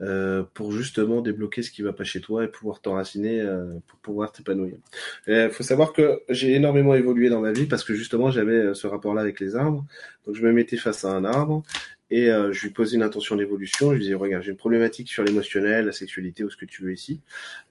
euh, 0.00 0.42
pour 0.54 0.72
justement 0.72 1.20
débloquer 1.20 1.60
ce 1.62 1.70
qui 1.70 1.82
va 1.82 1.92
pas 1.92 2.04
chez 2.04 2.22
toi 2.22 2.42
et 2.42 2.48
pouvoir 2.48 2.80
t'enraciner 2.80 3.38
euh, 3.38 3.66
pour 3.86 3.98
pouvoir 3.98 4.32
t'épanouir. 4.32 4.78
Il 5.26 5.50
faut 5.52 5.62
savoir 5.62 5.92
que 5.92 6.22
j'ai 6.30 6.54
énormément 6.54 6.94
évolué 6.94 7.28
dans 7.28 7.42
ma 7.42 7.52
vie 7.52 7.66
parce 7.66 7.84
que 7.84 7.92
justement 7.92 8.30
j'avais 8.30 8.54
euh, 8.54 8.72
ce 8.72 8.86
rapport-là 8.86 9.20
avec 9.20 9.40
les 9.40 9.56
arbres. 9.56 9.84
Donc 10.26 10.36
je 10.36 10.42
me 10.42 10.52
mettais 10.52 10.78
face 10.78 11.04
à 11.04 11.10
un 11.10 11.26
arbre 11.26 11.64
et 12.10 12.30
euh, 12.30 12.52
je 12.52 12.62
lui 12.62 12.70
posais 12.70 12.96
une 12.96 13.02
intention 13.02 13.36
d'évolution. 13.36 13.90
Je 13.90 13.94
lui 13.94 14.02
disais, 14.02 14.14
regarde, 14.14 14.42
j'ai 14.42 14.50
une 14.50 14.56
problématique 14.56 15.08
sur 15.08 15.24
l'émotionnel, 15.24 15.86
la 15.86 15.92
sexualité 15.92 16.44
ou 16.44 16.50
ce 16.50 16.56
que 16.56 16.64
tu 16.64 16.82
veux 16.82 16.92
ici. 16.92 17.20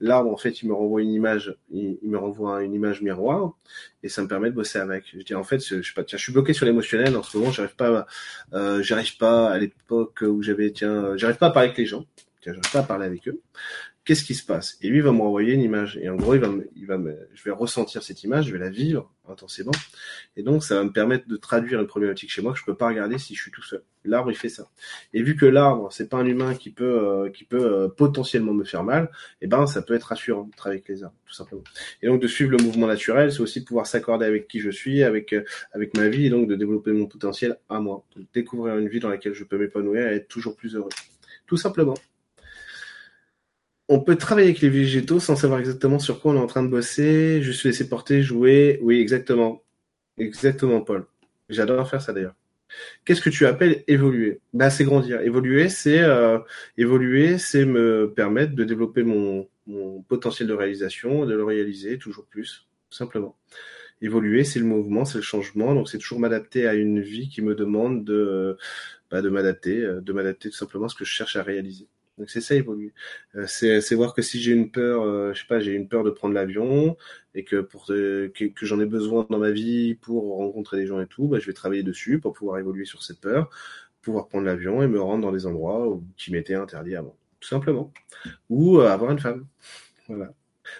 L'arbre, 0.00 0.30
en 0.30 0.36
fait, 0.36 0.62
il 0.62 0.68
me 0.68 0.74
renvoie 0.74 1.02
une 1.02 1.12
image, 1.12 1.56
il, 1.70 1.98
me 2.02 2.18
renvoie 2.18 2.62
une 2.62 2.74
image 2.74 3.02
miroir 3.02 3.54
et 4.02 4.08
ça 4.08 4.22
me 4.22 4.28
permet 4.28 4.50
de 4.50 4.54
bosser 4.54 4.78
avec. 4.78 5.04
Je 5.12 5.22
dis, 5.22 5.34
en 5.34 5.44
fait, 5.44 5.64
je, 5.66 5.80
je, 5.82 5.94
pas, 5.94 6.04
tiens, 6.04 6.18
je 6.18 6.22
suis 6.22 6.32
bloqué 6.32 6.52
sur 6.52 6.66
l'émotionnel 6.66 7.16
en 7.16 7.22
ce 7.22 7.36
moment. 7.36 7.50
J'arrive 7.50 7.76
pas, 7.76 8.06
euh, 8.52 8.82
j'arrive 8.82 9.16
pas 9.16 9.50
à 9.50 9.58
l'époque 9.58 10.22
où 10.22 10.42
j'avais, 10.42 10.70
tiens, 10.70 11.16
j'arrive 11.16 11.38
pas 11.38 11.46
à 11.46 11.50
parler 11.50 11.68
avec 11.68 11.78
les 11.78 11.86
gens. 11.86 12.04
Tiens, 12.42 12.52
j'arrive 12.52 12.72
pas 12.72 12.80
à 12.80 12.84
parler 12.84 13.06
avec 13.06 13.26
eux 13.28 13.40
qu'est-ce 14.06 14.24
qui 14.24 14.34
se 14.34 14.46
passe? 14.46 14.78
Et 14.80 14.88
lui 14.88 15.00
va 15.00 15.12
me 15.12 15.20
renvoyer 15.20 15.52
une 15.52 15.60
image. 15.60 15.98
Et 16.00 16.08
en 16.08 16.14
gros, 16.14 16.34
il 16.34 16.40
va, 16.40 16.48
me, 16.48 16.70
il 16.76 16.86
va 16.86 16.96
me, 16.96 17.28
je 17.34 17.42
vais 17.42 17.50
ressentir 17.50 18.02
cette 18.02 18.22
image, 18.22 18.46
je 18.46 18.52
vais 18.52 18.58
la 18.58 18.70
vivre 18.70 19.12
intensément. 19.28 19.72
Et 20.36 20.44
donc, 20.44 20.62
ça 20.62 20.76
va 20.76 20.84
me 20.84 20.92
permettre 20.92 21.26
de 21.26 21.36
traduire 21.36 21.80
une 21.80 21.88
problématique 21.88 22.30
chez 22.30 22.40
moi 22.40 22.52
que 22.52 22.58
je 22.58 22.64
peux 22.64 22.76
pas 22.76 22.86
regarder 22.86 23.18
si 23.18 23.34
je 23.34 23.42
suis 23.42 23.50
tout 23.50 23.64
seul. 23.64 23.82
L'arbre, 24.04 24.30
il 24.30 24.36
fait 24.36 24.48
ça. 24.48 24.70
Et 25.12 25.22
vu 25.22 25.34
que 25.34 25.44
l'arbre, 25.44 25.92
c'est 25.92 26.08
pas 26.08 26.18
un 26.18 26.24
humain 26.24 26.54
qui 26.54 26.70
peut, 26.70 26.84
euh, 26.84 27.30
qui 27.30 27.42
peut 27.42 27.64
euh, 27.64 27.88
potentiellement 27.88 28.54
me 28.54 28.62
faire 28.62 28.84
mal, 28.84 29.10
eh 29.40 29.48
ben, 29.48 29.66
ça 29.66 29.82
peut 29.82 29.94
être 29.94 30.04
rassurant 30.04 30.48
travailler 30.56 30.78
avec 30.78 30.88
les 30.88 31.02
arbres, 31.02 31.16
tout 31.26 31.34
simplement. 31.34 31.64
Et 32.00 32.06
donc, 32.06 32.22
de 32.22 32.28
suivre 32.28 32.52
le 32.52 32.62
mouvement 32.62 32.86
naturel, 32.86 33.32
c'est 33.32 33.40
aussi 33.40 33.60
de 33.60 33.64
pouvoir 33.64 33.88
s'accorder 33.88 34.24
avec 34.24 34.46
qui 34.46 34.60
je 34.60 34.70
suis, 34.70 35.02
avec, 35.02 35.32
euh, 35.32 35.42
avec 35.72 35.96
ma 35.96 36.08
vie, 36.08 36.26
et 36.26 36.30
donc 36.30 36.48
de 36.48 36.54
développer 36.54 36.92
mon 36.92 37.06
potentiel 37.06 37.58
à 37.68 37.80
moi, 37.80 38.04
de 38.14 38.24
découvrir 38.32 38.78
une 38.78 38.88
vie 38.88 39.00
dans 39.00 39.10
laquelle 39.10 39.34
je 39.34 39.42
peux 39.42 39.58
m'épanouir 39.58 40.06
et 40.06 40.14
être 40.14 40.28
toujours 40.28 40.54
plus 40.54 40.76
heureux. 40.76 40.90
Tout 41.48 41.56
simplement 41.56 41.96
on 43.88 44.00
peut 44.00 44.16
travailler 44.16 44.48
avec 44.48 44.60
les 44.60 44.68
végétaux 44.68 45.20
sans 45.20 45.36
savoir 45.36 45.60
exactement 45.60 45.98
sur 45.98 46.20
quoi 46.20 46.32
on 46.32 46.36
est 46.36 46.40
en 46.40 46.46
train 46.46 46.62
de 46.62 46.68
bosser, 46.68 47.42
juste 47.42 47.64
laisser 47.64 47.88
porter, 47.88 48.22
jouer. 48.22 48.78
Oui, 48.82 49.00
exactement. 49.00 49.62
Exactement, 50.18 50.80
Paul. 50.80 51.06
J'adore 51.48 51.88
faire 51.88 52.02
ça 52.02 52.12
d'ailleurs. 52.12 52.34
Qu'est-ce 53.04 53.20
que 53.20 53.30
tu 53.30 53.46
appelles 53.46 53.84
évoluer? 53.86 54.40
Bah, 54.52 54.70
c'est 54.70 54.84
grandir. 54.84 55.20
Évoluer, 55.20 55.68
c'est 55.68 56.00
euh, 56.00 56.38
évoluer, 56.76 57.38
c'est 57.38 57.64
me 57.64 58.12
permettre 58.14 58.54
de 58.54 58.64
développer 58.64 59.04
mon, 59.04 59.48
mon 59.66 60.02
potentiel 60.02 60.48
de 60.48 60.54
réalisation, 60.54 61.26
de 61.26 61.34
le 61.34 61.44
réaliser 61.44 61.98
toujours 61.98 62.26
plus, 62.26 62.66
tout 62.90 62.96
simplement. 62.96 63.36
Évoluer, 64.02 64.44
c'est 64.44 64.58
le 64.58 64.66
mouvement, 64.66 65.04
c'est 65.04 65.18
le 65.18 65.22
changement, 65.22 65.74
donc 65.74 65.88
c'est 65.88 65.98
toujours 65.98 66.20
m'adapter 66.20 66.66
à 66.66 66.74
une 66.74 67.00
vie 67.00 67.28
qui 67.28 67.40
me 67.40 67.54
demande 67.54 68.04
de, 68.04 68.58
bah, 69.10 69.22
de 69.22 69.28
m'adapter, 69.28 69.82
euh, 69.82 70.00
de 70.00 70.12
m'adapter 70.12 70.50
tout 70.50 70.56
simplement 70.56 70.86
à 70.86 70.88
ce 70.88 70.96
que 70.96 71.04
je 71.04 71.12
cherche 71.12 71.36
à 71.36 71.42
réaliser. 71.42 71.88
Donc 72.18 72.30
c'est 72.30 72.40
ça 72.40 72.54
évoluer. 72.54 72.94
Euh, 73.34 73.46
c'est 73.46 73.94
voir 73.94 74.14
que 74.14 74.22
si 74.22 74.40
j'ai 74.40 74.52
une 74.52 74.70
peur, 74.70 75.02
euh, 75.02 75.34
je 75.34 75.40
sais 75.40 75.46
pas, 75.46 75.60
j'ai 75.60 75.72
une 75.72 75.88
peur 75.88 76.02
de 76.02 76.10
prendre 76.10 76.34
l'avion 76.34 76.96
et 77.34 77.44
que 77.44 77.60
pour 77.60 77.86
que, 77.86 78.28
que 78.28 78.66
j'en 78.66 78.80
ai 78.80 78.86
besoin 78.86 79.26
dans 79.28 79.38
ma 79.38 79.50
vie 79.50 79.94
pour 79.94 80.36
rencontrer 80.36 80.78
des 80.78 80.86
gens 80.86 81.00
et 81.00 81.06
tout, 81.06 81.28
bah, 81.28 81.38
je 81.38 81.46
vais 81.46 81.52
travailler 81.52 81.82
dessus 81.82 82.18
pour 82.18 82.32
pouvoir 82.32 82.58
évoluer 82.58 82.86
sur 82.86 83.02
cette 83.02 83.20
peur, 83.20 83.50
pouvoir 84.02 84.28
prendre 84.28 84.46
l'avion 84.46 84.82
et 84.82 84.88
me 84.88 85.00
rendre 85.00 85.22
dans 85.22 85.32
des 85.32 85.46
endroits 85.46 86.00
qui 86.16 86.32
m'étaient 86.32 86.54
interdits 86.54 86.96
avant, 86.96 87.16
tout 87.40 87.48
simplement. 87.48 87.92
Ou 88.50 88.78
euh, 88.80 88.88
avoir 88.88 89.12
une 89.12 89.20
femme. 89.20 89.46
Voilà. 90.08 90.32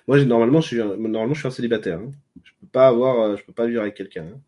Moi, 0.08 0.24
normalement, 0.24 0.60
je 0.60 0.68
suis 0.68 0.76
normalement 0.78 1.34
je 1.34 1.40
suis 1.40 1.48
un 1.48 1.50
célibataire. 1.50 2.00
Hein. 2.00 2.10
Je 2.44 2.52
peux 2.60 2.66
pas 2.68 2.88
avoir, 2.88 3.36
je 3.36 3.44
peux 3.44 3.52
pas 3.52 3.66
vivre 3.66 3.82
avec 3.82 3.94
quelqu'un. 3.94 4.26
Hein. 4.26 4.40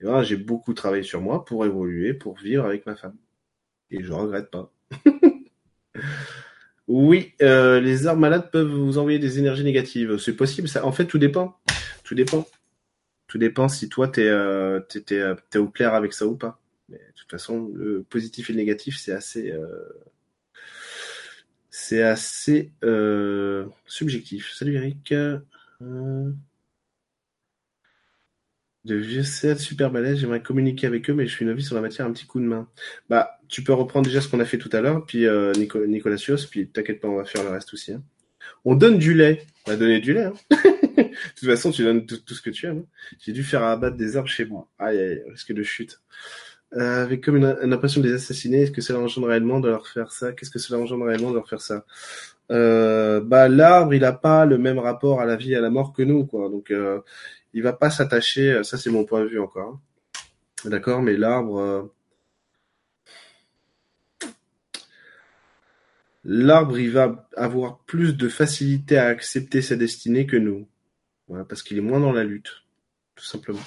Et 0.00 0.04
voilà, 0.04 0.22
j'ai 0.22 0.36
beaucoup 0.36 0.74
travaillé 0.74 1.02
sur 1.02 1.20
moi 1.20 1.44
pour 1.44 1.66
évoluer, 1.66 2.14
pour 2.14 2.36
vivre 2.38 2.64
avec 2.64 2.86
ma 2.86 2.96
femme. 2.96 3.16
Et 3.90 4.02
je 4.02 4.12
regrette 4.12 4.50
pas. 4.50 4.72
Oui, 6.88 7.34
euh, 7.40 7.80
les 7.80 8.08
arbres 8.08 8.20
malades 8.20 8.50
peuvent 8.50 8.66
vous 8.66 8.98
envoyer 8.98 9.20
des 9.20 9.38
énergies 9.38 9.62
négatives. 9.62 10.18
C'est 10.18 10.34
possible. 10.34 10.68
En 10.82 10.90
fait, 10.90 11.06
tout 11.06 11.18
dépend. 11.18 11.56
Tout 12.02 12.16
dépend. 12.16 12.48
Tout 13.28 13.38
dépend 13.38 13.68
si 13.68 13.88
toi, 13.88 14.08
t'es 14.08 14.26
euh, 14.26 14.80
es, 15.10 15.58
au 15.58 15.68
clair 15.68 15.94
avec 15.94 16.12
ça 16.12 16.26
ou 16.26 16.34
pas. 16.34 16.60
Mais 16.88 16.98
de 16.98 17.12
toute 17.14 17.30
façon, 17.30 17.70
le 17.74 18.02
positif 18.02 18.50
et 18.50 18.54
le 18.54 18.58
négatif, 18.58 18.98
c'est 18.98 19.12
assez... 19.12 19.52
Euh, 19.52 19.88
c'est 21.70 22.02
assez 22.02 22.72
euh, 22.82 23.66
subjectif. 23.86 24.52
Salut 24.52 24.74
Eric. 24.74 25.14
De 28.86 28.94
vieux 28.96 29.22
cerfs 29.22 29.60
super 29.60 29.90
balèzes, 29.90 30.18
j'aimerais 30.20 30.42
communiquer 30.42 30.86
avec 30.86 31.10
eux, 31.10 31.12
mais 31.14 31.26
je 31.26 31.32
suis 31.32 31.44
novice 31.44 31.66
sur 31.66 31.74
la 31.74 31.82
matière, 31.82 32.06
un 32.06 32.12
petit 32.12 32.26
coup 32.26 32.40
de 32.40 32.46
main. 32.46 32.66
Bah, 33.10 33.38
tu 33.48 33.62
peux 33.62 33.74
reprendre 33.74 34.06
déjà 34.06 34.22
ce 34.22 34.28
qu'on 34.28 34.40
a 34.40 34.46
fait 34.46 34.56
tout 34.56 34.70
à 34.72 34.80
l'heure, 34.80 35.04
puis 35.04 35.26
euh, 35.26 35.52
Nicolas 35.54 36.16
puis 36.50 36.68
t'inquiète 36.68 37.00
pas, 37.00 37.08
on 37.08 37.16
va 37.16 37.24
faire 37.26 37.42
le 37.44 37.50
reste 37.50 37.74
aussi. 37.74 37.92
Hein. 37.92 38.02
On 38.64 38.74
donne 38.74 38.96
du 38.98 39.12
lait. 39.14 39.42
On 39.66 39.72
va 39.72 39.76
donner 39.76 40.00
du 40.00 40.14
lait. 40.14 40.24
Hein. 40.24 40.32
de 40.50 41.10
toute 41.38 41.48
façon, 41.48 41.70
tu 41.72 41.82
donnes 41.84 42.06
tout, 42.06 42.16
ce 42.34 42.40
que 42.40 42.48
tu 42.50 42.66
aimes. 42.66 42.84
Hein. 42.84 43.14
J'ai 43.20 43.32
dû 43.32 43.44
faire 43.44 43.62
abattre 43.64 43.96
des 43.98 44.16
arbres 44.16 44.28
chez 44.30 44.46
moi. 44.46 44.66
Aïe, 44.78 44.98
aïe, 44.98 45.22
risque 45.28 45.52
de 45.52 45.62
chute. 45.62 46.00
euh, 46.76 47.02
avec 47.04 47.22
comme 47.24 47.36
une, 47.36 47.56
une 47.62 47.72
impression 47.72 48.00
de 48.00 48.06
les 48.08 48.14
assassiner. 48.14 48.62
Est-ce 48.62 48.70
que 48.72 48.80
cela 48.80 48.98
engendre 49.00 49.28
réellement 49.28 49.60
de 49.60 49.68
leur 49.68 49.86
faire 49.88 50.12
ça? 50.12 50.32
Qu'est-ce 50.32 50.50
que 50.50 50.58
cela 50.58 50.80
engendre 50.80 51.04
réellement 51.04 51.30
de 51.30 51.36
leur 51.36 51.48
faire 51.48 51.60
ça? 51.60 51.84
Euh, 52.50 53.20
Bah 53.20 53.48
l'arbre, 53.48 53.94
il 53.94 54.04
a 54.04 54.12
pas 54.12 54.46
le 54.46 54.58
même 54.58 54.78
rapport 54.78 55.20
à 55.20 55.24
la 55.26 55.36
vie 55.36 55.52
et 55.52 55.56
à 55.56 55.60
la 55.60 55.70
mort 55.70 55.92
que 55.92 56.02
nous, 56.02 56.26
quoi. 56.26 56.48
Donc 56.48 56.70
euh, 56.70 57.00
il 57.54 57.62
va 57.62 57.72
pas 57.72 57.90
s'attacher. 57.90 58.62
Ça 58.64 58.78
c'est 58.78 58.90
mon 58.90 59.04
point 59.04 59.20
de 59.22 59.28
vue 59.28 59.40
encore. 59.40 59.80
hein. 60.64 60.70
D'accord, 60.70 61.02
mais 61.02 61.16
l'arbre. 61.16 61.58
euh, 61.58 61.82
L'arbre, 66.24 66.78
il 66.78 66.90
va 66.90 67.28
avoir 67.36 67.78
plus 67.80 68.16
de 68.16 68.28
facilité 68.28 68.98
à 68.98 69.06
accepter 69.06 69.62
sa 69.62 69.76
destinée 69.76 70.26
que 70.26 70.36
nous. 70.36 70.68
Voilà, 71.28 71.44
parce 71.44 71.62
qu'il 71.62 71.78
est 71.78 71.82
moins 71.82 72.00
dans 72.00 72.12
la 72.12 72.24
lutte, 72.24 72.62
tout 73.16 73.24
simplement. 73.24 73.60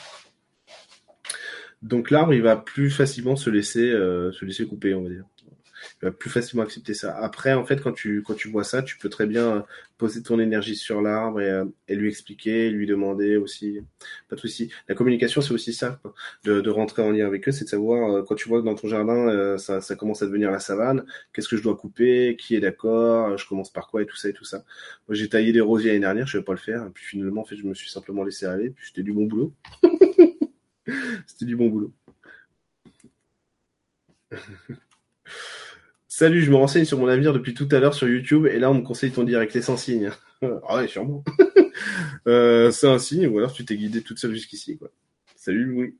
Donc 1.81 2.11
l'arbre, 2.11 2.33
il 2.33 2.41
va 2.41 2.55
plus 2.55 2.91
facilement 2.91 3.35
se 3.35 3.49
laisser, 3.49 3.89
euh, 3.89 4.31
se 4.31 4.45
laisser 4.45 4.67
couper, 4.67 4.93
on 4.93 5.03
va 5.03 5.09
dire. 5.09 5.25
Va 6.03 6.11
plus 6.11 6.29
facilement 6.29 6.63
accepter 6.63 6.93
ça. 6.93 7.15
Après, 7.17 7.53
en 7.53 7.65
fait, 7.65 7.81
quand 7.81 7.93
tu, 7.93 8.23
quand 8.23 8.33
tu 8.33 8.49
vois 8.49 8.65
ça, 8.65 8.83
tu 8.83 8.97
peux 8.97 9.07
très 9.07 9.25
bien 9.25 9.57
euh, 9.57 9.61
poser 9.97 10.21
ton 10.21 10.37
énergie 10.37 10.75
sur 10.75 11.01
l'arbre 11.01 11.39
et, 11.39 11.49
euh, 11.49 11.63
et 11.87 11.95
lui 11.95 12.09
expliquer, 12.09 12.69
lui 12.69 12.85
demander 12.85 13.37
aussi. 13.37 13.79
Pas 14.27 14.35
de 14.35 14.41
souci. 14.41 14.69
La 14.89 14.95
communication, 14.95 15.39
c'est 15.41 15.53
aussi 15.53 15.71
ça, 15.73 15.97
quoi. 16.01 16.13
De, 16.43 16.59
de 16.59 16.69
rentrer 16.69 17.01
en 17.03 17.11
lien 17.11 17.25
avec 17.25 17.47
eux, 17.47 17.53
c'est 17.53 17.63
de 17.63 17.69
savoir, 17.69 18.11
euh, 18.11 18.23
quand 18.23 18.35
tu 18.35 18.49
vois 18.49 18.59
que 18.59 18.65
dans 18.65 18.75
ton 18.75 18.89
jardin, 18.89 19.29
euh, 19.29 19.57
ça, 19.57 19.79
ça 19.79 19.95
commence 19.95 20.21
à 20.21 20.25
devenir 20.25 20.51
la 20.51 20.59
savane, 20.59 21.05
qu'est-ce 21.31 21.47
que 21.47 21.55
je 21.55 21.63
dois 21.63 21.77
couper, 21.77 22.35
qui 22.37 22.53
est 22.55 22.59
d'accord, 22.59 23.37
je 23.37 23.47
commence 23.47 23.71
par 23.71 23.87
quoi 23.87 24.01
et 24.01 24.05
tout 24.05 24.17
ça 24.17 24.27
et 24.27 24.33
tout 24.33 24.43
ça. 24.43 24.65
Moi, 25.07 25.15
j'ai 25.15 25.29
taillé 25.29 25.53
des 25.53 25.61
rosiers 25.61 25.91
l'année 25.91 26.01
dernière, 26.01 26.27
je 26.27 26.37
vais 26.37 26.43
pas 26.43 26.51
le 26.51 26.57
faire. 26.57 26.85
Et 26.85 26.89
puis 26.89 27.05
finalement, 27.05 27.41
en 27.41 27.45
fait, 27.45 27.55
je 27.55 27.63
me 27.63 27.73
suis 27.73 27.89
simplement 27.89 28.25
laissé 28.25 28.45
aller. 28.45 28.71
Puis 28.71 28.87
c'était 28.87 29.03
du 29.03 29.13
bon 29.13 29.25
boulot. 29.25 29.53
c'était 31.27 31.45
du 31.45 31.55
bon 31.55 31.69
boulot. 31.69 31.93
Salut, 36.15 36.43
je 36.43 36.51
me 36.51 36.57
renseigne 36.57 36.85
sur 36.85 36.99
mon 36.99 37.07
avenir 37.07 37.33
depuis 37.33 37.55
tout 37.55 37.67
à 37.71 37.79
l'heure 37.79 37.95
sur 37.95 38.07
YouTube 38.07 38.45
et 38.45 38.59
là 38.59 38.69
on 38.69 38.75
me 38.75 38.83
conseille 38.83 39.09
ton 39.09 39.23
direct, 39.23 39.51
les 39.55 39.63
sans 39.63 39.77
signe. 39.77 40.11
ah 40.67 40.75
ouais, 40.75 40.87
sûrement. 40.87 41.23
c'est 42.27 42.87
un 42.87 42.99
signe 42.99 43.25
ou 43.25 43.39
alors 43.39 43.51
tu 43.51 43.65
t'es 43.65 43.75
guidé 43.75 44.03
toute 44.03 44.19
seule 44.19 44.35
jusqu'ici 44.35 44.77
quoi. 44.77 44.91
Salut 45.35 45.65
Louis. 45.65 45.97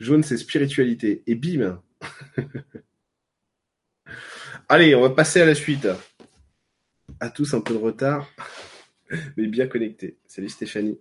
Jaune 0.00 0.22
c'est 0.22 0.36
spiritualité 0.36 1.22
et 1.26 1.34
bim. 1.34 1.82
Allez, 4.68 4.94
on 4.94 5.00
va 5.00 5.08
passer 5.08 5.40
à 5.40 5.46
la 5.46 5.54
suite. 5.54 5.88
À 7.20 7.30
tous 7.30 7.54
un 7.54 7.62
peu 7.62 7.72
de 7.72 7.78
retard, 7.78 8.30
mais 9.38 9.46
bien 9.46 9.66
connectés. 9.66 10.18
Salut 10.26 10.50
Stéphanie. 10.50 10.98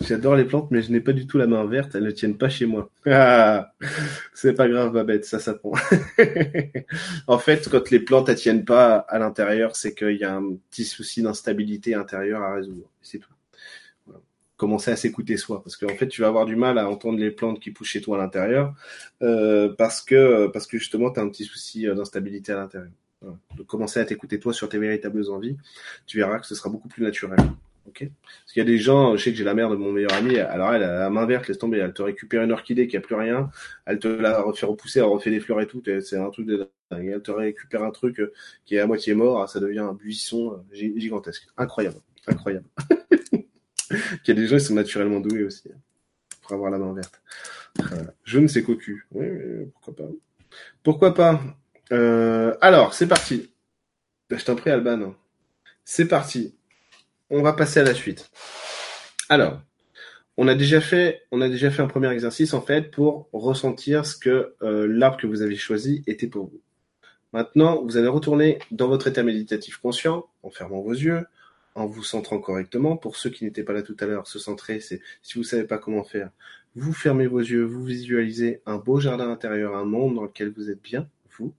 J'adore 0.00 0.36
les 0.36 0.44
plantes, 0.44 0.70
mais 0.70 0.82
je 0.82 0.92
n'ai 0.92 1.00
pas 1.00 1.12
du 1.12 1.26
tout 1.26 1.38
la 1.38 1.46
main 1.46 1.64
verte, 1.64 1.94
elles 1.94 2.04
ne 2.04 2.10
tiennent 2.10 2.36
pas 2.36 2.48
chez 2.48 2.66
moi. 2.66 2.90
Ah, 3.06 3.72
c'est 4.34 4.54
pas 4.54 4.68
grave, 4.68 4.92
Babette, 4.92 5.24
ça 5.24 5.38
s'apprend. 5.38 5.72
en 7.26 7.38
fait, 7.38 7.68
quand 7.70 7.90
les 7.90 8.00
plantes 8.00 8.28
ne 8.28 8.34
tiennent 8.34 8.64
pas 8.64 8.96
à 8.96 9.18
l'intérieur, 9.18 9.74
c'est 9.76 9.94
qu'il 9.94 10.16
y 10.16 10.24
a 10.24 10.34
un 10.34 10.56
petit 10.70 10.84
souci 10.84 11.22
d'instabilité 11.22 11.94
intérieure 11.94 12.42
à 12.42 12.54
résoudre. 12.54 12.88
C'est 13.00 13.18
tout. 13.18 13.32
Voilà. 14.06 14.20
Commencer 14.56 14.90
à 14.90 14.96
s'écouter 14.96 15.36
soi, 15.36 15.62
parce 15.62 15.76
qu'en 15.76 15.94
fait, 15.96 16.08
tu 16.08 16.20
vas 16.20 16.28
avoir 16.28 16.44
du 16.46 16.56
mal 16.56 16.78
à 16.78 16.88
entendre 16.88 17.18
les 17.18 17.30
plantes 17.30 17.60
qui 17.60 17.70
poussent 17.70 17.88
chez 17.88 18.02
toi 18.02 18.18
à 18.18 18.20
l'intérieur, 18.20 18.74
euh, 19.22 19.72
parce 19.78 20.02
que 20.02 20.48
parce 20.48 20.66
que 20.66 20.78
justement, 20.78 21.10
tu 21.10 21.20
as 21.20 21.22
un 21.22 21.28
petit 21.28 21.44
souci 21.44 21.88
euh, 21.88 21.94
d'instabilité 21.94 22.52
à 22.52 22.56
l'intérieur. 22.56 22.92
Voilà. 23.22 23.38
Donc, 23.56 23.66
commencer 23.66 23.98
à 23.98 24.04
t'écouter 24.04 24.38
toi 24.38 24.52
sur 24.52 24.68
tes 24.68 24.78
véritables 24.78 25.30
envies, 25.30 25.56
tu 26.06 26.18
verras 26.18 26.38
que 26.38 26.46
ce 26.46 26.54
sera 26.54 26.68
beaucoup 26.68 26.88
plus 26.88 27.02
naturel. 27.02 27.38
Ok. 27.88 28.08
Parce 28.22 28.52
qu'il 28.52 28.60
y 28.60 28.66
a 28.66 28.68
des 28.68 28.78
gens, 28.78 29.16
je 29.16 29.22
sais 29.22 29.30
que 29.30 29.36
j'ai 29.36 29.44
la 29.44 29.54
mère 29.54 29.70
de 29.70 29.76
mon 29.76 29.92
meilleur 29.92 30.12
ami, 30.14 30.38
alors 30.38 30.72
elle 30.74 30.82
a 30.82 31.00
la 31.00 31.10
main 31.10 31.26
verte, 31.26 31.48
laisse 31.48 31.58
tomber, 31.58 31.78
elle 31.78 31.92
te 31.92 32.02
récupère 32.02 32.42
une 32.42 32.52
orchidée 32.52 32.88
qui 32.88 32.96
a 32.96 33.00
plus 33.00 33.14
rien, 33.14 33.50
elle 33.84 33.98
te 33.98 34.08
la 34.08 34.40
refait 34.40 34.66
repousser, 34.66 34.98
elle 34.98 35.06
refait 35.06 35.30
des 35.30 35.40
fleurs 35.40 35.60
et 35.60 35.66
tout, 35.66 35.82
c'est 36.00 36.16
un 36.16 36.30
truc 36.30 36.46
de 36.46 36.68
dingue. 36.90 37.06
Elle 37.06 37.22
te 37.22 37.30
récupère 37.30 37.82
un 37.82 37.90
truc 37.90 38.20
euh, 38.20 38.32
qui 38.64 38.76
est 38.76 38.80
à 38.80 38.86
moitié 38.86 39.14
mort, 39.14 39.48
ça 39.48 39.60
devient 39.60 39.80
un 39.80 39.94
buisson 39.94 40.64
euh, 40.72 40.74
gigantesque. 40.96 41.46
Incroyable, 41.56 41.98
incroyable. 42.26 42.66
Il 43.90 44.28
y 44.28 44.30
a 44.32 44.34
des 44.34 44.46
gens 44.46 44.56
qui 44.56 44.64
sont 44.64 44.74
naturellement 44.74 45.20
doués 45.20 45.44
aussi 45.44 45.68
hein, 45.72 45.78
pour 46.42 46.52
avoir 46.52 46.70
la 46.70 46.78
main 46.78 46.92
verte. 46.92 47.22
Voilà. 47.78 48.14
Je 48.24 48.38
ne 48.40 48.48
sais 48.48 48.62
cocu. 48.62 49.06
Oui, 49.12 49.26
pourquoi 49.72 49.94
pas. 49.94 50.12
Pourquoi 50.82 51.14
pas. 51.14 51.40
Euh, 51.92 52.54
alors, 52.60 52.94
c'est 52.94 53.06
parti. 53.06 53.52
Je 54.30 54.44
t'en 54.44 54.56
prie, 54.56 54.70
Alban. 54.70 55.14
C'est 55.84 56.08
parti 56.08 56.55
on 57.30 57.42
va 57.42 57.52
passer 57.52 57.80
à 57.80 57.84
la 57.84 57.94
suite. 57.94 58.30
Alors, 59.28 59.60
on 60.36 60.48
a 60.48 60.54
déjà 60.54 60.80
fait, 60.80 61.22
on 61.32 61.40
a 61.40 61.48
déjà 61.48 61.70
fait 61.70 61.82
un 61.82 61.86
premier 61.86 62.10
exercice 62.12 62.52
en 62.54 62.60
fait 62.60 62.90
pour 62.90 63.28
ressentir 63.32 64.04
ce 64.04 64.16
que 64.16 64.54
euh, 64.62 64.86
l'arbre 64.86 65.16
que 65.16 65.26
vous 65.26 65.42
avez 65.42 65.56
choisi 65.56 66.02
était 66.06 66.26
pour 66.26 66.46
vous. 66.46 66.60
Maintenant, 67.32 67.82
vous 67.82 67.96
allez 67.96 68.08
retourner 68.08 68.58
dans 68.70 68.88
votre 68.88 69.08
état 69.08 69.22
méditatif 69.22 69.78
conscient, 69.78 70.26
en 70.42 70.50
fermant 70.50 70.80
vos 70.80 70.92
yeux, 70.92 71.26
en 71.74 71.86
vous 71.86 72.02
centrant 72.02 72.38
correctement. 72.38 72.96
Pour 72.96 73.16
ceux 73.16 73.30
qui 73.30 73.44
n'étaient 73.44 73.64
pas 73.64 73.72
là 73.72 73.82
tout 73.82 73.96
à 74.00 74.06
l'heure, 74.06 74.26
se 74.26 74.38
centrer, 74.38 74.80
c'est 74.80 75.00
si 75.22 75.38
vous 75.38 75.44
savez 75.44 75.64
pas 75.64 75.78
comment 75.78 76.04
faire, 76.04 76.30
vous 76.74 76.92
fermez 76.92 77.26
vos 77.26 77.40
yeux, 77.40 77.64
vous 77.64 77.84
visualisez 77.84 78.60
un 78.66 78.76
beau 78.76 79.00
jardin 79.00 79.30
intérieur, 79.30 79.76
un 79.76 79.84
monde 79.84 80.14
dans 80.14 80.24
lequel 80.24 80.50
vous 80.50 80.70
êtes 80.70 80.82
bien, 80.82 81.08
vous, 81.38 81.52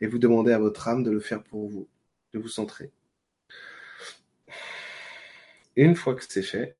et 0.00 0.06
vous 0.06 0.18
demandez 0.18 0.52
à 0.52 0.58
votre 0.58 0.88
âme 0.88 1.02
de 1.02 1.10
le 1.10 1.20
faire 1.20 1.42
pour 1.42 1.68
vous, 1.68 1.88
de 2.32 2.38
vous 2.38 2.48
centrer. 2.48 2.90
Une 5.78 5.94
fois 5.94 6.16
que 6.16 6.24
c'est 6.28 6.42
fait, 6.42 6.76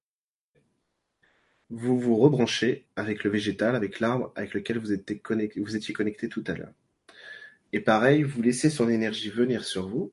vous 1.71 2.01
vous 2.01 2.17
rebranchez 2.17 2.85
avec 2.97 3.23
le 3.23 3.31
végétal, 3.31 3.77
avec 3.77 4.01
l'arbre 4.01 4.33
avec 4.35 4.55
lequel 4.55 4.79
vous 4.79 4.93
étiez, 4.93 5.21
connecté, 5.21 6.29
tout 6.29 6.43
à 6.49 6.55
l'heure. 6.55 6.73
Et 7.73 7.79
pareil, 7.79 8.25
vous 8.25 8.43
laissez 8.43 8.71
son 8.71 8.89
énergie 8.89 9.31
venir 9.31 9.65
sur 9.65 9.87
vous, 9.87 10.11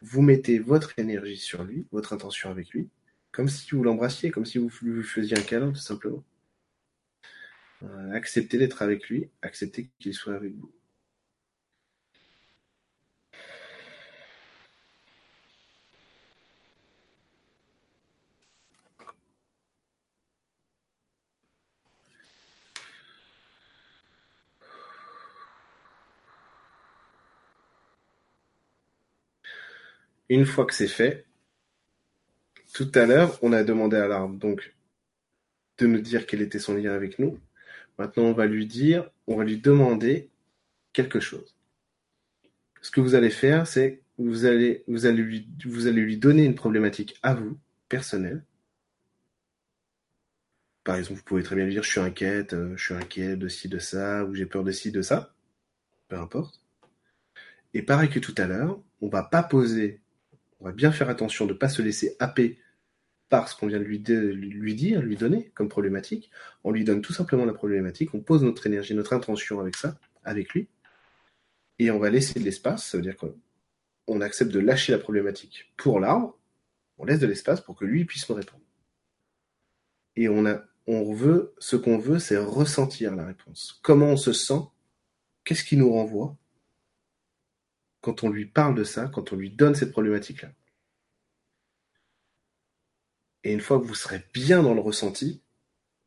vous 0.00 0.22
mettez 0.22 0.60
votre 0.60 0.96
énergie 0.96 1.38
sur 1.38 1.64
lui, 1.64 1.86
votre 1.90 2.12
intention 2.12 2.50
avec 2.50 2.70
lui, 2.70 2.88
comme 3.32 3.48
si 3.48 3.68
vous 3.72 3.82
l'embrassiez, 3.82 4.30
comme 4.30 4.46
si 4.46 4.58
vous 4.58 4.70
lui 4.82 5.02
faisiez 5.02 5.36
un 5.36 5.42
câlin, 5.42 5.72
tout 5.72 5.80
simplement. 5.80 6.22
Euh, 7.82 8.12
acceptez 8.12 8.58
d'être 8.58 8.82
avec 8.82 9.08
lui, 9.08 9.28
acceptez 9.42 9.90
qu'il 9.98 10.14
soit 10.14 10.34
avec 10.34 10.54
vous. 10.54 10.70
Une 30.30 30.46
fois 30.46 30.64
que 30.64 30.74
c'est 30.74 30.86
fait, 30.86 31.26
tout 32.72 32.90
à 32.94 33.04
l'heure, 33.04 33.36
on 33.42 33.52
a 33.52 33.64
demandé 33.64 33.96
à 33.96 34.06
l'arbre 34.06 34.36
donc 34.36 34.76
de 35.78 35.88
nous 35.88 36.00
dire 36.00 36.24
quel 36.24 36.40
était 36.40 36.60
son 36.60 36.74
lien 36.74 36.92
avec 36.92 37.18
nous. 37.18 37.40
Maintenant, 37.98 38.22
on 38.22 38.32
va 38.32 38.46
lui 38.46 38.64
dire, 38.64 39.10
on 39.26 39.36
va 39.36 39.42
lui 39.42 39.58
demander 39.58 40.30
quelque 40.92 41.18
chose. 41.18 41.56
Ce 42.80 42.92
que 42.92 43.00
vous 43.00 43.16
allez 43.16 43.30
faire, 43.30 43.66
c'est 43.66 44.02
vous 44.18 44.44
allez, 44.44 44.84
vous 44.86 45.06
allez 45.06 45.20
lui, 45.20 46.16
donner 46.16 46.44
une 46.44 46.54
problématique 46.54 47.18
à 47.24 47.34
vous, 47.34 47.58
personnelle. 47.88 48.44
Par 50.84 50.94
exemple, 50.94 51.18
vous 51.18 51.24
pouvez 51.24 51.42
très 51.42 51.56
bien 51.56 51.64
lui 51.64 51.72
dire, 51.72 51.82
je 51.82 51.90
suis 51.90 52.00
inquiète, 52.00 52.52
euh, 52.52 52.76
je 52.76 52.84
suis 52.84 52.94
inquiet 52.94 53.36
de 53.36 53.48
ci, 53.48 53.68
de 53.68 53.80
ça, 53.80 54.24
ou 54.24 54.34
j'ai 54.34 54.46
peur 54.46 54.62
de 54.62 54.70
ci, 54.70 54.92
de 54.92 55.02
ça. 55.02 55.34
Peu 56.06 56.16
importe. 56.16 56.62
Et 57.74 57.82
pareil 57.82 58.10
que 58.10 58.20
tout 58.20 58.34
à 58.38 58.46
l'heure, 58.46 58.80
on 59.00 59.08
va 59.08 59.24
pas 59.24 59.42
poser 59.42 60.00
on 60.60 60.66
va 60.66 60.72
bien 60.72 60.92
faire 60.92 61.08
attention 61.08 61.46
de 61.46 61.52
ne 61.52 61.58
pas 61.58 61.68
se 61.68 61.82
laisser 61.82 62.16
happer 62.18 62.58
par 63.28 63.48
ce 63.48 63.56
qu'on 63.56 63.66
vient 63.66 63.78
de 63.78 63.84
lui, 63.84 63.98
dire, 63.98 65.00
lui 65.00 65.16
donner 65.16 65.50
comme 65.54 65.68
problématique. 65.68 66.30
On 66.64 66.72
lui 66.72 66.84
donne 66.84 67.00
tout 67.00 67.12
simplement 67.12 67.44
la 67.44 67.52
problématique, 67.52 68.14
on 68.14 68.20
pose 68.20 68.42
notre 68.42 68.66
énergie, 68.66 68.94
notre 68.94 69.12
intention 69.12 69.60
avec 69.60 69.76
ça, 69.76 69.98
avec 70.24 70.50
lui, 70.50 70.68
et 71.78 71.90
on 71.90 71.98
va 71.98 72.10
laisser 72.10 72.40
de 72.40 72.44
l'espace, 72.44 72.86
ça 72.86 72.98
veut 72.98 73.02
dire 73.02 73.16
qu'on 73.16 74.20
accepte 74.20 74.50
de 74.50 74.58
lâcher 74.58 74.92
la 74.92 74.98
problématique 74.98 75.72
pour 75.76 76.00
l'arbre, 76.00 76.38
on 76.98 77.04
laisse 77.04 77.20
de 77.20 77.26
l'espace 77.26 77.60
pour 77.60 77.76
que 77.76 77.84
lui 77.84 78.04
puisse 78.04 78.28
me 78.28 78.34
répondre. 78.34 78.62
Et 80.16 80.28
on 80.28 81.12
veut, 81.14 81.54
ce 81.58 81.76
qu'on 81.76 81.98
veut, 81.98 82.18
c'est 82.18 82.36
ressentir 82.36 83.14
la 83.14 83.24
réponse. 83.24 83.78
Comment 83.82 84.08
on 84.08 84.16
se 84.16 84.32
sent? 84.32 84.60
Qu'est-ce 85.44 85.64
qui 85.64 85.76
nous 85.76 85.90
renvoie? 85.90 86.36
Quand 88.00 88.24
on 88.24 88.30
lui 88.30 88.46
parle 88.46 88.74
de 88.74 88.84
ça, 88.84 89.08
quand 89.08 89.32
on 89.32 89.36
lui 89.36 89.50
donne 89.50 89.74
cette 89.74 89.92
problématique-là. 89.92 90.50
Et 93.44 93.52
une 93.52 93.60
fois 93.60 93.80
que 93.80 93.86
vous 93.86 93.94
serez 93.94 94.22
bien 94.34 94.62
dans 94.62 94.74
le 94.74 94.80
ressenti 94.80 95.40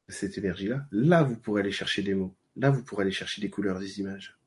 de 0.08 0.14
cette 0.14 0.38
énergie-là, 0.38 0.86
là, 0.92 1.24
vous 1.24 1.36
pourrez 1.36 1.62
aller 1.62 1.72
chercher 1.72 2.04
des 2.04 2.14
mots. 2.14 2.36
Là, 2.56 2.70
vous 2.70 2.84
pourrez 2.84 3.04
aller 3.04 3.12
chercher 3.12 3.42
des 3.42 3.50
couleurs, 3.50 3.80
des 3.80 4.00
images. 4.00 4.38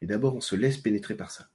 Et 0.00 0.06
d'abord, 0.06 0.36
on 0.36 0.40
se 0.40 0.54
laisse 0.54 0.78
pénétrer 0.78 1.16
par 1.16 1.30
ça. 1.30 1.48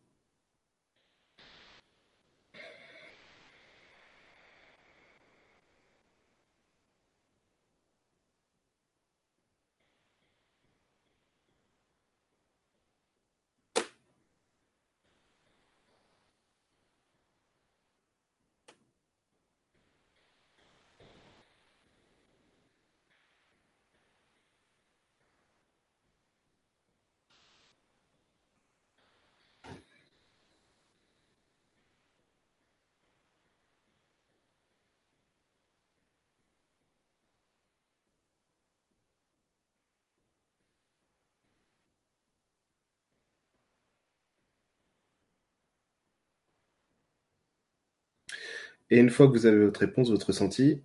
Et 48.93 48.99
une 48.99 49.09
fois 49.09 49.27
que 49.27 49.31
vous 49.33 49.47
avez 49.47 49.57
votre 49.65 49.79
réponse, 49.79 50.11
votre 50.11 50.27
ressenti, 50.27 50.79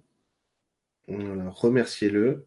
remerciez-le. 1.08 2.46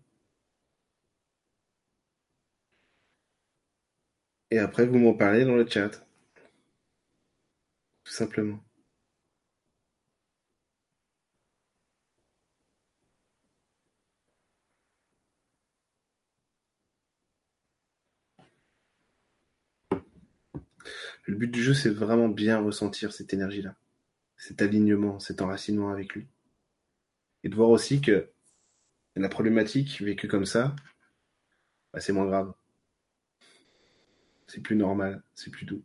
Et 4.52 4.60
après, 4.60 4.86
vous 4.86 4.98
m'en 4.98 5.14
parlez 5.14 5.46
dans 5.46 5.56
le 5.56 5.68
chat. 5.68 5.90
Tout 8.04 8.14
simplement. 8.14 8.64
Le 21.26 21.36
but 21.36 21.48
du 21.50 21.64
jeu, 21.64 21.74
c'est 21.74 21.90
vraiment 21.90 22.30
bien 22.30 22.60
ressentir 22.60 23.12
cette 23.14 23.34
énergie-là, 23.34 23.76
cet 24.42 24.64
alignement, 24.64 25.20
cet 25.20 25.44
enracinement 25.44 25.92
avec 25.92 26.16
lui. 26.16 26.26
Et 27.44 27.50
de 27.50 27.56
voir 27.56 27.70
aussi 27.70 28.02
que 28.02 28.28
la 29.16 29.30
problématique 29.30 30.02
vécue 30.02 30.28
comme 30.28 30.48
ça, 30.48 30.76
bah, 31.94 32.00
c'est 32.00 32.12
moins 32.12 32.26
grave. 32.26 32.52
C'est 34.48 34.62
plus 34.62 34.76
normal, 34.76 35.22
c'est 35.36 35.52
plus 35.52 35.68
doux. 35.68 35.84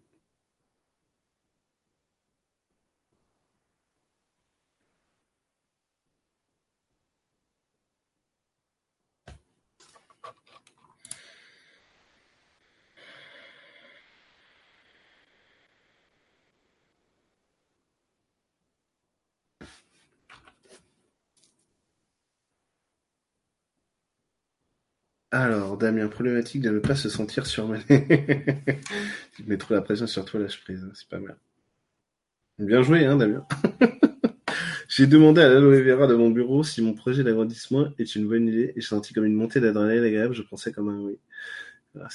Alors, 25.38 25.76
Damien, 25.76 26.08
problématique 26.08 26.62
de 26.62 26.70
ne 26.70 26.78
pas 26.78 26.96
se 26.96 27.10
sentir 27.10 27.44
surmené. 27.46 27.84
tu 29.36 29.44
mets 29.46 29.58
trop 29.58 29.74
la 29.74 29.82
pression 29.82 30.06
sur 30.06 30.24
toi, 30.24 30.40
lâche 30.40 30.62
prise, 30.62 30.82
hein, 30.82 30.92
c'est 30.94 31.08
pas 31.08 31.18
mal. 31.18 31.36
Bien 32.58 32.82
joué, 32.82 33.04
hein, 33.04 33.16
Damien. 33.16 33.46
J'ai 34.88 35.06
demandé 35.06 35.42
à 35.42 35.50
l'aloe 35.50 35.82
vera 35.82 36.06
de 36.06 36.14
mon 36.14 36.30
bureau 36.30 36.64
si 36.64 36.80
mon 36.80 36.94
projet 36.94 37.22
d'agrandissement 37.22 37.88
est 37.98 38.16
une 38.16 38.26
bonne 38.26 38.48
idée 38.48 38.72
et 38.76 38.80
j'ai 38.80 38.86
senti 38.86 39.12
comme 39.12 39.26
une 39.26 39.34
montée 39.34 39.60
d'adrénaline 39.60 40.04
agréable, 40.04 40.32
je 40.32 40.42
pensais 40.42 40.72
comme 40.72 40.88
un 40.88 41.00
oui. 41.00 41.18
Ah, 42.00 42.08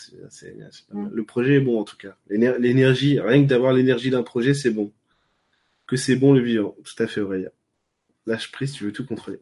Le 0.92 1.24
projet 1.24 1.56
est 1.56 1.60
bon 1.60 1.80
en 1.80 1.84
tout 1.84 1.98
cas. 1.98 2.16
L'énergie, 2.30 3.20
rien 3.20 3.44
que 3.44 3.48
d'avoir 3.48 3.74
l'énergie 3.74 4.10
d'un 4.10 4.24
projet, 4.24 4.54
c'est 4.56 4.72
bon. 4.72 4.92
Que 5.86 5.96
c'est 5.96 6.16
bon 6.16 6.34
le 6.34 6.40
vivant. 6.40 6.76
Tout 6.84 7.04
à 7.04 7.08
fait, 7.08 7.22
Aurélia. 7.22 7.50
Lâche 8.26 8.52
prise, 8.52 8.72
tu 8.72 8.86
veux 8.86 8.94
tout 8.94 9.06
contrôler. 9.06 9.40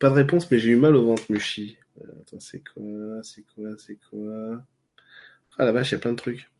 Pas 0.00 0.08
de 0.08 0.14
réponse, 0.14 0.50
mais 0.50 0.58
j'ai 0.58 0.70
eu 0.70 0.76
mal 0.76 0.96
au 0.96 1.04
ventre, 1.04 1.24
Mushi. 1.28 1.76
Euh, 2.00 2.06
attends, 2.20 2.40
c'est 2.40 2.62
quoi 2.62 3.22
C'est 3.22 3.44
quoi 3.54 3.70
C'est 3.78 3.98
quoi? 4.10 4.64
Ah 5.58 5.64
la 5.64 5.72
vache, 5.72 5.90
il 5.90 5.94
y 5.94 5.96
a 5.96 6.00
plein 6.00 6.12
de 6.12 6.16
trucs. 6.16 6.50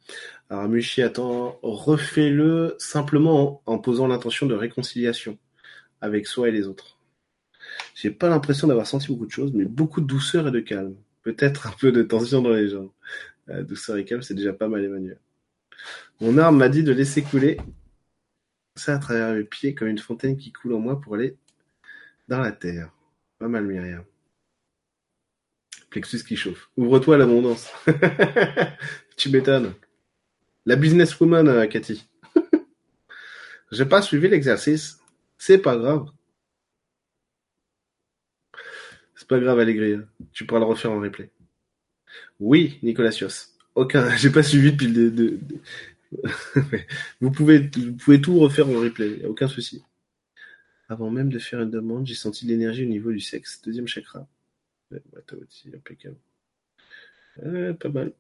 Alors 0.51 0.69
Mushi, 0.69 1.03
attends, 1.03 1.59
refais-le 1.63 2.75
simplement 2.79 3.63
en, 3.67 3.79
posant 3.79 4.07
l'intention 4.07 4.47
de 4.47 4.55
réconciliation 4.55 5.39
avec 6.01 6.27
soi 6.27 6.49
et 6.49 6.53
les 6.53 6.67
autres. 6.67 6.99
J'ai 7.95 8.11
pas 8.11 8.29
l'impression 8.29 8.67
d'avoir 8.69 8.87
senti 8.87 9.09
beaucoup 9.09 9.27
de 9.27 9.31
choses, 9.31 9.53
mais 9.55 9.65
beaucoup 9.65 10.01
de 10.01 10.07
douceur 10.07 10.49
et 10.49 10.51
de 10.51 10.61
calme. 10.61 10.97
Peut-être 11.23 11.69
un 11.69 11.73
peu 11.79 11.93
de 11.93 12.03
tension 12.03 12.43
dans 12.43 12.51
les 12.51 12.69
jambes. 12.69 12.91
Euh, 13.49 13.63
douceur 13.63 13.97
et 13.97 14.05
calme, 14.05 14.23
c'est 14.23 14.35
déjà 14.35 14.53
pas 14.53 14.69
mal, 14.69 14.85
Emmanuel. 14.85 15.19
Mon 16.21 16.37
arme 16.39 16.59
m'a 16.59 16.69
dit 16.69 16.83
de 16.85 16.93
laisser 16.93 17.23
couler 17.23 17.59
ça 18.77 18.97
à 18.97 18.99
travers 18.99 19.35
mes 19.35 19.45
pieds 19.45 19.75
comme 19.75 19.89
une 19.89 19.99
fontaine 19.99 20.37
qui 20.37 20.53
coule 20.53 20.75
en 20.75 20.81
moi 20.81 21.01
pour 21.01 21.15
aller 21.15 21.37
dans 22.29 22.41
la 22.41 22.53
terre. 22.53 22.91
Pas 23.39 23.49
mal, 23.49 23.65
Myriam. 23.65 24.05
Plexus 25.93 26.25
qui 26.25 26.37
chauffe. 26.37 26.71
Ouvre-toi 26.79 27.17
à 27.17 27.19
l'abondance. 27.19 27.71
tu 29.19 29.29
m'étonnes. 29.29 29.75
La 30.65 30.77
businesswoman, 30.77 31.47
euh, 31.49 31.67
Cathy. 31.67 32.09
J'ai 33.73 33.85
pas 33.85 34.01
suivi 34.01 34.27
l'exercice. 34.27 34.99
C'est 35.37 35.59
pas 35.59 35.77
grave. 35.77 36.09
C'est 39.15 39.29
pas 39.29 39.39
grave, 39.39 39.59
Allégria. 39.59 39.99
Tu 40.33 40.47
pourras 40.47 40.61
le 40.61 40.67
refaire 40.67 40.93
en 40.93 41.01
replay. 41.01 41.31
Oui, 42.41 42.79
Nicolas 42.83 43.13
Sios. 43.13 43.51
Aucun. 43.75 44.09
J'ai 44.17 44.31
pas 44.31 44.43
suivi 44.43 44.73
depuis 44.73 44.87
le. 44.87 45.41
vous 47.21 47.31
pouvez, 47.31 47.71
vous 47.77 47.97
pouvez 47.97 48.19
tout 48.19 48.39
refaire 48.39 48.67
en 48.67 48.81
replay. 48.81 49.27
Aucun 49.27 49.47
souci. 49.47 49.85
Avant 50.89 51.11
même 51.11 51.29
de 51.29 51.39
faire 51.39 51.61
une 51.61 51.71
demande, 51.71 52.07
j'ai 52.07 52.15
senti 52.15 52.47
l'énergie 52.47 52.85
au 52.85 52.89
niveau 52.89 53.13
du 53.13 53.21
sexe. 53.21 53.61
Deuxième 53.61 53.87
chakra 53.87 54.27
impeccable. 55.75 56.17
pas 57.79 57.89
mal. 57.89 58.13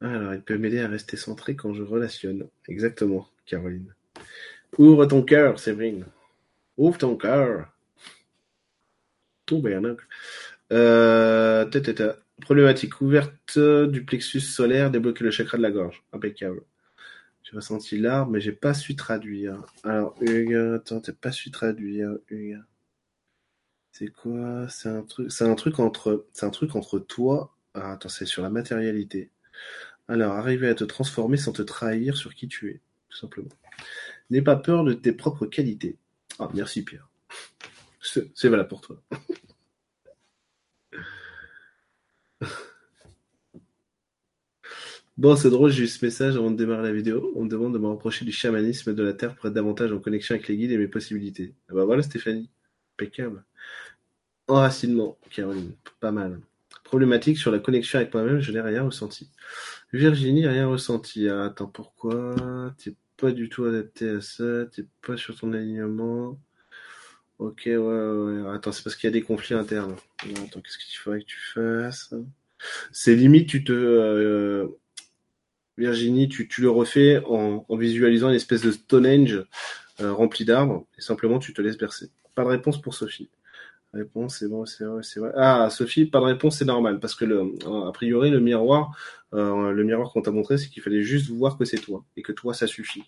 Alors, 0.00 0.34
il 0.34 0.42
peut 0.42 0.58
m'aider 0.58 0.80
à 0.80 0.88
rester 0.88 1.16
centré 1.16 1.54
quand 1.54 1.74
je 1.74 1.82
relationne. 1.82 2.48
Exactement, 2.66 3.28
Caroline. 3.46 3.94
Ouvre 4.78 5.06
ton 5.06 5.22
cœur, 5.22 5.58
Séverine. 5.60 6.06
Ouvre 6.76 6.98
ton 6.98 7.16
cœur. 7.16 7.72
Tout 9.46 9.62
bien. 9.62 9.82
Euh, 10.72 11.66
Problématique 12.40 13.00
ouverte 13.00 13.58
du 13.58 14.04
plexus 14.04 14.40
solaire, 14.40 14.90
débloquer 14.90 15.22
le 15.22 15.30
chakra 15.30 15.56
de 15.56 15.62
la 15.62 15.70
gorge. 15.70 16.02
Impeccable. 16.12 16.62
J'ai 17.44 17.54
ressenti 17.54 17.98
l'arbre, 17.98 18.32
mais 18.32 18.40
j'ai 18.40 18.52
pas 18.52 18.74
su 18.74 18.96
traduire. 18.96 19.64
Alors, 19.84 20.16
Hugues, 20.20 20.76
attends, 20.76 21.00
t'as 21.00 21.12
pas 21.12 21.30
su 21.30 21.52
traduire, 21.52 22.16
Hugues. 22.28 22.58
C'est 23.92 24.08
quoi? 24.08 24.68
C'est 24.70 24.88
un 24.88 25.02
truc, 25.02 25.30
c'est 25.30 25.44
un 25.44 25.54
truc 25.54 25.78
entre, 25.78 26.98
toi. 26.98 27.54
Ah, 27.74 27.92
attends, 27.92 28.08
c'est 28.08 28.26
sur 28.26 28.42
la 28.42 28.50
matérialité. 28.50 29.30
Alors, 30.08 30.32
arriver 30.34 30.68
à 30.68 30.74
te 30.74 30.84
transformer 30.84 31.36
sans 31.36 31.52
te 31.52 31.62
trahir 31.62 32.16
sur 32.16 32.34
qui 32.34 32.48
tu 32.48 32.70
es, 32.70 32.80
tout 33.10 33.18
simplement. 33.18 33.50
N'aie 34.30 34.42
pas 34.42 34.56
peur 34.56 34.84
de 34.84 34.94
tes 34.94 35.12
propres 35.12 35.46
qualités. 35.46 35.98
Ah, 36.38 36.48
merci 36.54 36.84
Pierre. 36.84 37.08
C'est 38.00 38.48
valable 38.48 38.68
pour 38.68 38.80
toi. 38.80 39.02
Bon, 45.18 45.36
c'est 45.36 45.50
drôle, 45.50 45.70
j'ai 45.70 45.84
eu 45.84 45.88
ce 45.88 46.04
message 46.04 46.36
avant 46.36 46.50
de 46.50 46.56
démarrer 46.56 46.84
la 46.84 46.92
vidéo. 46.92 47.32
On 47.36 47.44
me 47.44 47.48
demande 47.48 47.74
de 47.74 47.78
me 47.78 47.86
rapprocher 47.86 48.24
du 48.24 48.32
chamanisme 48.32 48.94
de 48.94 49.02
la 49.02 49.12
Terre 49.12 49.36
pour 49.36 49.46
être 49.46 49.52
davantage 49.52 49.92
en 49.92 50.00
connexion 50.00 50.34
avec 50.34 50.48
les 50.48 50.56
guides 50.56 50.72
et 50.72 50.78
mes 50.78 50.88
possibilités. 50.88 51.54
Ah 51.68 51.74
bah 51.74 51.84
voilà 51.84 52.02
Stéphanie. 52.02 52.50
Impeccable. 52.98 53.44
Enracinement, 54.48 55.18
Caroline, 55.30 55.72
pas 56.00 56.12
mal. 56.12 56.40
Problématique 56.84 57.38
sur 57.38 57.50
la 57.50 57.58
connexion 57.58 57.98
avec 57.98 58.12
moi-même, 58.12 58.40
je 58.40 58.52
n'ai 58.52 58.60
rien 58.60 58.82
ressenti. 58.82 59.30
Virginie, 59.92 60.46
rien 60.46 60.66
ressenti. 60.66 61.28
Ah, 61.28 61.44
attends, 61.44 61.66
pourquoi? 61.66 62.74
T'es 62.76 62.94
pas 63.16 63.32
du 63.32 63.48
tout 63.48 63.64
adapté 63.64 64.08
à 64.08 64.20
ça, 64.20 64.66
t'es 64.66 64.84
pas 65.06 65.16
sur 65.16 65.38
ton 65.38 65.52
alignement. 65.52 66.38
Ok, 67.38 67.62
ouais, 67.66 67.76
ouais. 67.76 68.50
Attends, 68.54 68.72
c'est 68.72 68.82
parce 68.82 68.96
qu'il 68.96 69.08
y 69.08 69.12
a 69.12 69.12
des 69.12 69.22
conflits 69.22 69.54
internes. 69.54 69.96
attends, 70.22 70.60
qu'est-ce 70.60 70.78
qu'il 70.78 70.98
faudrait 70.98 71.20
que 71.20 71.26
tu 71.26 71.40
fasses? 71.54 72.14
C'est 72.92 73.14
limite, 73.14 73.48
tu 73.48 73.64
te... 73.64 73.72
Euh, 73.72 74.68
Virginie, 75.78 76.28
tu, 76.28 76.48
tu, 76.48 76.60
le 76.60 76.70
refais 76.70 77.22
en, 77.26 77.64
visualisant 77.76 78.28
une 78.28 78.34
espèce 78.34 78.60
de 78.62 78.70
Stonehenge 78.70 79.42
euh, 80.00 80.12
rempli 80.12 80.44
d'arbres, 80.44 80.86
et 80.98 81.00
simplement 81.00 81.38
tu 81.38 81.54
te 81.54 81.62
laisses 81.62 81.78
bercer. 81.78 82.10
Pas 82.34 82.44
de 82.44 82.48
réponse 82.48 82.80
pour 82.80 82.94
Sophie. 82.94 83.30
Réponse, 83.92 84.38
c'est 84.38 84.48
bon, 84.48 84.64
c'est 84.64 84.84
vrai, 84.84 85.02
c'est 85.02 85.20
vrai. 85.20 85.32
Ah, 85.36 85.68
Sophie, 85.70 86.06
pas 86.06 86.20
de 86.20 86.24
réponse, 86.24 86.58
c'est 86.58 86.64
normal, 86.64 86.98
parce 86.98 87.14
que 87.14 87.26
le, 87.26 87.52
a 87.86 87.92
priori, 87.92 88.30
le 88.30 88.40
miroir, 88.40 88.96
euh, 89.34 89.70
le 89.70 89.84
miroir 89.84 90.10
qu'on 90.10 90.22
t'a 90.22 90.30
montré, 90.30 90.56
c'est 90.56 90.68
qu'il 90.68 90.82
fallait 90.82 91.02
juste 91.02 91.28
voir 91.28 91.58
que 91.58 91.66
c'est 91.66 91.78
toi, 91.78 92.02
et 92.16 92.22
que 92.22 92.32
toi, 92.32 92.54
ça 92.54 92.66
suffit. 92.66 93.04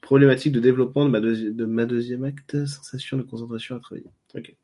Problématique 0.00 0.52
de 0.52 0.60
développement 0.60 1.04
de 1.04 1.10
ma, 1.10 1.20
de 1.20 1.64
ma 1.66 1.86
deuxième 1.86 2.24
acte, 2.24 2.66
sensation 2.66 3.16
de 3.16 3.22
concentration 3.22 3.76
à 3.76 3.80
travailler. 3.80 4.10
Ok. 4.34 4.56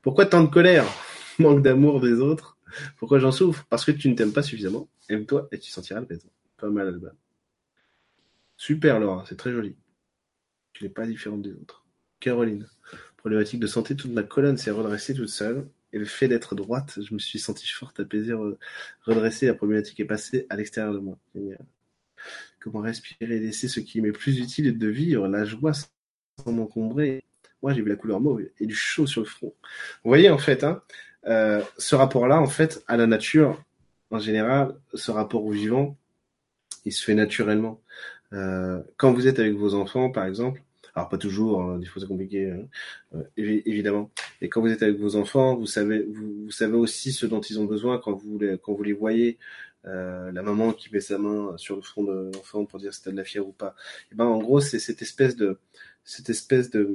Pourquoi 0.00 0.24
tant 0.24 0.42
de 0.42 0.48
colère? 0.48 0.86
Manque 1.38 1.62
d'amour 1.62 2.00
des 2.00 2.20
autres? 2.20 2.56
Pourquoi 2.96 3.18
j'en 3.18 3.32
souffre? 3.32 3.66
Parce 3.68 3.84
que 3.84 3.90
tu 3.90 4.08
ne 4.08 4.14
t'aimes 4.14 4.32
pas 4.32 4.42
suffisamment. 4.42 4.88
Aime-toi 5.08 5.48
et 5.52 5.58
tu 5.58 5.70
sentiras 5.70 6.00
le 6.00 6.06
besoin. 6.06 6.30
Pas 6.56 6.70
mal, 6.70 6.88
Alba. 6.88 7.12
Super, 8.56 8.98
Laura, 8.98 9.24
c'est 9.28 9.36
très 9.36 9.52
joli. 9.52 9.76
Tu 10.72 10.84
n'es 10.84 10.90
pas 10.90 11.06
différente 11.06 11.42
des 11.42 11.52
autres. 11.52 11.84
Caroline. 12.20 12.66
Problématique 13.18 13.60
de 13.60 13.66
santé, 13.66 13.94
toute 13.96 14.12
ma 14.12 14.22
colonne 14.22 14.56
s'est 14.56 14.70
redressée 14.70 15.14
toute 15.14 15.28
seule. 15.28 15.68
Et 15.92 15.98
le 15.98 16.04
fait 16.04 16.28
d'être 16.28 16.54
droite, 16.54 16.98
je 17.02 17.14
me 17.14 17.18
suis 17.18 17.38
senti 17.38 17.66
forte, 17.66 18.00
apaisée, 18.00 18.34
redressée. 19.02 19.46
La 19.46 19.54
problématique 19.54 20.00
est 20.00 20.04
passée 20.04 20.46
à 20.50 20.56
l'extérieur 20.56 20.94
de 20.94 20.98
moi. 20.98 21.18
Comment 22.60 22.80
respirer 22.80 23.36
et 23.36 23.40
laisser 23.40 23.68
ce 23.68 23.80
qui 23.80 24.00
m'est 24.00 24.12
plus 24.12 24.38
utile 24.38 24.76
de 24.78 24.88
vivre 24.88 25.28
la 25.28 25.44
joie 25.44 25.72
sans 25.72 26.52
m'encombrer. 26.52 27.24
Moi, 27.62 27.72
j'ai 27.72 27.82
vu 27.82 27.88
la 27.88 27.96
couleur 27.96 28.20
mauve 28.20 28.42
et 28.58 28.66
du 28.66 28.74
chaud 28.74 29.06
sur 29.06 29.22
le 29.22 29.26
front. 29.26 29.54
Vous 30.04 30.10
voyez, 30.10 30.30
en 30.30 30.38
fait, 30.38 30.62
hein, 30.62 30.82
euh, 31.26 31.62
ce 31.76 31.94
rapport-là, 31.94 32.40
en 32.40 32.46
fait, 32.46 32.84
à 32.86 32.96
la 32.96 33.06
nature, 33.06 33.62
en 34.10 34.18
général, 34.18 34.74
ce 34.94 35.10
rapport 35.10 35.44
au 35.44 35.50
vivant, 35.50 35.96
il 36.84 36.92
se 36.92 37.04
fait 37.04 37.14
naturellement. 37.14 37.80
Euh, 38.32 38.82
quand 38.96 39.12
vous 39.12 39.26
êtes 39.26 39.38
avec 39.38 39.54
vos 39.54 39.74
enfants, 39.74 40.10
par 40.10 40.26
exemple, 40.26 40.62
Alors 40.98 41.08
pas 41.08 41.16
toujours, 41.16 41.62
hein, 41.62 41.78
des 41.78 41.86
fois 41.86 42.02
c'est 42.02 42.08
compliqué, 42.08 42.50
hein, 42.50 42.66
euh, 43.14 43.22
évidemment. 43.36 44.10
Et 44.40 44.48
quand 44.48 44.60
vous 44.60 44.72
êtes 44.72 44.82
avec 44.82 44.98
vos 44.98 45.14
enfants, 45.14 45.54
vous 45.54 45.66
savez, 45.66 46.02
vous, 46.02 46.50
savez 46.50 46.74
aussi 46.74 47.12
ce 47.12 47.24
dont 47.24 47.40
ils 47.40 47.60
ont 47.60 47.66
besoin 47.66 47.98
quand 47.98 48.14
vous 48.14 48.36
les, 48.36 48.58
quand 48.58 48.74
vous 48.74 48.82
les 48.82 48.94
voyez. 48.94 49.38
Euh, 49.86 50.32
la 50.32 50.42
maman 50.42 50.72
qui 50.72 50.92
met 50.92 50.98
sa 50.98 51.16
main 51.16 51.56
sur 51.56 51.76
le 51.76 51.82
front 51.82 52.02
de 52.02 52.32
l'enfant 52.34 52.64
pour 52.64 52.80
dire 52.80 52.92
si 52.92 53.00
t'as 53.00 53.12
de 53.12 53.16
la 53.16 53.22
fièvre 53.22 53.46
ou 53.46 53.52
pas. 53.52 53.76
Et 54.10 54.16
ben 54.16 54.24
en 54.24 54.38
gros 54.38 54.58
c'est 54.58 54.80
cette 54.80 55.00
espèce 55.00 55.36
de 55.36 55.60
cette 56.02 56.30
espèce 56.30 56.68
de, 56.70 56.90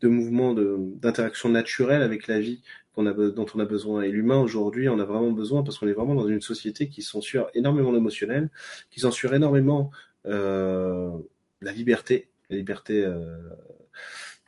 de 0.00 0.08
mouvement 0.08 0.52
d'interaction 0.52 1.48
naturelle 1.48 2.02
avec 2.02 2.26
la 2.26 2.40
vie 2.40 2.60
dont 2.96 3.46
on 3.54 3.60
a 3.60 3.64
besoin. 3.64 4.02
Et 4.02 4.10
l'humain 4.10 4.40
aujourd'hui 4.40 4.88
en 4.88 4.98
a 4.98 5.04
vraiment 5.04 5.30
besoin 5.30 5.62
parce 5.62 5.78
qu'on 5.78 5.86
est 5.86 5.92
vraiment 5.92 6.16
dans 6.16 6.26
une 6.26 6.40
société 6.40 6.88
qui 6.88 7.02
censure 7.02 7.50
énormément 7.54 7.92
l'émotionnel, 7.92 8.50
qui 8.90 8.98
censure 8.98 9.32
énormément 9.32 9.92
euh, 10.26 11.16
la 11.60 11.70
liberté, 11.70 12.28
la 12.50 12.56
liberté, 12.56 13.04
euh, 13.04 13.36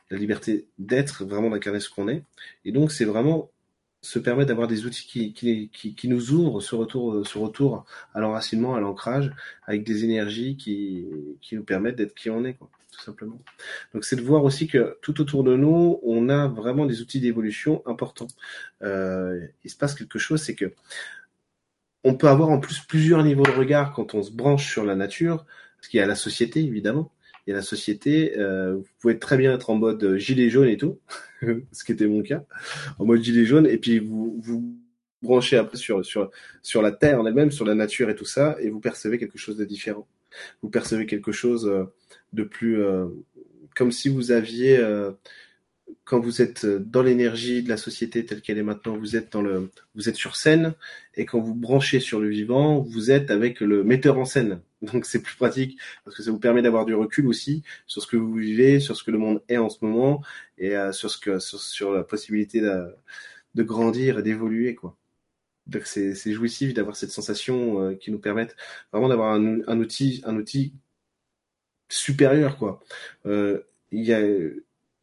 la 0.09 0.17
liberté 0.17 0.67
d'être, 0.77 1.25
vraiment 1.25 1.49
d'incarner 1.49 1.79
ce 1.79 1.89
qu'on 1.89 2.07
est. 2.07 2.23
Et 2.65 2.71
donc 2.71 2.91
c'est 2.91 3.05
vraiment 3.05 3.51
se 4.01 4.19
permettre 4.19 4.49
d'avoir 4.49 4.67
des 4.67 4.85
outils 4.85 5.05
qui, 5.07 5.33
qui, 5.33 5.69
qui, 5.73 5.95
qui, 5.95 6.07
nous 6.07 6.31
ouvrent 6.31 6.61
ce 6.61 6.75
retour, 6.75 7.25
ce 7.25 7.37
retour 7.37 7.85
à 8.13 8.19
l'enracinement, 8.19 8.75
à 8.75 8.79
l'ancrage, 8.79 9.31
avec 9.65 9.83
des 9.83 10.03
énergies 10.03 10.55
qui, 10.55 11.05
qui 11.41 11.55
nous 11.55 11.63
permettent 11.63 11.95
d'être 11.95 12.13
qui 12.13 12.29
on 12.29 12.45
est, 12.45 12.53
quoi, 12.53 12.69
tout 12.91 13.01
simplement. 13.01 13.39
Donc 13.93 14.05
c'est 14.05 14.15
de 14.15 14.21
voir 14.21 14.43
aussi 14.43 14.67
que 14.67 14.97
tout 15.01 15.19
autour 15.19 15.43
de 15.43 15.55
nous, 15.55 15.99
on 16.03 16.29
a 16.29 16.47
vraiment 16.47 16.85
des 16.85 17.01
outils 17.01 17.19
d'évolution 17.19 17.81
importants. 17.85 18.27
Euh, 18.81 19.45
il 19.63 19.69
se 19.69 19.75
passe 19.75 19.95
quelque 19.95 20.19
chose, 20.19 20.41
c'est 20.41 20.55
que 20.55 20.73
on 22.03 22.15
peut 22.15 22.29
avoir 22.29 22.49
en 22.49 22.59
plus 22.59 22.79
plusieurs 22.79 23.23
niveaux 23.23 23.43
de 23.43 23.51
regard 23.51 23.93
quand 23.93 24.13
on 24.13 24.23
se 24.23 24.31
branche 24.31 24.69
sur 24.71 24.85
la 24.85 24.95
nature, 24.95 25.45
parce 25.77 25.89
qu'il 25.89 25.99
y 25.99 26.03
a 26.03 26.07
la 26.07 26.15
société 26.15 26.63
évidemment, 26.63 27.11
a 27.53 27.57
la 27.57 27.61
société. 27.61 28.37
Euh, 28.37 28.75
vous 28.75 28.85
pouvez 28.99 29.19
très 29.19 29.37
bien 29.37 29.53
être 29.53 29.69
en 29.69 29.75
mode 29.75 30.03
euh, 30.03 30.17
gilet 30.17 30.49
jaune 30.49 30.67
et 30.67 30.77
tout, 30.77 30.99
ce 31.71 31.83
qui 31.83 31.91
était 31.91 32.07
mon 32.07 32.21
cas, 32.21 32.43
en 32.99 33.05
mode 33.05 33.21
gilet 33.21 33.45
jaune, 33.45 33.67
et 33.67 33.77
puis 33.77 33.99
vous 33.99 34.39
vous 34.39 34.75
branchez 35.21 35.57
après 35.57 35.77
sur 35.77 36.05
sur 36.05 36.31
sur 36.61 36.81
la 36.81 36.91
terre 36.91 37.19
en 37.19 37.25
elle-même, 37.25 37.51
sur 37.51 37.65
la 37.65 37.75
nature 37.75 38.09
et 38.09 38.15
tout 38.15 38.25
ça, 38.25 38.55
et 38.59 38.69
vous 38.69 38.79
percevez 38.79 39.17
quelque 39.17 39.37
chose 39.37 39.57
de 39.57 39.65
différent. 39.65 40.07
Vous 40.61 40.69
percevez 40.69 41.05
quelque 41.05 41.31
chose 41.31 41.67
euh, 41.67 41.85
de 42.33 42.43
plus 42.43 42.81
comme 43.75 43.91
si 43.91 44.09
vous 44.09 44.31
aviez 44.31 44.79
quand 46.07 46.19
vous 46.19 46.41
êtes 46.41 46.65
euh, 46.65 46.79
dans 46.79 47.03
l'énergie 47.03 47.63
de 47.63 47.69
la 47.69 47.77
société 47.77 48.25
telle 48.25 48.41
qu'elle 48.41 48.57
est 48.57 48.63
maintenant, 48.63 48.97
vous 48.97 49.15
êtes 49.15 49.31
dans 49.31 49.41
le, 49.41 49.69
vous 49.95 50.09
êtes 50.09 50.15
sur 50.15 50.35
scène, 50.35 50.73
et 51.15 51.25
quand 51.25 51.39
vous 51.39 51.55
branchez 51.55 51.99
sur 51.99 52.19
le 52.19 52.29
vivant, 52.29 52.79
vous 52.81 53.11
êtes 53.11 53.31
avec 53.31 53.59
le 53.59 53.83
metteur 53.83 54.17
en 54.17 54.25
scène. 54.25 54.61
Donc 54.93 55.05
c'est 55.05 55.21
plus 55.21 55.35
pratique 55.35 55.79
parce 56.05 56.15
que 56.15 56.23
ça 56.23 56.31
vous 56.31 56.39
permet 56.39 56.61
d'avoir 56.61 56.85
du 56.85 56.93
recul 56.95 57.27
aussi 57.27 57.63
sur 57.87 58.01
ce 58.01 58.07
que 58.07 58.17
vous 58.17 58.33
vivez, 58.33 58.79
sur 58.79 58.95
ce 58.95 59.03
que 59.03 59.11
le 59.11 59.17
monde 59.17 59.41
est 59.49 59.57
en 59.57 59.69
ce 59.69 59.83
moment, 59.83 60.23
et 60.57 60.75
euh, 60.75 60.91
sur 60.91 61.09
ce 61.09 61.17
que, 61.17 61.39
sur, 61.39 61.91
la 61.93 62.03
possibilité 62.03 62.61
de, 62.61 62.95
de 63.55 63.63
grandir 63.63 64.19
et 64.19 64.23
d'évoluer, 64.23 64.75
quoi. 64.75 64.95
Donc 65.67 65.83
c'est, 65.85 66.15
c'est 66.15 66.33
jouissif 66.33 66.73
d'avoir 66.73 66.95
cette 66.95 67.11
sensation 67.11 67.81
euh, 67.81 67.95
qui 67.95 68.11
nous 68.11 68.19
permette 68.19 68.55
vraiment 68.93 69.09
d'avoir 69.09 69.33
un, 69.33 69.59
un 69.67 69.79
outil, 69.79 70.21
un 70.25 70.37
outil 70.37 70.73
supérieur, 71.89 72.57
quoi. 72.57 72.81
Il 73.91 74.03
y 74.03 74.13
a 74.13 74.19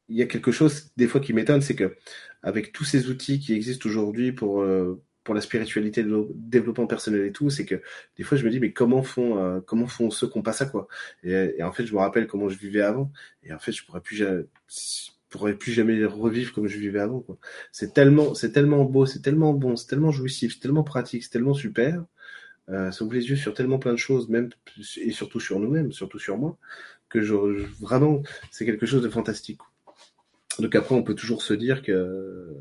il 0.09 0.17
y 0.17 0.23
a 0.23 0.27
quelque 0.27 0.53
chose 0.53 0.91
des 0.97 1.07
fois 1.09 1.21
qui 1.21 1.33
m'étonne, 1.33 1.63
c'est 1.63 1.75
que 1.75 1.97
avec 2.43 2.73
tous 2.73 2.85
ces 2.85 3.09
outils 3.09 3.41
qui 3.41 3.55
existent 3.55 3.89
aujourd'hui 3.89 4.33
pour 4.33 4.63
euh, 4.63 5.03
pour 5.25 5.35
la 5.35 5.41
spiritualité, 5.41 6.03
le 6.03 6.29
développement 6.35 6.87
personnel 6.87 7.25
et 7.25 7.33
tout, 7.33 7.51
c'est 7.51 7.65
que 7.65 7.83
des 8.17 8.23
fois 8.23 8.39
je 8.39 8.45
me 8.45 8.51
dis 8.51 8.61
mais 8.61 8.73
comment 8.73 9.03
font 9.03 9.39
euh, 9.39 9.61
comment 9.61 9.87
font 9.87 10.11
ceux 10.11 10.29
qui 10.29 10.39
ont 10.39 10.43
pas 10.43 10.53
ça 10.53 10.67
quoi? 10.67 10.87
Et, 11.25 11.63
en 11.63 11.73
fait 11.73 11.87
je 11.87 11.95
me 11.95 11.99
rappelle 11.99 12.27
comment 12.27 12.49
je 12.49 12.59
vivais 12.59 12.83
avant 12.83 13.11
et 13.43 13.53
en 13.53 13.59
fait 13.59 13.73
je 13.73 13.85
pourrais 13.85 14.03
plus 14.03 14.17
jamais 14.17 14.45
pourrais 15.31 15.55
plus 15.55 15.73
jamais 15.73 16.05
revivre 16.05 16.53
comme 16.53 16.69
je 16.69 16.79
vivais 16.79 17.01
avant 17.01 17.21
quoi. 17.21 17.39
C'est 17.73 17.93
tellement 17.93 18.35
c'est 18.35 18.53
tellement 18.53 18.85
beau, 18.85 19.07
c'est 19.07 19.21
tellement 19.21 19.53
bon, 19.53 19.75
c'est 19.77 19.89
tellement 19.89 20.13
jouissif, 20.13 20.55
c'est 20.55 20.61
tellement 20.61 20.85
pratique, 20.85 21.25
c'est 21.25 21.31
tellement 21.31 21.55
super. 21.55 22.05
Euh, 22.69 22.91
ça 22.93 23.05
ouvre 23.05 23.15
les 23.15 23.29
yeux 23.29 23.37
sur 23.37 23.53
tellement 23.53 23.79
plein 23.79 23.93
de 23.93 23.99
choses, 23.99 24.29
même 24.29 24.51
et 24.97 25.11
surtout 25.11 25.41
sur 25.41 25.59
nous-mêmes, 25.59 25.93
surtout 25.93 26.19
sur 26.19 26.39
moi, 26.39 26.57
que 27.09 27.21
je, 27.21 27.35
vraiment 27.81 28.23
c'est 28.51 28.65
quelque 28.65 28.87
chose 28.87 29.03
de 29.03 29.09
fantastique. 29.09 29.61
Donc 30.61 30.75
après, 30.77 30.95
on 30.95 31.03
peut 31.03 31.15
toujours 31.15 31.43
se 31.43 31.55
dire 31.55 31.83
que 31.83 32.55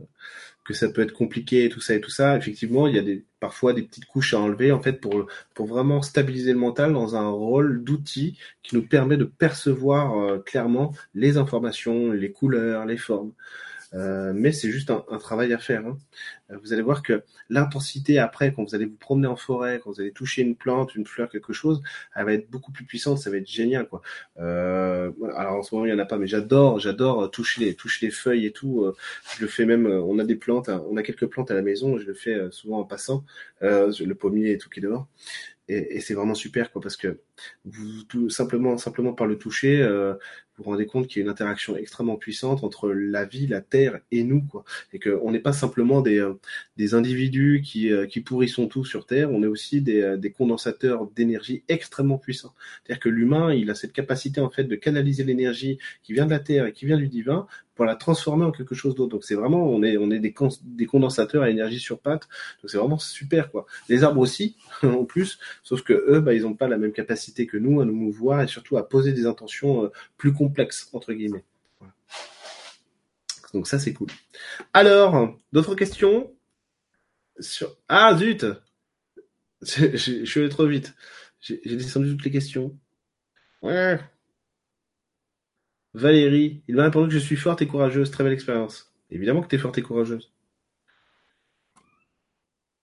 que 0.65 0.73
ça 0.73 0.89
peut 0.89 1.01
être 1.01 1.13
compliqué 1.13 1.65
et 1.65 1.69
tout 1.69 1.81
ça 1.81 1.95
et 1.95 2.01
tout 2.01 2.09
ça. 2.09 2.37
Effectivement, 2.37 2.87
il 2.87 2.95
y 2.95 2.99
a 2.99 3.01
des, 3.01 3.25
parfois 3.39 3.73
des 3.73 3.83
petites 3.83 4.05
couches 4.05 4.33
à 4.33 4.39
enlever 4.39 4.71
en 4.71 4.81
fait 4.81 4.93
pour 5.01 5.27
pour 5.53 5.67
vraiment 5.67 6.01
stabiliser 6.01 6.53
le 6.53 6.59
mental 6.59 6.93
dans 6.93 7.15
un 7.15 7.29
rôle 7.29 7.83
d'outil 7.83 8.37
qui 8.63 8.75
nous 8.75 8.87
permet 8.87 9.17
de 9.17 9.25
percevoir 9.25 10.17
euh, 10.17 10.39
clairement 10.39 10.93
les 11.13 11.37
informations, 11.37 12.11
les 12.11 12.31
couleurs, 12.31 12.85
les 12.85 12.97
formes. 12.97 13.33
Euh, 13.93 14.33
mais 14.33 14.51
c'est 14.51 14.71
juste 14.71 14.89
un, 14.89 15.03
un, 15.09 15.17
travail 15.17 15.53
à 15.53 15.57
faire. 15.59 15.85
Hein. 15.85 15.97
Euh, 16.51 16.57
vous 16.61 16.73
allez 16.73 16.81
voir 16.81 17.03
que 17.03 17.23
l'intensité 17.49 18.17
après, 18.17 18.53
quand 18.53 18.63
vous 18.63 18.75
allez 18.75 18.85
vous 18.85 18.95
promener 18.95 19.27
en 19.27 19.35
forêt, 19.35 19.79
quand 19.83 19.91
vous 19.91 20.01
allez 20.01 20.11
toucher 20.11 20.41
une 20.41 20.55
plante, 20.55 20.95
une 20.95 21.05
fleur, 21.05 21.29
quelque 21.29 21.53
chose, 21.53 21.81
elle 22.15 22.25
va 22.25 22.33
être 22.33 22.49
beaucoup 22.49 22.71
plus 22.71 22.85
puissante, 22.85 23.19
ça 23.19 23.29
va 23.29 23.37
être 23.37 23.47
génial, 23.47 23.87
quoi. 23.87 24.01
Euh, 24.39 25.11
alors 25.35 25.57
en 25.57 25.63
ce 25.63 25.75
moment 25.75 25.85
il 25.85 25.91
y 25.91 25.93
en 25.93 25.99
a 25.99 26.05
pas, 26.05 26.17
mais 26.17 26.27
j'adore, 26.27 26.79
j'adore 26.79 27.29
toucher 27.31 27.63
les 27.65 27.75
toucher 27.75 28.07
les 28.07 28.11
feuilles 28.11 28.45
et 28.45 28.51
tout. 28.51 28.83
Euh, 28.83 28.95
je 29.37 29.41
le 29.41 29.47
fais 29.47 29.65
même. 29.65 29.85
On 29.85 30.17
a 30.19 30.23
des 30.23 30.35
plantes, 30.35 30.69
hein, 30.69 30.83
on 30.89 30.97
a 30.97 31.03
quelques 31.03 31.27
plantes 31.27 31.51
à 31.51 31.53
la 31.53 31.61
maison, 31.61 31.97
je 31.97 32.05
le 32.05 32.13
fais 32.13 32.37
souvent 32.51 32.79
en 32.79 32.85
passant, 32.85 33.23
le 33.61 34.13
pommier 34.13 34.51
et 34.51 34.57
tout 34.57 34.69
qui 34.69 34.79
est 34.79 34.83
dehors 34.83 35.07
et, 35.67 35.97
et 35.97 35.99
c'est 36.01 36.13
vraiment 36.13 36.35
super 36.35 36.71
quoi 36.71 36.81
parce 36.81 36.97
que 36.97 37.19
vous 37.65 38.03
tout 38.03 38.29
simplement 38.29 38.77
simplement 38.77 39.13
par 39.13 39.27
le 39.27 39.37
toucher 39.37 39.81
euh, 39.81 40.15
vous 40.63 40.71
rendez 40.71 40.85
compte 40.85 41.07
qu'il 41.07 41.19
y 41.19 41.23
a 41.23 41.25
une 41.25 41.31
interaction 41.31 41.75
extrêmement 41.75 42.15
puissante 42.15 42.63
entre 42.63 42.89
la 42.89 43.25
vie 43.25 43.47
la 43.47 43.61
terre 43.61 43.99
et 44.11 44.23
nous 44.23 44.41
quoi 44.41 44.63
et 44.93 44.99
que 44.99 45.19
on 45.23 45.31
n'est 45.31 45.39
pas 45.39 45.53
simplement 45.53 46.01
des 46.01 46.19
euh, 46.19 46.33
des 46.77 46.93
individus 46.93 47.61
qui 47.63 47.91
euh, 47.91 48.05
qui 48.05 48.21
pourrissons 48.21 48.67
tout 48.67 48.85
sur 48.85 49.05
terre 49.05 49.31
on 49.31 49.43
est 49.43 49.47
aussi 49.47 49.81
des 49.81 50.01
euh, 50.01 50.17
des 50.17 50.31
condensateurs 50.31 51.07
d'énergie 51.15 51.63
extrêmement 51.67 52.17
puissants 52.17 52.53
c'est-à-dire 52.83 53.01
que 53.01 53.09
l'humain 53.09 53.53
il 53.53 53.69
a 53.69 53.75
cette 53.75 53.93
capacité 53.93 54.41
en 54.41 54.49
fait 54.49 54.65
de 54.65 54.75
canaliser 54.75 55.23
l'énergie 55.23 55.77
qui 56.03 56.13
vient 56.13 56.25
de 56.25 56.31
la 56.31 56.39
terre 56.39 56.65
et 56.65 56.73
qui 56.73 56.85
vient 56.85 56.97
du 56.97 57.07
divin 57.07 57.47
pour 57.75 57.85
la 57.85 57.95
transformer 57.95 58.45
en 58.45 58.51
quelque 58.51 58.75
chose 58.75 58.95
d'autre. 58.95 59.11
Donc 59.11 59.23
c'est 59.23 59.35
vraiment, 59.35 59.67
on 59.67 59.83
est, 59.83 59.97
on 59.97 60.11
est 60.11 60.19
des, 60.19 60.33
des 60.63 60.85
condensateurs 60.85 61.43
à 61.43 61.49
énergie 61.49 61.79
sur 61.79 61.99
pattes. 61.99 62.27
Donc 62.61 62.69
c'est 62.69 62.77
vraiment 62.77 62.99
super 62.99 63.51
quoi. 63.51 63.65
Les 63.89 64.03
arbres 64.03 64.21
aussi, 64.21 64.55
en 64.83 65.05
plus, 65.05 65.39
sauf 65.63 65.81
que 65.81 65.93
eux, 65.93 66.19
bah, 66.19 66.33
ils 66.33 66.43
n'ont 66.43 66.53
pas 66.53 66.67
la 66.67 66.77
même 66.77 66.91
capacité 66.91 67.47
que 67.47 67.57
nous 67.57 67.81
à 67.81 67.85
nous 67.85 67.95
mouvoir 67.95 68.41
et 68.41 68.47
surtout 68.47 68.77
à 68.77 68.87
poser 68.87 69.13
des 69.13 69.25
intentions 69.25 69.91
plus 70.17 70.33
complexes 70.33 70.52
entre 70.93 71.13
guillemets. 71.13 71.43
Donc 73.53 73.67
ça 73.67 73.79
c'est 73.79 73.93
cool. 73.93 74.09
Alors, 74.73 75.37
d'autres 75.51 75.75
questions 75.75 76.33
sur... 77.39 77.75
Ah 77.87 78.15
zut, 78.17 78.45
je 79.61 80.25
suis 80.25 80.39
allé 80.39 80.49
trop 80.49 80.67
vite. 80.67 80.93
J'ai 81.39 81.59
descendu 81.65 82.11
toutes 82.11 82.25
les 82.25 82.31
questions. 82.31 82.77
Ouais. 83.61 83.99
Valérie, 85.93 86.63
il 86.67 86.75
m'a 86.75 86.83
répondu 86.85 87.07
que 87.07 87.13
je 87.13 87.19
suis 87.19 87.35
forte 87.35 87.61
et 87.61 87.67
courageuse. 87.67 88.11
Très 88.11 88.23
belle 88.23 88.33
expérience. 88.33 88.93
Évidemment 89.11 89.41
que 89.41 89.47
tu 89.47 89.55
es 89.55 89.59
forte 89.59 89.77
et 89.77 89.81
courageuse. 89.81 90.31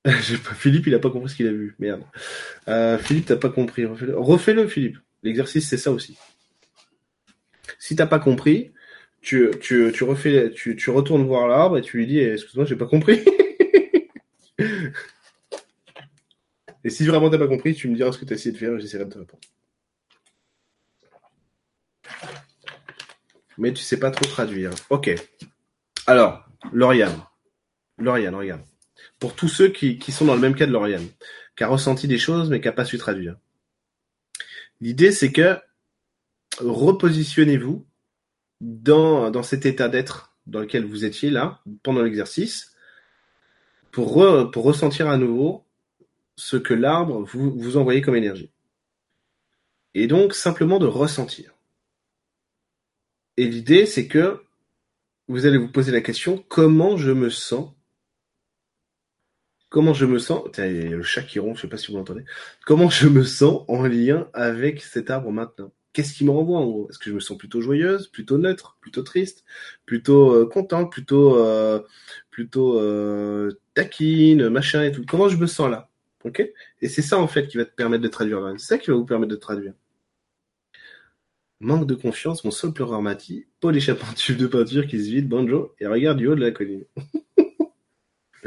Philippe, 0.07 0.87
il 0.87 0.95
a 0.95 0.99
pas 0.99 1.11
compris 1.11 1.31
ce 1.31 1.37
qu'il 1.37 1.49
a 1.49 1.53
vu. 1.53 1.75
Merde. 1.79 2.03
Euh, 2.69 2.99
Philippe, 2.99 3.27
t'as 3.27 3.37
pas 3.37 3.51
compris. 3.51 3.85
Refais-le, 3.85 4.67
Philippe. 4.69 4.99
L'exercice, 5.23 5.69
c'est 5.69 5.77
ça 5.77 5.91
aussi. 5.91 6.19
Si 7.79 7.97
t'as 7.97 8.07
pas 8.07 8.19
compris, 8.19 8.73
tu, 9.21 9.51
tu, 9.61 9.93
tu 9.93 10.05
refais, 10.05 10.51
tu, 10.53 10.77
tu 10.77 10.91
retournes 10.91 11.27
voir 11.27 11.49
l'arbre 11.49 11.79
et 11.79 11.83
tu 11.83 11.99
lui 11.99 12.07
dis, 12.07 12.19
excuse-moi, 12.19 12.65
j'ai 12.65 12.77
pas 12.77 12.87
compris. 12.87 13.21
et 16.85 16.91
si 16.91 17.07
vraiment 17.07 17.31
t'as 17.31 17.39
pas 17.39 17.49
compris, 17.49 17.75
tu 17.75 17.89
me 17.89 17.97
diras 17.97 18.13
ce 18.13 18.19
que 18.19 18.25
tu 18.25 18.33
as 18.33 18.37
essayé 18.37 18.53
de 18.53 18.59
faire 18.59 18.75
et 18.75 18.81
j'essaierai 18.81 19.05
de 19.05 19.11
te 19.11 19.19
répondre. 19.19 19.41
mais 23.61 23.75
tu 23.75 23.83
sais 23.83 23.99
pas 23.99 24.11
trop 24.11 24.25
traduire. 24.25 24.71
Ok. 24.89 25.15
Alors, 26.07 26.49
Lauriane. 26.73 27.23
Lauriane, 27.99 28.35
regarde. 28.35 28.63
Pour 29.19 29.35
tous 29.35 29.49
ceux 29.49 29.69
qui, 29.69 29.99
qui 29.99 30.13
sont 30.13 30.25
dans 30.25 30.35
le 30.35 30.41
même 30.41 30.55
cas 30.55 30.67
de 30.67 30.73
Lauriane, 30.73 31.07
qui 31.57 31.65
a 31.65 31.69
ressenti 31.69 32.09
des 32.09 32.19
choses 32.19 32.49
mais 32.49 32.61
qui 32.61 32.69
n'a 32.69 32.73
pas 32.73 32.87
su 32.87 32.97
traduire. 32.97 33.37
L'idée, 34.81 35.13
c'est 35.13 35.31
que 35.31 35.59
repositionnez-vous 36.61 37.87
dans, 38.61 39.31
dans 39.31 39.43
cet 39.43 39.67
état 39.67 39.89
d'être 39.89 40.31
dans 40.47 40.61
lequel 40.61 40.85
vous 40.85 41.05
étiez 41.05 41.31
là, 41.31 41.63
pendant 41.83 42.03
l'exercice, 42.03 42.75
pour, 43.91 44.15
ressentir 44.15 45.09
à 45.09 45.17
nouveau 45.17 45.65
ce 46.37 46.57
que 46.57 46.75
l'arbre 46.75 47.23
vous, 47.23 47.77
envoyez 47.77 48.03
comme 48.03 48.17
énergie. 48.17 48.51
Et 49.95 50.07
donc, 50.07 50.35
simplement 50.35 50.79
de 50.79 50.87
ressentir. 50.87 51.53
Et 53.37 53.47
l'idée, 53.47 53.87
c'est 53.87 54.07
que 54.07 54.43
vous 55.29 55.47
allez 55.47 55.59
vous 55.59 55.71
poser 55.71 55.93
la 55.93 56.01
question 56.01 56.45
comment 56.49 56.97
je 56.97 57.11
me 57.11 57.31
sens? 57.31 57.73
Comment 59.69 59.95
je 59.95 60.05
me 60.05 60.19
sens? 60.19 60.43
Il 60.59 60.91
y 60.91 60.93
a 60.93 60.97
le 60.97 61.03
chat 61.03 61.23
qui 61.23 61.39
ronfle, 61.39 61.57
je 61.57 61.63
sais 61.63 61.69
pas 61.69 61.77
si 61.77 61.91
vous 61.91 61.99
l'entendez. 61.99 62.25
Comment 62.67 62.91
je 62.91 63.09
me 63.09 63.23
sens 63.23 63.65
en 63.69 63.87
lien 63.87 64.29
avec 64.33 64.83
cet 64.83 65.11
arbre 65.11 65.31
maintenant? 65.31 65.73
Qu'est-ce 65.93 66.15
qui 66.15 66.25
me 66.25 66.31
renvoie 66.31 66.59
en 66.59 66.67
gros? 66.67 66.89
Est-ce 66.91 66.99
que 66.99 67.11
je 67.11 67.15
me 67.15 67.21
sens 67.21 67.37
plutôt 67.39 67.61
joyeuse, 67.61 68.09
plutôt 68.09 68.39
neutre, 68.39 68.77
plutôt 68.81 69.03
triste, 69.03 69.45
plutôt 69.87 70.33
euh, 70.35 70.47
contente, 70.47 70.91
plutôt 70.93 71.37
euh, 71.37 71.81
plutôt 72.31 72.79
euh, 72.79 73.53
taquine, 73.75 74.49
machin 74.49 74.83
et 74.85 74.93
tout? 74.93 75.05
Comment 75.07 75.29
je 75.29 75.37
me 75.37 75.47
sens 75.47 75.71
là? 75.71 75.89
Ok? 76.25 76.43
Et 76.83 76.89
c'est 76.89 77.03
ça 77.03 77.19
en 77.19 77.29
fait 77.29 77.49
qui 77.49 77.57
va 77.57 77.65
te 77.65 77.75
permettre 77.75 78.03
de 78.03 78.09
traduire. 78.09 78.55
C'est 78.59 78.67
ça 78.67 78.79
qui 78.79 78.91
va 78.91 78.97
vous 78.97 79.07
permettre 79.07 79.33
de 79.33 79.37
traduire. 79.37 79.75
Manque 81.61 81.87
de 81.87 81.95
confiance, 81.95 82.43
mon 82.45 82.51
seul 82.51 82.73
pleureur 82.73 83.03
m'a 83.03 83.15
dit, 83.15 83.47
Paul 83.61 83.77
échappe 83.77 84.03
un 84.11 84.15
tube 84.15 84.39
de 84.39 84.47
peinture 84.47 84.87
qui 84.87 84.99
se 84.99 85.11
vide, 85.11 85.29
banjo, 85.29 85.75
et 85.79 85.87
regarde 85.87 86.17
du 86.17 86.27
haut 86.27 86.35
de 86.35 86.41
la 86.41 86.53
colline. 86.53 86.85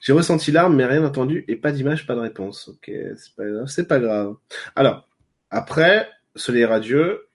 J'ai 0.00 0.12
ressenti 0.12 0.50
l'arme, 0.50 0.74
mais 0.74 0.86
rien 0.86 1.04
entendu, 1.04 1.44
et 1.46 1.54
pas 1.54 1.70
d'image, 1.70 2.08
pas 2.08 2.16
de 2.16 2.20
réponse. 2.20 2.68
Ok, 2.68 2.90
c'est 3.16 3.36
pas 3.36 3.96
pas 3.96 4.00
grave. 4.00 4.34
Alors, 4.74 5.08
après, 5.50 6.08
Soleil 6.36 6.64
radieux, 6.64 7.26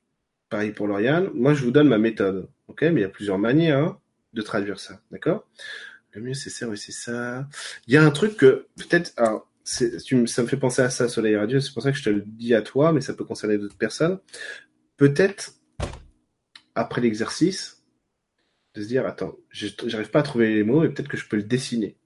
pareil 0.50 0.72
pour 0.72 0.88
Lauriane, 0.88 1.30
moi 1.34 1.54
je 1.54 1.64
vous 1.64 1.72
donne 1.72 1.88
ma 1.88 1.98
méthode. 1.98 2.50
Ok, 2.68 2.82
mais 2.82 3.02
il 3.02 3.02
y 3.02 3.06
a 3.06 3.10
plusieurs 3.10 3.38
manières 3.38 3.78
hein, 3.78 4.00
de 4.34 4.42
traduire 4.42 4.80
ça, 4.80 5.02
d'accord? 5.12 5.48
Le 6.14 6.22
mieux 6.22 6.34
c'est 6.34 6.50
ça, 6.50 6.68
oui 6.68 6.78
c'est 6.78 6.92
ça. 6.92 7.48
Il 7.88 7.94
y 7.94 7.98
a 7.98 8.04
un 8.04 8.12
truc 8.12 8.38
que 8.38 8.68
peut-être, 8.78 9.14
alors, 9.18 9.52
ça 9.64 9.84
me 10.14 10.48
fait 10.48 10.58
penser 10.58 10.82
à 10.82 10.90
ça, 10.90 11.10
Soleil 11.10 11.36
radieux, 11.36 11.60
c'est 11.60 11.74
pour 11.74 11.84
ça 11.84 11.92
que 11.92 11.98
je 11.98 12.04
te 12.04 12.10
le 12.10 12.22
dis 12.22 12.54
à 12.54 12.62
toi, 12.62 12.94
mais 12.94 13.02
ça 13.02 13.14
peut 13.14 13.26
concerner 13.26 13.58
d'autres 13.58 13.78
personnes. 13.78 14.20
Peut-être 14.98 15.54
après 16.76 17.02
l'exercice, 17.02 17.84
de 18.76 18.82
se 18.82 18.88
dire 18.88 19.06
attends, 19.06 19.36
j'arrive 19.52 20.10
pas 20.10 20.20
à 20.20 20.24
trouver 20.24 20.54
les 20.54 20.64
mots 20.64 20.84
et 20.84 20.90
peut-être 20.90 21.08
que 21.08 21.18
je 21.18 21.28
peux 21.28 21.38
le 21.38 21.44
dessiner. 21.44 21.98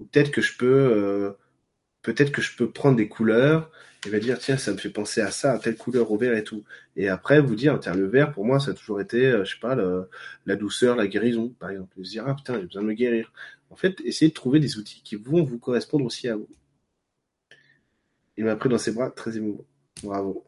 Ou 0.00 0.04
peut-être 0.04 0.30
que 0.30 0.40
je 0.40 0.56
peux, 0.56 0.66
euh, 0.66 1.32
peut-être 2.02 2.32
que 2.32 2.42
je 2.42 2.56
peux 2.56 2.70
prendre 2.70 2.96
des 2.96 3.08
couleurs 3.08 3.70
et 4.06 4.10
va 4.10 4.18
dire 4.18 4.38
tiens 4.38 4.56
ça 4.56 4.72
me 4.72 4.78
fait 4.78 4.90
penser 4.90 5.20
à 5.20 5.30
ça, 5.30 5.52
à 5.52 5.58
telle 5.58 5.76
couleur 5.76 6.10
au 6.10 6.16
vert 6.18 6.36
et 6.36 6.44
tout. 6.44 6.64
Et 6.96 7.08
après 7.08 7.40
vous 7.40 7.54
dire 7.54 7.78
tiens 7.80 7.94
le 7.94 8.06
vert 8.06 8.32
pour 8.32 8.44
moi 8.44 8.60
ça 8.60 8.72
a 8.72 8.74
toujours 8.74 9.00
été, 9.00 9.26
euh, 9.26 9.44
je 9.44 9.54
sais 9.54 9.60
pas, 9.60 9.76
la 10.46 10.56
douceur, 10.56 10.96
la 10.96 11.06
guérison 11.06 11.50
par 11.58 11.70
exemple. 11.70 12.00
Et 12.00 12.04
se 12.04 12.10
dire 12.10 12.24
ah 12.26 12.34
putain 12.34 12.58
j'ai 12.60 12.66
besoin 12.66 12.82
de 12.82 12.88
me 12.88 12.94
guérir. 12.94 13.32
En 13.70 13.76
fait 13.76 14.00
essayez 14.04 14.30
de 14.30 14.34
trouver 14.34 14.60
des 14.60 14.78
outils 14.78 15.02
qui 15.02 15.16
vont 15.16 15.42
vous 15.44 15.58
correspondre 15.58 16.04
aussi 16.04 16.28
à 16.28 16.36
vous. 16.36 16.48
Il 18.36 18.44
m'a 18.44 18.56
pris 18.56 18.68
dans 18.68 18.78
ses 18.78 18.92
bras, 18.92 19.10
très 19.10 19.36
émouvant. 19.36 19.64
Bravo. 20.02 20.44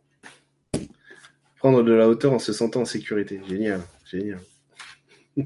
Prendre 1.58 1.82
de 1.82 1.92
la 1.92 2.08
hauteur 2.08 2.32
en 2.32 2.38
se 2.38 2.52
sentant 2.52 2.80
en 2.80 2.84
sécurité. 2.84 3.40
Génial, 3.48 3.80
génial. 4.04 4.40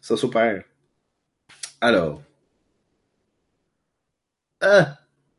Ça 0.00 0.16
super. 0.16 0.64
Alors. 1.80 2.22
Ah 4.60 4.98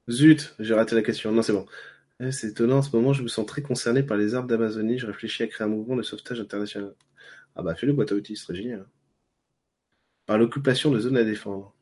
Zut, 0.10 0.56
j'ai 0.60 0.74
raté 0.74 0.96
la 0.96 1.02
question. 1.04 1.32
Non, 1.32 1.42
c'est 1.42 1.54
bon. 1.54 1.66
Eh, 2.20 2.32
c'est 2.32 2.50
étonnant, 2.50 2.78
en 2.78 2.82
ce 2.82 2.96
moment, 2.96 3.14
je 3.14 3.24
me 3.24 3.28
sens 3.28 3.46
très 3.46 3.62
concerné 3.62 4.04
par 4.04 4.18
les 4.18 4.36
arbres 4.36 4.48
d'Amazonie. 4.48 4.98
Je 5.00 5.08
réfléchis 5.08 5.44
à 5.44 5.48
créer 5.48 5.66
un 5.66 5.70
mouvement 5.70 5.96
de 5.96 6.04
sauvetage 6.04 6.40
international. 6.40 6.96
Ah 7.56 7.64
bah, 7.64 7.76
fais-le 7.76 7.94
boîte 7.94 8.12
à 8.12 8.16
outils, 8.16 8.36
ce 8.36 8.46
serait 8.46 8.56
génial. 8.56 8.86
Par 10.26 10.38
l'occupation 10.38 10.92
de 10.92 11.00
zones 11.00 11.18
à 11.18 11.24
défendre. 11.24 11.74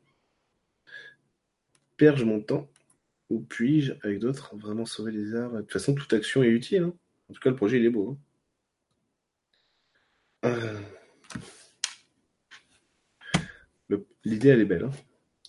Perds-je 1.96 2.24
mon 2.24 2.40
temps 2.40 2.70
Ou 3.30 3.40
puis-je, 3.40 3.92
avec 4.02 4.18
d'autres, 4.20 4.56
vraiment 4.56 4.86
sauver 4.86 5.12
les 5.12 5.34
arbres 5.34 5.56
De 5.56 5.62
toute 5.62 5.72
façon, 5.72 5.94
toute 5.94 6.12
action 6.12 6.42
est 6.42 6.48
utile. 6.48 6.82
Hein. 6.84 6.94
en 7.30 7.34
tout 7.34 7.40
cas, 7.40 7.50
le 7.50 7.56
projet, 7.56 7.78
il 7.78 7.86
est 7.86 7.90
beau. 7.90 8.18
Hein. 10.42 10.50
Euh. 10.50 10.80
L'idée, 14.24 14.48
elle 14.48 14.60
est 14.60 14.64
belle. 14.66 14.84
Hein. 14.84 14.90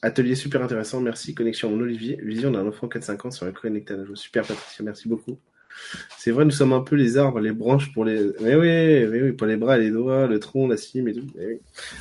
Atelier 0.01 0.35
super 0.35 0.63
intéressant, 0.63 0.99
merci. 0.99 1.35
Connexion 1.35 1.73
en 1.73 1.79
Olivier, 1.79 2.19
vision 2.23 2.51
d'un 2.51 2.67
enfant 2.67 2.87
4-5 2.87 3.27
ans 3.27 3.31
sur 3.31 3.45
la 3.45 3.51
connecté 3.51 3.93
à 3.93 3.97
Super 4.15 4.45
Patricia, 4.45 4.83
merci 4.83 5.07
beaucoup. 5.07 5.37
C'est 6.17 6.31
vrai, 6.31 6.43
nous 6.45 6.51
sommes 6.51 6.73
un 6.73 6.81
peu 6.81 6.95
les 6.95 7.17
arbres, 7.17 7.39
les 7.39 7.51
branches 7.51 7.93
pour 7.93 8.05
les. 8.05 8.31
Mais 8.41 8.55
oui, 8.55 9.07
mais 9.07 9.21
oui, 9.21 9.31
pour 9.31 9.47
les 9.47 9.57
bras, 9.57 9.77
les 9.77 9.89
doigts, 9.89 10.27
le 10.27 10.39
tronc, 10.39 10.67
la 10.67 10.77
cime 10.77 11.07
et 11.07 11.13
tout. 11.13 11.27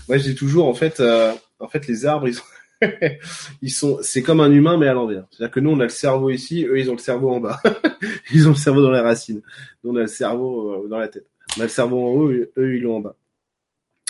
Moi, 0.09 0.19
je 0.19 0.25
dis 0.25 0.35
toujours, 0.35 0.67
en 0.67 0.75
fait, 0.75 1.01
euh, 1.01 1.33
en 1.59 1.69
fait, 1.69 1.87
les 1.87 2.07
arbres, 2.07 2.27
ils 2.29 2.35
sont, 2.35 2.43
ils 3.63 3.71
sont, 3.71 3.99
c'est 4.03 4.23
comme 4.23 4.41
un 4.41 4.51
humain 4.51 4.77
mais 4.77 4.89
à 4.89 4.95
l'envers. 4.95 5.27
C'est-à-dire 5.31 5.53
que 5.53 5.61
nous, 5.61 5.71
on 5.71 5.81
a 5.81 5.85
le 5.85 5.91
cerveau 5.91 6.31
ici, 6.31 6.65
eux, 6.65 6.79
ils 6.79 6.91
ont 6.91 6.95
le 6.95 6.99
cerveau 6.99 7.31
en 7.31 7.41
bas. 7.41 7.61
ils 8.33 8.47
ont 8.47 8.53
le 8.53 8.57
cerveau 8.57 8.83
dans 8.83 8.91
les 8.91 9.01
racines. 9.01 9.43
Nous, 9.85 9.93
on 9.93 9.97
a 9.97 10.01
le 10.01 10.07
cerveau 10.07 10.85
euh, 10.85 10.89
dans 10.89 10.99
la 10.99 11.09
tête. 11.09 11.27
On 11.57 11.61
a 11.61 11.65
le 11.65 11.71
cerveau 11.71 11.99
en 11.99 12.11
haut, 12.13 12.31
eux, 12.31 12.77
ils 12.77 12.83
l'ont 12.83 12.97
en 12.97 13.01
bas. 13.01 13.17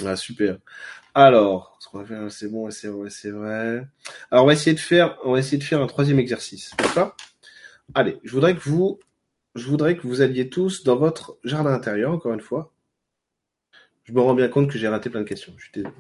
Ah, 0.05 0.17
super. 0.17 0.59
Alors, 1.15 1.79
c'est 2.31 2.49
bon, 2.51 2.71
c'est 2.71 2.89
vrai, 2.89 3.11
c'est 3.11 3.31
vrai. 3.31 3.87
Alors, 4.31 4.45
on 4.45 4.47
va 4.47 4.53
essayer 4.53 4.75
de 4.75 4.81
faire, 4.81 5.19
on 5.25 5.33
va 5.33 5.39
essayer 5.39 5.59
de 5.59 5.65
faire 5.65 5.83
un 5.83 5.87
troisième 5.87 6.19
exercice, 6.19 6.71
d'accord? 6.79 7.17
Allez, 7.95 8.19
je 8.23 8.33
voudrais 8.33 8.55
que 8.55 8.61
vous, 8.61 9.01
je 9.57 9.67
voudrais 9.67 9.97
que 9.97 10.07
vous 10.07 10.21
alliez 10.21 10.49
tous 10.49 10.85
dans 10.85 10.97
votre 10.97 11.39
jardin 11.43 11.73
intérieur, 11.73 12.13
encore 12.13 12.33
une 12.33 12.41
fois. 12.41 12.73
Je 14.05 14.13
me 14.13 14.21
rends 14.21 14.35
bien 14.35 14.49
compte 14.49 14.71
que 14.71 14.79
j'ai 14.79 14.89
raté 14.89 15.11
plein 15.11 15.21
de 15.21 15.29
questions. 15.29 15.53
Je 15.57 15.65
suis 15.65 15.73
désolé. 15.73 15.95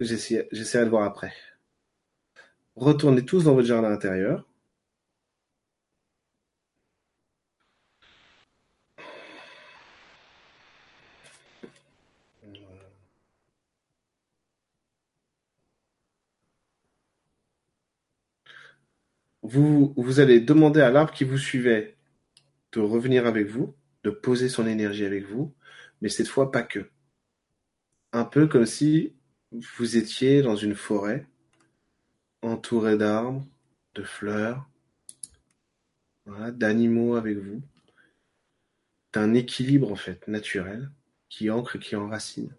J'essaierai 0.00 0.84
de 0.84 0.90
voir 0.90 1.04
après. 1.04 1.32
Retournez 2.76 3.24
tous 3.24 3.44
dans 3.44 3.54
votre 3.54 3.68
jardin 3.68 3.90
intérieur. 3.90 4.46
Vous, 19.44 19.92
vous 19.96 20.20
allez 20.20 20.40
demander 20.40 20.80
à 20.80 20.90
l'arbre 20.90 21.12
qui 21.12 21.24
vous 21.24 21.38
suivait 21.38 21.96
de 22.72 22.80
revenir 22.80 23.26
avec 23.26 23.46
vous, 23.46 23.74
de 24.02 24.10
poser 24.10 24.48
son 24.48 24.66
énergie 24.66 25.04
avec 25.04 25.26
vous, 25.26 25.54
mais 26.00 26.08
cette 26.08 26.28
fois 26.28 26.50
pas 26.50 26.62
que. 26.62 26.90
Un 28.12 28.24
peu 28.24 28.46
comme 28.46 28.64
si 28.64 29.14
vous 29.52 29.96
étiez 29.98 30.40
dans 30.40 30.56
une 30.56 30.74
forêt, 30.74 31.26
entouré 32.42 32.96
d'arbres, 32.96 33.46
de 33.94 34.02
fleurs, 34.02 34.66
d'animaux 36.26 37.16
avec 37.16 37.36
vous, 37.36 37.60
d'un 39.12 39.34
équilibre 39.34 39.92
en 39.92 39.96
fait 39.96 40.26
naturel 40.26 40.90
qui 41.28 41.50
ancre, 41.50 41.78
qui 41.78 41.96
enracine, 41.96 42.52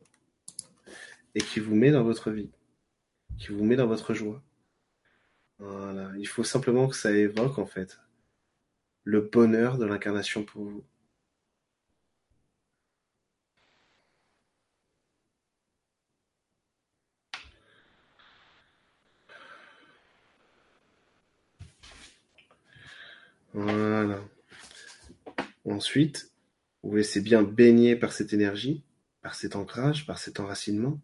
et 1.34 1.42
qui 1.42 1.60
vous 1.60 1.76
met 1.76 1.92
dans 1.92 2.04
votre 2.04 2.30
vie, 2.30 2.52
qui 3.40 3.48
vous 3.48 3.64
met 3.64 3.76
dans 3.76 3.88
votre 3.88 4.14
joie. 4.14 4.42
Voilà, 5.60 6.12
il 6.18 6.28
faut 6.28 6.44
simplement 6.44 6.88
que 6.88 6.96
ça 6.96 7.12
évoque 7.12 7.60
en 7.60 7.66
fait 7.66 8.00
le 9.06 9.22
bonheur 9.22 9.78
de 9.78 9.86
l'incarnation 9.86 10.44
pour 10.44 10.64
vous. 10.66 10.86
Voilà. 23.54 24.22
Ensuite, 25.64 26.32
vous 26.84 26.96
laissez 26.98 27.22
bien 27.22 27.42
baigner 27.42 27.96
par 27.96 28.12
cette 28.12 28.34
énergie, 28.34 28.84
par 29.22 29.36
cet 29.36 29.56
ancrage, 29.56 30.06
par 30.06 30.20
cet 30.20 30.40
enracinement. 30.40 31.00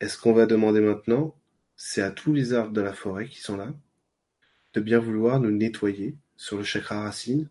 Est-ce 0.00 0.18
qu'on 0.18 0.34
va 0.34 0.46
demander 0.46 0.80
maintenant 0.80 1.34
c'est 1.76 2.02
à 2.02 2.10
tous 2.10 2.32
les 2.32 2.52
arbres 2.52 2.72
de 2.72 2.80
la 2.80 2.92
forêt 2.92 3.28
qui 3.28 3.40
sont 3.40 3.56
là 3.56 3.72
de 4.74 4.80
bien 4.80 4.98
vouloir 4.98 5.40
nous 5.40 5.50
nettoyer 5.50 6.16
sur 6.36 6.56
le 6.56 6.64
chakra 6.64 7.02
racine 7.02 7.48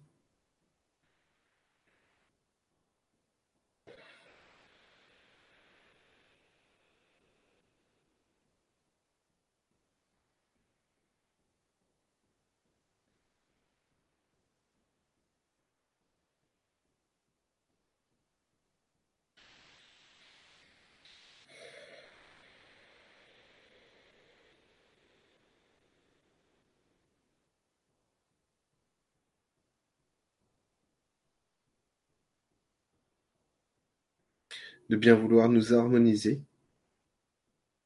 de 34.89 34.95
bien 34.95 35.15
vouloir 35.15 35.49
nous 35.49 35.73
harmoniser, 35.73 36.41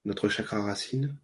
notre 0.05 0.29
chakra 0.29 0.61
racine. 0.61 1.15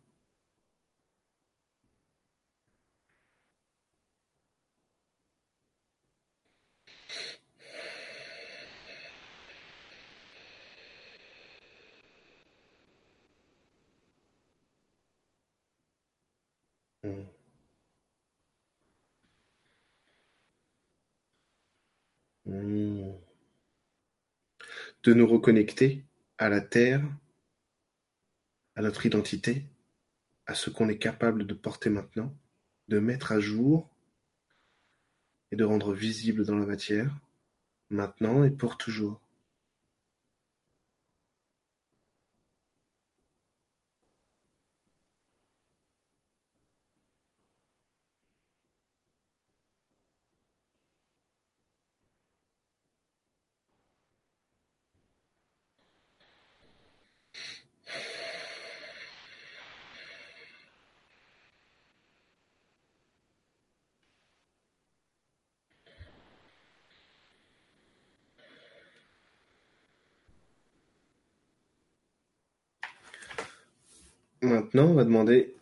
De 25.04 25.14
nous 25.14 25.28
reconnecter 25.28 26.04
à 26.38 26.50
la 26.50 26.62
Terre, 26.62 27.04
à 28.76 28.82
notre 28.82 29.06
identité, 29.06 29.66
à 30.46 30.56
ce 30.56 30.70
qu'on 30.70 30.90
est 30.90 30.98
capable 30.98 31.46
de 31.46 31.54
porter 31.54 31.90
maintenant, 31.90 32.34
de 32.88 33.00
mettre 33.00 33.32
à 33.32 33.40
jour 33.40 33.90
et 35.52 35.56
de 35.56 35.64
rendre 35.64 35.94
visible 35.94 36.46
dans 36.46 36.56
la 36.56 36.66
matière, 36.66 37.14
maintenant 37.90 38.44
et 38.44 38.52
pour 38.52 38.78
toujours. 38.78 39.24
Maintenant, 74.44 74.88
on 74.88 74.94
va 74.94 75.06
demander 75.06 75.56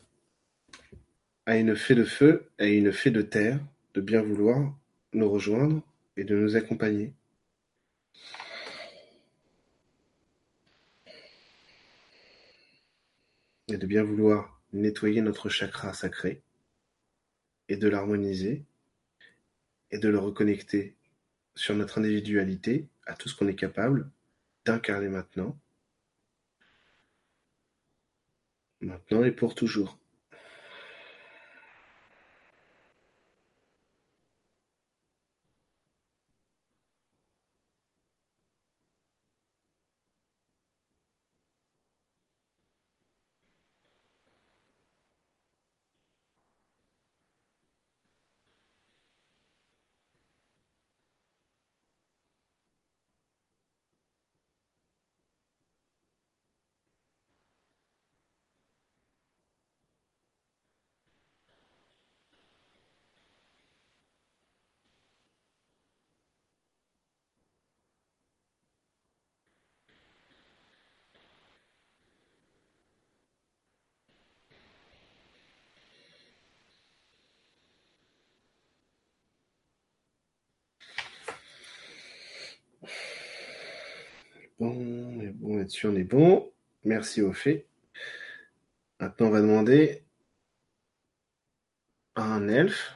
à 1.46 1.56
une 1.72 1.78
fée 1.78 1.96
de 1.96 2.04
feu 2.04 2.50
et 2.60 2.78
une 2.78 2.92
fée 2.92 3.12
de 3.12 3.22
terre 3.22 3.58
de 3.94 4.02
bien 4.02 4.22
vouloir 4.22 4.78
nous 5.14 5.30
rejoindre 5.30 5.82
et 6.18 6.26
de 6.26 6.36
nous 6.36 6.58
accompagner. 6.58 7.14
Et 13.70 13.78
de 13.78 13.88
bien 13.88 14.04
vouloir 14.04 14.62
nettoyer 14.74 15.22
notre 15.22 15.48
chakra 15.48 15.94
sacré 15.94 16.42
et 17.70 17.78
de 17.78 17.88
l'harmoniser 17.88 18.66
et 19.92 19.98
de 19.98 20.10
le 20.10 20.20
reconnecter 20.20 20.98
sur 21.56 21.74
notre 21.74 22.00
individualité 22.00 22.90
à 23.06 23.14
tout 23.14 23.30
ce 23.30 23.36
qu'on 23.38 23.48
est 23.48 23.56
capable 23.56 24.12
d'incarner 24.66 25.08
maintenant 25.08 25.58
maintenant 28.82 29.24
et 29.24 29.32
pour 29.32 29.56
toujours. 29.56 30.01
Bon, 84.62 84.78
on 84.78 85.20
est 85.22 85.32
bon 85.32 85.58
là-dessus, 85.58 85.88
on 85.88 85.96
est 85.96 86.04
bon. 86.04 86.54
Merci 86.84 87.24
au 87.24 87.34
fait. 87.34 87.66
Maintenant, 89.00 89.26
on 89.26 89.32
va 89.32 89.42
demander 89.42 90.04
à 92.14 92.22
un 92.22 92.48
elfe, 92.48 92.94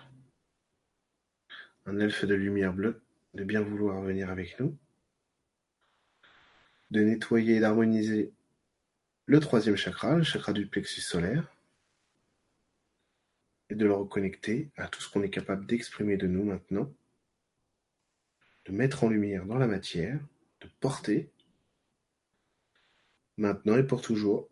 un 1.88 2.00
elfe 2.00 2.24
de 2.24 2.36
lumière 2.36 2.72
bleue, 2.72 3.02
de 3.34 3.44
bien 3.44 3.62
vouloir 3.62 4.00
venir 4.04 4.30
avec 4.30 4.60
nous, 4.60 4.78
de 6.92 7.02
nettoyer 7.02 7.56
et 7.56 7.60
d'harmoniser 7.60 8.32
le 9.26 9.40
troisième 9.40 9.76
chakra, 9.76 10.18
le 10.18 10.24
chakra 10.24 10.54
du 10.54 10.68
plexus 10.68 11.02
solaire, 11.02 11.52
et 13.72 13.76
de 13.76 13.86
le 13.88 13.94
reconnecter 13.94 14.70
à 14.78 14.88
tout 14.88 15.02
ce 15.02 15.10
qu'on 15.10 15.24
est 15.24 15.32
capable 15.32 15.66
d'exprimer 15.66 16.16
de 16.16 16.28
nous 16.28 16.44
maintenant, 16.44 16.94
de 18.66 18.72
mettre 18.72 19.04
en 19.04 19.10
lumière 19.10 19.48
dans 19.48 19.58
la 19.58 19.66
matière, 19.66 20.20
de 20.62 20.70
porter 20.80 21.32
Maintenant 23.38 23.78
et 23.78 23.84
pour 23.84 24.02
toujours. 24.02 24.50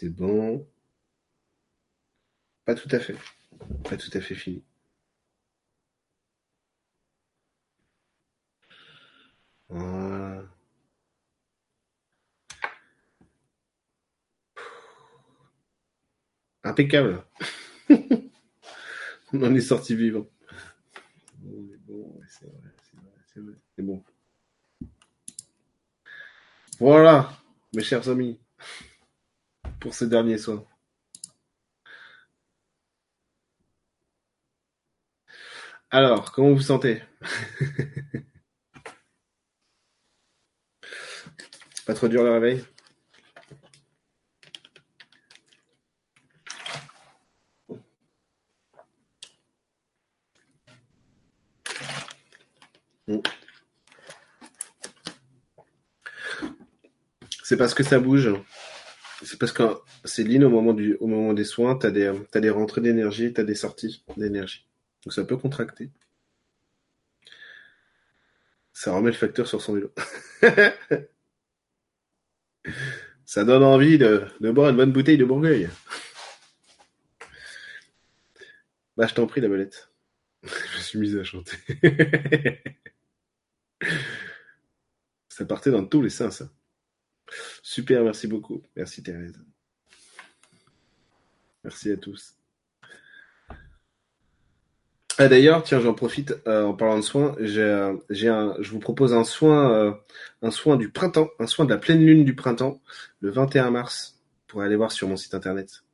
C'est 0.00 0.08
bon. 0.08 0.66
Pas 2.64 2.74
tout 2.74 2.88
à 2.90 2.98
fait. 2.98 3.14
Pas 3.84 3.98
tout 3.98 4.10
à 4.14 4.20
fait 4.22 4.34
fini. 4.34 4.64
Voilà. 9.68 10.42
Impeccable. 16.64 17.22
On 19.34 19.42
en 19.42 19.54
est 19.54 19.60
sorti 19.60 19.94
vivant. 19.94 20.26
Bon, 21.40 22.22
c'est 22.26 22.46
vrai, 22.46 22.70
c'est 22.82 22.96
vrai, 22.96 23.12
c'est 23.34 23.40
vrai. 23.40 23.54
C'est 23.76 23.82
bon. 23.82 24.02
Voilà, 26.78 27.30
mes 27.74 27.82
chers 27.82 28.08
amis 28.08 28.40
pour 29.80 29.94
ce 29.94 30.04
dernier 30.04 30.38
soin. 30.38 30.64
Alors, 35.90 36.32
comment 36.32 36.50
vous 36.50 36.56
vous 36.56 36.62
sentez? 36.62 37.02
Pas 41.86 41.94
trop 41.94 42.08
dur 42.08 42.22
le 42.22 42.30
réveil? 42.32 42.64
C'est 57.42 57.56
parce 57.56 57.74
que 57.74 57.82
ça 57.82 57.98
bouge. 57.98 58.30
C'est 59.30 59.38
parce 59.38 59.52
que 59.52 59.62
c'est 60.04 60.24
ligne 60.24 60.44
au 60.44 60.50
moment 60.50 60.76
au 60.98 61.06
moment 61.06 61.32
des 61.34 61.44
soins, 61.44 61.76
des, 61.76 62.12
t'as 62.32 62.40
des 62.40 62.50
rentrées 62.50 62.80
d'énergie, 62.80 63.32
t'as 63.32 63.44
des 63.44 63.54
sorties 63.54 64.04
d'énergie. 64.16 64.66
Donc 65.04 65.12
ça 65.12 65.22
peut 65.22 65.36
contracter. 65.36 65.88
Ça 68.72 68.92
remet 68.92 69.12
le 69.12 69.16
facteur 69.16 69.46
sur 69.46 69.62
son 69.62 69.74
vélo. 69.74 69.94
Ça 73.24 73.44
donne 73.44 73.62
envie 73.62 73.98
de, 73.98 74.26
boire 74.40 74.70
une 74.70 74.76
bonne 74.76 74.90
bouteille 74.90 75.16
de 75.16 75.24
Bourgueil. 75.24 75.70
Bah, 78.96 79.06
je 79.06 79.14
t'en 79.14 79.28
prie, 79.28 79.40
la 79.40 79.48
belette. 79.48 79.92
je 80.42 80.48
me 80.48 80.82
suis 80.82 80.98
mise 80.98 81.16
à 81.16 81.22
chanter. 81.22 81.56
ça 85.28 85.44
partait 85.44 85.70
dans 85.70 85.86
tous 85.86 86.02
les 86.02 86.10
sens, 86.10 86.38
ça. 86.38 86.50
Super, 87.62 88.02
merci 88.02 88.26
beaucoup. 88.26 88.62
Merci 88.76 89.02
Thérèse. 89.02 89.38
Merci 91.64 91.92
à 91.92 91.96
tous. 91.96 92.34
Ah, 95.18 95.28
D'ailleurs, 95.28 95.62
tiens, 95.62 95.80
j'en 95.80 95.92
profite 95.92 96.34
euh, 96.46 96.64
en 96.64 96.72
parlant 96.72 96.96
de 96.96 97.02
soins. 97.02 97.36
Je 97.38 98.70
vous 98.70 98.78
propose 98.78 99.12
un 99.12 99.24
soin, 99.24 99.72
euh, 99.72 99.92
un 100.40 100.50
soin 100.50 100.76
du 100.76 100.90
printemps, 100.90 101.28
un 101.38 101.46
soin 101.46 101.66
de 101.66 101.70
la 101.70 101.76
pleine 101.76 102.04
lune 102.04 102.24
du 102.24 102.34
printemps, 102.34 102.80
le 103.20 103.30
21 103.30 103.70
mars. 103.70 104.16
Pour 104.46 104.62
aller 104.62 104.76
voir 104.76 104.90
sur 104.90 105.06
mon 105.06 105.16
site 105.16 105.34
internet 105.34 105.84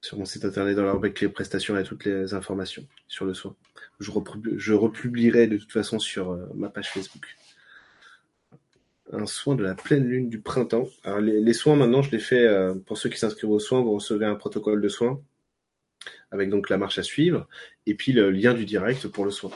sur 0.00 0.18
mon 0.18 0.24
site 0.24 0.44
internet 0.44 0.78
avec 0.78 1.20
les 1.20 1.28
prestations 1.28 1.76
et 1.76 1.82
toutes 1.82 2.04
les 2.04 2.34
informations 2.34 2.86
sur 3.08 3.24
le 3.24 3.34
soin. 3.34 3.56
Je, 4.00 4.10
je 4.56 4.72
republierai 4.72 5.46
de 5.48 5.56
toute 5.56 5.72
façon 5.72 5.98
sur 5.98 6.30
euh, 6.30 6.46
ma 6.54 6.68
page 6.68 6.90
Facebook. 6.90 7.36
Un 9.12 9.26
soin 9.26 9.54
de 9.54 9.62
la 9.62 9.74
pleine 9.74 10.04
lune 10.06 10.28
du 10.28 10.40
printemps. 10.40 10.88
Alors 11.04 11.20
les, 11.20 11.52
soins 11.54 11.76
maintenant, 11.76 12.02
je 12.02 12.10
les 12.10 12.18
fais 12.18 12.46
euh, 12.46 12.74
pour 12.74 12.98
ceux 12.98 13.08
qui 13.08 13.18
s'inscrivent 13.18 13.50
aux 13.50 13.58
soins, 13.58 13.80
vous 13.80 13.94
recevez 13.94 14.26
un 14.26 14.34
protocole 14.34 14.82
de 14.82 14.88
soins 14.88 15.22
avec 16.30 16.50
donc 16.50 16.68
la 16.70 16.78
marche 16.78 16.98
à 16.98 17.02
suivre 17.02 17.48
et 17.86 17.94
puis 17.94 18.12
le 18.12 18.30
lien 18.30 18.54
du 18.54 18.64
direct 18.64 19.08
pour 19.08 19.24
le 19.24 19.30
soin. 19.30 19.50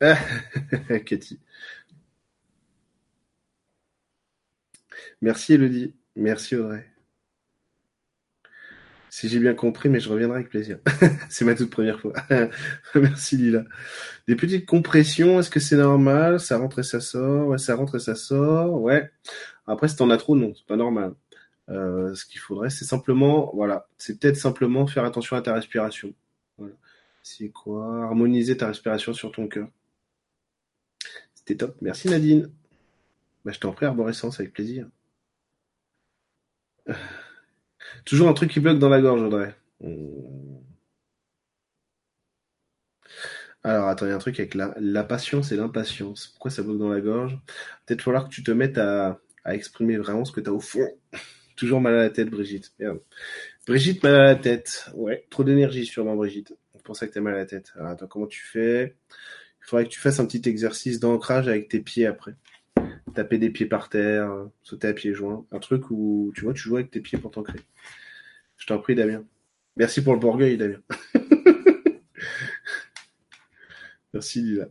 Ah, 0.00 0.18
Cathy. 1.06 1.38
Merci 5.20 5.54
Elodie. 5.54 5.94
Merci 6.16 6.56
Audrey. 6.56 6.93
Si 9.14 9.28
j'ai 9.28 9.38
bien 9.38 9.54
compris, 9.54 9.88
mais 9.88 10.00
je 10.00 10.08
reviendrai 10.08 10.38
avec 10.38 10.48
plaisir. 10.48 10.80
c'est 11.30 11.44
ma 11.44 11.54
toute 11.54 11.70
première 11.70 12.00
fois. 12.00 12.14
Merci 12.96 13.36
Lila. 13.36 13.62
Des 14.26 14.34
petites 14.34 14.66
compressions, 14.66 15.38
est-ce 15.38 15.50
que 15.50 15.60
c'est 15.60 15.76
normal? 15.76 16.40
Ça 16.40 16.58
rentre 16.58 16.80
et 16.80 16.82
ça 16.82 16.98
sort 17.00 17.46
Ouais, 17.46 17.58
ça 17.58 17.76
rentre 17.76 17.94
et 17.94 18.00
ça 18.00 18.16
sort. 18.16 18.72
Ouais. 18.82 19.08
Après, 19.68 19.86
si 19.86 19.94
t'en 19.94 20.10
as 20.10 20.16
trop, 20.16 20.34
non, 20.34 20.52
c'est 20.56 20.66
pas 20.66 20.74
normal. 20.74 21.14
Euh, 21.68 22.12
ce 22.16 22.26
qu'il 22.26 22.40
faudrait, 22.40 22.70
c'est 22.70 22.84
simplement, 22.84 23.52
voilà, 23.54 23.86
c'est 23.98 24.18
peut-être 24.18 24.36
simplement 24.36 24.84
faire 24.88 25.04
attention 25.04 25.36
à 25.36 25.42
ta 25.42 25.54
respiration. 25.54 26.12
Voilà. 26.58 26.74
C'est 27.22 27.50
quoi? 27.50 28.06
Harmoniser 28.06 28.56
ta 28.56 28.66
respiration 28.66 29.12
sur 29.12 29.30
ton 29.30 29.46
cœur. 29.46 29.68
C'était 31.36 31.54
top. 31.54 31.76
Merci 31.82 32.08
Nadine. 32.08 32.50
Bah, 33.44 33.52
je 33.52 33.60
t'en 33.60 33.70
prie, 33.70 33.86
arborescence, 33.86 34.40
avec 34.40 34.52
plaisir. 34.52 34.88
Toujours 38.04 38.28
un 38.28 38.34
truc 38.34 38.50
qui 38.50 38.60
bloque 38.60 38.78
dans 38.78 38.88
la 38.88 39.00
gorge, 39.00 39.22
Audrey. 39.22 39.54
Alors, 43.62 43.88
attends, 43.88 44.06
il 44.06 44.10
y 44.10 44.12
a 44.12 44.16
un 44.16 44.18
truc 44.18 44.38
avec 44.38 44.54
la, 44.54 44.74
la 44.78 45.04
patience 45.04 45.50
et 45.52 45.56
l'impatience. 45.56 46.28
Pourquoi 46.28 46.50
ça 46.50 46.62
bloque 46.62 46.78
dans 46.78 46.90
la 46.90 47.00
gorge? 47.00 47.38
Peut-être 47.86 48.02
falloir 48.02 48.28
que 48.28 48.34
tu 48.34 48.42
te 48.42 48.50
mettes 48.50 48.76
à, 48.76 49.20
à 49.44 49.54
exprimer 49.54 49.96
vraiment 49.96 50.24
ce 50.24 50.32
que 50.32 50.40
tu 50.40 50.50
as 50.50 50.52
au 50.52 50.60
fond. 50.60 50.86
Toujours 51.56 51.80
mal 51.80 51.94
à 51.94 52.02
la 52.02 52.10
tête, 52.10 52.28
Brigitte. 52.28 52.72
Merde. 52.78 53.00
Brigitte, 53.66 54.02
mal 54.02 54.16
à 54.16 54.24
la 54.24 54.34
tête. 54.34 54.90
Ouais, 54.94 55.26
trop 55.30 55.44
d'énergie 55.44 55.86
sûrement, 55.86 56.16
Brigitte. 56.16 56.52
C'est 56.74 56.82
pour 56.82 56.96
ça 56.96 57.06
que 57.06 57.12
tu 57.12 57.18
as 57.18 57.22
mal 57.22 57.34
à 57.34 57.38
la 57.38 57.46
tête. 57.46 57.72
Alors, 57.76 57.88
attends, 57.88 58.06
comment 58.06 58.26
tu 58.26 58.42
fais? 58.44 58.96
Il 59.60 59.66
faudrait 59.66 59.84
que 59.84 59.90
tu 59.90 60.00
fasses 60.00 60.20
un 60.20 60.26
petit 60.26 60.46
exercice 60.46 61.00
d'ancrage 61.00 61.48
avec 61.48 61.68
tes 61.68 61.80
pieds 61.80 62.06
après 62.06 62.34
taper 63.14 63.38
des 63.38 63.50
pieds 63.50 63.66
par 63.66 63.88
terre, 63.88 64.30
sauter 64.62 64.88
à 64.88 64.92
pieds 64.92 65.14
joints, 65.14 65.46
un 65.52 65.58
truc 65.58 65.90
où 65.90 66.32
tu 66.34 66.42
vois, 66.42 66.52
tu 66.52 66.62
joues 66.62 66.76
avec 66.76 66.90
tes 66.90 67.00
pieds 67.00 67.18
pour 67.18 67.30
t'ancrer. 67.30 67.60
Je 68.58 68.66
t'en 68.66 68.78
prie, 68.78 68.94
Damien. 68.94 69.24
Merci 69.76 70.02
pour 70.02 70.14
le 70.14 70.20
Bourgueil, 70.20 70.56
Damien. 70.56 70.80
Merci, 74.14 74.42
Lila. 74.42 74.68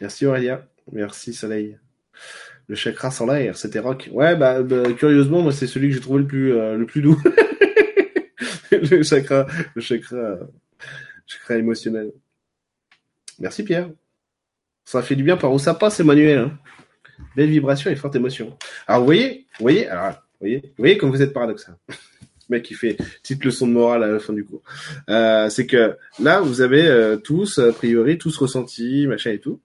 Merci, 0.00 0.26
Aurélia. 0.26 0.68
Merci, 0.92 1.32
Soleil. 1.32 1.78
Le 2.68 2.74
chakra 2.74 3.10
sans 3.10 3.26
l'air, 3.26 3.56
c'était 3.56 3.78
rock. 3.78 4.08
Ouais, 4.12 4.36
bah, 4.36 4.62
bah, 4.62 4.92
curieusement, 4.92 5.42
moi, 5.42 5.52
c'est 5.52 5.66
celui 5.66 5.88
que 5.88 5.94
j'ai 5.94 6.00
trouvé 6.00 6.20
le 6.20 6.26
plus, 6.26 6.52
euh, 6.52 6.76
le 6.76 6.86
plus 6.86 7.02
doux. 7.02 7.20
le 8.70 9.02
chakra, 9.02 9.46
le 9.74 9.80
chakra, 9.80 10.16
le 10.16 10.48
chakra 11.26 11.56
émotionnel. 11.56 12.12
Merci, 13.38 13.64
Pierre. 13.64 13.90
Ça 14.84 15.02
fait 15.02 15.16
du 15.16 15.22
bien 15.22 15.36
par 15.36 15.52
où 15.52 15.58
ça 15.58 15.74
passe, 15.74 16.00
Emmanuel. 16.00 16.38
Hein. 16.38 16.58
Belle 17.36 17.50
vibration 17.50 17.90
et 17.90 17.96
forte 17.96 18.16
émotion. 18.16 18.56
Alors, 18.86 19.00
vous 19.00 19.06
voyez, 19.06 19.46
vous 19.58 19.62
voyez, 19.62 19.88
alors, 19.88 20.10
vous 20.10 20.18
voyez, 20.40 20.60
vous 20.60 20.74
voyez 20.78 20.98
comme 20.98 21.10
vous 21.10 21.22
êtes 21.22 21.32
paradoxal. 21.32 21.76
mec 22.48 22.64
qui 22.64 22.74
fait 22.74 22.96
petite 23.22 23.44
leçon 23.44 23.66
de 23.66 23.72
morale 23.72 24.04
à 24.04 24.08
la 24.08 24.18
fin 24.18 24.32
du 24.32 24.44
cours. 24.44 24.62
Euh, 25.08 25.48
c'est 25.48 25.66
que 25.66 25.96
là, 26.20 26.40
vous 26.40 26.60
avez 26.60 26.86
euh, 26.86 27.16
tous, 27.16 27.58
a 27.58 27.72
priori, 27.72 28.18
tous 28.18 28.36
ressenti, 28.36 29.06
machin 29.06 29.30
et 29.30 29.38
tout. 29.38 29.60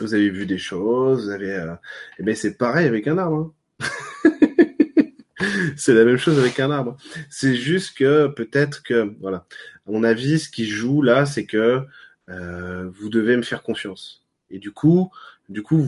Vous 0.00 0.14
avez 0.14 0.30
vu 0.30 0.46
des 0.46 0.58
choses, 0.58 1.24
vous 1.24 1.30
avez... 1.30 1.52
Euh... 1.52 1.74
Eh 2.18 2.22
ben, 2.22 2.34
c'est 2.34 2.56
pareil 2.56 2.86
avec 2.86 3.06
un 3.06 3.18
arbre. 3.18 3.52
Hein. 3.80 4.30
c'est 5.76 5.94
la 5.94 6.04
même 6.04 6.16
chose 6.16 6.38
avec 6.38 6.58
un 6.60 6.70
arbre. 6.70 6.96
C'est 7.30 7.54
juste 7.54 7.96
que 7.96 8.28
peut-être 8.28 8.82
que, 8.82 9.14
voilà, 9.20 9.46
à 9.86 9.90
mon 9.90 10.04
avis, 10.04 10.38
ce 10.38 10.48
qui 10.48 10.66
joue 10.66 11.02
là, 11.02 11.26
c'est 11.26 11.46
que 11.46 11.80
euh, 12.28 12.90
vous 12.92 13.08
devez 13.08 13.36
me 13.36 13.42
faire 13.42 13.62
confiance. 13.62 14.24
Et 14.50 14.58
du 14.58 14.72
coup, 14.72 15.10
du 15.48 15.62
coup, 15.62 15.84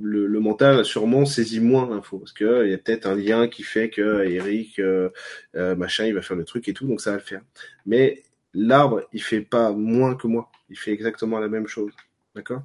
le, 0.00 0.40
mental 0.40 0.80
a 0.80 0.84
sûrement 0.84 1.24
saisi 1.24 1.60
moins 1.60 1.88
l'info 1.88 2.18
parce 2.18 2.32
que 2.32 2.64
il 2.64 2.70
y 2.70 2.74
a 2.74 2.78
peut-être 2.78 3.06
un 3.06 3.14
lien 3.14 3.48
qui 3.48 3.62
fait 3.62 3.90
que 3.90 4.24
Eric 4.24 4.78
euh, 4.78 5.10
euh, 5.54 5.76
machin 5.76 6.06
il 6.06 6.14
va 6.14 6.22
faire 6.22 6.36
le 6.36 6.44
truc 6.44 6.68
et 6.68 6.72
tout 6.72 6.86
donc 6.86 7.00
ça 7.00 7.10
va 7.12 7.16
le 7.18 7.22
faire. 7.22 7.42
Mais 7.86 8.22
l'arbre 8.54 9.06
il 9.12 9.22
fait 9.22 9.42
pas 9.42 9.72
moins 9.72 10.14
que 10.14 10.26
moi. 10.26 10.50
Il 10.70 10.78
fait 10.78 10.92
exactement 10.92 11.38
la 11.38 11.48
même 11.48 11.66
chose. 11.66 11.92
D'accord? 12.34 12.62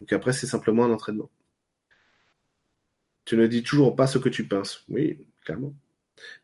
Donc 0.00 0.12
après 0.12 0.32
c'est 0.32 0.46
simplement 0.46 0.84
un 0.84 0.92
entraînement. 0.92 1.30
Tu 3.24 3.36
ne 3.36 3.46
dis 3.46 3.62
toujours 3.62 3.94
pas 3.94 4.06
ce 4.06 4.18
que 4.18 4.28
tu 4.28 4.44
penses. 4.44 4.84
Oui 4.88 5.18
clairement. 5.44 5.74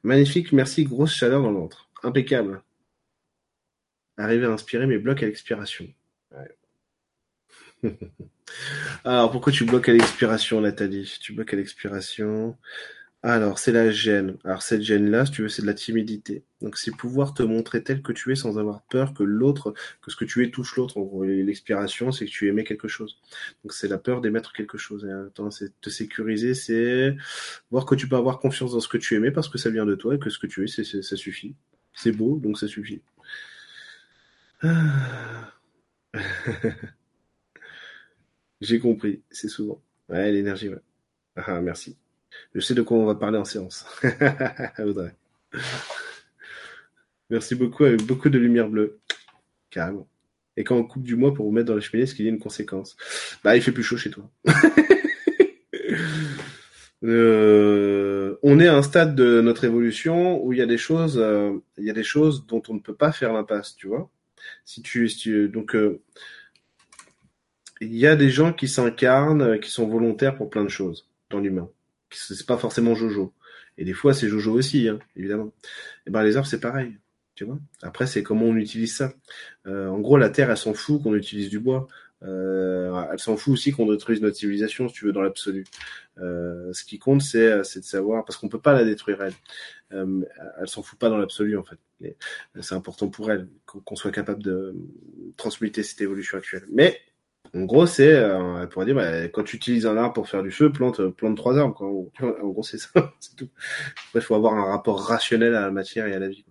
Magnifique 0.03 0.53
merci 0.53 0.85
grosse 0.85 1.15
chaleur 1.15 1.43
dans 1.43 1.51
le 1.51 1.59
ventre. 1.59 1.91
Impeccable. 2.03 2.62
Arriver 4.16 4.47
à 4.47 4.51
inspirer 4.51 4.86
mes 4.86 4.99
blocs 4.99 5.23
à 5.23 5.27
l'expiration. 5.27 5.89
Alors, 9.05 9.31
pourquoi 9.31 9.52
tu 9.52 9.65
bloques 9.65 9.89
à 9.89 9.93
l'expiration, 9.93 10.61
Nathalie? 10.61 11.19
Tu 11.20 11.32
bloques 11.32 11.52
à 11.52 11.56
l'expiration. 11.56 12.56
Alors, 13.23 13.59
c'est 13.59 13.73
la 13.73 13.90
gêne. 13.90 14.36
Alors, 14.44 14.62
cette 14.62 14.82
gêne-là, 14.82 15.24
si 15.24 15.32
tu 15.32 15.43
veux, 15.43 15.48
c'est 15.48 15.62
de 15.62 15.66
la 15.66 15.74
timidité. 15.74 16.44
Donc, 16.61 16.77
c'est 16.77 16.94
pouvoir 16.94 17.32
te 17.32 17.43
montrer 17.43 17.82
tel 17.82 18.02
que 18.02 18.12
tu 18.12 18.31
es 18.32 18.35
sans 18.35 18.59
avoir 18.59 18.82
peur 18.82 19.15
que 19.15 19.23
l'autre, 19.23 19.73
que 20.02 20.11
ce 20.11 20.16
que 20.16 20.27
tu 20.27 20.44
es 20.44 20.51
touche 20.51 20.77
l'autre. 20.77 21.01
L'expiration, 21.24 22.12
c'est 22.12 22.27
que 22.27 22.31
tu 22.31 22.48
aimais 22.48 22.65
quelque 22.65 22.86
chose. 22.86 23.19
Donc, 23.62 23.73
c'est 23.73 23.89
la 23.89 23.97
peur 23.98 24.20
d'émettre 24.20 24.52
quelque 24.52 24.77
chose. 24.77 25.06
Et 25.06 25.51
c'est 25.51 25.81
te 25.81 25.89
sécuriser, 25.89 26.55
c'est 26.55 27.16
voir 27.70 27.86
que 27.86 27.94
tu 27.94 28.09
peux 28.09 28.16
avoir 28.16 28.40
confiance 28.40 28.73
dans 28.73 28.81
ce 28.81 28.89
que 28.89 28.98
tu 28.98 29.15
aimais 29.15 29.31
parce 29.31 29.48
que 29.48 29.56
ça 29.59 29.70
vient 29.70 29.86
de 29.86 29.94
toi 29.94 30.15
et 30.16 30.19
que 30.19 30.28
ce 30.28 30.39
que 30.39 30.47
tu 30.47 30.65
es, 30.65 30.66
ça 30.66 31.16
suffit. 31.16 31.55
C'est 31.94 32.12
beau, 32.12 32.39
donc 32.39 32.59
ça 32.59 32.69
suffit. 32.69 33.01
Ah. 34.62 35.51
J'ai 38.65 38.78
compris, 38.78 39.20
c'est 39.31 39.49
souvent. 39.49 39.82
Ouais, 40.09 40.32
l'énergie, 40.32 40.70
ouais. 40.70 40.81
Ah, 41.36 41.61
merci. 41.61 41.97
Je 42.55 42.61
sais 42.61 42.74
de 42.74 42.81
quoi 42.81 42.97
on 42.97 43.05
va 43.05 43.15
parler 43.15 43.36
en 43.39 43.45
séance. 43.45 43.85
Audrey. 44.78 45.15
Merci 47.28 47.55
beaucoup, 47.55 47.85
avec 47.85 48.03
beaucoup 48.05 48.31
de 48.31 48.39
lumière 48.39 48.70
bleue. 48.70 49.01
Carrément. 49.70 50.09
Et 50.57 50.65
quand 50.65 50.77
on 50.77 50.85
coupe 50.85 51.03
du 51.03 51.15
mois 51.15 51.35
pour 51.35 51.45
vous 51.45 51.53
mettre 51.53 51.66
dans 51.66 51.74
la 51.74 51.82
cheminée, 51.82 52.05
est-ce 52.05 52.15
qu'il 52.15 52.24
y 52.24 52.28
a 52.28 52.31
une 52.31 52.39
conséquence? 52.39 52.97
Bah, 53.43 53.55
il 53.55 53.62
fait 53.62 53.73
plus 53.73 53.82
chaud 53.82 53.99
chez 53.99 54.11
toi. 54.11 54.31
euh, 57.05 58.36
on 58.43 58.59
est 58.61 58.69
à 58.69 58.77
un 58.77 58.82
stade 58.82 59.15
de 59.15 59.43
notre 59.43 59.65
évolution 59.65 60.43
où 60.43 60.55
il 60.55 60.59
y 60.59 60.62
a 60.62 60.66
des 60.66 60.78
choses, 60.78 61.19
euh, 61.19 61.53
il 61.77 61.85
y 61.85 61.91
a 61.91 61.95
des 61.95 62.03
choses 62.03 62.47
dont 62.47 62.62
on 62.69 62.74
ne 62.74 62.81
peut 62.81 62.95
pas 62.95 63.12
faire 63.12 63.35
l'impasse, 63.35 63.77
tu 63.77 63.89
vois. 63.89 64.11
Si 64.65 64.81
tu, 64.81 65.07
si 65.09 65.19
tu 65.19 65.49
donc 65.49 65.74
euh, 65.74 66.01
il 67.80 67.96
y 67.96 68.06
a 68.06 68.16
des 68.16 68.30
gens 68.30 68.52
qui 68.52 68.68
s'incarnent, 68.68 69.42
euh, 69.42 69.59
qui 69.59 69.70
sont 69.70 69.86
volontaires 69.86 70.36
pour 70.36 70.51
plein 70.51 70.64
de 70.64 70.68
choses 70.68 71.06
dans 71.30 71.40
l'humain. 71.40 71.68
C'est 72.10 72.46
pas 72.46 72.59
forcément 72.59 72.94
Jojo. 72.94 73.32
Et 73.76 73.84
des 73.84 73.92
fois, 73.92 74.14
c'est 74.14 74.28
Jojo 74.28 74.52
aussi, 74.52 74.88
hein, 74.88 74.98
évidemment. 75.16 75.52
Et 76.06 76.10
ben 76.10 76.22
les 76.22 76.36
arbres, 76.36 76.48
c'est 76.48 76.60
pareil. 76.60 76.96
Tu 77.34 77.44
vois 77.44 77.59
Après, 77.82 78.06
c'est 78.06 78.22
comment 78.22 78.46
on 78.46 78.56
utilise 78.56 78.94
ça. 78.96 79.12
Euh, 79.66 79.88
en 79.88 79.98
gros, 79.98 80.16
la 80.16 80.30
terre, 80.30 80.51
elle 80.51 80.56
s'en 80.56 80.74
fout 80.74 81.02
qu'on 81.02 81.14
utilise 81.14 81.51
du 81.51 81.59
bois. 81.59 81.88
Euh, 82.24 83.05
elle 83.12 83.18
s'en 83.18 83.36
fout 83.36 83.52
aussi 83.52 83.72
qu'on 83.72 83.90
détruise 83.90 84.20
notre 84.20 84.36
civilisation, 84.36 84.88
si 84.88 84.94
tu 84.94 85.05
veux, 85.05 85.12
dans 85.12 85.20
l'absolu. 85.20 85.64
Euh, 86.18 86.72
ce 86.72 86.84
qui 86.84 86.98
compte, 86.98 87.22
c'est 87.22 87.62
c'est 87.64 87.80
de 87.80 87.84
savoir, 87.84 88.24
parce 88.24 88.38
qu'on 88.38 88.48
peut 88.48 88.60
pas 88.60 88.72
la 88.72 88.84
détruire 88.84 89.22
elle. 89.22 89.34
Euh, 89.92 90.22
elle 90.60 90.68
s'en 90.68 90.82
fout 90.82 90.98
pas 90.98 91.10
dans 91.10 91.18
l'absolu 91.18 91.56
en 91.56 91.64
fait. 91.64 91.78
C'est 92.60 92.74
important 92.74 93.09
pour 93.09 93.30
elle 93.30 93.48
qu'on 93.66 93.96
soit 93.96 94.10
capable 94.10 94.42
de 94.42 94.74
transmuter 95.36 95.82
cette 95.82 96.01
évolution 96.01 96.38
actuelle. 96.38 96.64
Mais 96.70 97.01
en 97.55 97.62
gros, 97.64 97.86
c'est, 97.86 98.12
euh, 98.12 98.66
pourrait 98.66 98.86
dire, 98.86 98.97
bah, 98.97 99.28
quand 99.28 99.44
tu 99.44 99.56
utilises 99.56 99.86
un 99.86 99.97
arbre 99.97 100.14
pour 100.14 100.28
faire 100.28 100.43
du 100.43 100.51
feu, 100.51 100.72
plante, 100.72 101.06
plante 101.10 101.36
trois 101.36 101.56
arbres. 101.56 101.74
Quoi. 101.74 101.89
En 101.89 102.48
gros, 102.48 102.62
c'est 102.64 102.78
ça, 102.78 103.14
c'est 103.20 103.36
tout. 103.36 103.48
il 104.14 104.20
faut 104.20 104.35
avoir 104.35 104.55
un 104.55 104.64
rapport 104.64 105.01
rationnel 105.01 105.55
à 105.55 105.60
la 105.60 105.70
matière 105.70 106.06
et 106.06 106.14
à 106.14 106.18
la 106.18 106.28
vie. 106.28 106.44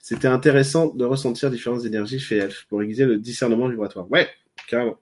C'était 0.00 0.28
intéressant 0.28 0.86
de 0.94 1.04
ressentir 1.04 1.50
différentes 1.50 1.84
énergies 1.84 2.18
chez 2.18 2.38
Elf 2.38 2.64
pour 2.70 2.82
aiguiser 2.82 3.04
le 3.04 3.18
discernement 3.18 3.68
vibratoire. 3.68 4.10
Ouais, 4.10 4.28
carrément. 4.66 4.98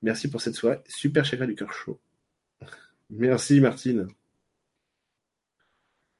Merci 0.00 0.30
pour 0.30 0.40
cette 0.40 0.54
soirée. 0.54 0.78
Super 0.88 1.26
chakra 1.26 1.46
du 1.46 1.54
cœur 1.54 1.72
chaud. 1.72 2.00
Merci 3.10 3.60
Martine. 3.60 4.08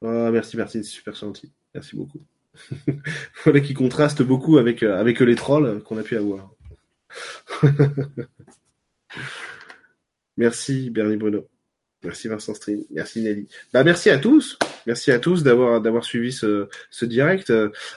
Oh, 0.03 0.31
merci 0.31 0.59
Martine, 0.59 0.83
c'est 0.83 0.91
super 0.91 1.15
gentil. 1.15 1.51
Merci 1.75 1.97
beaucoup. 1.97 2.21
voilà 3.45 3.61
qui 3.61 3.73
contraste 3.73 4.23
beaucoup 4.23 4.59
avec, 4.59 4.83
euh, 4.83 5.01
avec 5.01 5.21
les 5.21 5.35
trolls 5.35 5.83
qu'on 5.85 5.97
a 5.97 6.03
pu 6.03 6.19
avoir. 6.19 6.51
merci 10.37 10.91
Bernie 10.91 11.17
Bruno. 11.17 11.49
Merci 12.05 12.27
Vincent 12.27 12.55
Stream. 12.55 12.83
Merci 12.91 13.23
Nelly. 13.23 13.47
Bah 13.73 13.85
merci 13.85 14.11
à 14.11 14.19
tous. 14.19 14.59
Merci 14.87 15.13
à 15.13 15.21
tous 15.21 15.45
d'avoir 15.45 15.81
d'avoir 15.81 16.05
suivi 16.05 16.33
ce, 16.33 16.69
direct. 17.03 17.53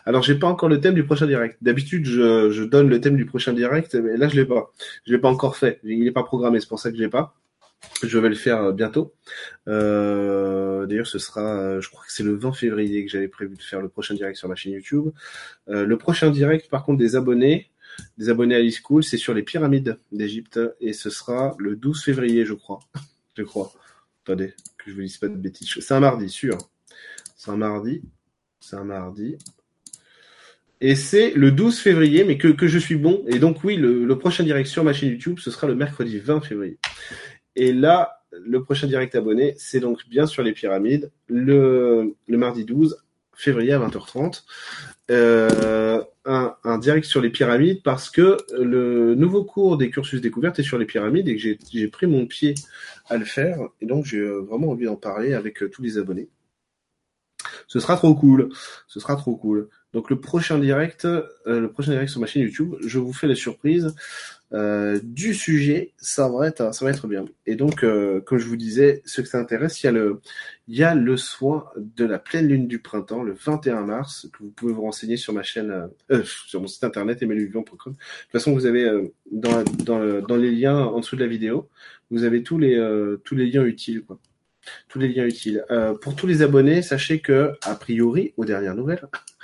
Alors 0.06 0.22
j'ai 0.22 0.36
pas 0.36 0.48
encore 0.48 0.70
le 0.70 0.80
thème 0.80 0.94
du 0.94 1.04
prochain 1.04 1.26
direct. 1.26 1.58
D'habitude 1.62 2.06
je, 2.06 2.52
je 2.52 2.64
donne 2.64 2.88
le 2.88 3.02
thème 3.02 3.18
du 3.18 3.26
prochain 3.26 3.54
direct, 3.54 3.96
mais 3.96 4.16
là 4.18 4.28
je 4.28 4.36
l'ai 4.36 4.46
pas. 4.46 4.72
Je 5.08 5.12
l'ai 5.12 5.20
pas 5.20 5.30
encore 5.30 5.58
fait. 5.58 5.80
Il 5.84 6.06
est 6.06 6.12
pas 6.12 6.24
programmé, 6.24 6.60
c'est 6.60 6.70
pour 6.70 6.80
ça 6.80 6.92
que 6.92 6.98
je 6.98 7.02
l'ai 7.02 7.10
pas. 7.10 7.36
Je 8.04 8.20
vais 8.20 8.30
le 8.30 8.36
faire 8.36 8.62
euh, 8.62 8.72
bientôt. 8.72 9.14
Euh, 9.68 10.86
D'ailleurs, 10.86 11.08
ce 11.08 11.20
sera, 11.20 11.42
euh, 11.42 11.82
je 11.82 11.90
crois 11.90 12.04
que 12.04 12.12
c'est 12.12 12.24
le 12.24 12.36
20 12.36 12.54
février 12.54 13.06
que 13.06 13.12
j'avais 13.12 13.28
prévu 13.28 13.56
de 13.56 13.62
faire 13.62 13.82
le 13.82 13.90
prochain 13.90 14.14
direct 14.14 14.38
sur 14.38 14.50
ma 14.50 14.56
chaîne 14.56 14.74
YouTube. 14.74 15.12
Le 15.68 15.96
prochain 15.96 16.30
direct, 16.30 16.70
par 16.70 16.84
contre, 16.84 17.00
des 17.00 17.16
abonnés, 17.16 17.70
des 18.18 18.30
abonnés 18.30 18.56
à 18.56 18.60
l'e-school, 18.60 19.04
c'est 19.04 19.18
sur 19.18 19.34
les 19.34 19.44
pyramides 19.44 19.98
d'Égypte 20.12 20.60
et 20.80 20.94
ce 20.94 21.10
sera 21.10 21.56
le 21.60 21.76
12 21.76 22.04
février, 22.04 22.46
je 22.46 22.54
crois. 22.54 22.80
je 23.38 23.44
crois. 23.44 23.72
Attendez, 24.24 24.54
que 24.78 24.90
je 24.90 24.96
vous 24.96 25.02
dise 25.02 25.18
pas 25.18 25.28
de 25.28 25.36
bêtises. 25.36 25.70
C'est 25.80 25.94
un 25.94 26.00
mardi, 26.00 26.30
sûr. 26.30 26.58
C'est 27.36 27.52
un 27.52 27.58
mardi. 27.58 28.02
C'est 28.60 28.76
un 28.76 28.84
mardi. 28.84 29.38
Et 30.82 30.96
c'est 30.96 31.32
le 31.32 31.52
12 31.52 31.80
février, 31.80 32.24
mais 32.24 32.38
que, 32.38 32.68
je 32.68 32.80
suis 32.80 32.96
bon. 32.96 33.24
Et 33.28 33.40
donc 33.40 33.64
oui, 33.64 33.78
le, 33.78 34.06
le 34.06 34.18
prochain 34.18 34.44
direct 34.44 34.68
sur 34.68 34.84
ma 34.84 34.94
chaîne 34.94 35.10
YouTube, 35.10 35.40
ce 35.40 35.52
sera 35.52 35.68
le 35.68 35.76
mercredi 35.76 36.20
20 36.20 36.42
février. 36.42 36.80
Et 37.56 37.72
là, 37.72 38.24
le 38.32 38.64
prochain 38.64 38.88
direct 38.88 39.16
abonné, 39.16 39.56
c'est 39.58 39.80
donc 39.80 40.08
bien 40.10 40.26
sur 40.26 40.44
les 40.44 40.52
pyramides, 40.52 41.12
le, 41.28 42.16
le 42.28 42.38
mardi 42.38 42.66
12 42.66 42.98
février 43.36 43.74
à 43.74 43.80
20h30. 43.80 44.44
Euh, 45.12 46.02
un, 46.26 46.56
un, 46.64 46.78
direct 46.80 47.06
sur 47.06 47.22
les 47.22 47.30
pyramides 47.30 47.84
parce 47.84 48.10
que 48.10 48.38
le 48.58 49.14
nouveau 49.14 49.44
cours 49.44 49.78
des 49.78 49.92
cursus 49.92 50.20
découvertes 50.20 50.58
est 50.58 50.64
sur 50.64 50.80
les 50.80 50.86
pyramides 50.86 51.28
et 51.28 51.36
que 51.36 51.58
j'ai 51.72 51.88
pris 51.88 52.08
mon 52.08 52.26
pied 52.26 52.56
à 53.08 53.18
le 53.18 53.26
faire. 53.26 53.60
Et 53.82 53.86
donc, 53.86 54.06
j'ai 54.06 54.24
vraiment 54.24 54.72
envie 54.72 54.86
d'en 54.86 54.96
parler 54.96 55.34
avec 55.34 55.62
euh, 55.62 55.70
tous 55.70 55.84
les 55.84 55.98
abonnés. 55.98 56.30
Ce 57.68 57.80
sera 57.80 57.96
trop 57.96 58.16
cool. 58.16 58.50
Ce 58.88 59.00
sera 59.00 59.16
trop 59.16 59.36
cool. 59.36 59.70
Donc 59.94 60.10
le 60.10 60.20
prochain 60.20 60.60
direct, 60.60 61.06
euh, 61.06 61.24
le 61.46 61.72
prochain 61.72 61.92
direct 61.92 62.10
sur 62.12 62.20
ma 62.20 62.28
chaîne 62.28 62.44
YouTube, 62.44 62.76
je 62.82 63.00
vous 63.00 63.14
fais 63.14 63.28
la 63.28 63.36
surprise 63.36 63.96
euh, 64.56 65.00
du 65.04 65.34
sujet. 65.34 65.94
Ça 65.98 66.30
va 66.30 66.48
être, 66.48 66.74
ça 66.74 66.86
va 66.86 66.92
être 66.92 67.08
bien. 67.08 67.26
Et 67.46 67.56
donc, 67.56 67.84
euh, 67.84 68.22
comme 68.22 68.40
je 68.40 68.48
vous 68.48 68.56
disais, 68.56 69.02
ce 69.06 69.22
que 69.22 69.28
ça 69.28 69.38
intéresse, 69.38 69.84
il 69.84 69.88
y 69.88 69.90
a 69.90 69.92
le, 69.92 70.22
il 70.68 71.18
soin 71.18 71.66
de 71.78 72.06
la 72.06 72.18
pleine 72.18 72.48
lune 72.48 72.68
du 72.68 72.80
printemps, 72.80 73.22
le 73.22 73.34
21 73.34 73.82
mars, 73.82 74.28
que 74.34 74.44
vous 74.44 74.50
pouvez 74.50 74.74
vous 74.74 74.82
renseigner 74.82 75.18
sur 75.18 75.34
ma 75.34 75.44
chaîne, 75.44 75.90
euh, 76.12 76.24
sur 76.24 76.62
mon 76.62 76.68
site 76.68 76.84
internet 76.84 77.22
emeluvion.com. 77.22 77.94
De 77.94 77.98
toute 77.98 78.32
façon, 78.32 78.54
vous 78.54 78.66
avez 78.66 78.86
euh, 78.86 79.14
dans, 79.32 79.64
dans, 79.84 80.22
dans 80.22 80.38
les 80.38 80.52
liens 80.52 80.80
en 80.80 81.00
dessous 81.00 81.16
de 81.16 81.22
la 81.22 81.28
vidéo, 81.28 81.70
vous 82.10 82.24
avez 82.24 82.42
tous 82.42 82.58
les, 82.58 82.76
euh, 82.76 83.18
tous 83.24 83.36
les 83.36 83.48
liens 83.48 83.66
utiles, 83.66 84.04
quoi 84.04 84.20
tous 84.88 85.00
les 85.00 85.10
liens 85.10 85.26
utiles. 85.26 85.64
Euh, 85.72 85.94
pour 85.94 86.16
tous 86.16 86.28
les 86.28 86.42
abonnés, 86.42 86.82
sachez 86.82 87.20
que, 87.20 87.54
a 87.64 87.76
priori, 87.76 88.34
aux 88.38 88.46
dernières 88.46 88.76
nouvelles, 88.76 89.06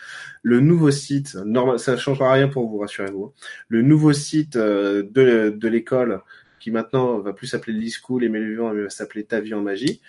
le 0.44 0.60
nouveau 0.60 0.92
site, 0.92 1.36
normal, 1.36 1.80
ça 1.80 1.94
ne 1.94 1.98
changera 1.98 2.34
rien 2.34 2.48
pour 2.48 2.68
vous, 2.68 2.80
rassurez-vous. 2.80 3.26
Hein. 3.26 3.46
Le 3.68 3.82
nouveau 3.82 4.14
site 4.14 4.56
euh, 4.56 5.04
de, 5.04 5.50
de 5.56 5.68
l'école, 5.68 6.22
qui 6.60 6.72
maintenant 6.72 7.20
va 7.20 7.34
plus 7.34 7.48
s'appeler 7.48 7.78
l'e-school 7.78 8.24
et 8.24 8.30
mais 8.30 8.56
va 8.56 8.90
s'appeler 8.90 9.24
Ta 9.24 9.40
vie 9.40 9.54
en 9.54 9.62
magie, 9.62 10.02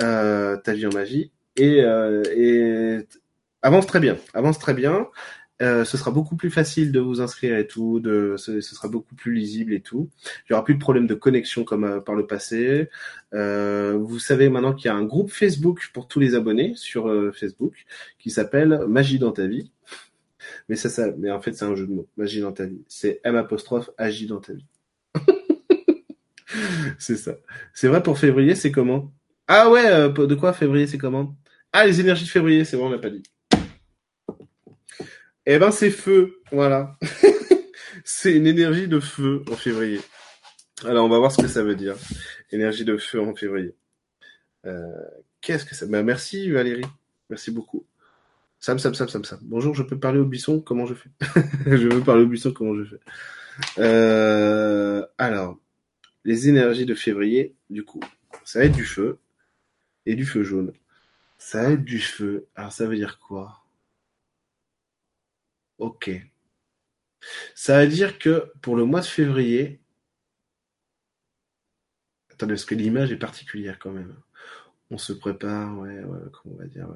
euh, 0.00 0.56
Ta 0.56 0.72
vie 0.72 0.86
en 0.86 0.92
magie, 0.92 1.32
et, 1.56 1.82
euh, 1.82 2.22
et 2.34 3.06
avance 3.62 3.86
très 3.86 4.00
bien, 4.00 4.16
avance 4.34 4.58
très 4.58 4.74
bien. 4.74 5.08
Euh, 5.60 5.84
ce 5.84 5.96
sera 5.96 6.10
beaucoup 6.10 6.36
plus 6.36 6.50
facile 6.50 6.92
de 6.92 7.00
vous 7.00 7.20
inscrire 7.20 7.56
et 7.58 7.66
tout, 7.66 7.98
de, 8.00 8.34
ce, 8.36 8.60
ce, 8.60 8.74
sera 8.74 8.88
beaucoup 8.88 9.14
plus 9.16 9.34
lisible 9.34 9.72
et 9.72 9.80
tout. 9.80 10.08
Il 10.46 10.52
y 10.52 10.54
aura 10.54 10.64
plus 10.64 10.74
de 10.74 10.78
problème 10.78 11.06
de 11.06 11.14
connexion 11.14 11.64
comme 11.64 11.84
euh, 11.84 12.00
par 12.00 12.14
le 12.14 12.26
passé. 12.26 12.88
Euh, 13.34 13.96
vous 14.00 14.18
savez 14.18 14.48
maintenant 14.48 14.72
qu'il 14.72 14.86
y 14.86 14.88
a 14.88 14.94
un 14.94 15.04
groupe 15.04 15.30
Facebook 15.30 15.90
pour 15.92 16.06
tous 16.06 16.20
les 16.20 16.34
abonnés 16.34 16.74
sur 16.76 17.08
euh, 17.08 17.32
Facebook 17.32 17.86
qui 18.18 18.30
s'appelle 18.30 18.84
Magie 18.88 19.18
dans 19.18 19.32
ta 19.32 19.46
vie. 19.46 19.72
Mais 20.68 20.76
ça, 20.76 20.88
ça, 20.88 21.12
mais 21.18 21.30
en 21.30 21.40
fait, 21.40 21.52
c'est 21.54 21.64
un 21.64 21.74
jeu 21.74 21.86
de 21.86 21.92
mots. 21.92 22.08
Magie 22.16 22.40
dans 22.40 22.52
ta 22.52 22.66
vie. 22.66 22.82
C'est 22.88 23.20
M 23.24 23.36
apostrophe 23.36 23.90
agit 23.98 24.26
dans 24.26 24.40
ta 24.40 24.52
vie. 24.52 24.66
c'est 26.98 27.16
ça. 27.16 27.36
C'est 27.74 27.88
vrai 27.88 28.02
pour 28.02 28.18
février, 28.18 28.54
c'est 28.54 28.72
comment? 28.72 29.12
Ah 29.46 29.70
ouais, 29.70 29.86
euh, 29.86 30.08
de 30.08 30.34
quoi 30.34 30.52
février, 30.52 30.86
c'est 30.86 30.98
comment? 30.98 31.36
Ah, 31.72 31.86
les 31.86 32.00
énergies 32.00 32.24
de 32.24 32.30
février, 32.30 32.64
c'est 32.64 32.76
bon, 32.76 32.86
on 32.86 32.90
l'a 32.90 32.98
pas 32.98 33.10
dit. 33.10 33.22
Eh 35.50 35.58
ben, 35.58 35.70
c'est 35.70 35.90
feu, 35.90 36.42
voilà. 36.52 36.94
c'est 38.04 38.36
une 38.36 38.46
énergie 38.46 38.86
de 38.86 39.00
feu 39.00 39.42
en 39.50 39.56
février. 39.56 39.98
Alors, 40.84 41.06
on 41.06 41.08
va 41.08 41.16
voir 41.16 41.32
ce 41.32 41.40
que 41.40 41.48
ça 41.48 41.62
veut 41.62 41.74
dire. 41.74 41.96
Énergie 42.52 42.84
de 42.84 42.98
feu 42.98 43.18
en 43.18 43.34
février. 43.34 43.74
Euh, 44.66 44.84
Qu'est-ce 45.40 45.64
que 45.64 45.74
ça... 45.74 45.86
Ben, 45.86 46.02
merci 46.02 46.50
Valérie. 46.50 46.84
Merci 47.30 47.50
beaucoup. 47.50 47.86
Sam, 48.60 48.78
Sam, 48.78 48.92
Sam, 48.92 49.08
Sam, 49.08 49.24
Sam. 49.24 49.38
Bonjour, 49.40 49.74
je 49.74 49.82
peux 49.82 49.98
parler 49.98 50.18
au 50.18 50.26
buisson 50.26 50.60
Comment 50.60 50.84
je 50.84 50.92
fais? 50.92 51.08
Je 51.66 51.88
veux 51.88 52.02
parler 52.02 52.24
au 52.24 52.26
buisson, 52.26 52.52
comment 52.52 52.74
je 52.74 52.84
fais? 52.84 53.00
Euh, 53.78 55.02
Alors, 55.16 55.58
les 56.26 56.50
énergies 56.50 56.84
de 56.84 56.94
février, 56.94 57.54
du 57.70 57.84
coup, 57.86 58.00
ça 58.44 58.58
va 58.58 58.66
être 58.66 58.76
du 58.76 58.84
feu 58.84 59.18
et 60.04 60.14
du 60.14 60.26
feu 60.26 60.42
jaune. 60.42 60.74
Ça 61.38 61.62
va 61.62 61.70
être 61.70 61.84
du 61.84 62.00
feu. 62.00 62.48
Alors, 62.54 62.70
ça 62.70 62.84
veut 62.84 62.96
dire 62.96 63.18
quoi? 63.18 63.57
Ok. 65.78 66.10
Ça 67.54 67.80
veut 67.82 67.88
dire 67.88 68.18
que 68.18 68.52
pour 68.62 68.76
le 68.76 68.84
mois 68.84 69.00
de 69.00 69.06
février, 69.06 69.80
attendez, 72.32 72.54
parce 72.54 72.64
que 72.64 72.74
l'image 72.74 73.12
est 73.12 73.16
particulière 73.16 73.78
quand 73.78 73.90
même. 73.90 74.14
On 74.90 74.96
se 74.98 75.12
prépare, 75.12 75.78
ouais, 75.80 76.00
comment 76.32 76.54
on 76.56 76.58
va 76.58 76.66
dire, 76.66 76.88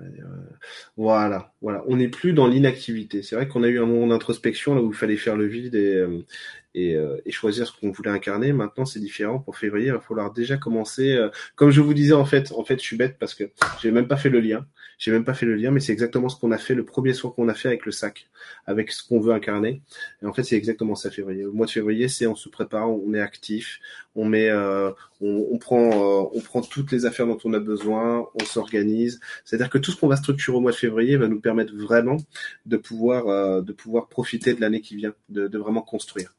voilà, 0.97 1.53
voilà. 1.61 1.85
On 1.89 1.97
n'est 1.97 2.09
plus 2.09 2.33
dans 2.33 2.47
l'inactivité. 2.47 3.23
C'est 3.23 3.37
vrai 3.37 3.49
qu'on 3.49 3.63
a 3.63 3.69
eu 3.69 3.81
un 3.81 3.87
moment 3.87 4.07
d'introspection 4.07 4.75
là 4.75 4.83
où 4.83 4.91
il 4.93 4.97
fallait 4.97 5.17
faire 5.19 5.37
le 5.37 5.47
vide 5.47 5.75
et, 5.75 5.97
euh, 5.97 6.25
et, 6.75 6.97
euh, 6.97 7.21
et, 7.27 7.31
choisir 7.31 7.67
ce 7.67 7.73
qu'on 7.79 7.91
voulait 7.91 8.11
incarner. 8.11 8.53
Maintenant, 8.53 8.85
c'est 8.85 9.01
différent. 9.01 9.39
Pour 9.39 9.57
février, 9.57 9.89
il 9.89 9.93
va 9.93 10.01
falloir 10.01 10.33
déjà 10.33 10.57
commencer. 10.57 11.13
Euh, 11.13 11.29
comme 11.55 11.71
je 11.71 11.81
vous 11.81 11.95
disais, 11.95 12.15
en 12.15 12.25
fait, 12.25 12.53
en 12.53 12.65
fait, 12.65 12.77
je 12.77 12.85
suis 12.85 12.97
bête 12.97 13.17
parce 13.19 13.35
que 13.35 13.45
j'ai 13.81 13.91
même 13.91 14.09
pas 14.09 14.17
fait 14.17 14.31
le 14.31 14.41
lien. 14.41 14.67
J'ai 14.99 15.11
même 15.11 15.25
pas 15.25 15.35
fait 15.35 15.47
le 15.47 15.57
lien, 15.57 15.73
mais 15.73 15.81
c'est 15.81 15.93
exactement 15.93 16.29
ce 16.29 16.39
qu'on 16.39 16.53
a 16.53 16.59
fait, 16.59 16.77
le 16.77 16.85
premier 16.85 17.13
soin 17.13 17.33
qu'on 17.33 17.49
a 17.49 17.55
fait 17.55 17.67
avec 17.67 17.87
le 17.87 17.91
sac, 17.91 18.29
avec 18.67 18.93
ce 18.93 19.07
qu'on 19.07 19.19
veut 19.19 19.33
incarner. 19.33 19.83
Et 20.23 20.27
en 20.27 20.33
fait, 20.33 20.45
c'est 20.45 20.57
exactement 20.57 20.95
ça, 20.95 21.11
février. 21.11 21.43
Le 21.43 21.51
mois 21.51 21.67
de 21.67 21.73
février, 21.73 22.07
c'est 22.07 22.29
on 22.29 22.37
se 22.37 22.49
prépare, 22.49 22.89
on 22.89 23.13
est 23.13 23.21
actif, 23.21 23.81
on 24.15 24.25
met, 24.25 24.49
euh, 24.49 24.93
on, 25.21 25.49
on, 25.51 25.59
prend, 25.59 25.91
euh, 25.91 26.29
on 26.33 26.41
prend 26.41 26.61
toutes 26.61 26.93
les 26.93 27.05
affaires 27.05 27.27
dont 27.27 27.39
on 27.45 27.53
a 27.53 27.59
besoin, 27.59 28.29
on 28.41 28.45
s'organise. 28.45 29.19
C'est-à-dire 29.45 29.71
que 29.71 29.79
tout 29.79 29.91
ce 29.91 29.97
qu'on 29.97 30.07
va 30.07 30.15
structurer 30.15 30.57
au 30.57 30.61
mois 30.61 30.71
de 30.71 30.77
février 30.77 31.17
va 31.17 31.27
nous 31.27 31.41
permettre 31.41 31.75
vraiment 31.75 32.19
de 32.67 32.77
pouvoir, 32.77 33.27
euh, 33.27 33.61
de 33.61 33.73
pouvoir 33.73 34.09
profiter 34.09 34.55
de 34.55 34.61
l'année 34.61 34.83
qui 34.83 34.95
vient, 34.95 35.15
de, 35.31 35.49
de 35.49 35.59
vraiment 35.59 35.83
construire. 35.83 36.33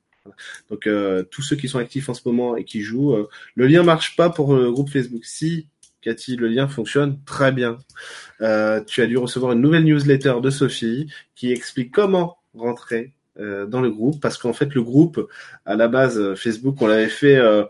Donc 0.69 0.87
euh, 0.87 1.23
tous 1.23 1.41
ceux 1.41 1.55
qui 1.55 1.67
sont 1.67 1.79
actifs 1.79 2.09
en 2.09 2.13
ce 2.13 2.21
moment 2.25 2.55
et 2.55 2.63
qui 2.63 2.81
jouent, 2.81 3.13
euh, 3.13 3.29
le 3.55 3.67
lien 3.67 3.83
marche 3.83 4.15
pas 4.15 4.29
pour 4.29 4.55
le 4.55 4.71
groupe 4.71 4.89
Facebook. 4.89 5.25
Si 5.25 5.67
Cathy, 6.01 6.35
le 6.35 6.47
lien 6.47 6.67
fonctionne 6.67 7.19
très 7.25 7.51
bien. 7.51 7.77
Euh, 8.41 8.81
tu 8.83 9.01
as 9.01 9.07
dû 9.07 9.17
recevoir 9.17 9.53
une 9.53 9.61
nouvelle 9.61 9.85
newsletter 9.85 10.35
de 10.41 10.49
Sophie 10.49 11.07
qui 11.35 11.51
explique 11.51 11.91
comment 11.91 12.37
rentrer 12.53 13.13
euh, 13.39 13.65
dans 13.65 13.81
le 13.81 13.89
groupe 13.89 14.21
parce 14.21 14.37
qu'en 14.37 14.53
fait 14.53 14.75
le 14.75 14.83
groupe 14.83 15.27
à 15.65 15.75
la 15.75 15.87
base 15.87 16.19
euh, 16.19 16.35
Facebook 16.35 16.79
on 16.83 16.85
l'avait 16.85 17.09
fait 17.09 17.37
euh, 17.37 17.63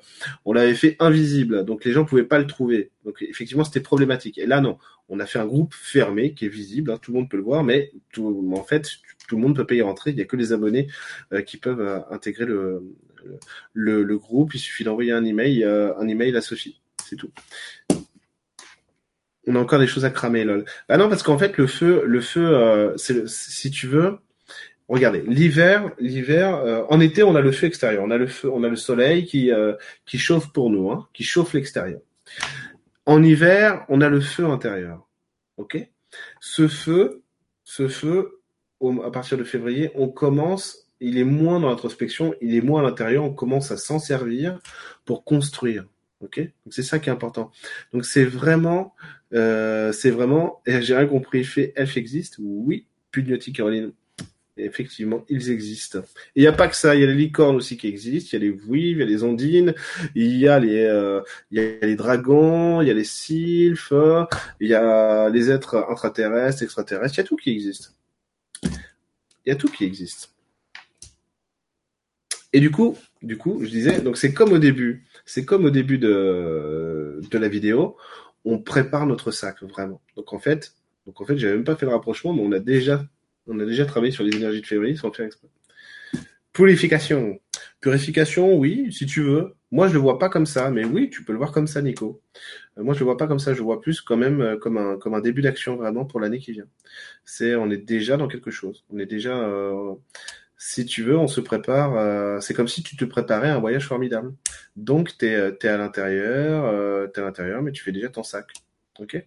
on 0.43 0.51
l'avait 0.51 0.73
fait 0.73 0.97
invisible. 0.99 1.63
Donc 1.63 1.85
les 1.85 1.93
gens 1.93 2.03
pouvaient 2.03 2.23
pas 2.23 2.39
le 2.39 2.47
trouver. 2.47 2.91
Donc 3.05 3.21
effectivement 3.21 3.63
c'était 3.63 3.79
problématique. 3.79 4.37
Et 4.37 4.45
là 4.45 4.59
non. 4.59 4.77
On 5.09 5.19
a 5.19 5.25
fait 5.25 5.39
un 5.39 5.45
groupe 5.45 5.73
fermé 5.73 6.33
qui 6.33 6.45
est 6.45 6.49
visible 6.49 6.91
hein, 6.91 6.97
tout 7.01 7.13
le 7.13 7.19
monde 7.19 7.29
peut 7.29 7.37
le 7.37 7.43
voir 7.43 7.63
mais 7.63 7.91
tout, 8.11 8.51
en 8.55 8.63
fait 8.63 8.89
tout 9.33 9.37
le 9.39 9.41
monde 9.41 9.55
peut 9.55 9.65
pas 9.65 9.73
y 9.73 9.81
rentrer. 9.81 10.11
Il 10.11 10.17
y 10.17 10.21
a 10.21 10.25
que 10.25 10.35
les 10.35 10.53
abonnés 10.53 10.87
qui 11.47 11.57
peuvent 11.57 12.05
intégrer 12.11 12.45
le, 12.45 12.83
le, 13.73 14.17
groupe. 14.19 14.53
Il 14.53 14.59
suffit 14.59 14.83
d'envoyer 14.83 15.11
un 15.11 15.25
email, 15.25 15.63
un 15.63 16.07
email 16.07 16.37
à 16.37 16.41
Sophie. 16.41 16.79
C'est 17.03 17.15
tout. 17.15 17.31
On 19.47 19.55
a 19.55 19.59
encore 19.59 19.79
des 19.79 19.87
choses 19.87 20.05
à 20.05 20.11
cramer, 20.11 20.43
lol. 20.43 20.65
Ah 20.87 20.97
non, 20.97 21.09
parce 21.09 21.23
qu'en 21.23 21.39
fait, 21.39 21.57
le 21.57 21.65
feu, 21.65 22.03
le 22.05 22.21
feu, 22.21 22.93
c'est 22.97 23.27
si 23.27 23.71
tu 23.71 23.87
veux, 23.87 24.19
Regardez, 24.89 25.23
l'hiver, 25.25 25.91
l'hiver, 25.97 26.55
euh, 26.57 26.83
en 26.89 26.99
été, 26.99 27.23
on 27.23 27.35
a 27.35 27.41
le 27.41 27.51
feu 27.51 27.67
extérieur, 27.67 28.03
on 28.03 28.11
a 28.11 28.17
le 28.17 28.27
feu, 28.27 28.51
on 28.51 28.63
a 28.63 28.69
le 28.69 28.75
soleil 28.75 29.25
qui 29.25 29.51
euh, 29.51 29.73
qui 30.05 30.19
chauffe 30.19 30.51
pour 30.51 30.69
nous, 30.69 30.91
hein, 30.91 31.07
qui 31.13 31.23
chauffe 31.23 31.53
l'extérieur. 31.53 32.01
En 33.05 33.23
hiver, 33.23 33.85
on 33.89 34.01
a 34.01 34.09
le 34.09 34.19
feu 34.19 34.45
intérieur. 34.45 35.07
Ok? 35.57 35.77
Ce 36.41 36.67
feu, 36.67 37.23
ce 37.63 37.87
feu, 37.87 38.41
à 39.03 39.11
partir 39.11 39.37
de 39.37 39.43
février, 39.43 39.91
on 39.95 40.07
commence. 40.07 40.79
Il 40.99 41.17
est 41.17 41.25
moins 41.25 41.59
dans 41.59 41.69
l'introspection, 41.69 42.33
il 42.41 42.55
est 42.55 42.61
moins 42.61 42.81
à 42.81 42.83
l'intérieur. 42.83 43.23
On 43.25 43.33
commence 43.33 43.71
à 43.71 43.77
s'en 43.77 43.99
servir 43.99 44.59
pour 45.05 45.23
construire. 45.23 45.85
C'est 46.69 46.83
ça 46.83 46.99
qui 46.99 47.09
est 47.09 47.11
important. 47.11 47.51
Donc 47.91 48.05
c'est 48.05 48.23
vraiment, 48.23 48.95
euh, 49.33 49.91
c'est 49.91 50.11
vraiment. 50.11 50.61
J'ai 50.65 50.95
rien 50.95 51.07
compris. 51.07 51.43
Fait 51.43 51.73
Elf 51.75 51.97
existe? 51.97 52.37
Oui. 52.39 52.87
Pugnotti 53.11 53.53
Caroline 53.53 53.91
effectivement, 54.57 55.25
ils 55.29 55.49
existent. 55.49 56.03
il 56.35 56.41
n'y 56.43 56.47
a 56.47 56.51
pas 56.51 56.67
que 56.67 56.75
ça, 56.75 56.95
il 56.95 57.01
y 57.01 57.03
a 57.03 57.07
les 57.07 57.15
licornes 57.15 57.55
aussi 57.55 57.75
qui 57.75 57.87
existent, 57.87 58.29
il 58.33 58.43
y 58.43 58.45
a 58.45 58.51
les 58.51 58.51
vouives, 58.51 58.97
il 58.97 58.99
y 58.99 59.03
a 59.03 59.05
les 59.05 59.23
ondines, 59.23 59.73
il 60.15 60.37
y 60.37 60.47
a 60.47 60.59
les, 60.59 60.83
euh, 60.83 61.21
il 61.49 61.59
y 61.59 61.65
a 61.65 61.85
les 61.85 61.95
dragons, 61.95 62.81
il 62.81 62.87
y 62.87 62.91
a 62.91 62.93
les 62.93 63.03
sylphes, 63.03 63.93
il 64.59 64.67
y 64.67 64.75
a 64.75 65.29
les 65.29 65.49
êtres 65.49 65.87
intraterrestres, 65.89 66.63
extraterrestres, 66.63 67.15
il 67.15 67.21
y 67.21 67.21
a 67.21 67.27
tout 67.27 67.35
qui 67.35 67.51
existe. 67.51 67.95
Il 69.45 69.49
y 69.49 69.51
a 69.51 69.55
tout 69.55 69.67
qui 69.67 69.83
existe. 69.83 70.33
Et 72.53 72.59
du 72.59 72.69
coup, 72.69 72.97
du 73.21 73.37
coup, 73.37 73.59
je 73.63 73.69
disais, 73.69 73.99
donc 73.99 74.17
c'est 74.17 74.33
comme 74.33 74.53
au 74.53 74.59
début, 74.59 75.05
c'est 75.25 75.43
comme 75.43 75.65
au 75.65 75.71
début 75.71 75.97
de, 75.97 77.19
la 77.31 77.47
vidéo, 77.47 77.97
on 78.45 78.59
prépare 78.59 79.07
notre 79.07 79.31
sac 79.31 79.63
vraiment. 79.63 80.01
Donc 80.15 80.33
en 80.33 80.39
fait, 80.39 80.75
donc 81.07 81.19
en 81.19 81.25
fait, 81.25 81.35
même 81.35 81.63
pas 81.63 81.75
fait 81.75 81.87
le 81.87 81.91
rapprochement, 81.91 82.33
mais 82.33 82.41
on 82.43 82.51
a 82.51 82.59
déjà 82.59 83.05
on 83.47 83.59
a 83.59 83.65
déjà 83.65 83.85
travaillé 83.85 84.13
sur 84.13 84.23
les 84.23 84.35
énergies 84.35 84.61
de 84.61 84.65
février. 84.65 84.95
Purification. 86.53 87.39
Purification, 87.81 88.55
oui, 88.55 88.93
si 88.93 89.05
tu 89.05 89.21
veux. 89.21 89.55
Moi, 89.73 89.87
je 89.87 89.93
le 89.93 89.99
vois 89.99 90.19
pas 90.19 90.29
comme 90.29 90.45
ça, 90.45 90.69
mais 90.69 90.85
oui, 90.85 91.09
tu 91.09 91.23
peux 91.23 91.33
le 91.33 91.39
voir 91.39 91.51
comme 91.51 91.65
ça, 91.65 91.81
Nico. 91.81 92.21
Euh, 92.77 92.83
moi, 92.83 92.93
je 92.93 92.99
le 92.99 93.05
vois 93.05 93.17
pas 93.17 93.25
comme 93.27 93.39
ça. 93.39 93.53
Je 93.53 93.57
le 93.57 93.63
vois 93.63 93.81
plus 93.81 94.01
quand 94.01 94.17
même 94.17 94.39
euh, 94.41 94.55
comme 94.55 94.77
un 94.77 94.97
comme 94.99 95.15
un 95.15 95.19
début 95.19 95.41
d'action 95.41 95.77
vraiment 95.77 96.05
pour 96.05 96.19
l'année 96.19 96.37
qui 96.37 96.51
vient. 96.51 96.67
C'est, 97.25 97.55
on 97.55 97.71
est 97.71 97.77
déjà 97.77 98.15
dans 98.17 98.27
quelque 98.27 98.51
chose. 98.51 98.85
On 98.91 98.99
est 98.99 99.07
déjà, 99.07 99.35
euh, 99.35 99.95
si 100.57 100.85
tu 100.85 101.03
veux, 101.03 101.17
on 101.17 101.27
se 101.27 101.41
prépare. 101.41 102.41
c'est 102.41 102.53
comme 102.53 102.67
si 102.67 102.83
tu 102.83 102.95
te 102.97 103.05
préparais 103.05 103.49
à 103.49 103.55
un 103.55 103.59
voyage 103.59 103.87
formidable. 103.87 104.33
Donc, 104.75 105.17
t'es 105.17 105.31
es 105.31 105.67
à 105.67 105.77
l'intérieur, 105.77 107.11
t'es 107.11 107.21
à 107.21 107.25
l'intérieur, 107.25 107.61
mais 107.63 107.71
tu 107.71 107.83
fais 107.83 107.91
déjà 107.91 108.09
ton 108.09 108.23
sac. 108.23 108.53
Ok? 108.99 109.25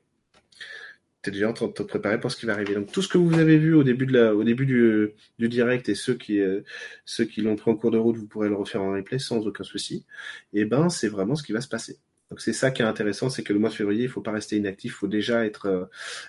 Déjà 1.30 1.48
en 1.48 1.52
train 1.52 1.66
de 1.66 1.72
te 1.72 1.82
préparer 1.82 2.20
pour 2.20 2.30
ce 2.30 2.36
qui 2.36 2.46
va 2.46 2.52
arriver. 2.54 2.74
Donc 2.74 2.92
tout 2.92 3.02
ce 3.02 3.08
que 3.08 3.18
vous 3.18 3.38
avez 3.38 3.58
vu 3.58 3.74
au 3.74 3.82
début 3.82 4.06
du, 4.06 5.48
direct 5.48 5.88
et 5.88 5.94
ceux 5.94 6.14
qui, 6.14 6.40
euh, 6.40 6.62
qui 7.06 7.42
l'ont 7.42 7.56
pris 7.56 7.70
en 7.70 7.76
cours 7.76 7.90
de 7.90 7.98
route, 7.98 8.16
vous 8.16 8.26
pourrez 8.26 8.48
le 8.48 8.54
refaire 8.54 8.82
en 8.82 8.92
replay 8.92 9.18
sans 9.18 9.46
aucun 9.46 9.64
souci. 9.64 10.04
Et 10.52 10.60
eh 10.60 10.64
ben 10.64 10.88
c'est 10.88 11.08
vraiment 11.08 11.34
ce 11.34 11.42
qui 11.42 11.52
va 11.52 11.60
se 11.60 11.68
passer. 11.68 11.98
Donc 12.30 12.40
c'est 12.40 12.52
ça 12.52 12.70
qui 12.70 12.82
est 12.82 12.84
intéressant, 12.84 13.30
c'est 13.30 13.42
que 13.42 13.52
le 13.52 13.58
mois 13.58 13.70
de 13.70 13.74
février, 13.74 14.04
il 14.04 14.08
faut 14.08 14.20
pas 14.20 14.32
rester 14.32 14.56
inactif, 14.56 14.94
faut 14.94 15.06
déjà 15.06 15.46
être, 15.46 15.66
euh, 15.66 15.84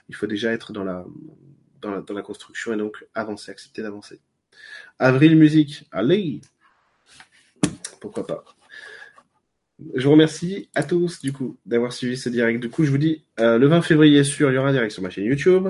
il 0.09 0.15
faut 0.15 0.27
déjà 0.27 0.51
être 0.51 0.71
la, 0.83 1.05
dans 1.81 2.13
la 2.13 2.21
construction 2.21 2.73
et 2.73 2.77
donc 2.77 3.05
avancer, 3.15 3.51
accepter 3.51 3.81
d'avancer. 3.81 4.19
Avril 4.99 5.35
musique, 5.35 5.85
allez, 5.91 6.41
pourquoi 7.99 8.27
pas? 8.27 8.43
Je 9.93 10.05
vous 10.05 10.11
remercie 10.11 10.69
à 10.73 10.83
tous 10.83 11.21
du 11.21 11.31
coup 11.31 11.57
d'avoir 11.65 11.93
suivi 11.93 12.17
ce 12.17 12.29
direct. 12.29 12.59
Du 12.59 12.69
coup, 12.69 12.83
je 12.83 12.89
vous 12.89 12.97
dis 12.97 13.23
euh, 13.39 13.59
le 13.59 13.67
20 13.67 13.83
février 13.83 14.23
sûr, 14.23 14.49
il 14.51 14.55
y 14.55 14.57
aura 14.57 14.69
un 14.69 14.71
direct 14.71 14.91
sur 14.91 15.03
ma 15.03 15.11
chaîne 15.11 15.25
YouTube. 15.25 15.67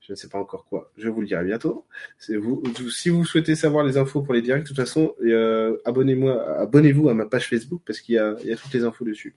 Je 0.00 0.12
ne 0.12 0.16
sais 0.16 0.28
pas 0.28 0.38
encore 0.38 0.66
quoi, 0.66 0.92
je 0.96 1.08
vous 1.08 1.20
le 1.20 1.26
dirai 1.26 1.44
bientôt. 1.44 1.84
Si 2.18 3.08
vous 3.08 3.24
souhaitez 3.24 3.56
savoir 3.56 3.84
les 3.84 3.96
infos 3.96 4.22
pour 4.22 4.34
les 4.34 4.42
directs, 4.42 4.62
de 4.62 4.68
toute 4.68 4.76
façon, 4.76 5.14
euh, 5.24 5.78
abonnez-moi, 5.84 6.60
abonnez-vous 6.60 7.08
à 7.08 7.14
ma 7.14 7.26
page 7.26 7.48
Facebook 7.48 7.82
parce 7.84 8.00
qu'il 8.00 8.14
y 8.14 8.18
a 8.18 8.56
toutes 8.56 8.72
les 8.72 8.84
infos 8.84 9.04
dessus 9.04 9.34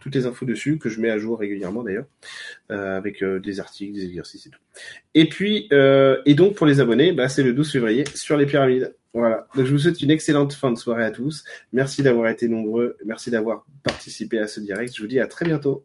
toutes 0.00 0.14
les 0.14 0.26
infos 0.26 0.44
dessus 0.44 0.78
que 0.78 0.88
je 0.88 1.00
mets 1.00 1.10
à 1.10 1.18
jour 1.18 1.38
régulièrement 1.38 1.82
d'ailleurs, 1.82 2.06
euh, 2.70 2.96
avec 2.96 3.22
euh, 3.22 3.40
des 3.40 3.60
articles, 3.60 3.94
des 3.94 4.04
exercices 4.04 4.46
et 4.46 4.50
tout. 4.50 4.60
Et 5.14 5.28
puis, 5.28 5.68
euh, 5.72 6.20
et 6.26 6.34
donc 6.34 6.54
pour 6.54 6.66
les 6.66 6.80
abonnés, 6.80 7.12
bah, 7.12 7.28
c'est 7.28 7.42
le 7.42 7.52
12 7.52 7.72
février 7.72 8.04
sur 8.14 8.36
les 8.36 8.46
pyramides. 8.46 8.94
Voilà. 9.14 9.46
Donc 9.54 9.66
je 9.66 9.72
vous 9.72 9.78
souhaite 9.78 10.00
une 10.00 10.10
excellente 10.10 10.52
fin 10.52 10.70
de 10.70 10.78
soirée 10.78 11.04
à 11.04 11.10
tous. 11.10 11.44
Merci 11.72 12.02
d'avoir 12.02 12.28
été 12.28 12.46
nombreux. 12.48 12.96
Merci 13.04 13.30
d'avoir 13.30 13.64
participé 13.82 14.38
à 14.38 14.46
ce 14.46 14.60
direct. 14.60 14.94
Je 14.94 15.02
vous 15.02 15.08
dis 15.08 15.20
à 15.20 15.26
très 15.26 15.44
bientôt. 15.44 15.84